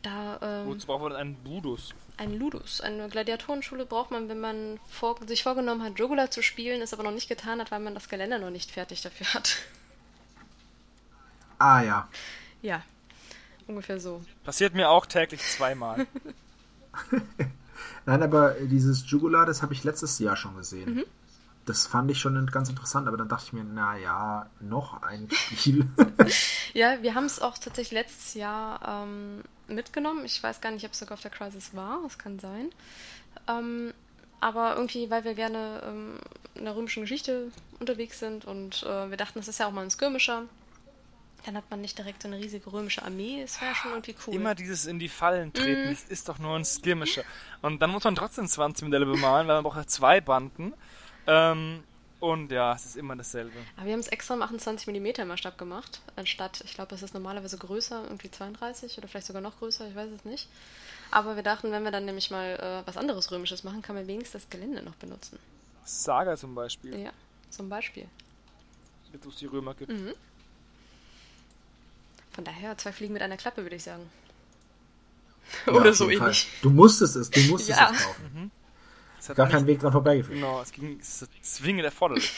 Da, 0.03 0.39
ähm, 0.43 0.67
Wozu 0.67 0.87
braucht 0.87 1.03
man 1.03 1.13
einen 1.13 1.37
Ludus? 1.45 1.95
Ein 2.17 2.37
Ludus. 2.39 2.81
Eine 2.81 3.09
Gladiatorenschule 3.09 3.87
braucht 3.87 4.11
man, 4.11 4.29
wenn 4.29 4.41
man 4.41 4.81
vor, 4.89 5.17
sich 5.27 5.43
vorgenommen 5.43 5.83
hat, 5.83 5.99
Jogula 5.99 6.31
zu 6.31 6.43
spielen, 6.43 6.83
es 6.83 6.93
aber 6.93 7.05
noch 7.05 7.13
nicht 7.13 7.29
getan 7.29 7.61
hat, 7.61 7.71
weil 7.71 7.81
man 7.81 7.95
das 7.95 8.09
Geländer 8.09 8.39
noch 8.39 8.51
nicht 8.51 8.71
fertig 8.71 9.03
dafür 9.03 9.33
hat. 9.35 9.57
Ah 11.59 11.81
ja. 11.81 12.09
Ja, 12.61 12.83
ungefähr 13.69 14.01
so. 14.01 14.21
Passiert 14.43 14.75
mir 14.75 14.91
auch 14.91 15.07
täglich 15.07 15.41
zweimal. 15.43 16.09
Nein, 18.07 18.23
aber 18.23 18.55
dieses 18.61 19.09
Jugular, 19.09 19.47
das 19.47 19.63
habe 19.63 19.73
ich 19.73 19.85
letztes 19.85 20.19
Jahr 20.19 20.37
schon 20.37 20.57
gesehen. 20.57 20.95
Mhm. 20.97 21.05
Das 21.65 21.87
fand 21.87 22.11
ich 22.11 22.19
schon 22.19 22.45
ganz 22.47 22.69
interessant, 22.69 23.07
aber 23.07 23.17
dann 23.17 23.29
dachte 23.29 23.45
ich 23.47 23.53
mir, 23.53 23.63
naja, 23.63 24.51
noch 24.59 25.03
ein 25.03 25.29
Spiel. 25.31 25.87
ja, 26.73 27.01
wir 27.03 27.15
haben 27.15 27.27
es 27.27 27.41
auch 27.41 27.57
tatsächlich 27.57 27.93
letztes 27.93 28.35
Jahr 28.35 29.05
ähm, 29.05 29.43
mitgenommen. 29.73 30.25
Ich 30.25 30.43
weiß 30.43 30.61
gar 30.61 30.71
nicht, 30.71 30.85
ob 30.85 30.93
es 30.93 30.99
sogar 30.99 31.15
auf 31.15 31.23
der 31.23 31.31
Crisis 31.31 31.75
war, 31.75 32.01
das 32.03 32.19
kann 32.19 32.39
sein. 32.39 32.71
Ähm, 33.49 33.93
aber 34.41 34.75
irgendwie, 34.75 35.09
weil 35.11 35.25
wir 35.25 35.35
gerne 35.35 35.83
ähm, 35.87 36.19
in 36.55 36.65
der 36.65 36.75
römischen 36.75 37.03
Geschichte 37.03 37.53
unterwegs 37.79 38.19
sind 38.19 38.45
und 38.45 38.83
äh, 38.83 39.11
wir 39.11 39.17
dachten, 39.17 39.39
das 39.39 39.49
ist 39.49 39.61
ja 39.61 39.69
auch 39.69 39.73
mal 39.73 39.83
ein 39.83 39.91
Skirmisher. 39.91 40.45
Dann 41.45 41.57
hat 41.57 41.71
man 41.71 41.81
nicht 41.81 41.99
direkt 41.99 42.23
so 42.23 42.29
eine 42.29 42.39
riesige 42.39 42.73
römische 42.73 43.05
Armee. 43.05 43.43
Es 43.43 43.61
wäre 43.61 43.75
schon 43.75 43.91
irgendwie 43.93 44.15
cool. 44.27 44.35
Immer 44.35 44.55
dieses 44.55 44.87
in 44.87 44.99
die 44.99 45.09
Fallen 45.09 45.53
treten, 45.53 45.89
mm. 45.89 45.93
es 45.93 46.05
ist 46.05 46.29
doch 46.29 46.39
nur 46.39 46.57
ein 46.57 46.65
Skirmisher. 46.65 47.25
Und 47.63 47.83
dann 47.83 47.91
muss 47.91 48.05
man 48.05 48.15
trotzdem 48.15 48.47
20 48.47 48.85
Modelle 48.85 49.07
bemalen, 49.07 49.49
weil 49.49 49.57
man 49.57 49.65
braucht 49.65 49.77
ja 49.77 49.87
zwei 49.87 50.21
Banden. 50.21 50.73
Ähm, 51.27 51.83
und 52.23 52.53
ja, 52.53 52.73
es 52.73 52.87
ist 52.87 52.97
immer 52.97 53.17
dasselbe. 53.17 53.51
Aber 53.77 53.87
wir 53.87 53.95
haben 53.95 54.01
es 54.01 54.07
extra 54.07 54.35
im 54.35 54.43
28 54.43 54.87
mm 54.87 55.27
Maßstab 55.27 55.59
gemacht, 55.59 56.01
anstatt, 56.15 56.63
ich 56.65 56.75
glaube, 56.75 56.95
es 56.95 57.03
ist 57.03 57.15
normalerweise 57.15 57.59
größer, 57.59 58.05
irgendwie 58.05 58.31
32 58.31 58.97
oder 58.97 59.09
vielleicht 59.09 59.27
sogar 59.27 59.43
noch 59.43 59.59
größer, 59.59 59.89
ich 59.89 59.97
weiß 59.97 60.09
es 60.09 60.25
nicht. 60.25 60.49
Aber 61.11 61.35
wir 61.35 61.43
dachten, 61.43 61.73
wenn 61.73 61.83
wir 61.83 61.91
dann 61.91 62.05
nämlich 62.05 62.31
mal 62.31 62.85
äh, 62.85 62.87
was 62.87 62.97
anderes 62.97 63.33
Römisches 63.33 63.65
machen, 63.65 63.83
kann 63.83 63.97
man 63.97 64.07
wenigstens 64.07 64.43
das 64.43 64.51
Gelände 64.51 64.85
noch 64.85 64.95
benutzen. 64.95 65.37
Saga 65.85 66.37
zum 66.37 66.55
Beispiel. 66.55 66.97
Ja, 66.97 67.11
zum 67.51 67.69
Beispiel. 67.69 68.07
Jetzt 69.13 69.27
es 69.27 69.37
die 69.37 69.47
Römer 69.47 69.75
gibt. 69.75 69.91
Mhm. 69.91 70.15
Von 72.31 72.45
daher 72.45 72.79
zwei 72.79 72.93
Fliegen 72.93 73.15
mit 73.15 73.23
einer 73.23 73.37
Klappe, 73.37 73.65
würde 73.65 73.75
ich 73.75 73.83
sagen. 73.83 74.09
Ja, 75.67 75.73
Oder 75.75 75.93
so 75.93 76.09
ähnlich. 76.09 76.47
Du 76.63 76.71
musstest 76.71 77.17
es, 77.17 77.31
du 77.31 77.41
musstest 77.41 77.81
ja. 77.81 77.91
es 77.91 78.05
kaufen. 78.05 78.31
Mhm. 78.33 78.51
Gar 79.35 79.49
kein 79.49 79.67
Weg 79.67 79.81
dran 79.81 79.93
vorbeigeführt. 79.93 80.37
Genau, 80.37 80.61
es 80.61 80.73
ging 80.73 80.99
es 81.01 81.27
zwingend 81.43 81.85
erforderlich. 81.85 82.33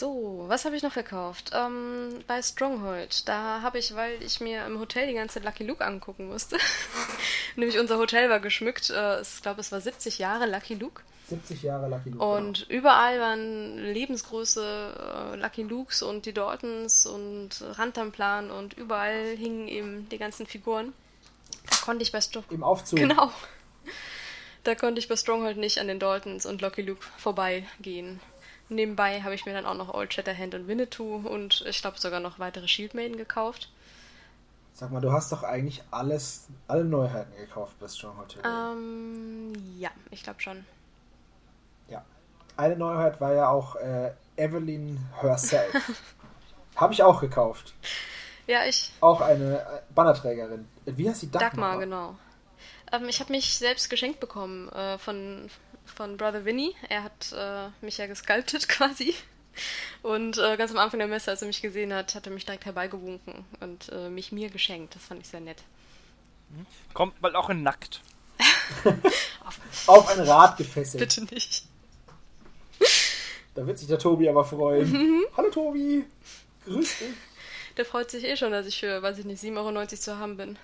So, 0.00 0.46
was 0.48 0.64
habe 0.64 0.74
ich 0.76 0.82
noch 0.82 0.94
gekauft? 0.94 1.50
Ähm, 1.54 2.24
bei 2.26 2.40
Stronghold. 2.40 3.28
Da 3.28 3.60
habe 3.60 3.78
ich, 3.78 3.94
weil 3.94 4.22
ich 4.22 4.40
mir 4.40 4.64
im 4.64 4.80
Hotel 4.80 5.06
die 5.06 5.12
ganze 5.12 5.40
Lucky 5.40 5.62
Luke 5.62 5.84
angucken 5.84 6.26
musste. 6.28 6.56
Nämlich 7.56 7.78
unser 7.78 7.98
Hotel 7.98 8.30
war 8.30 8.40
geschmückt. 8.40 8.88
Äh, 8.88 9.20
ich 9.20 9.42
glaube, 9.42 9.60
es 9.60 9.70
war 9.72 9.82
70 9.82 10.18
Jahre 10.18 10.46
Lucky 10.46 10.74
Luke. 10.74 11.02
70 11.28 11.62
Jahre 11.62 11.88
Lucky 11.90 12.10
Luke. 12.10 12.24
Und 12.24 12.66
genau. 12.66 12.80
überall 12.80 13.20
waren 13.20 13.76
Lebensgröße 13.76 15.34
äh, 15.34 15.36
Lucky 15.36 15.64
Lukes 15.64 16.02
und 16.02 16.24
die 16.24 16.32
Daltons 16.32 17.04
und 17.04 17.62
Rantanplan 17.62 18.50
und 18.50 18.72
überall 18.78 19.36
hingen 19.36 19.68
eben 19.68 20.08
die 20.08 20.16
ganzen 20.16 20.46
Figuren. 20.46 20.94
Da 21.68 21.76
konnte 21.84 22.02
ich 22.02 22.10
bei 22.10 22.22
Stronghold. 22.22 22.52
Im 22.52 22.64
Aufzug. 22.64 22.98
Genau. 22.98 23.30
Da 24.64 24.74
konnte 24.74 24.98
ich 24.98 25.08
bei 25.08 25.16
Stronghold 25.16 25.56
nicht 25.56 25.78
an 25.78 25.88
den 25.88 25.98
Daltons 25.98 26.44
und 26.46 26.60
Lucky 26.60 26.82
Luke 26.82 27.04
vorbeigehen. 27.16 28.20
Nebenbei 28.68 29.22
habe 29.22 29.34
ich 29.34 29.46
mir 29.46 29.52
dann 29.52 29.66
auch 29.66 29.74
noch 29.74 29.92
Old 29.92 30.14
Shatterhand 30.14 30.54
und 30.54 30.68
Winnetou 30.68 31.16
und 31.16 31.64
ich 31.66 31.80
glaube 31.80 31.98
sogar 31.98 32.20
noch 32.20 32.38
weitere 32.38 32.68
Shieldmaiden 32.68 33.16
gekauft. 33.16 33.70
Sag 34.74 34.92
mal, 34.92 35.00
du 35.00 35.12
hast 35.12 35.32
doch 35.32 35.42
eigentlich 35.42 35.82
alles, 35.90 36.46
alle 36.68 36.84
Neuheiten 36.84 37.36
gekauft 37.36 37.74
bei 37.80 37.88
Stronghold 37.88 38.38
Ähm, 38.44 39.52
ja, 39.78 39.90
ich 40.10 40.22
glaube 40.22 40.40
schon. 40.40 40.64
Ja. 41.88 42.04
Eine 42.56 42.76
Neuheit 42.76 43.20
war 43.20 43.32
ja 43.32 43.48
auch 43.48 43.76
äh, 43.76 44.12
Evelyn 44.36 44.98
herself. 45.20 45.74
habe 46.76 46.92
ich 46.92 47.02
auch 47.02 47.20
gekauft. 47.20 47.74
Ja, 48.46 48.64
ich. 48.64 48.92
Auch 49.00 49.20
eine 49.20 49.58
äh, 49.58 49.80
Bannerträgerin. 49.94 50.68
Wie 50.86 51.08
heißt 51.08 51.22
die 51.22 51.30
Dagmar? 51.30 51.50
Dagmar, 51.50 51.78
genau. 51.78 52.16
Ähm, 52.92 53.08
ich 53.08 53.20
habe 53.20 53.32
mich 53.32 53.56
selbst 53.56 53.90
geschenkt 53.90 54.20
bekommen 54.20 54.68
äh, 54.70 54.98
von, 54.98 55.50
von 55.84 56.16
Brother 56.16 56.44
Vinny. 56.44 56.74
Er 56.88 57.04
hat 57.04 57.32
äh, 57.32 57.68
mich 57.84 57.98
ja 57.98 58.06
gesculptet 58.06 58.68
quasi. 58.68 59.14
Und 60.02 60.38
äh, 60.38 60.56
ganz 60.56 60.70
am 60.70 60.78
Anfang 60.78 60.98
der 60.98 61.08
Messe, 61.08 61.30
als 61.30 61.42
er 61.42 61.46
mich 61.46 61.60
gesehen 61.60 61.92
hat, 61.92 62.14
hat 62.14 62.26
er 62.26 62.32
mich 62.32 62.44
direkt 62.44 62.64
herbeigewunken 62.64 63.44
und 63.60 63.90
äh, 63.90 64.08
mich 64.08 64.32
mir 64.32 64.48
geschenkt. 64.48 64.94
Das 64.94 65.04
fand 65.04 65.20
ich 65.20 65.28
sehr 65.28 65.40
nett. 65.40 65.62
Mhm. 66.50 66.66
Kommt 66.94 67.20
bald 67.20 67.34
auch 67.34 67.50
in 67.50 67.62
nackt. 67.62 68.00
auf, 69.44 69.60
auf 69.86 70.08
ein 70.08 70.20
Rad 70.20 70.56
gefesselt. 70.56 71.00
Bitte 71.00 71.24
nicht. 71.34 71.64
Da 73.54 73.66
wird 73.66 73.78
sich 73.78 73.88
der 73.88 73.98
Tobi 73.98 74.28
aber 74.28 74.44
freuen. 74.44 74.90
Mhm. 74.90 75.24
Hallo 75.36 75.50
Tobi, 75.50 76.04
grüß 76.64 76.98
dich. 76.98 77.08
Der 77.76 77.84
freut 77.84 78.10
sich 78.10 78.24
eh 78.24 78.36
schon, 78.36 78.52
dass 78.52 78.66
ich 78.66 78.80
für, 78.80 79.02
weiß 79.02 79.18
ich 79.18 79.24
nicht, 79.24 79.42
7,90 79.42 79.56
Euro 79.56 79.86
zu 79.86 80.18
haben 80.18 80.36
bin. 80.36 80.58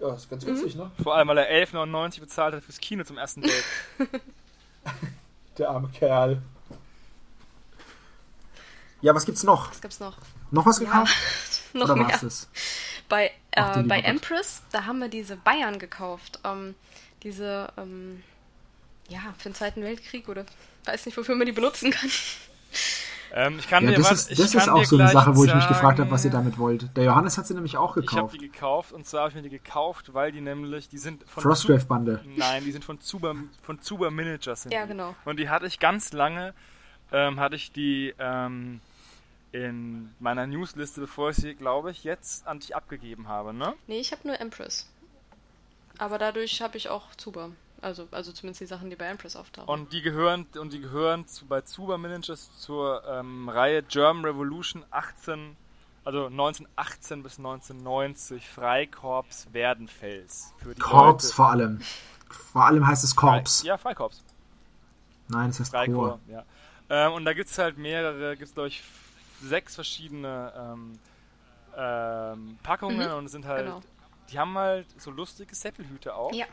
Ja, 0.00 0.14
ist 0.14 0.30
ganz 0.30 0.46
witzig, 0.46 0.74
mhm. 0.74 0.82
ne? 0.82 0.90
Vor 1.02 1.14
allem, 1.14 1.28
weil 1.28 1.38
er 1.38 1.66
11,99 1.66 2.20
bezahlt 2.20 2.54
hat 2.54 2.62
fürs 2.62 2.78
Kino 2.78 3.04
zum 3.04 3.18
ersten 3.18 3.42
Date. 3.42 3.64
Der 5.58 5.70
arme 5.70 5.88
Kerl. 5.88 6.40
Ja, 9.00 9.14
was 9.14 9.26
gibt's 9.26 9.42
noch? 9.42 9.70
Was 9.70 9.80
gibt's 9.80 10.00
noch? 10.00 10.16
Noch 10.50 10.66
was 10.66 10.78
gekauft? 10.78 11.14
Ja, 11.72 11.80
noch 11.80 11.90
Oder 11.90 11.96
mehr. 11.96 12.20
Bei, 13.08 13.32
äh, 13.52 13.82
bei 13.82 14.00
Empress, 14.00 14.62
da 14.70 14.84
haben 14.84 14.98
wir 15.00 15.08
diese 15.08 15.36
Bayern 15.36 15.78
gekauft. 15.78 16.40
Ähm, 16.44 16.74
diese, 17.22 17.72
ähm, 17.76 18.22
ja, 19.08 19.20
für 19.38 19.48
den 19.48 19.54
Zweiten 19.54 19.82
Weltkrieg 19.82 20.28
oder 20.28 20.44
weiß 20.84 21.06
nicht, 21.06 21.16
wofür 21.16 21.34
man 21.34 21.46
die 21.46 21.52
benutzen 21.52 21.90
kann. 21.90 22.10
Ähm, 23.32 23.58
ich 23.58 23.68
kann 23.68 23.84
ja, 23.84 23.90
dir 23.90 23.96
das 23.98 24.10
ist, 24.10 24.38
das 24.38 24.54
ist 24.54 24.68
auch 24.68 24.84
so 24.84 24.96
eine 24.96 25.08
Sache, 25.10 25.36
wo 25.36 25.44
ich 25.44 25.54
mich 25.54 25.68
gefragt 25.68 25.98
habe, 25.98 26.10
was 26.10 26.24
ihr 26.24 26.30
damit 26.30 26.58
wollt. 26.58 26.96
Der 26.96 27.04
Johannes 27.04 27.36
hat 27.38 27.46
sie 27.46 27.54
nämlich 27.54 27.76
auch 27.76 27.94
gekauft. 27.94 28.12
Ich 28.12 28.18
habe 28.18 28.32
die 28.32 28.50
gekauft 28.50 28.92
und 28.92 29.06
zwar 29.06 29.22
habe 29.22 29.30
ich 29.30 29.36
mir 29.36 29.42
die 29.42 29.50
gekauft, 29.50 30.14
weil 30.14 30.32
die 30.32 30.40
nämlich, 30.40 30.88
die 30.88 30.98
sind 30.98 31.28
von 31.28 31.42
Frostgrave 31.42 31.84
Bande. 31.84 32.20
Nein, 32.36 32.64
die 32.64 32.72
sind 32.72 32.84
von 32.84 33.00
Zuber, 33.00 33.34
von 33.62 33.80
Zuber 33.80 34.10
Miniatures. 34.10 34.66
ja, 34.70 34.86
genau. 34.86 35.14
Und 35.24 35.38
die 35.38 35.48
hatte 35.48 35.66
ich 35.66 35.78
ganz 35.78 36.12
lange, 36.12 36.54
ähm, 37.12 37.38
hatte 37.40 37.56
ich 37.56 37.72
die 37.72 38.14
ähm, 38.18 38.80
in 39.52 40.14
meiner 40.18 40.46
Newsliste, 40.46 41.00
bevor 41.00 41.30
ich 41.30 41.36
sie, 41.36 41.54
glaube 41.54 41.90
ich, 41.90 42.04
jetzt 42.04 42.46
an 42.46 42.60
dich 42.60 42.76
abgegeben 42.76 43.28
habe, 43.28 43.54
ne? 43.54 43.74
Nee, 43.86 44.00
ich 44.00 44.12
habe 44.12 44.26
nur 44.26 44.40
Empress. 44.40 44.88
Aber 45.98 46.18
dadurch 46.18 46.60
habe 46.62 46.76
ich 46.76 46.88
auch 46.88 47.14
Zuber. 47.16 47.50
Also, 47.80 48.08
also 48.10 48.32
zumindest 48.32 48.60
die 48.60 48.66
Sachen, 48.66 48.90
die 48.90 48.96
bei 48.96 49.06
Empress 49.06 49.36
auftauchen. 49.36 49.68
Und 49.68 49.92
die 49.92 50.02
gehören, 50.02 50.46
und 50.58 50.72
die 50.72 50.80
gehören 50.80 51.26
zu, 51.26 51.46
bei 51.46 51.60
Zuba 51.60 51.96
Miniatures 51.96 52.56
zur 52.58 53.04
ähm, 53.06 53.48
Reihe 53.48 53.82
German 53.82 54.24
Revolution 54.24 54.84
18, 54.90 55.56
also 56.04 56.26
1918 56.26 57.22
bis 57.22 57.38
1990 57.38 58.48
Freikorps 58.48 59.48
Werdenfels. 59.52 60.54
Für 60.58 60.74
die 60.74 60.80
Korps 60.80 61.24
Leute. 61.24 61.34
vor 61.34 61.50
allem. 61.50 61.80
Vor 62.28 62.64
allem 62.64 62.86
heißt 62.86 63.04
es 63.04 63.14
Korps. 63.14 63.60
Frei, 63.60 63.68
ja, 63.68 63.78
Freikorps. 63.78 64.24
Nein, 65.28 65.50
es 65.50 65.60
heißt 65.60 65.70
Freikorps. 65.70 66.20
Ja. 66.28 66.44
Ähm, 66.90 67.12
und 67.12 67.24
da 67.24 67.32
gibt 67.32 67.48
es 67.48 67.58
halt 67.58 67.78
mehrere, 67.78 68.36
gibt 68.36 68.48
es 68.48 68.54
glaube 68.54 68.68
ich 68.68 68.82
sechs 69.42 69.74
verschiedene 69.74 70.52
ähm, 70.56 70.98
ähm, 71.76 72.58
Packungen 72.62 73.08
mhm, 73.08 73.14
und 73.14 73.28
sind 73.28 73.46
halt, 73.46 73.66
genau. 73.66 73.80
die 74.30 74.38
haben 74.38 74.56
halt 74.58 74.86
so 75.00 75.10
lustige 75.10 75.54
Säppelhüte 75.54 76.14
auch. 76.14 76.32
Ja. 76.32 76.46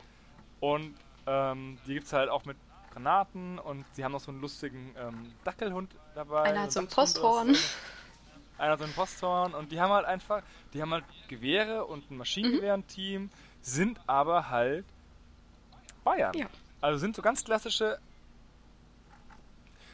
Und 0.60 0.96
ähm, 1.28 1.78
die 1.86 1.94
gibt 1.94 2.08
es 2.08 2.14
halt 2.14 2.30
auch 2.30 2.46
mit 2.46 2.58
Granaten 2.94 3.60
und 3.60 3.86
sie 3.94 4.04
haben 4.04 4.14
noch 4.14 4.22
so 4.22 4.32
einen 4.32 4.42
lustigen 4.42 4.96
ähm, 4.98 5.34
Dackelhund 5.44 5.92
dabei. 6.14 6.44
Einer 6.44 6.62
hat 6.64 6.72
so 6.72 6.80
ein 6.80 6.88
Posthorn. 6.88 7.56
Einer 8.58 8.72
hat 8.72 8.80
so 8.80 8.86
ein 8.86 8.94
Posthorn 8.94 9.54
und 9.54 9.72
die 9.72 9.82
haben 9.82 9.92
halt 9.92 10.06
einfach, 10.06 10.42
die 10.74 10.82
haben 10.82 10.92
halt 10.92 11.04
Gewehre 11.28 11.86
und 11.86 12.10
ein 12.10 12.18
Maschinengewehrenteam, 12.18 13.24
mhm. 13.24 13.30
sind 13.62 14.00
aber 14.08 14.50
halt 14.50 14.86
Bayern. 16.06 16.34
Ja. 16.38 16.48
Also 16.80 17.00
sind 17.00 17.16
so 17.16 17.22
ganz 17.22 17.44
klassische. 17.44 18.00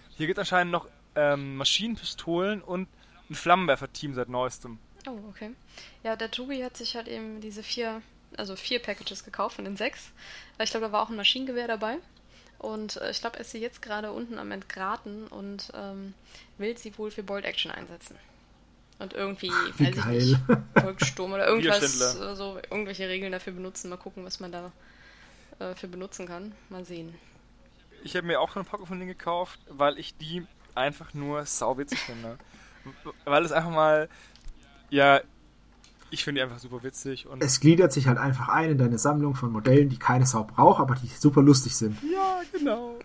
Hier 0.09 0.27
gibt 0.27 0.37
es 0.37 0.41
anscheinend 0.41 0.71
noch 0.71 0.87
ähm, 1.15 1.55
Maschinenpistolen 1.55 2.61
und 2.61 2.87
ein 3.29 3.35
Flammenwerfer-Team 3.35 4.13
seit 4.13 4.29
neuestem. 4.29 4.77
Oh, 5.07 5.17
okay. 5.29 5.55
Ja, 6.03 6.15
der 6.15 6.29
Tobi 6.29 6.63
hat 6.63 6.77
sich 6.77 6.95
halt 6.95 7.07
eben 7.07 7.41
diese 7.41 7.63
vier 7.63 8.01
also 8.37 8.55
vier 8.55 8.79
Packages 8.79 9.23
gekauft 9.23 9.55
von 9.55 9.65
den 9.65 9.77
sechs. 9.77 10.11
Ich 10.61 10.71
glaube, 10.71 10.87
da 10.87 10.91
war 10.91 11.03
auch 11.03 11.09
ein 11.09 11.15
Maschinengewehr 11.15 11.67
dabei. 11.67 11.97
Und 12.59 12.97
äh, 12.97 13.09
ich 13.09 13.21
glaube, 13.21 13.37
er 13.37 13.41
ist 13.41 13.51
sie 13.51 13.59
jetzt 13.59 13.81
gerade 13.81 14.11
unten 14.11 14.37
am 14.37 14.51
Entgraten 14.51 15.27
und 15.27 15.71
ähm, 15.73 16.13
will 16.57 16.77
sie 16.77 16.95
wohl 16.97 17.09
für 17.09 17.23
Bold 17.23 17.43
Action 17.43 17.71
einsetzen. 17.71 18.15
Und 18.99 19.13
irgendwie, 19.13 19.51
Wie 19.77 19.87
weiß 19.87 19.95
geil. 19.95 20.17
ich 20.17 20.25
nicht, 20.25 20.41
Volkssturm 20.79 21.33
oder 21.33 21.47
irgendwas, 21.47 22.17
also 22.17 22.59
irgendwelche 22.69 23.09
Regeln 23.09 23.31
dafür 23.31 23.53
benutzen. 23.53 23.89
Mal 23.89 23.97
gucken, 23.97 24.23
was 24.23 24.39
man 24.39 24.51
da 24.51 24.71
äh, 25.57 25.73
für 25.73 25.87
benutzen 25.87 26.27
kann. 26.27 26.53
Mal 26.69 26.85
sehen. 26.85 27.15
Ich 28.03 28.15
habe 28.15 28.27
mir 28.27 28.39
auch 28.39 28.55
eine 28.55 28.63
Packung 28.63 28.85
von 28.85 28.99
denen 28.99 29.09
gekauft, 29.09 29.59
weil 29.67 29.97
ich 29.97 30.15
die 30.17 30.45
einfach 30.75 31.15
nur 31.15 31.47
sauwitzig 31.47 31.97
finde. 31.97 32.37
weil 33.25 33.43
es 33.43 33.51
einfach 33.51 33.71
mal, 33.71 34.07
ja, 34.91 35.21
ich 36.11 36.23
finde 36.23 36.39
die 36.39 36.43
einfach 36.43 36.59
super 36.59 36.83
witzig. 36.83 37.25
Und 37.27 37.43
es 37.43 37.59
gliedert 37.59 37.91
sich 37.91 38.07
halt 38.07 38.17
einfach 38.17 38.49
ein 38.49 38.71
in 38.71 38.77
deine 38.77 38.97
Sammlung 38.97 39.35
von 39.35 39.51
Modellen, 39.51 39.89
die 39.89 39.97
keine 39.97 40.25
Sau 40.25 40.43
braucht, 40.43 40.79
aber 40.79 40.95
die 40.95 41.07
super 41.07 41.41
lustig 41.41 41.75
sind. 41.75 41.97
Ja, 42.03 42.41
genau. 42.51 42.99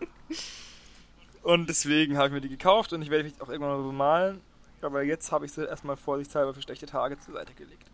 Und 1.42 1.68
deswegen 1.68 2.18
habe 2.18 2.28
ich 2.28 2.34
mir 2.34 2.40
die 2.40 2.48
gekauft 2.48 2.92
und 2.92 3.02
ich 3.02 3.10
werde 3.10 3.24
mich 3.24 3.40
auch 3.40 3.48
irgendwann 3.48 3.78
mal 3.78 3.86
bemalen. 3.86 4.40
Aber 4.82 5.02
jetzt 5.02 5.32
habe 5.32 5.46
ich 5.46 5.52
sie 5.52 5.64
erstmal 5.64 5.96
vorsichtshalber 5.96 6.52
für 6.52 6.62
schlechte 6.62 6.86
Tage 6.86 7.18
zur 7.18 7.34
Seite 7.34 7.54
gelegt. 7.54 7.86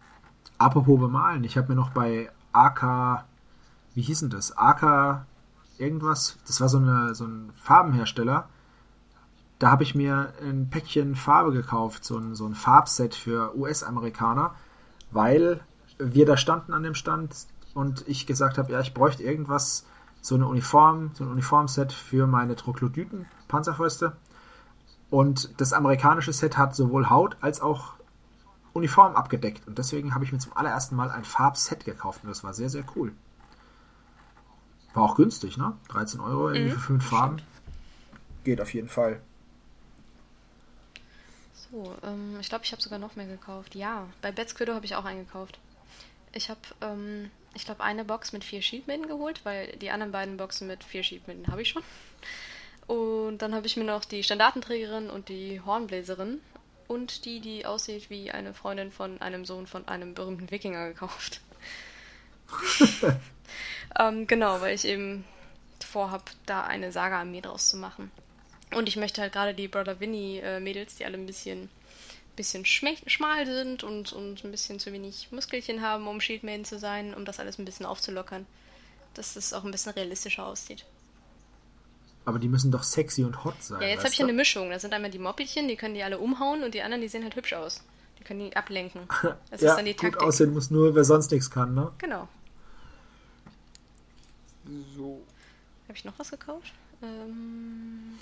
Apropos 0.59 0.99
bemalen, 0.99 1.45
ich 1.45 1.57
habe 1.57 1.69
mir 1.69 1.75
noch 1.75 1.91
bei 1.91 2.31
AK, 2.53 3.25
wie 3.95 4.03
hieß 4.03 4.21
denn 4.21 4.31
das? 4.31 4.57
AK 4.57 5.27
irgendwas, 5.79 6.39
das 6.47 6.61
war 6.61 6.69
so, 6.69 6.79
eine, 6.79 7.15
so 7.15 7.27
ein 7.27 7.51
Farbenhersteller. 7.55 8.49
Da 9.59 9.71
habe 9.71 9.83
ich 9.83 9.95
mir 9.95 10.33
ein 10.41 10.71
Päckchen 10.71 11.15
Farbe 11.15 11.53
gekauft, 11.53 12.05
so 12.05 12.19
ein, 12.19 12.35
so 12.35 12.47
ein 12.47 12.55
Farbset 12.55 13.15
für 13.15 13.57
US-Amerikaner 13.57 14.55
weil 15.13 15.61
wir 15.99 16.27
da 16.27 16.37
standen 16.37 16.73
an 16.73 16.83
dem 16.83 16.95
Stand 16.95 17.47
und 17.75 18.07
ich 18.09 18.27
gesagt 18.27 18.59
habe, 18.59 18.73
ja, 18.73 18.81
ich 18.81 18.95
bräuchte 18.95 19.23
irgendwas, 19.23 19.87
so 20.21 20.37
eine 20.37 20.47
Uniform, 20.47 21.11
so 21.15 21.25
ein 21.25 21.31
Uniformset 21.31 21.93
für 21.93 22.27
meine 22.27 22.55
Troglodyten 22.55 23.27
Panzerfäuste. 23.49 24.17
Und 25.11 25.61
das 25.61 25.73
amerikanische 25.73 26.33
Set 26.33 26.57
hat 26.57 26.75
sowohl 26.75 27.11
Haut 27.11 27.37
als 27.41 27.61
auch 27.61 27.95
Uniform 28.73 29.15
abgedeckt. 29.15 29.67
Und 29.67 29.79
deswegen 29.79 30.15
habe 30.15 30.25
ich 30.25 30.33
mir 30.33 30.39
zum 30.39 30.57
allerersten 30.57 30.97
Mal 30.97 31.11
ein 31.11 31.25
Farbset 31.25 31.85
gekauft 31.85 32.21
und 32.23 32.31
das 32.31 32.45
war 32.45 32.55
sehr, 32.55 32.71
sehr 32.71 32.85
cool. 32.97 33.13
War 34.95 35.03
auch 35.03 35.17
günstig, 35.17 35.59
ne? 35.59 35.75
13 35.89 36.21
Euro 36.21 36.51
irgendwie 36.51 36.71
Mhm, 36.71 36.75
für 36.75 36.81
fünf 36.81 37.07
Farben. 37.07 37.43
Geht 38.45 38.61
auf 38.61 38.73
jeden 38.73 38.89
Fall. 38.89 39.21
So, 41.73 41.97
ähm, 42.05 42.37
ich 42.39 42.51
glaube, 42.51 42.64
ich 42.64 42.73
habe 42.73 42.83
sogar 42.83 42.99
noch 42.99 43.16
mehr 43.16 43.27
gekauft. 43.27 43.75
Ja, 43.75 44.07
bei 44.20 44.31
Betzquiddo 44.31 44.75
habe 44.75 44.85
ich 44.85 44.95
auch 44.95 45.07
eingekauft. 45.07 45.59
Ich 46.35 46.51
habe, 46.51 46.61
ähm, 46.83 47.31
ich 47.55 47.64
glaube, 47.64 47.83
eine 47.83 48.05
Box 48.05 48.33
mit 48.33 48.45
vier 48.45 48.61
Sheepmaiden 48.61 49.07
geholt, 49.07 49.41
weil 49.45 49.68
die 49.79 49.91
anderen 49.91 50.12
beiden 50.12 50.37
Boxen 50.37 50.66
mit 50.66 50.85
vier 50.85 51.03
Sheepmaiden 51.03 51.47
habe 51.49 51.62
ich 51.62 51.70
schon. 51.70 51.83
Und 52.87 53.39
dann 53.39 53.55
habe 53.55 53.66
ich 53.66 53.77
mir 53.79 53.85
noch 53.85 54.05
die 54.05 54.23
Standartenträgerin 54.23 55.09
und 55.09 55.31
die 55.31 55.62
Hornbläserin 55.62 56.41
und 56.89 57.25
die, 57.25 57.41
die 57.41 57.64
aussieht 57.64 58.11
wie 58.11 58.31
eine 58.31 58.53
Freundin 58.53 58.91
von 58.91 59.23
einem 59.23 59.47
Sohn 59.47 59.66
von 59.66 59.89
einem 59.89 60.12
berühmten 60.12 60.51
Wikinger 60.51 60.89
gekauft. 60.89 61.41
ähm, 63.99 64.27
genau, 64.27 64.61
weil 64.61 64.75
ich 64.75 64.85
eben 64.85 65.25
vorhab, 65.83 66.31
da 66.45 66.64
eine 66.64 66.93
Saga-Armee 66.93 67.41
draus 67.41 67.70
zu 67.70 67.79
machen. 67.79 68.11
Und 68.75 68.89
ich 68.89 68.97
möchte 68.97 69.20
halt 69.20 69.33
gerade 69.33 69.55
die 69.55 69.68
Brother 69.68 70.01
Winnie-Mädels, 70.01 70.97
die 70.97 71.05
alle 71.05 71.18
ein 71.18 71.27
bisschen, 71.27 71.68
bisschen 72.37 72.64
schmal 72.64 73.47
sind 73.47 73.85
und, 73.85 74.12
und 74.12 74.45
ein 74.45 74.51
bisschen 74.51 74.79
zu 74.79 74.93
wenig 74.93 75.29
Muskelchen 75.31 75.83
haben, 75.83 76.07
um 76.07 76.20
Shieldmaiden 76.20 76.64
zu 76.64 76.79
sein, 76.79 77.14
um 77.14 77.25
das 77.25 77.41
alles 77.41 77.59
ein 77.59 77.64
bisschen 77.64 77.87
aufzulockern. 77.87 78.47
Dass 79.14 79.37
es 79.37 79.53
auch 79.53 79.64
ein 79.64 79.70
bisschen 79.70 79.93
realistischer 79.93 80.47
aussieht. 80.47 80.87
Aber 82.25 82.39
die 82.39 82.49
müssen 82.49 82.70
doch 82.70 82.83
sexy 82.83 83.25
und 83.25 83.45
hot 83.45 83.62
sein. 83.62 83.83
Ja, 83.83 83.89
jetzt 83.89 84.01
habe 84.01 84.11
ich 84.11 84.16
du? 84.16 84.23
eine 84.23 84.33
Mischung. 84.33 84.70
Da 84.70 84.79
sind 84.79 84.95
einmal 84.95 85.11
die 85.11 85.18
Moppelchen, 85.18 85.68
die 85.68 85.77
können 85.77 85.95
die 85.95 86.03
alle 86.03 86.18
umhauen 86.18 86.62
und 86.62 86.73
die 86.75 86.83
anderen, 86.83 87.03
die 87.03 87.09
sehen 87.09 87.25
halt 87.25 87.35
hübsch 87.37 87.53
aus. 87.53 87.83
Die 88.18 88.25
können 88.25 88.41
die 88.41 88.57
ablenken. 88.57 89.03
Das 89.51 89.61
ja, 89.61 89.70
ist 89.70 89.77
dann 89.77 89.85
die 89.85 89.93
gut 89.93 90.12
Taktik. 90.12 90.23
aussehen 90.23 90.55
muss 90.55 90.70
nur, 90.70 90.95
wer 90.95 91.05
sonst 91.05 91.31
nichts 91.33 91.51
kann, 91.51 91.75
ne? 91.75 91.93
Genau. 91.99 92.29
So. 94.97 95.20
Habe 95.89 95.99
ich 95.99 96.05
noch 96.05 96.18
was 96.18 96.31
gekauft? 96.31 96.73
Ähm. 97.03 98.18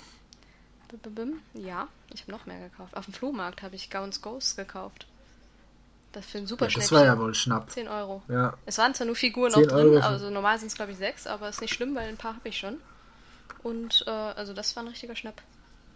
Ja, 1.53 1.87
ich 2.13 2.21
habe 2.23 2.31
noch 2.31 2.45
mehr 2.45 2.59
gekauft. 2.59 2.95
Auf 2.95 3.05
dem 3.05 3.13
Flohmarkt 3.13 3.61
habe 3.63 3.75
ich 3.75 3.89
Gauns 3.89 4.21
Ghosts 4.21 4.55
gekauft. 4.55 5.05
Das 6.11 6.25
für 6.25 6.39
ein 6.39 6.47
super 6.47 6.67
Ja, 6.67 6.75
das 6.75 6.91
war 6.91 7.05
ja 7.05 7.17
wohl 7.17 7.33
Schnapp. 7.33 7.69
10 7.71 7.87
Euro. 7.87 8.21
Ja. 8.27 8.53
Es 8.65 8.77
waren 8.77 8.93
zwar 8.93 9.07
nur 9.07 9.15
Figuren 9.15 9.51
10 9.51 9.61
noch 9.61 9.69
drin, 9.69 9.87
Euro 9.93 9.99
also 10.05 10.29
normal 10.29 10.59
sind 10.59 10.67
es 10.67 10.75
glaube 10.75 10.91
ich 10.91 10.97
6, 10.97 11.27
aber 11.27 11.47
ist 11.49 11.61
nicht 11.61 11.73
schlimm, 11.73 11.95
weil 11.95 12.09
ein 12.09 12.17
paar 12.17 12.35
habe 12.35 12.49
ich 12.49 12.57
schon. 12.57 12.77
Und 13.63 14.03
äh, 14.07 14.09
also 14.09 14.53
das 14.53 14.75
war 14.75 14.83
ein 14.83 14.89
richtiger 14.89 15.15
Schnapp. 15.15 15.41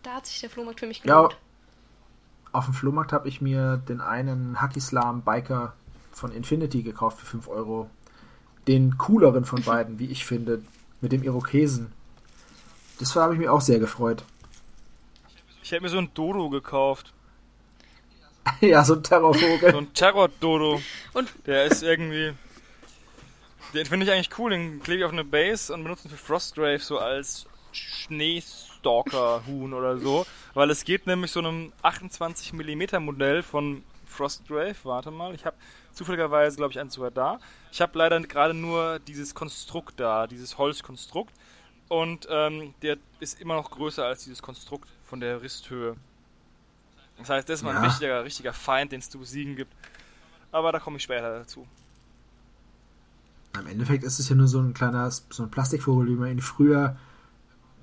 Da 0.03 0.15
hat 0.15 0.27
sich 0.27 0.39
der 0.39 0.49
Flohmarkt 0.49 0.79
für 0.79 0.87
mich 0.87 0.99
Ja, 1.03 1.15
gelohnt. 1.15 1.37
auf 2.53 2.65
dem 2.65 2.73
Flohmarkt 2.73 3.11
habe 3.11 3.27
ich 3.27 3.41
mir 3.41 3.77
den 3.77 3.99
einen 4.01 4.61
Hacky 4.61 4.79
Slam 4.79 5.23
Biker 5.23 5.73
von 6.13 6.31
Infinity 6.31 6.83
gekauft 6.83 7.19
für 7.19 7.25
5 7.25 7.47
Euro. 7.49 7.89
Den 8.67 8.97
cooleren 8.97 9.43
von 9.45 9.61
beiden, 9.63 9.99
wie 9.99 10.07
ich 10.07 10.25
finde, 10.25 10.61
mit 11.01 11.11
dem 11.11 11.23
Irokesen. 11.23 11.91
Das 12.99 13.15
habe 13.15 13.33
ich 13.33 13.39
mir 13.39 13.51
auch 13.51 13.61
sehr 13.61 13.79
gefreut. 13.79 14.23
Ich 15.65 15.71
hätte 15.71 15.81
mir 15.81 15.89
so 15.89 15.97
ein 15.97 16.11
Dodo 16.13 16.51
gekauft. 16.51 17.11
ja, 18.61 18.85
so 18.85 18.93
ein 18.93 19.01
Terrorvogel. 19.01 19.71
So 19.71 19.79
ein 19.79 19.91
Terror-Dodo. 19.95 20.79
Und 21.13 21.33
Der 21.47 21.65
ist 21.65 21.81
irgendwie. 21.81 22.35
Den 23.73 23.87
finde 23.87 24.05
ich 24.05 24.11
eigentlich 24.11 24.29
cool. 24.37 24.51
Den 24.51 24.79
klebe 24.83 24.99
ich 24.99 25.05
auf 25.05 25.11
eine 25.11 25.23
Base 25.23 25.73
und 25.73 25.81
benutze 25.81 26.07
ihn 26.07 26.11
für 26.11 26.17
Frostgrave 26.17 26.77
so 26.77 26.99
als 26.99 27.47
Schneestalker-Huhn 27.71 29.73
oder 29.73 29.97
so. 29.97 30.27
Weil 30.53 30.69
es 30.69 30.83
geht 30.83 31.07
nämlich 31.07 31.31
so 31.31 31.39
einem 31.39 31.73
28mm 31.81 32.99
Modell 32.99 33.41
von 33.41 33.83
Frostgrave. 34.05 34.75
Warte 34.83 35.09
mal, 35.09 35.33
ich 35.33 35.47
habe 35.47 35.57
zufälligerweise, 35.93 36.57
glaube 36.57 36.73
ich, 36.73 36.79
eins 36.79 36.93
sogar 36.93 37.09
da. 37.09 37.39
Ich 37.71 37.81
habe 37.81 37.97
leider 37.97 38.21
gerade 38.21 38.53
nur 38.53 38.99
dieses 38.99 39.33
Konstrukt 39.33 39.99
da, 39.99 40.27
dieses 40.27 40.59
Holzkonstrukt. 40.59 41.33
Und 41.87 42.27
ähm, 42.29 42.75
der 42.83 42.97
ist 43.19 43.41
immer 43.41 43.55
noch 43.55 43.71
größer 43.71 44.05
als 44.05 44.25
dieses 44.25 44.43
Konstrukt 44.43 44.89
von 45.05 45.19
der 45.19 45.41
Risthöhe. 45.41 45.95
Das 47.17 47.29
heißt, 47.29 47.47
das 47.47 47.59
ist 47.59 47.63
mal 47.63 47.71
ein 47.75 47.83
Ja. 48.01 48.19
richtiger, 48.21 48.53
Feind, 48.53 48.91
den 48.91 48.99
es 48.99 49.09
zu 49.09 49.19
besiegen 49.19 49.55
gibt. 49.55 49.73
Aber 50.51 50.71
da 50.71 50.79
komme 50.79 50.97
ich 50.97 51.03
später 51.03 51.39
dazu. 51.39 51.65
Im 53.57 53.67
Endeffekt 53.67 54.03
ist 54.03 54.19
es 54.19 54.27
ja 54.27 54.35
nur 54.35 54.47
so 54.47 54.59
ein 54.59 54.73
kleiner, 54.73 55.09
so 55.11 55.43
ein 55.43 55.49
Plastikvogel, 55.51 56.07
wie 56.07 56.15
man 56.15 56.29
ihn 56.29 56.41
früher, 56.41 56.97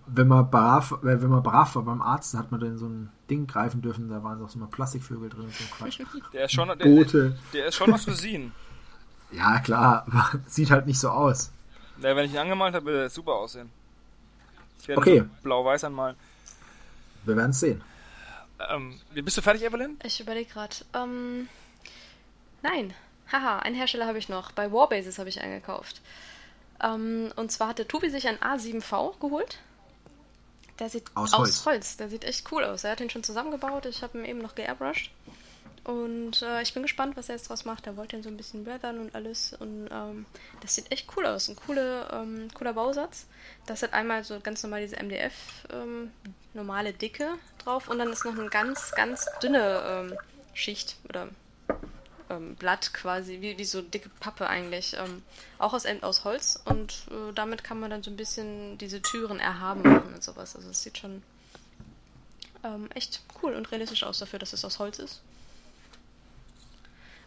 wenn 0.07 0.29
man 0.29 0.51
brav, 0.51 0.93
äh, 1.03 1.23
wenn 1.23 1.31
man 1.31 1.43
brav 1.43 1.75
war 1.77 1.83
beim 1.83 2.03
Arzt, 2.03 2.35
hat 2.35 2.51
man 2.51 2.61
dann 2.61 2.77
so 2.77 2.87
ein 2.87 3.11
Ding 3.31 3.47
greifen 3.47 3.81
dürfen, 3.81 4.09
da 4.11 4.23
waren 4.23 4.43
auch 4.45 4.51
so 4.51 4.59
mal 4.59 4.67
Plastikvögel 4.67 5.31
drin 5.31 5.45
und 5.45 5.55
so 5.55 5.65
Quatsch. 5.75 6.01
Der 6.33 6.45
ist 6.45 6.53
schon, 6.53 6.69
der, 6.69 6.75
Boote. 6.77 7.39
der 7.55 7.67
ist 7.67 7.77
schon 7.77 7.91
was 7.91 8.05
für. 8.05 8.13
Ja, 9.31 9.61
klar, 9.61 10.05
aber 10.07 10.41
sieht 10.47 10.71
halt 10.71 10.87
nicht 10.87 10.99
so 10.99 11.09
aus. 11.09 11.53
Ja, 12.03 12.15
wenn 12.17 12.27
ich 12.27 12.33
ihn 12.33 12.39
angemalt 12.39 12.75
habe, 12.75 12.87
wird 12.87 12.97
er 12.97 13.09
super 13.11 13.33
aussehen. 13.33 13.71
Ich 14.81 14.89
werde 14.89 15.01
Okay. 15.01 15.19
so 15.21 15.27
blau-weiß 15.43 15.85
anmalen. 15.85 16.17
Wir 17.25 17.37
werden 17.37 17.51
es 17.51 17.61
sehen. 17.61 17.83
Ähm, 18.71 19.01
bist 19.15 19.37
du 19.37 19.43
fertig, 19.43 19.63
Evelyn? 19.63 19.99
ich 20.03 20.21
überlege 20.21 20.53
gerade. 20.53 20.77
Ähm, 20.95 21.49
nein. 22.63 22.95
Haha, 23.31 23.61
einen 23.61 23.75
Hersteller 23.75 24.07
habe 24.07 24.19
ich 24.19 24.29
noch. 24.29 24.53
Bei 24.53 24.71
Warbases 24.73 25.19
habe 25.19 25.29
ich 25.29 25.41
eingekauft. 25.41 26.01
Ähm, 26.83 27.33
und 27.37 27.51
zwar 27.51 27.69
hatte 27.69 27.89
Tobi 27.89 28.11
sich 28.11 28.29
ein 28.29 28.39
A7V 28.39 29.19
geholt. 29.21 29.59
Der 30.79 30.89
sieht 30.89 31.11
Aus 31.15 31.33
aus, 31.33 31.65
Holz. 31.65 31.97
Der 31.97 32.09
sieht 32.09 32.25
echt 32.25 32.51
cool 32.53 32.65
aus. 32.65 32.85
Er 32.85 32.93
hat 32.93 33.01
ihn 33.01 33.11
schon 33.11 33.25
zusammengebaut. 33.25 33.87
Ich 33.87 34.03
habe 34.03 34.19
ihn 34.19 34.25
eben 34.25 34.41
noch 34.41 34.55
geairbrushed. 34.55 35.11
Und 35.85 36.43
äh, 36.43 36.63
ich 36.63 36.75
bin 36.75 36.83
gespannt, 36.83 37.17
was 37.17 37.29
er 37.29 37.35
jetzt 37.35 37.49
draus 37.49 37.65
macht. 37.65 37.87
Er 37.87 37.97
wollte 37.97 38.17
ihn 38.17 38.23
so 38.23 38.29
ein 38.29 38.37
bisschen 38.37 38.67
weathern 38.67 39.01
und 39.01 39.15
alles. 39.15 39.53
Und 39.53 39.89
ähm, 39.91 40.27
das 40.61 40.77
sieht 40.77 40.93
echt 40.93 41.09
cool 41.17 41.27
aus. 41.27 41.49
Ein 41.49 41.57
coole, 41.57 42.09
ähm, 42.13 42.49
cooler 42.55 42.73
Bausatz. 42.75 43.27
Das 43.67 43.83
hat 43.83 43.93
einmal 43.93 44.23
so 44.23 44.39
ganz 44.41 44.63
normal 44.63 44.83
diese 44.83 44.97
MDF 45.03 45.33
ähm, 45.73 46.13
normale 46.55 46.93
Dicke 46.93 47.35
drauf. 47.59 47.89
Und 47.89 47.99
dann 47.99 48.13
ist 48.13 48.25
noch 48.25 48.39
eine 48.39 48.49
ganz, 48.49 48.93
ganz 48.93 49.27
dünne 49.43 49.83
ähm, 49.85 50.19
Schicht 50.55 50.97
oder 51.09 51.29
ähm, 52.31 52.55
Blatt 52.55 52.95
quasi, 52.95 53.41
wie, 53.41 53.59
wie 53.59 53.65
so 53.65 53.83
dicke 53.83 54.09
Pappe 54.21 54.49
eigentlich. 54.49 54.97
Ähm, 54.97 55.23
auch 55.59 55.73
aus, 55.73 55.85
aus 55.85 56.23
Holz. 56.23 56.63
Und 56.65 57.09
äh, 57.11 57.33
damit 57.35 57.65
kann 57.65 57.81
man 57.81 57.91
dann 57.91 58.05
so 58.05 58.11
ein 58.13 58.17
bisschen 58.17 58.79
diese 58.79 59.03
Türen 59.03 59.41
erhaben 59.41 59.83
machen 59.83 60.15
und 60.15 60.23
sowas. 60.23 60.55
Also 60.55 60.71
es 60.71 60.83
sieht 60.83 60.99
schon 60.99 61.23
echt 62.95 63.23
cool 63.43 63.55
und 63.55 63.73
realistisch 63.73 64.05
aus 64.05 64.21
dafür, 64.21 64.39
dass 64.39 64.53
es 64.53 64.65
aus 64.65 64.79
Holz 64.79 65.01
ist. 65.01 65.21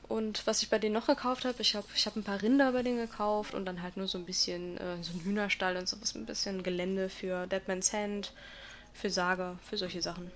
Und 0.07 0.45
was 0.45 0.61
ich 0.61 0.69
bei 0.69 0.77
denen 0.77 0.93
noch 0.93 1.07
gekauft 1.07 1.45
habe, 1.45 1.55
ich 1.61 1.75
habe 1.75 1.87
ich 1.95 2.05
hab 2.05 2.15
ein 2.15 2.23
paar 2.23 2.41
Rinder 2.41 2.71
bei 2.71 2.83
denen 2.83 2.97
gekauft 2.97 3.55
und 3.55 3.65
dann 3.65 3.81
halt 3.81 3.97
nur 3.97 4.07
so 4.07 4.19
ein 4.19 4.25
bisschen, 4.25 4.77
äh, 4.77 5.01
so 5.01 5.13
ein 5.13 5.21
Hühnerstall 5.23 5.77
und 5.77 5.87
sowas, 5.87 6.13
ein 6.13 6.25
bisschen 6.25 6.61
Gelände 6.61 7.09
für 7.09 7.47
Deadman's 7.47 7.91
Hand, 7.91 8.31
für 8.93 9.09
Saga, 9.09 9.57
für 9.67 9.77
solche 9.77 10.01
Sachen. 10.01 10.31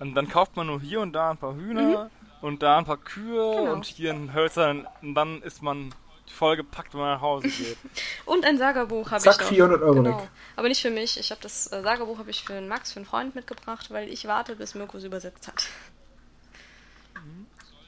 Und 0.00 0.14
dann 0.14 0.28
kauft 0.28 0.56
man 0.56 0.66
nur 0.66 0.80
hier 0.80 1.00
und 1.00 1.12
da 1.12 1.30
ein 1.30 1.36
paar 1.36 1.54
Hühner 1.54 2.10
und 2.40 2.62
da 2.62 2.78
ein 2.78 2.84
paar 2.84 2.96
Kühe 2.98 3.56
Genau. 3.56 3.72
und 3.72 3.86
hier 3.86 4.12
einen 4.12 4.32
Hölzern 4.34 4.86
und 5.02 5.14
dann 5.14 5.42
ist 5.42 5.62
man 5.62 5.94
vollgepackt, 6.30 6.94
wenn 6.94 7.00
man 7.00 7.14
nach 7.14 7.20
Hause 7.22 7.48
geht. 7.48 7.78
Und 8.26 8.44
ein 8.44 8.58
Saga-Buch 8.58 9.10
habe 9.10 9.16
ich 9.16 9.24
Zack, 9.24 9.40
noch. 9.40 9.48
400 9.48 9.80
Euro 9.80 10.02
genau. 10.02 10.18
weg. 10.18 10.28
Aber 10.56 10.68
nicht 10.68 10.82
für 10.82 10.90
mich. 10.90 11.18
Ich 11.18 11.30
habe 11.30 11.40
das 11.40 11.72
äh, 11.72 11.82
Saga-Buch 11.82 12.18
habe 12.18 12.28
ich 12.28 12.44
für 12.44 12.52
den 12.52 12.68
Max, 12.68 12.92
für 12.92 12.98
einen 12.98 13.06
Freund 13.06 13.34
mitgebracht, 13.34 13.90
weil 13.90 14.10
ich 14.10 14.26
warte, 14.26 14.54
bis 14.54 14.74
Mirko 14.74 14.98
es 14.98 15.04
übersetzt 15.04 15.48
hat. 15.48 15.64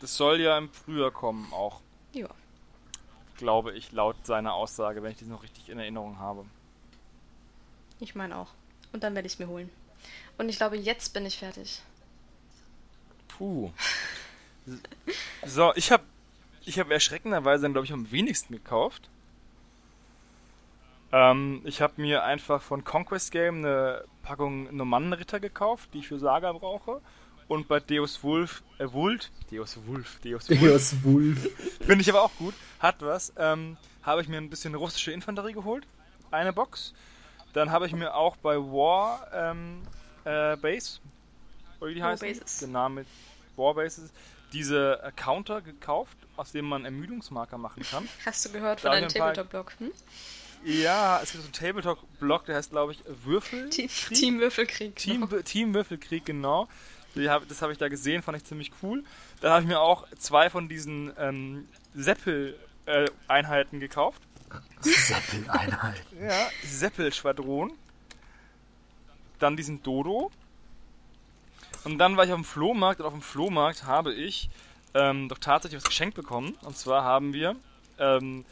Das 0.00 0.16
soll 0.16 0.40
ja 0.40 0.56
im 0.58 0.70
Frühjahr 0.70 1.10
kommen, 1.10 1.52
auch, 1.52 1.80
Ja. 2.12 2.28
glaube 3.36 3.72
ich, 3.72 3.92
laut 3.92 4.16
seiner 4.26 4.54
Aussage, 4.54 5.02
wenn 5.02 5.12
ich 5.12 5.18
das 5.18 5.28
noch 5.28 5.42
richtig 5.42 5.68
in 5.68 5.78
Erinnerung 5.78 6.18
habe. 6.18 6.44
Ich 8.00 8.14
meine 8.14 8.36
auch. 8.36 8.48
Und 8.92 9.04
dann 9.04 9.14
werde 9.14 9.26
ich 9.26 9.34
es 9.34 9.38
mir 9.38 9.48
holen. 9.48 9.70
Und 10.38 10.48
ich 10.48 10.56
glaube, 10.56 10.76
jetzt 10.76 11.12
bin 11.12 11.26
ich 11.26 11.38
fertig. 11.38 11.80
Puh. 13.28 13.70
So, 15.44 15.72
ich 15.74 15.90
habe 15.90 16.04
ich 16.64 16.78
hab 16.78 16.90
erschreckenderweise 16.90 17.62
dann, 17.62 17.72
glaube 17.72 17.86
ich, 17.86 17.92
am 17.92 18.10
wenigsten 18.12 18.52
gekauft. 18.52 19.08
Ähm, 21.12 21.62
ich 21.64 21.80
habe 21.80 22.00
mir 22.00 22.22
einfach 22.24 22.62
von 22.62 22.84
Conquest 22.84 23.32
Game 23.32 23.56
eine 23.64 24.04
Packung 24.22 24.74
Normannenritter 24.76 25.40
gekauft, 25.40 25.88
die 25.92 26.00
ich 26.00 26.08
für 26.08 26.18
Saga 26.18 26.52
brauche. 26.52 27.00
Und 27.50 27.66
bei 27.66 27.80
Deus 27.80 28.22
Wolf, 28.22 28.62
äh, 28.78 28.86
Wult, 28.92 29.28
Deus 29.50 29.76
Wolf, 29.84 30.20
Deus 30.22 30.48
Wolf, 30.48 30.60
Deus 30.60 30.94
Wolf. 31.02 31.48
finde 31.84 32.00
ich 32.00 32.08
aber 32.08 32.22
auch 32.22 32.30
gut, 32.36 32.54
hat 32.78 32.94
was, 33.00 33.32
ähm, 33.36 33.76
habe 34.04 34.22
ich 34.22 34.28
mir 34.28 34.36
ein 34.36 34.48
bisschen 34.48 34.72
russische 34.76 35.10
Infanterie 35.10 35.52
geholt, 35.52 35.84
eine 36.30 36.52
Box. 36.52 36.94
Dann 37.52 37.72
habe 37.72 37.88
ich 37.88 37.92
mir 37.92 38.14
auch 38.14 38.36
bei 38.36 38.56
War 38.56 39.26
ähm, 39.34 39.82
äh, 40.22 40.56
Base, 40.58 41.00
oder 41.80 41.90
wie 41.90 41.94
die 41.94 42.00
Bases. 42.02 42.58
der 42.58 42.68
Name 42.68 43.04
War 43.56 43.74
Bases, 43.74 44.12
diese 44.52 45.12
Counter 45.16 45.60
gekauft, 45.60 46.16
aus 46.36 46.52
dem 46.52 46.66
man 46.66 46.84
Ermüdungsmarker 46.84 47.58
machen 47.58 47.82
kann. 47.82 48.08
Hast 48.24 48.44
du 48.44 48.52
gehört 48.52 48.80
von 48.82 48.92
deinem 48.92 49.08
Tabletop-Blog? 49.08 49.72
Hm? 49.78 49.90
Ja, 50.64 51.18
es 51.20 51.32
gibt 51.32 51.42
so 51.42 51.48
einen 51.48 51.52
Tabletop-Blog, 51.52 52.44
der 52.44 52.58
heißt, 52.58 52.70
glaube 52.70 52.92
ich, 52.92 53.02
Würfel. 53.24 53.70
Team, 53.70 53.88
Team 53.88 54.38
Würfelkrieg. 54.38 54.94
Team, 54.94 55.28
genau. 55.28 55.42
Team 55.42 55.74
Würfelkrieg, 55.74 56.24
genau. 56.24 56.68
Hab, 57.16 57.48
das 57.48 57.62
habe 57.62 57.72
ich 57.72 57.78
da 57.78 57.88
gesehen, 57.88 58.22
fand 58.22 58.38
ich 58.38 58.44
ziemlich 58.44 58.70
cool. 58.82 59.04
Dann 59.40 59.52
habe 59.52 59.62
ich 59.62 59.68
mir 59.68 59.80
auch 59.80 60.06
zwei 60.18 60.50
von 60.50 60.68
diesen 60.68 61.12
ähm, 61.18 61.68
Seppel-Einheiten 61.94 63.76
äh, 63.76 63.80
gekauft. 63.80 64.22
Seppel-Einheiten? 64.80 66.22
ja, 66.22 66.48
Seppel-Schwadron. 66.64 67.72
Dann 69.38 69.56
diesen 69.56 69.82
Dodo. 69.82 70.30
Und 71.84 71.98
dann 71.98 72.16
war 72.16 72.24
ich 72.24 72.32
auf 72.32 72.38
dem 72.38 72.44
Flohmarkt 72.44 73.00
und 73.00 73.06
auf 73.06 73.12
dem 73.12 73.22
Flohmarkt 73.22 73.84
habe 73.84 74.12
ich 74.12 74.50
ähm, 74.94 75.28
doch 75.28 75.38
tatsächlich 75.38 75.78
was 75.78 75.88
geschenkt 75.88 76.14
bekommen. 76.14 76.56
Und 76.62 76.76
zwar 76.76 77.04
haben 77.04 77.32
wir 77.32 77.56
ähm, 77.98 78.44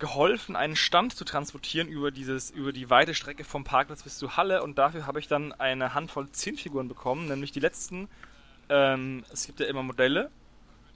geholfen, 0.00 0.56
einen 0.56 0.76
Stand 0.76 1.14
zu 1.14 1.24
transportieren 1.24 1.88
über 1.88 2.10
dieses, 2.10 2.50
über 2.50 2.72
die 2.72 2.90
weite 2.90 3.14
Strecke 3.14 3.44
vom 3.44 3.64
Parkplatz 3.64 4.02
bis 4.02 4.18
zur 4.18 4.36
Halle 4.36 4.62
und 4.62 4.78
dafür 4.78 5.06
habe 5.06 5.20
ich 5.20 5.28
dann 5.28 5.52
eine 5.52 5.94
Handvoll 5.94 6.30
Zinnfiguren 6.30 6.88
bekommen, 6.88 7.28
nämlich 7.28 7.52
die 7.52 7.60
letzten. 7.60 8.08
Ähm, 8.68 9.24
es 9.32 9.46
gibt 9.46 9.60
ja 9.60 9.66
immer 9.66 9.82
Modelle. 9.82 10.30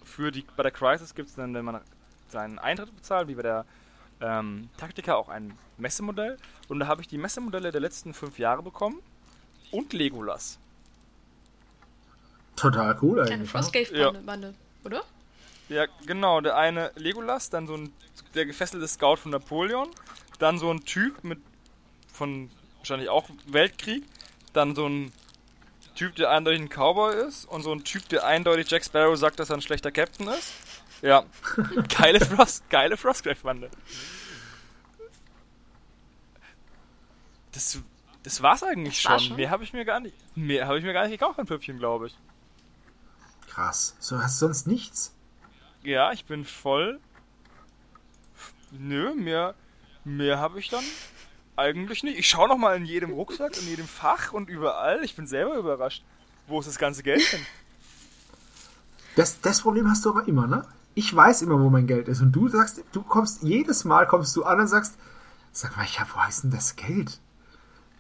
Für 0.03 0.33
die, 0.33 0.45
bei 0.57 0.63
der 0.63 0.73
Crisis 0.73 1.15
gibt 1.15 1.29
es 1.29 1.37
dann, 1.37 1.55
wenn 1.55 1.65
man 1.65 1.81
seinen 2.29 2.59
Eintritt 2.59 2.95
bezahlt, 2.95 3.29
wie 3.29 3.35
bei 3.35 3.43
der 3.43 3.65
ähm, 4.21 4.69
Taktika 4.77 5.15
auch 5.15 5.29
ein 5.29 5.57
Messemodell. 5.77 6.39
Und 6.69 6.81
da 6.81 6.87
habe 6.87 7.01
ich 7.01 7.09
die 7.09 7.19
Messemodelle 7.19 7.73
der 7.73 7.81
letzten 7.81 8.15
fünf 8.15 8.39
Jahre 8.39 8.63
bekommen 8.63 9.01
und 9.71 9.93
Legolas. 9.93 10.59
Total 12.57 12.97
cool 13.03 13.21
eigentlich. 13.21 13.33
Eine 13.33 13.47
Frostgate-Bande, 13.47 14.49
ja. 14.49 14.87
oder? 14.87 15.03
Ja, 15.69 15.87
genau. 16.07 16.41
Der 16.41 16.57
eine 16.57 16.93
Legolas, 16.95 17.51
dann 17.51 17.67
so 17.67 17.75
ein 17.75 17.93
der 18.35 18.47
gefesselte 18.47 18.86
Scout 18.89 19.16
von 19.16 19.31
Napoleon, 19.31 19.89
dann 20.39 20.59
so 20.59 20.70
ein 20.70 20.85
Typ 20.85 21.24
mit 21.24 21.40
von 22.12 22.51
wahrscheinlich 22.78 23.09
auch 23.09 23.28
Weltkrieg, 23.47 24.05
dann 24.52 24.74
so 24.74 24.86
ein 24.86 25.12
Typ, 25.94 26.16
der 26.16 26.31
eindeutig 26.31 26.61
ein 26.61 26.69
Cowboy 26.69 27.15
ist 27.27 27.44
und 27.44 27.62
so 27.62 27.73
ein 27.73 27.85
Typ, 27.85 28.09
der 28.09 28.24
eindeutig 28.24 28.69
Jack 28.70 28.85
Sparrow 28.85 29.16
sagt, 29.16 29.39
dass 29.39 29.51
er 29.51 29.56
ein 29.56 29.62
schlechter 29.62 29.93
Captain 29.93 30.28
ist. 30.28 30.52
Ja, 31.02 31.24
geile 31.98 32.20
Frost, 32.20 32.69
geile 32.70 32.97
Frostgrave-Bande. 32.97 33.70
Das, 37.52 37.78
das 38.23 38.43
war's 38.43 38.62
eigentlich 38.62 39.02
das 39.02 39.11
war 39.12 39.19
schon. 39.20 39.36
Mehr 39.36 39.51
habe 39.51 39.62
ich 39.62 39.73
mir 39.73 39.85
gar 39.85 40.01
nicht, 40.01 40.16
mehr 40.36 40.66
habe 40.66 40.78
ich 40.78 40.85
mir 40.85 40.93
gar 40.93 41.06
nicht 41.06 41.19
gekauft 41.19 41.39
an 41.39 41.47
Püppchen, 41.47 41.78
glaube 41.78 42.09
ich. 42.09 42.16
Krass. 43.48 43.94
So 44.01 44.19
hast 44.19 44.40
du 44.40 44.47
sonst 44.47 44.66
nichts? 44.66 45.15
Ja, 45.85 46.11
ich 46.12 46.24
bin 46.24 46.44
voll. 46.44 46.98
Nö, 48.79 49.15
mehr, 49.15 49.55
mehr 50.05 50.39
habe 50.39 50.59
ich 50.59 50.69
dann 50.69 50.85
eigentlich 51.57 52.03
nicht. 52.03 52.19
Ich 52.19 52.29
schaue 52.29 52.49
noch 52.49 52.59
mal 52.59 52.77
in 52.77 52.85
jedem 52.85 53.11
Rucksack, 53.13 53.57
in 53.57 53.69
jedem 53.69 53.87
Fach 53.87 54.33
und 54.33 54.49
überall. 54.49 55.05
Ich 55.05 55.17
bin 55.17 55.27
selber 55.27 55.55
überrascht. 55.57 56.05
Wo 56.47 56.61
ist 56.61 56.67
das 56.67 56.79
ganze 56.79 57.03
Geld 57.03 57.23
hin? 57.23 57.41
Das, 59.17 59.41
das 59.41 59.61
Problem 59.63 59.89
hast 59.89 60.05
du 60.05 60.11
aber 60.11 60.27
immer, 60.27 60.47
ne? 60.47 60.67
Ich 60.95 61.15
weiß 61.15 61.43
immer, 61.43 61.61
wo 61.61 61.71
mein 61.71 61.87
Geld 61.87 62.09
ist. 62.09 62.21
Und 62.21 62.33
du 62.33 62.49
sagst, 62.49 62.83
du 62.93 63.03
kommst, 63.03 63.43
jedes 63.43 63.85
Mal 63.85 64.07
kommst 64.07 64.35
du 64.37 64.45
an 64.45 64.61
und 64.61 64.67
sagst, 64.67 64.97
sag 65.53 65.77
mal, 65.77 65.87
ja, 65.87 66.07
wo 66.13 66.21
heißt 66.21 66.45
denn 66.45 66.51
das 66.51 66.77
Geld? 66.77 67.21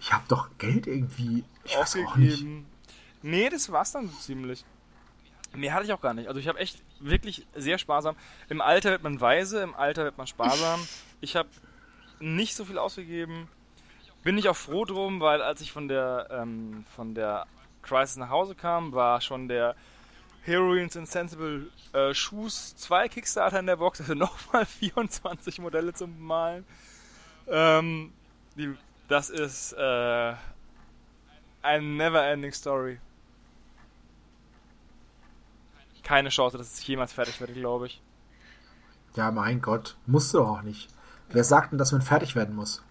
Ich 0.00 0.12
habe 0.12 0.24
doch 0.28 0.48
Geld 0.58 0.86
irgendwie. 0.86 1.44
Ich 1.64 1.76
weiß 1.76 1.96
auch 2.06 2.16
nicht. 2.16 2.44
Nee, 3.22 3.48
das 3.48 3.70
war's 3.70 3.92
dann 3.92 4.10
ziemlich. 4.20 4.64
Mehr 5.54 5.72
hatte 5.72 5.84
ich 5.84 5.92
auch 5.92 6.00
gar 6.00 6.14
nicht. 6.14 6.28
Also 6.28 6.40
ich 6.40 6.48
habe 6.48 6.58
echt 6.58 6.82
wirklich 7.00 7.46
sehr 7.54 7.78
sparsam. 7.78 8.16
Im 8.48 8.60
Alter 8.60 8.90
wird 8.90 9.02
man 9.02 9.20
weise, 9.20 9.62
im 9.62 9.74
Alter 9.74 10.04
wird 10.04 10.18
man 10.18 10.26
sparsam. 10.26 10.86
Ich 11.20 11.36
habe 11.36 11.48
nicht 12.18 12.56
so 12.56 12.64
viel 12.64 12.78
ausgegeben. 12.78 13.48
Bin 14.22 14.38
ich 14.38 14.48
auch 14.48 14.56
froh 14.56 14.84
drum, 14.84 15.20
weil 15.20 15.42
als 15.42 15.60
ich 15.60 15.70
von 15.70 15.86
der 15.88 16.28
ähm, 16.30 16.84
von 16.96 17.14
der 17.14 17.46
Crisis 17.82 18.16
nach 18.16 18.30
Hause 18.30 18.54
kam, 18.54 18.92
war 18.92 19.20
schon 19.20 19.48
der 19.48 19.76
Heroines 20.42 20.96
Insensible 20.96 21.70
äh, 21.92 22.12
Shoes 22.14 22.74
2 22.76 23.08
Kickstarter 23.08 23.60
in 23.60 23.66
der 23.66 23.76
Box, 23.76 24.00
also 24.00 24.14
nochmal 24.14 24.66
24 24.66 25.58
Modelle 25.60 25.92
zum 25.92 26.20
Malen. 26.20 26.64
Ähm, 27.46 28.12
die, 28.56 28.74
das 29.08 29.30
ist 29.30 29.72
äh, 29.74 30.34
eine 31.62 31.82
never-ending 31.82 32.52
Story 32.52 32.98
keine 36.04 36.28
Chance, 36.28 36.58
dass 36.58 36.72
es 36.72 36.86
jemals 36.86 37.12
fertig 37.12 37.40
wird, 37.40 37.54
glaube 37.54 37.86
ich. 37.86 38.00
Ja, 39.16 39.30
mein 39.30 39.60
Gott, 39.60 39.96
musst 40.06 40.32
du 40.34 40.38
doch 40.38 40.48
auch 40.48 40.62
nicht. 40.62 40.88
Wer 41.30 41.44
sagt 41.44 41.72
denn, 41.72 41.78
dass 41.78 41.92
man 41.92 42.02
fertig 42.02 42.36
werden 42.36 42.54
muss? 42.54 42.82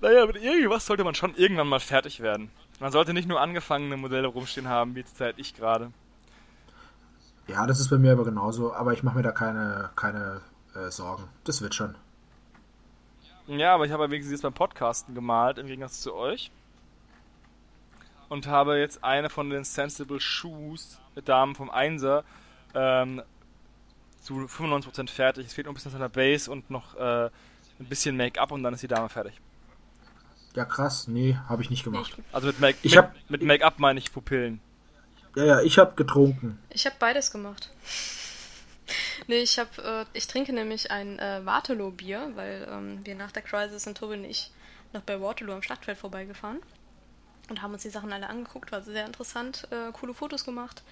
Naja, 0.00 0.26
mit 0.26 0.36
irgendwas 0.36 0.86
sollte 0.86 1.04
man 1.04 1.14
schon 1.14 1.34
irgendwann 1.34 1.68
mal 1.68 1.80
fertig 1.80 2.20
werden. 2.20 2.50
Man 2.80 2.92
sollte 2.92 3.12
nicht 3.12 3.28
nur 3.28 3.40
angefangene 3.40 3.96
Modelle 3.96 4.28
rumstehen 4.28 4.68
haben, 4.68 4.94
wie 4.94 5.04
zurzeit 5.04 5.38
ich 5.38 5.54
gerade. 5.54 5.92
Ja, 7.46 7.66
das 7.66 7.80
ist 7.80 7.90
bei 7.90 7.98
mir 7.98 8.12
aber 8.12 8.24
genauso, 8.24 8.72
aber 8.72 8.92
ich 8.92 9.02
mache 9.02 9.16
mir 9.16 9.22
da 9.22 9.32
keine, 9.32 9.90
keine 9.96 10.40
äh, 10.74 10.90
Sorgen. 10.90 11.24
Das 11.44 11.60
wird 11.60 11.74
schon. 11.74 11.94
Ja, 13.46 13.74
aber 13.74 13.84
ich 13.84 13.92
habe 13.92 14.10
wenigstens 14.10 14.32
jetzt 14.32 14.42
beim 14.42 14.54
Podcasten 14.54 15.14
gemalt, 15.14 15.58
im 15.58 15.66
Gegensatz 15.66 16.00
zu 16.00 16.14
euch 16.14 16.50
und 18.30 18.46
habe 18.46 18.78
jetzt 18.78 19.04
eine 19.04 19.28
von 19.28 19.50
den 19.50 19.64
Sensible 19.64 20.20
Shoes 20.20 20.98
Damen 21.24 21.54
vom 21.54 21.68
Einser 21.68 22.24
ähm, 22.74 23.20
zu 24.20 24.34
95% 24.34 25.10
fertig. 25.10 25.46
Es 25.46 25.52
fehlt 25.52 25.66
noch 25.66 25.72
ein 25.72 25.74
bisschen 25.74 25.92
an 25.94 26.00
der 26.00 26.08
Base 26.08 26.50
und 26.50 26.70
noch 26.70 26.94
äh, 26.96 27.26
ein 27.26 27.86
bisschen 27.88 28.16
Make-up 28.16 28.52
und 28.52 28.62
dann 28.62 28.72
ist 28.72 28.82
die 28.82 28.88
Dame 28.88 29.08
fertig. 29.08 29.34
Ja, 30.54 30.64
krass. 30.64 31.08
Nee, 31.08 31.36
habe 31.48 31.62
ich 31.62 31.70
nicht 31.70 31.84
gemacht. 31.84 32.16
Also 32.32 32.46
mit 32.46 32.60
Make-up 32.60 32.84
ich 32.84 32.96
hab, 32.96 33.14
mit, 33.28 33.42
Make 33.42 33.72
meine 33.78 33.98
ich 33.98 34.12
Pupillen. 34.12 34.60
Ja, 35.34 35.44
ja, 35.44 35.60
ich 35.60 35.78
habe 35.78 35.94
getrunken. 35.96 36.58
Ich 36.70 36.86
habe 36.86 36.96
beides 37.00 37.32
gemacht. 37.32 37.70
nee, 39.26 39.40
ich 39.40 39.58
habe, 39.58 39.70
äh, 39.82 40.04
ich 40.16 40.28
trinke 40.28 40.52
nämlich 40.52 40.92
ein 40.92 41.18
äh, 41.18 41.44
Waterloo-Bier, 41.44 42.30
weil 42.36 42.68
ähm, 42.70 43.00
wir 43.04 43.16
nach 43.16 43.32
der 43.32 43.42
Crisis 43.42 43.82
sind 43.82 43.98
Tobi 43.98 44.14
und 44.14 44.24
ich 44.24 44.52
noch 44.92 45.02
bei 45.02 45.20
Waterloo 45.20 45.52
am 45.52 45.62
Schlachtfeld 45.62 45.98
vorbeigefahren 45.98 46.60
und 47.50 47.62
haben 47.62 47.72
uns 47.72 47.82
die 47.82 47.90
Sachen 47.90 48.12
alle 48.12 48.28
angeguckt, 48.28 48.72
war 48.72 48.82
sehr 48.82 49.04
interessant, 49.04 49.68
äh, 49.70 49.92
coole 49.92 50.14
Fotos 50.14 50.44
gemacht 50.44 50.82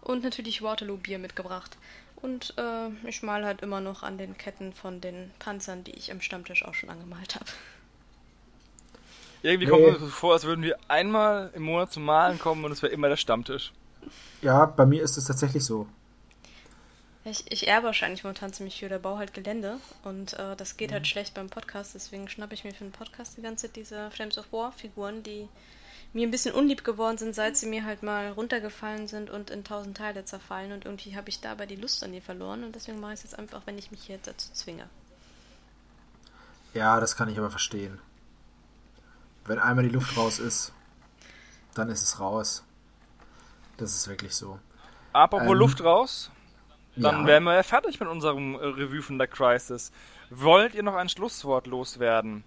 und 0.00 0.24
natürlich 0.24 0.62
Waterloo-Bier 0.62 1.18
mitgebracht. 1.18 1.76
Und 2.16 2.54
äh, 2.56 2.88
ich 3.08 3.22
mal 3.22 3.44
halt 3.44 3.60
immer 3.60 3.80
noch 3.80 4.02
an 4.02 4.18
den 4.18 4.36
Ketten 4.36 4.72
von 4.72 5.00
den 5.00 5.30
Panzern, 5.38 5.84
die 5.84 5.92
ich 5.92 6.08
im 6.08 6.20
Stammtisch 6.20 6.64
auch 6.64 6.74
schon 6.74 6.90
angemalt 6.90 7.36
habe. 7.36 7.46
Irgendwie 9.42 9.68
kommt 9.68 9.84
es 9.84 10.00
mir 10.00 10.08
vor, 10.08 10.32
als 10.32 10.42
würden 10.44 10.64
wir 10.64 10.76
einmal 10.88 11.52
im 11.54 11.62
Monat 11.62 11.92
zum 11.92 12.04
Malen 12.04 12.40
kommen 12.40 12.64
und 12.64 12.72
es 12.72 12.82
wäre 12.82 12.92
immer 12.92 13.08
der 13.08 13.16
Stammtisch. 13.16 13.72
Ja, 14.42 14.66
bei 14.66 14.84
mir 14.84 15.02
ist 15.02 15.16
es 15.16 15.26
tatsächlich 15.26 15.64
so. 15.64 15.86
Ich, 17.24 17.44
ich 17.52 17.68
erbe 17.68 17.86
wahrscheinlich 17.86 18.24
momentan 18.24 18.52
ziemlich 18.52 18.78
viel, 18.78 18.88
der 18.88 18.98
Bau 18.98 19.18
halt 19.18 19.34
Gelände 19.34 19.76
und 20.02 20.32
äh, 20.32 20.56
das 20.56 20.76
geht 20.76 20.90
halt 20.90 21.02
mhm. 21.02 21.04
halt 21.04 21.06
schlecht 21.06 21.34
beim 21.34 21.50
Podcast, 21.50 21.94
deswegen 21.94 22.28
schnappe 22.28 22.54
ich 22.54 22.64
mir 22.64 22.72
für 22.72 22.84
den 22.84 22.92
Podcast 22.92 23.36
die 23.36 23.42
ganze 23.42 23.66
Zeit 23.66 23.76
diese 23.76 24.10
Flames 24.10 24.38
of 24.38 24.50
War 24.52 24.72
Figuren, 24.72 25.22
die 25.22 25.48
mir 26.12 26.26
ein 26.26 26.30
bisschen 26.30 26.54
unlieb 26.54 26.84
geworden 26.84 27.18
sind, 27.18 27.34
seit 27.34 27.56
sie 27.56 27.66
mir 27.66 27.84
halt 27.84 28.02
mal 28.02 28.30
runtergefallen 28.30 29.08
sind 29.08 29.30
und 29.30 29.50
in 29.50 29.64
tausend 29.64 29.96
Teile 29.96 30.24
zerfallen. 30.24 30.72
Und 30.72 30.84
irgendwie 30.84 31.16
habe 31.16 31.28
ich 31.28 31.40
dabei 31.40 31.66
die 31.66 31.76
Lust 31.76 32.02
an 32.02 32.12
die 32.12 32.20
verloren. 32.20 32.64
Und 32.64 32.74
deswegen 32.74 33.00
mache 33.00 33.12
ich 33.12 33.18
es 33.18 33.24
jetzt 33.24 33.38
einfach, 33.38 33.62
wenn 33.66 33.78
ich 33.78 33.90
mich 33.90 34.02
hier 34.02 34.18
dazu 34.22 34.52
zwinge. 34.52 34.88
Ja, 36.74 37.00
das 37.00 37.16
kann 37.16 37.28
ich 37.28 37.38
aber 37.38 37.50
verstehen. 37.50 37.98
Wenn 39.46 39.58
einmal 39.58 39.84
die 39.84 39.94
Luft 39.94 40.16
raus 40.16 40.38
ist, 40.38 40.72
dann 41.74 41.88
ist 41.90 42.02
es 42.02 42.20
raus. 42.20 42.64
Das 43.76 43.94
ist 43.94 44.08
wirklich 44.08 44.34
so. 44.34 44.58
Apropos 45.12 45.48
ähm, 45.48 45.54
Luft 45.54 45.82
raus, 45.82 46.30
dann 46.96 47.22
ja. 47.22 47.26
wären 47.26 47.44
wir 47.44 47.54
ja 47.54 47.62
fertig 47.62 48.00
mit 48.00 48.08
unserem 48.08 48.56
Revue 48.56 49.02
von 49.02 49.18
der 49.18 49.28
Crisis. 49.28 49.92
Wollt 50.30 50.74
ihr 50.74 50.82
noch 50.82 50.94
ein 50.94 51.08
Schlusswort 51.08 51.66
loswerden? 51.66 52.44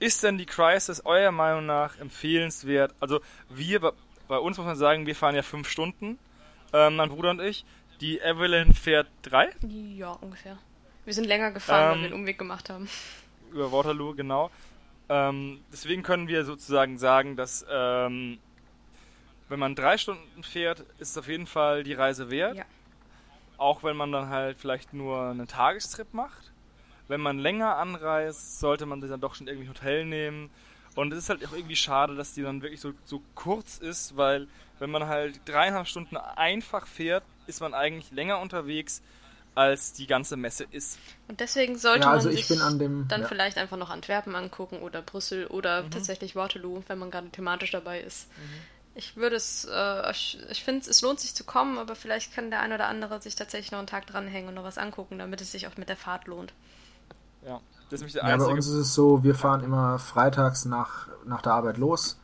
Ist 0.00 0.22
denn 0.22 0.38
die 0.38 0.46
Crisis 0.46 1.04
eurer 1.04 1.30
Meinung 1.30 1.66
nach 1.66 1.98
empfehlenswert? 1.98 2.94
Also 3.00 3.20
wir, 3.50 3.92
bei 4.28 4.38
uns 4.38 4.56
muss 4.56 4.66
man 4.66 4.76
sagen, 4.76 5.04
wir 5.04 5.14
fahren 5.14 5.34
ja 5.34 5.42
fünf 5.42 5.68
Stunden, 5.68 6.18
ähm, 6.72 6.96
mein 6.96 7.10
Bruder 7.10 7.30
und 7.30 7.40
ich. 7.40 7.66
Die 8.00 8.18
Evelyn 8.18 8.72
fährt 8.72 9.08
drei? 9.20 9.50
Ja, 9.68 10.12
ungefähr. 10.12 10.56
Wir 11.04 11.12
sind 11.12 11.26
länger 11.26 11.50
gefahren, 11.50 11.82
ähm, 11.82 11.90
weil 11.90 11.98
wir 11.98 12.06
einen 12.06 12.14
Umweg 12.22 12.38
gemacht 12.38 12.70
haben. 12.70 12.88
Über 13.52 13.70
Waterloo, 13.72 14.14
genau. 14.14 14.50
Ähm, 15.10 15.60
deswegen 15.70 16.02
können 16.02 16.28
wir 16.28 16.46
sozusagen 16.46 16.96
sagen, 16.96 17.36
dass 17.36 17.66
ähm, 17.70 18.38
wenn 19.50 19.58
man 19.58 19.74
drei 19.74 19.98
Stunden 19.98 20.42
fährt, 20.42 20.80
ist 20.98 21.10
es 21.10 21.18
auf 21.18 21.28
jeden 21.28 21.46
Fall 21.46 21.82
die 21.82 21.92
Reise 21.92 22.30
wert. 22.30 22.56
Ja. 22.56 22.64
Auch 23.58 23.82
wenn 23.82 23.98
man 23.98 24.12
dann 24.12 24.30
halt 24.30 24.56
vielleicht 24.58 24.94
nur 24.94 25.28
einen 25.28 25.46
Tagestrip 25.46 26.14
macht 26.14 26.49
wenn 27.10 27.20
man 27.20 27.38
länger 27.38 27.76
anreist, 27.76 28.60
sollte 28.60 28.86
man 28.86 29.00
sich 29.02 29.10
dann 29.10 29.20
doch 29.20 29.34
schon 29.34 29.48
irgendwie 29.48 29.66
ein 29.68 29.74
Hotel 29.74 30.04
nehmen 30.06 30.50
Und 30.94 31.12
es 31.12 31.20
ist 31.20 31.28
halt 31.30 31.44
auch 31.46 31.52
irgendwie 31.52 31.76
schade, 31.76 32.16
dass 32.16 32.32
die 32.34 32.42
dann 32.42 32.62
wirklich 32.62 32.80
so, 32.80 32.92
so 33.04 33.22
kurz 33.34 33.78
ist, 33.78 34.16
weil 34.16 34.48
wenn 34.78 34.90
man 34.90 35.06
halt 35.06 35.40
dreieinhalb 35.48 35.86
Stunden 35.86 36.16
einfach 36.16 36.86
fährt, 36.86 37.24
ist 37.46 37.60
man 37.60 37.74
eigentlich 37.74 38.10
länger 38.10 38.40
unterwegs, 38.40 39.02
als 39.54 39.92
die 39.92 40.06
ganze 40.06 40.36
Messe 40.36 40.64
ist. 40.64 40.98
Und 41.28 41.40
deswegen 41.40 41.78
sollte 41.78 42.06
Ja, 42.06 42.12
also 42.12 42.28
man 42.28 42.34
ich 42.34 42.46
sich 42.46 42.48
bin 42.48 42.62
an 42.62 42.78
dem- 42.78 43.08
dann 43.08 43.22
ja. 43.22 43.28
vielleicht 43.28 43.58
einfach 43.58 43.76
noch 43.76 43.90
Antwerpen 43.90 44.34
angucken 44.34 44.80
oder 44.82 45.02
Brüssel 45.02 45.46
oder 45.46 45.88
tatsächlich 45.90 46.36
Waterloo, 46.36 46.82
wenn 46.88 46.98
man 46.98 47.10
gerade 47.10 47.30
thematisch 47.30 47.70
dabei 47.72 48.00
ist. 48.00 48.28
Ich 48.94 49.16
würde 49.16 49.36
es, 49.36 49.66
äh, 49.70 50.10
ich, 50.10 50.38
ich 50.50 50.64
finde, 50.64 50.88
es 50.90 51.00
lohnt 51.02 51.20
sich 51.20 51.34
zu 51.34 51.44
kommen, 51.44 51.78
aber 51.78 51.94
vielleicht 51.94 52.34
kann 52.34 52.50
der 52.50 52.60
ein 52.60 52.72
oder 52.72 52.86
andere 52.88 53.20
sich 53.22 53.36
tatsächlich 53.36 53.70
noch 53.72 53.78
einen 53.78 53.86
Tag 53.86 54.06
dranhängen 54.06 54.48
und 54.48 54.54
noch 54.54 54.64
was 54.64 54.78
angucken, 54.78 55.18
damit 55.18 55.40
es 55.40 55.52
sich 55.52 55.66
auch 55.68 55.76
mit 55.76 55.88
der 55.88 55.96
Fahrt 55.96 56.26
lohnt. 56.26 56.52
Ja, 57.46 57.60
das 57.88 57.94
ist 57.94 58.00
nämlich 58.00 58.12
der 58.14 58.22
Ja, 58.22 58.28
bei 58.28 58.34
einzige. 58.34 58.54
uns 58.54 58.66
ist 58.66 58.74
es 58.74 58.94
so, 58.94 59.22
wir 59.24 59.34
fahren 59.34 59.62
immer 59.62 59.98
freitags 59.98 60.64
nach, 60.64 61.08
nach 61.24 61.42
der 61.42 61.54
Arbeit 61.54 61.78
los. 61.78 62.18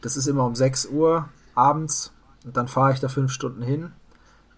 Das 0.00 0.16
ist 0.16 0.26
immer 0.26 0.44
um 0.44 0.54
6 0.54 0.86
Uhr 0.86 1.28
abends 1.54 2.12
und 2.44 2.56
dann 2.56 2.68
fahre 2.68 2.92
ich 2.92 3.00
da 3.00 3.08
fünf 3.08 3.32
Stunden 3.32 3.62
hin. 3.62 3.92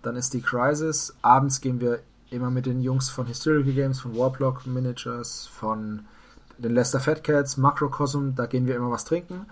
Dann 0.03 0.17
ist 0.17 0.35
die 0.35 0.41
Crisis. 0.41 1.15
Abends 1.23 1.61
gehen 1.61 1.81
wir 1.81 2.01
immer 2.31 2.51
mit 2.51 2.67
den 2.67 2.81
Jungs 2.81 3.09
von 3.09 3.27
Historical 3.27 3.73
Games, 3.73 4.01
von 4.01 4.17
Warblock 4.17 4.67
Miniatures, 4.67 5.47
von 5.47 6.05
den 6.59 6.75
Leicester 6.75 7.01
Fat 7.01 7.23
Cats, 7.23 7.57
Macrocosm, 7.57 8.31
da 8.35 8.47
gehen 8.47 8.67
wir 8.67 8.77
immer 8.77 8.91
was 8.91 9.05
trinken. 9.05 9.47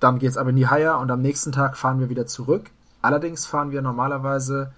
Dann 0.00 0.18
geht's 0.18 0.36
aber 0.36 0.50
in 0.50 0.56
die 0.56 0.68
Haier 0.68 0.98
und 0.98 1.10
am 1.10 1.20
nächsten 1.20 1.52
Tag 1.52 1.76
fahren 1.76 1.98
wir 1.98 2.08
wieder 2.08 2.26
zurück. 2.26 2.70
Allerdings 3.02 3.46
fahren 3.46 3.70
wir 3.70 3.82
normalerweise 3.82 4.72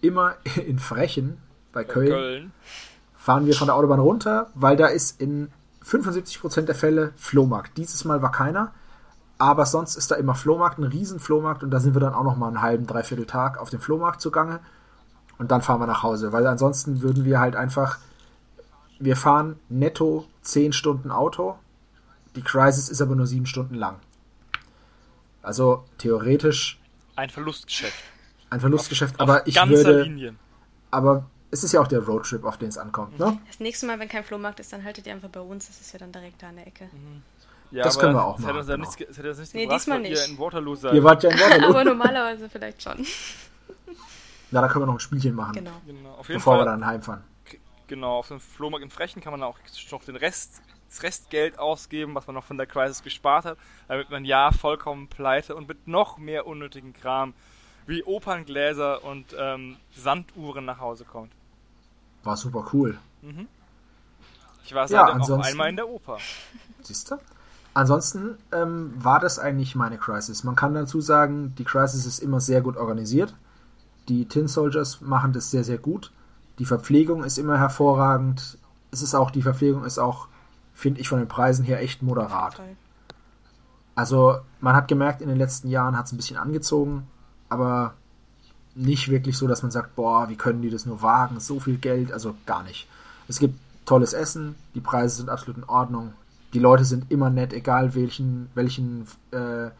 immer 0.00 0.34
in 0.66 0.78
Frechen 0.78 1.38
bei 1.72 1.84
bei 1.84 1.92
Köln 1.92 2.08
Köln. 2.08 2.52
Fahren 3.22 3.46
wir 3.46 3.54
von 3.54 3.68
der 3.68 3.76
Autobahn 3.76 4.00
runter, 4.00 4.50
weil 4.54 4.76
da 4.76 4.88
ist 4.88 5.20
in 5.20 5.48
75% 5.86 6.62
der 6.62 6.74
Fälle 6.74 7.12
Flohmarkt. 7.16 7.78
Dieses 7.78 8.04
Mal 8.04 8.20
war 8.20 8.32
keiner, 8.32 8.72
aber 9.38 9.64
sonst 9.64 9.94
ist 9.94 10.10
da 10.10 10.16
immer 10.16 10.34
Flohmarkt, 10.34 10.78
ein 10.78 10.84
riesen 10.84 11.20
Flohmarkt 11.20 11.62
und 11.62 11.70
da 11.70 11.78
sind 11.78 11.94
wir 11.94 12.00
dann 12.00 12.14
auch 12.14 12.24
noch 12.24 12.36
mal 12.36 12.48
einen 12.48 12.62
halben, 12.62 12.84
dreiviertel 12.84 13.24
Tag 13.26 13.58
auf 13.58 13.70
dem 13.70 13.80
Flohmarkt 13.80 14.20
zugange 14.20 14.58
und 15.38 15.52
dann 15.52 15.62
fahren 15.62 15.78
wir 15.80 15.86
nach 15.86 16.02
Hause, 16.02 16.32
weil 16.32 16.44
ansonsten 16.48 17.00
würden 17.00 17.24
wir 17.24 17.38
halt 17.38 17.54
einfach, 17.54 17.98
wir 18.98 19.16
fahren 19.16 19.54
netto 19.68 20.26
10 20.42 20.72
Stunden 20.72 21.12
Auto, 21.12 21.54
die 22.34 22.42
Crisis 22.42 22.88
ist 22.88 23.00
aber 23.00 23.14
nur 23.14 23.28
7 23.28 23.46
Stunden 23.46 23.76
lang. 23.76 24.00
Also 25.42 25.84
theoretisch 25.98 26.80
Ein 27.14 27.30
Verlustgeschäft. 27.30 28.02
ein 28.50 28.58
Verlustgeschäft, 28.58 29.14
Auf 29.20 29.28
aber 29.28 29.46
ich 29.46 29.54
ganzer 29.54 29.74
würde, 29.84 30.02
Linie. 30.02 30.34
aber 30.90 31.26
es 31.52 31.62
ist 31.62 31.72
ja 31.72 31.80
auch 31.80 31.86
der 31.86 32.00
Roadtrip, 32.00 32.44
auf 32.44 32.56
den 32.58 32.68
es 32.70 32.78
ankommt, 32.78 33.18
ne? 33.20 33.38
Das 33.46 33.60
nächste 33.60 33.86
Mal, 33.86 33.98
wenn 34.00 34.08
kein 34.08 34.24
Flohmarkt 34.24 34.58
ist, 34.58 34.72
dann 34.72 34.82
haltet 34.82 35.06
ihr 35.06 35.12
einfach 35.12 35.28
bei 35.28 35.40
uns, 35.40 35.68
das 35.68 35.80
ist 35.80 35.92
ja 35.92 35.98
dann 36.00 36.10
direkt 36.10 36.42
da 36.42 36.48
an 36.48 36.56
der 36.56 36.66
Ecke. 36.66 36.88
Ja, 37.70 37.84
Das 37.84 37.98
können 37.98 38.14
wir 38.14 38.24
auch 38.24 38.38
es 38.38 38.44
hätte 38.44 38.52
machen, 38.54 38.58
uns 38.60 38.68
ja 38.68 38.74
genau. 38.76 38.88
nichts, 38.88 39.18
hätte 39.18 39.28
nichts 39.38 39.54
Nee, 39.54 39.62
gebracht, 39.62 39.80
diesmal 39.80 40.00
nicht. 40.00 40.12
ihr 40.12 40.24
in 40.26 40.38
Waterloo 40.38 40.74
seid. 40.74 40.94
Ihr 40.94 41.04
wart 41.04 41.22
ja 41.22 41.30
in 41.30 41.38
Waterloo. 41.40 41.68
aber 41.68 41.84
normalerweise 41.84 42.48
vielleicht 42.50 42.82
schon. 42.82 43.06
Ja, 44.50 44.60
da 44.60 44.68
können 44.68 44.82
wir 44.82 44.86
noch 44.86 44.94
ein 44.94 45.00
Spielchen 45.00 45.34
machen, 45.34 45.52
Genau. 45.54 45.70
Genau, 45.86 46.10
auf 46.14 46.28
jeden 46.28 46.38
bevor 46.38 46.54
wir 46.54 46.64
Fall. 46.64 46.66
dann 46.66 46.84
heimfahren. 46.86 47.24
Genau, 47.86 48.18
auf 48.18 48.28
dem 48.28 48.40
Flohmarkt 48.40 48.84
in 48.84 48.90
Frechen 48.90 49.22
kann 49.22 49.32
man 49.32 49.42
auch 49.42 49.58
noch 49.90 50.04
den 50.04 50.16
Rest, 50.16 50.62
das 50.88 51.02
Restgeld 51.02 51.58
ausgeben, 51.58 52.14
was 52.14 52.26
man 52.26 52.34
noch 52.34 52.44
von 52.44 52.56
der 52.58 52.66
Crisis 52.66 53.02
gespart 53.02 53.44
hat, 53.44 53.58
damit 53.88 54.10
man 54.10 54.24
ja 54.24 54.50
vollkommen 54.52 55.08
pleite 55.08 55.54
und 55.54 55.68
mit 55.68 55.86
noch 55.88 56.16
mehr 56.18 56.46
unnötigen 56.46 56.92
Kram 56.94 57.34
wie 57.86 58.02
Operngläser 58.04 59.02
und 59.04 59.34
ähm, 59.38 59.76
Sanduhren 59.94 60.64
nach 60.64 60.78
Hause 60.80 61.04
kommt. 61.04 61.32
War 62.24 62.36
super 62.36 62.66
cool. 62.72 62.98
Ich 64.64 64.74
war 64.74 64.88
Ja, 64.90 65.16
auch 65.16 65.40
einmal 65.40 65.70
in 65.70 65.76
der 65.76 65.88
Oper. 65.88 66.18
Siehst 66.82 67.10
du? 67.10 67.16
Ansonsten 67.74 68.36
ähm, 68.52 68.92
war 68.96 69.18
das 69.18 69.38
eigentlich 69.38 69.74
meine 69.74 69.96
Crisis. 69.96 70.44
Man 70.44 70.56
kann 70.56 70.74
dazu 70.74 71.00
sagen, 71.00 71.54
die 71.56 71.64
Crisis 71.64 72.04
ist 72.06 72.18
immer 72.18 72.40
sehr 72.40 72.60
gut 72.60 72.76
organisiert. 72.76 73.34
Die 74.08 74.26
Tin 74.26 74.46
Soldiers 74.48 75.00
machen 75.00 75.32
das 75.32 75.50
sehr, 75.50 75.64
sehr 75.64 75.78
gut. 75.78 76.12
Die 76.58 76.66
Verpflegung 76.66 77.24
ist 77.24 77.38
immer 77.38 77.58
hervorragend. 77.58 78.58
Es 78.90 79.00
ist 79.00 79.14
auch, 79.14 79.30
die 79.30 79.42
Verpflegung 79.42 79.84
ist 79.84 79.98
auch, 79.98 80.28
finde 80.74 81.00
ich, 81.00 81.08
von 81.08 81.18
den 81.18 81.28
Preisen 81.28 81.64
her 81.64 81.80
echt 81.80 82.02
moderat. 82.02 82.60
Also 83.94 84.38
man 84.60 84.74
hat 84.76 84.88
gemerkt, 84.88 85.22
in 85.22 85.28
den 85.28 85.38
letzten 85.38 85.68
Jahren 85.68 85.96
hat 85.96 86.06
es 86.06 86.12
ein 86.12 86.16
bisschen 86.16 86.36
angezogen, 86.36 87.06
aber 87.48 87.94
nicht 88.74 89.10
wirklich 89.10 89.36
so, 89.36 89.46
dass 89.46 89.62
man 89.62 89.70
sagt, 89.70 89.94
boah, 89.96 90.28
wie 90.28 90.36
können 90.36 90.62
die 90.62 90.70
das 90.70 90.86
nur 90.86 91.02
wagen, 91.02 91.40
so 91.40 91.60
viel 91.60 91.76
Geld, 91.76 92.12
also 92.12 92.34
gar 92.46 92.62
nicht. 92.62 92.88
Es 93.28 93.38
gibt 93.38 93.58
tolles 93.84 94.12
Essen, 94.12 94.54
die 94.74 94.80
Preise 94.80 95.16
sind 95.16 95.28
absolut 95.28 95.58
in 95.58 95.64
Ordnung, 95.64 96.12
die 96.54 96.58
Leute 96.58 96.84
sind 96.84 97.10
immer 97.10 97.30
nett, 97.30 97.52
egal 97.52 97.94
welchen, 97.94 98.50
welchen, 98.54 99.06
äh, 99.30 99.70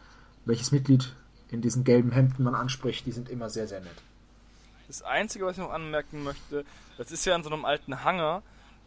welches 0.45 0.71
Mitglied 0.71 1.13
in 1.49 1.61
diesen 1.61 1.83
gelben 1.83 2.11
Hemden 2.11 2.43
man 2.43 2.55
anspricht, 2.55 3.05
die 3.05 3.11
sind 3.11 3.29
immer 3.29 3.49
sehr, 3.49 3.67
sehr 3.67 3.79
nett. 3.79 4.01
Das 4.87 5.01
Einzige, 5.03 5.45
was 5.45 5.53
ich 5.53 5.63
noch 5.63 5.71
anmerken 5.71 6.23
möchte, 6.23 6.65
das 6.97 7.11
ist 7.11 7.25
ja 7.25 7.35
in 7.35 7.43
so 7.43 7.49
einem 7.49 7.65
alten 7.65 8.03
Hangar 8.03 8.43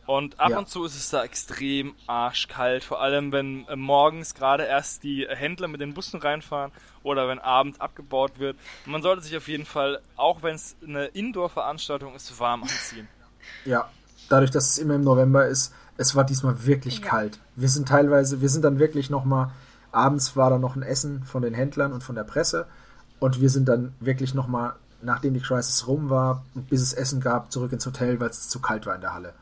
und 0.06 0.38
ab 0.40 0.50
Ja. 0.50 0.58
und 0.58 0.68
zu 0.68 0.84
ist 0.84 0.94
es 0.96 1.10
da 1.10 1.24
extrem 1.24 1.94
arschkalt, 2.06 2.84
vor 2.84 3.00
allem 3.00 3.32
wenn 3.32 3.66
äh, 3.68 3.76
morgens 3.76 4.34
gerade 4.34 4.64
erst 4.64 5.02
die 5.02 5.26
Händler 5.28 5.68
mit 5.68 5.80
den 5.80 5.94
Bussen 5.94 6.20
reinfahren 6.20 6.72
oder 7.02 7.28
wenn 7.28 7.38
abends 7.38 7.80
abgebaut 7.80 8.38
wird. 8.38 8.56
Und 8.84 8.92
man 8.92 9.02
sollte 9.02 9.22
sich 9.22 9.36
auf 9.36 9.48
jeden 9.48 9.66
Fall, 9.66 10.00
auch 10.16 10.42
wenn 10.42 10.54
es 10.54 10.76
eine 10.86 11.06
Indoor-Veranstaltung 11.06 12.14
ist, 12.14 12.38
warm 12.40 12.62
anziehen. 12.62 13.08
Ja, 13.64 13.88
dadurch, 14.28 14.50
dass 14.50 14.68
es 14.70 14.78
immer 14.78 14.94
im 14.96 15.04
November 15.04 15.46
ist, 15.46 15.72
es 15.96 16.14
war 16.16 16.24
diesmal 16.24 16.66
wirklich 16.66 16.98
Ja. 17.00 17.06
kalt. 17.06 17.38
Wir 17.54 17.68
sind 17.68 17.88
teilweise, 17.88 18.40
wir 18.40 18.48
sind 18.48 18.64
dann 18.64 18.78
wirklich 18.80 19.08
nochmal, 19.08 19.50
abends 19.92 20.34
war 20.36 20.50
dann 20.50 20.60
noch 20.60 20.74
ein 20.76 20.82
Essen 20.82 21.22
von 21.24 21.42
den 21.42 21.54
Händlern 21.54 21.92
und 21.92 22.02
von 22.02 22.16
der 22.16 22.24
Presse 22.24 22.66
und 23.20 23.40
wir 23.40 23.48
sind 23.50 23.66
dann 23.68 23.94
wirklich 24.00 24.34
nochmal, 24.34 24.74
nachdem 25.00 25.34
die 25.34 25.40
Crisis 25.40 25.86
rum 25.86 26.10
war 26.10 26.44
und 26.54 26.68
bis 26.68 26.82
es 26.82 26.92
Essen 26.92 27.20
gab, 27.20 27.50
zurück 27.52 27.72
ins 27.72 27.86
Hotel, 27.86 28.18
weil 28.20 28.30
es 28.30 28.48
zu 28.48 28.60
kalt 28.60 28.84
war 28.86 28.94
in 28.96 29.00
der 29.00 29.14
Halle. 29.14 29.32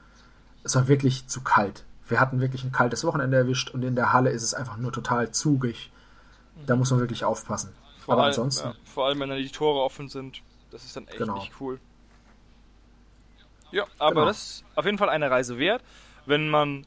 Es 0.65 0.75
war 0.75 0.89
wirklich 0.89 1.27
zu 1.29 1.43
kalt. 1.43 1.85
Wir 2.09 2.21
hatten 2.21 2.41
wirklich 2.41 2.65
ein 2.65 2.73
kaltes 2.73 3.05
Wochenende 3.05 3.37
erwischt 3.37 3.71
und 3.71 3.83
in 3.83 3.95
der 3.95 4.13
Halle 4.13 4.31
ist 4.31 4.43
es 4.43 4.55
einfach 4.55 4.77
nur 4.77 4.93
total 4.93 5.31
zugig. 5.31 5.91
Da 6.67 6.77
muss 6.77 6.91
man 6.91 7.01
wirklich 7.01 7.25
aufpassen. 7.25 7.73
Vor 8.05 8.15
Aber 8.15 8.23
allem, 8.25 8.31
ansonsten, 8.31 8.69
ja, 8.69 8.75
vor 8.85 9.07
allem, 9.07 9.21
wenn 9.21 9.29
dann 9.31 9.39
die 9.39 9.49
Tore 9.51 9.81
offen 9.83 10.09
sind, 10.09 10.43
das 10.71 10.85
ist 10.85 10.97
dann 10.97 11.07
echt 11.09 11.19
Genau. 11.19 11.37
nicht 11.39 11.53
cool. 11.61 11.81
Ja, 13.71 13.87
aber 13.99 14.15
Genau. 14.15 14.27
das 14.27 14.37
ist 14.39 14.65
auf 14.75 14.85
jeden 14.85 14.99
Fall 14.99 15.09
eine 15.09 15.31
Reise 15.31 15.59
wert. 15.59 15.83
Wenn 16.27 16.49
man 16.49 16.87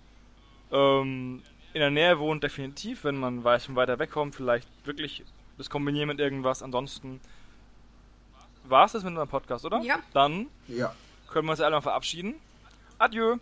ähm, 0.71 1.41
in 1.73 1.79
der 1.79 1.91
Nähe 1.91 2.19
wohnt, 2.19 2.43
definitiv. 2.43 3.03
Wenn 3.03 3.17
man 3.17 3.43
weiß, 3.43 3.65
von 3.65 3.75
weiter 3.75 3.99
wegkommt, 3.99 4.35
vielleicht 4.35 4.67
wirklich 4.85 5.23
das 5.57 5.69
kombinieren 5.69 6.07
mit 6.07 6.19
irgendwas. 6.19 6.63
Ansonsten 6.63 7.19
war 8.63 8.85
es 8.85 8.91
das 8.93 9.03
mit 9.03 9.11
unserem 9.11 9.29
Podcast, 9.29 9.65
oder? 9.65 9.79
Ja. 9.81 9.99
Dann 10.13 10.47
ja. 10.67 10.93
können 11.29 11.47
wir 11.47 11.51
uns 11.51 11.61
alle 11.61 11.75
mal 11.75 11.81
verabschieden. 11.81 12.35
Adieu. 12.97 13.37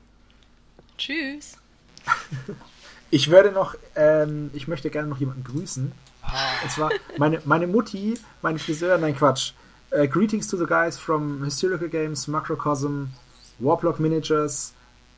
Tschüss. 0.97 1.57
Ich 3.11 3.29
werde 3.29 3.51
noch, 3.51 3.75
ähm, 3.95 4.49
ich 4.53 4.67
möchte 4.67 4.89
gerne 4.89 5.07
noch 5.07 5.19
jemanden 5.19 5.43
grüßen. 5.43 5.91
Und 6.63 6.71
zwar 6.71 6.89
meine, 7.17 7.41
meine 7.45 7.67
Mutti, 7.67 8.15
meine 8.41 8.59
Friseur, 8.59 8.97
nein 8.97 9.15
Quatsch. 9.15 9.53
Äh, 9.91 10.07
greetings 10.07 10.47
to 10.47 10.57
the 10.57 10.65
guys 10.65 10.97
from 10.97 11.43
Historical 11.43 11.87
Games, 11.87 12.27
Macrocosm, 12.27 13.05
Warplock 13.59 13.99
Miniatures 13.99 14.73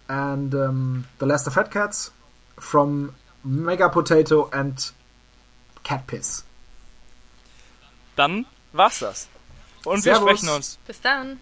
and 0.08 0.54
um, 0.54 1.06
the 1.20 1.26
Leicester 1.26 1.50
Fat 1.50 1.72
Cats 1.72 2.12
from 2.60 3.14
Mega 3.44 3.90
Potato 3.90 4.50
and 4.52 4.94
Cat 5.84 6.06
Piss. 6.06 6.44
Dann 8.16 8.46
war's 8.74 9.00
das. 9.00 9.28
Und 9.86 10.04
Servus. 10.04 10.26
wir 10.26 10.38
sprechen 10.38 10.56
uns. 10.56 10.78
Bis 10.86 11.02
dann. 11.02 11.40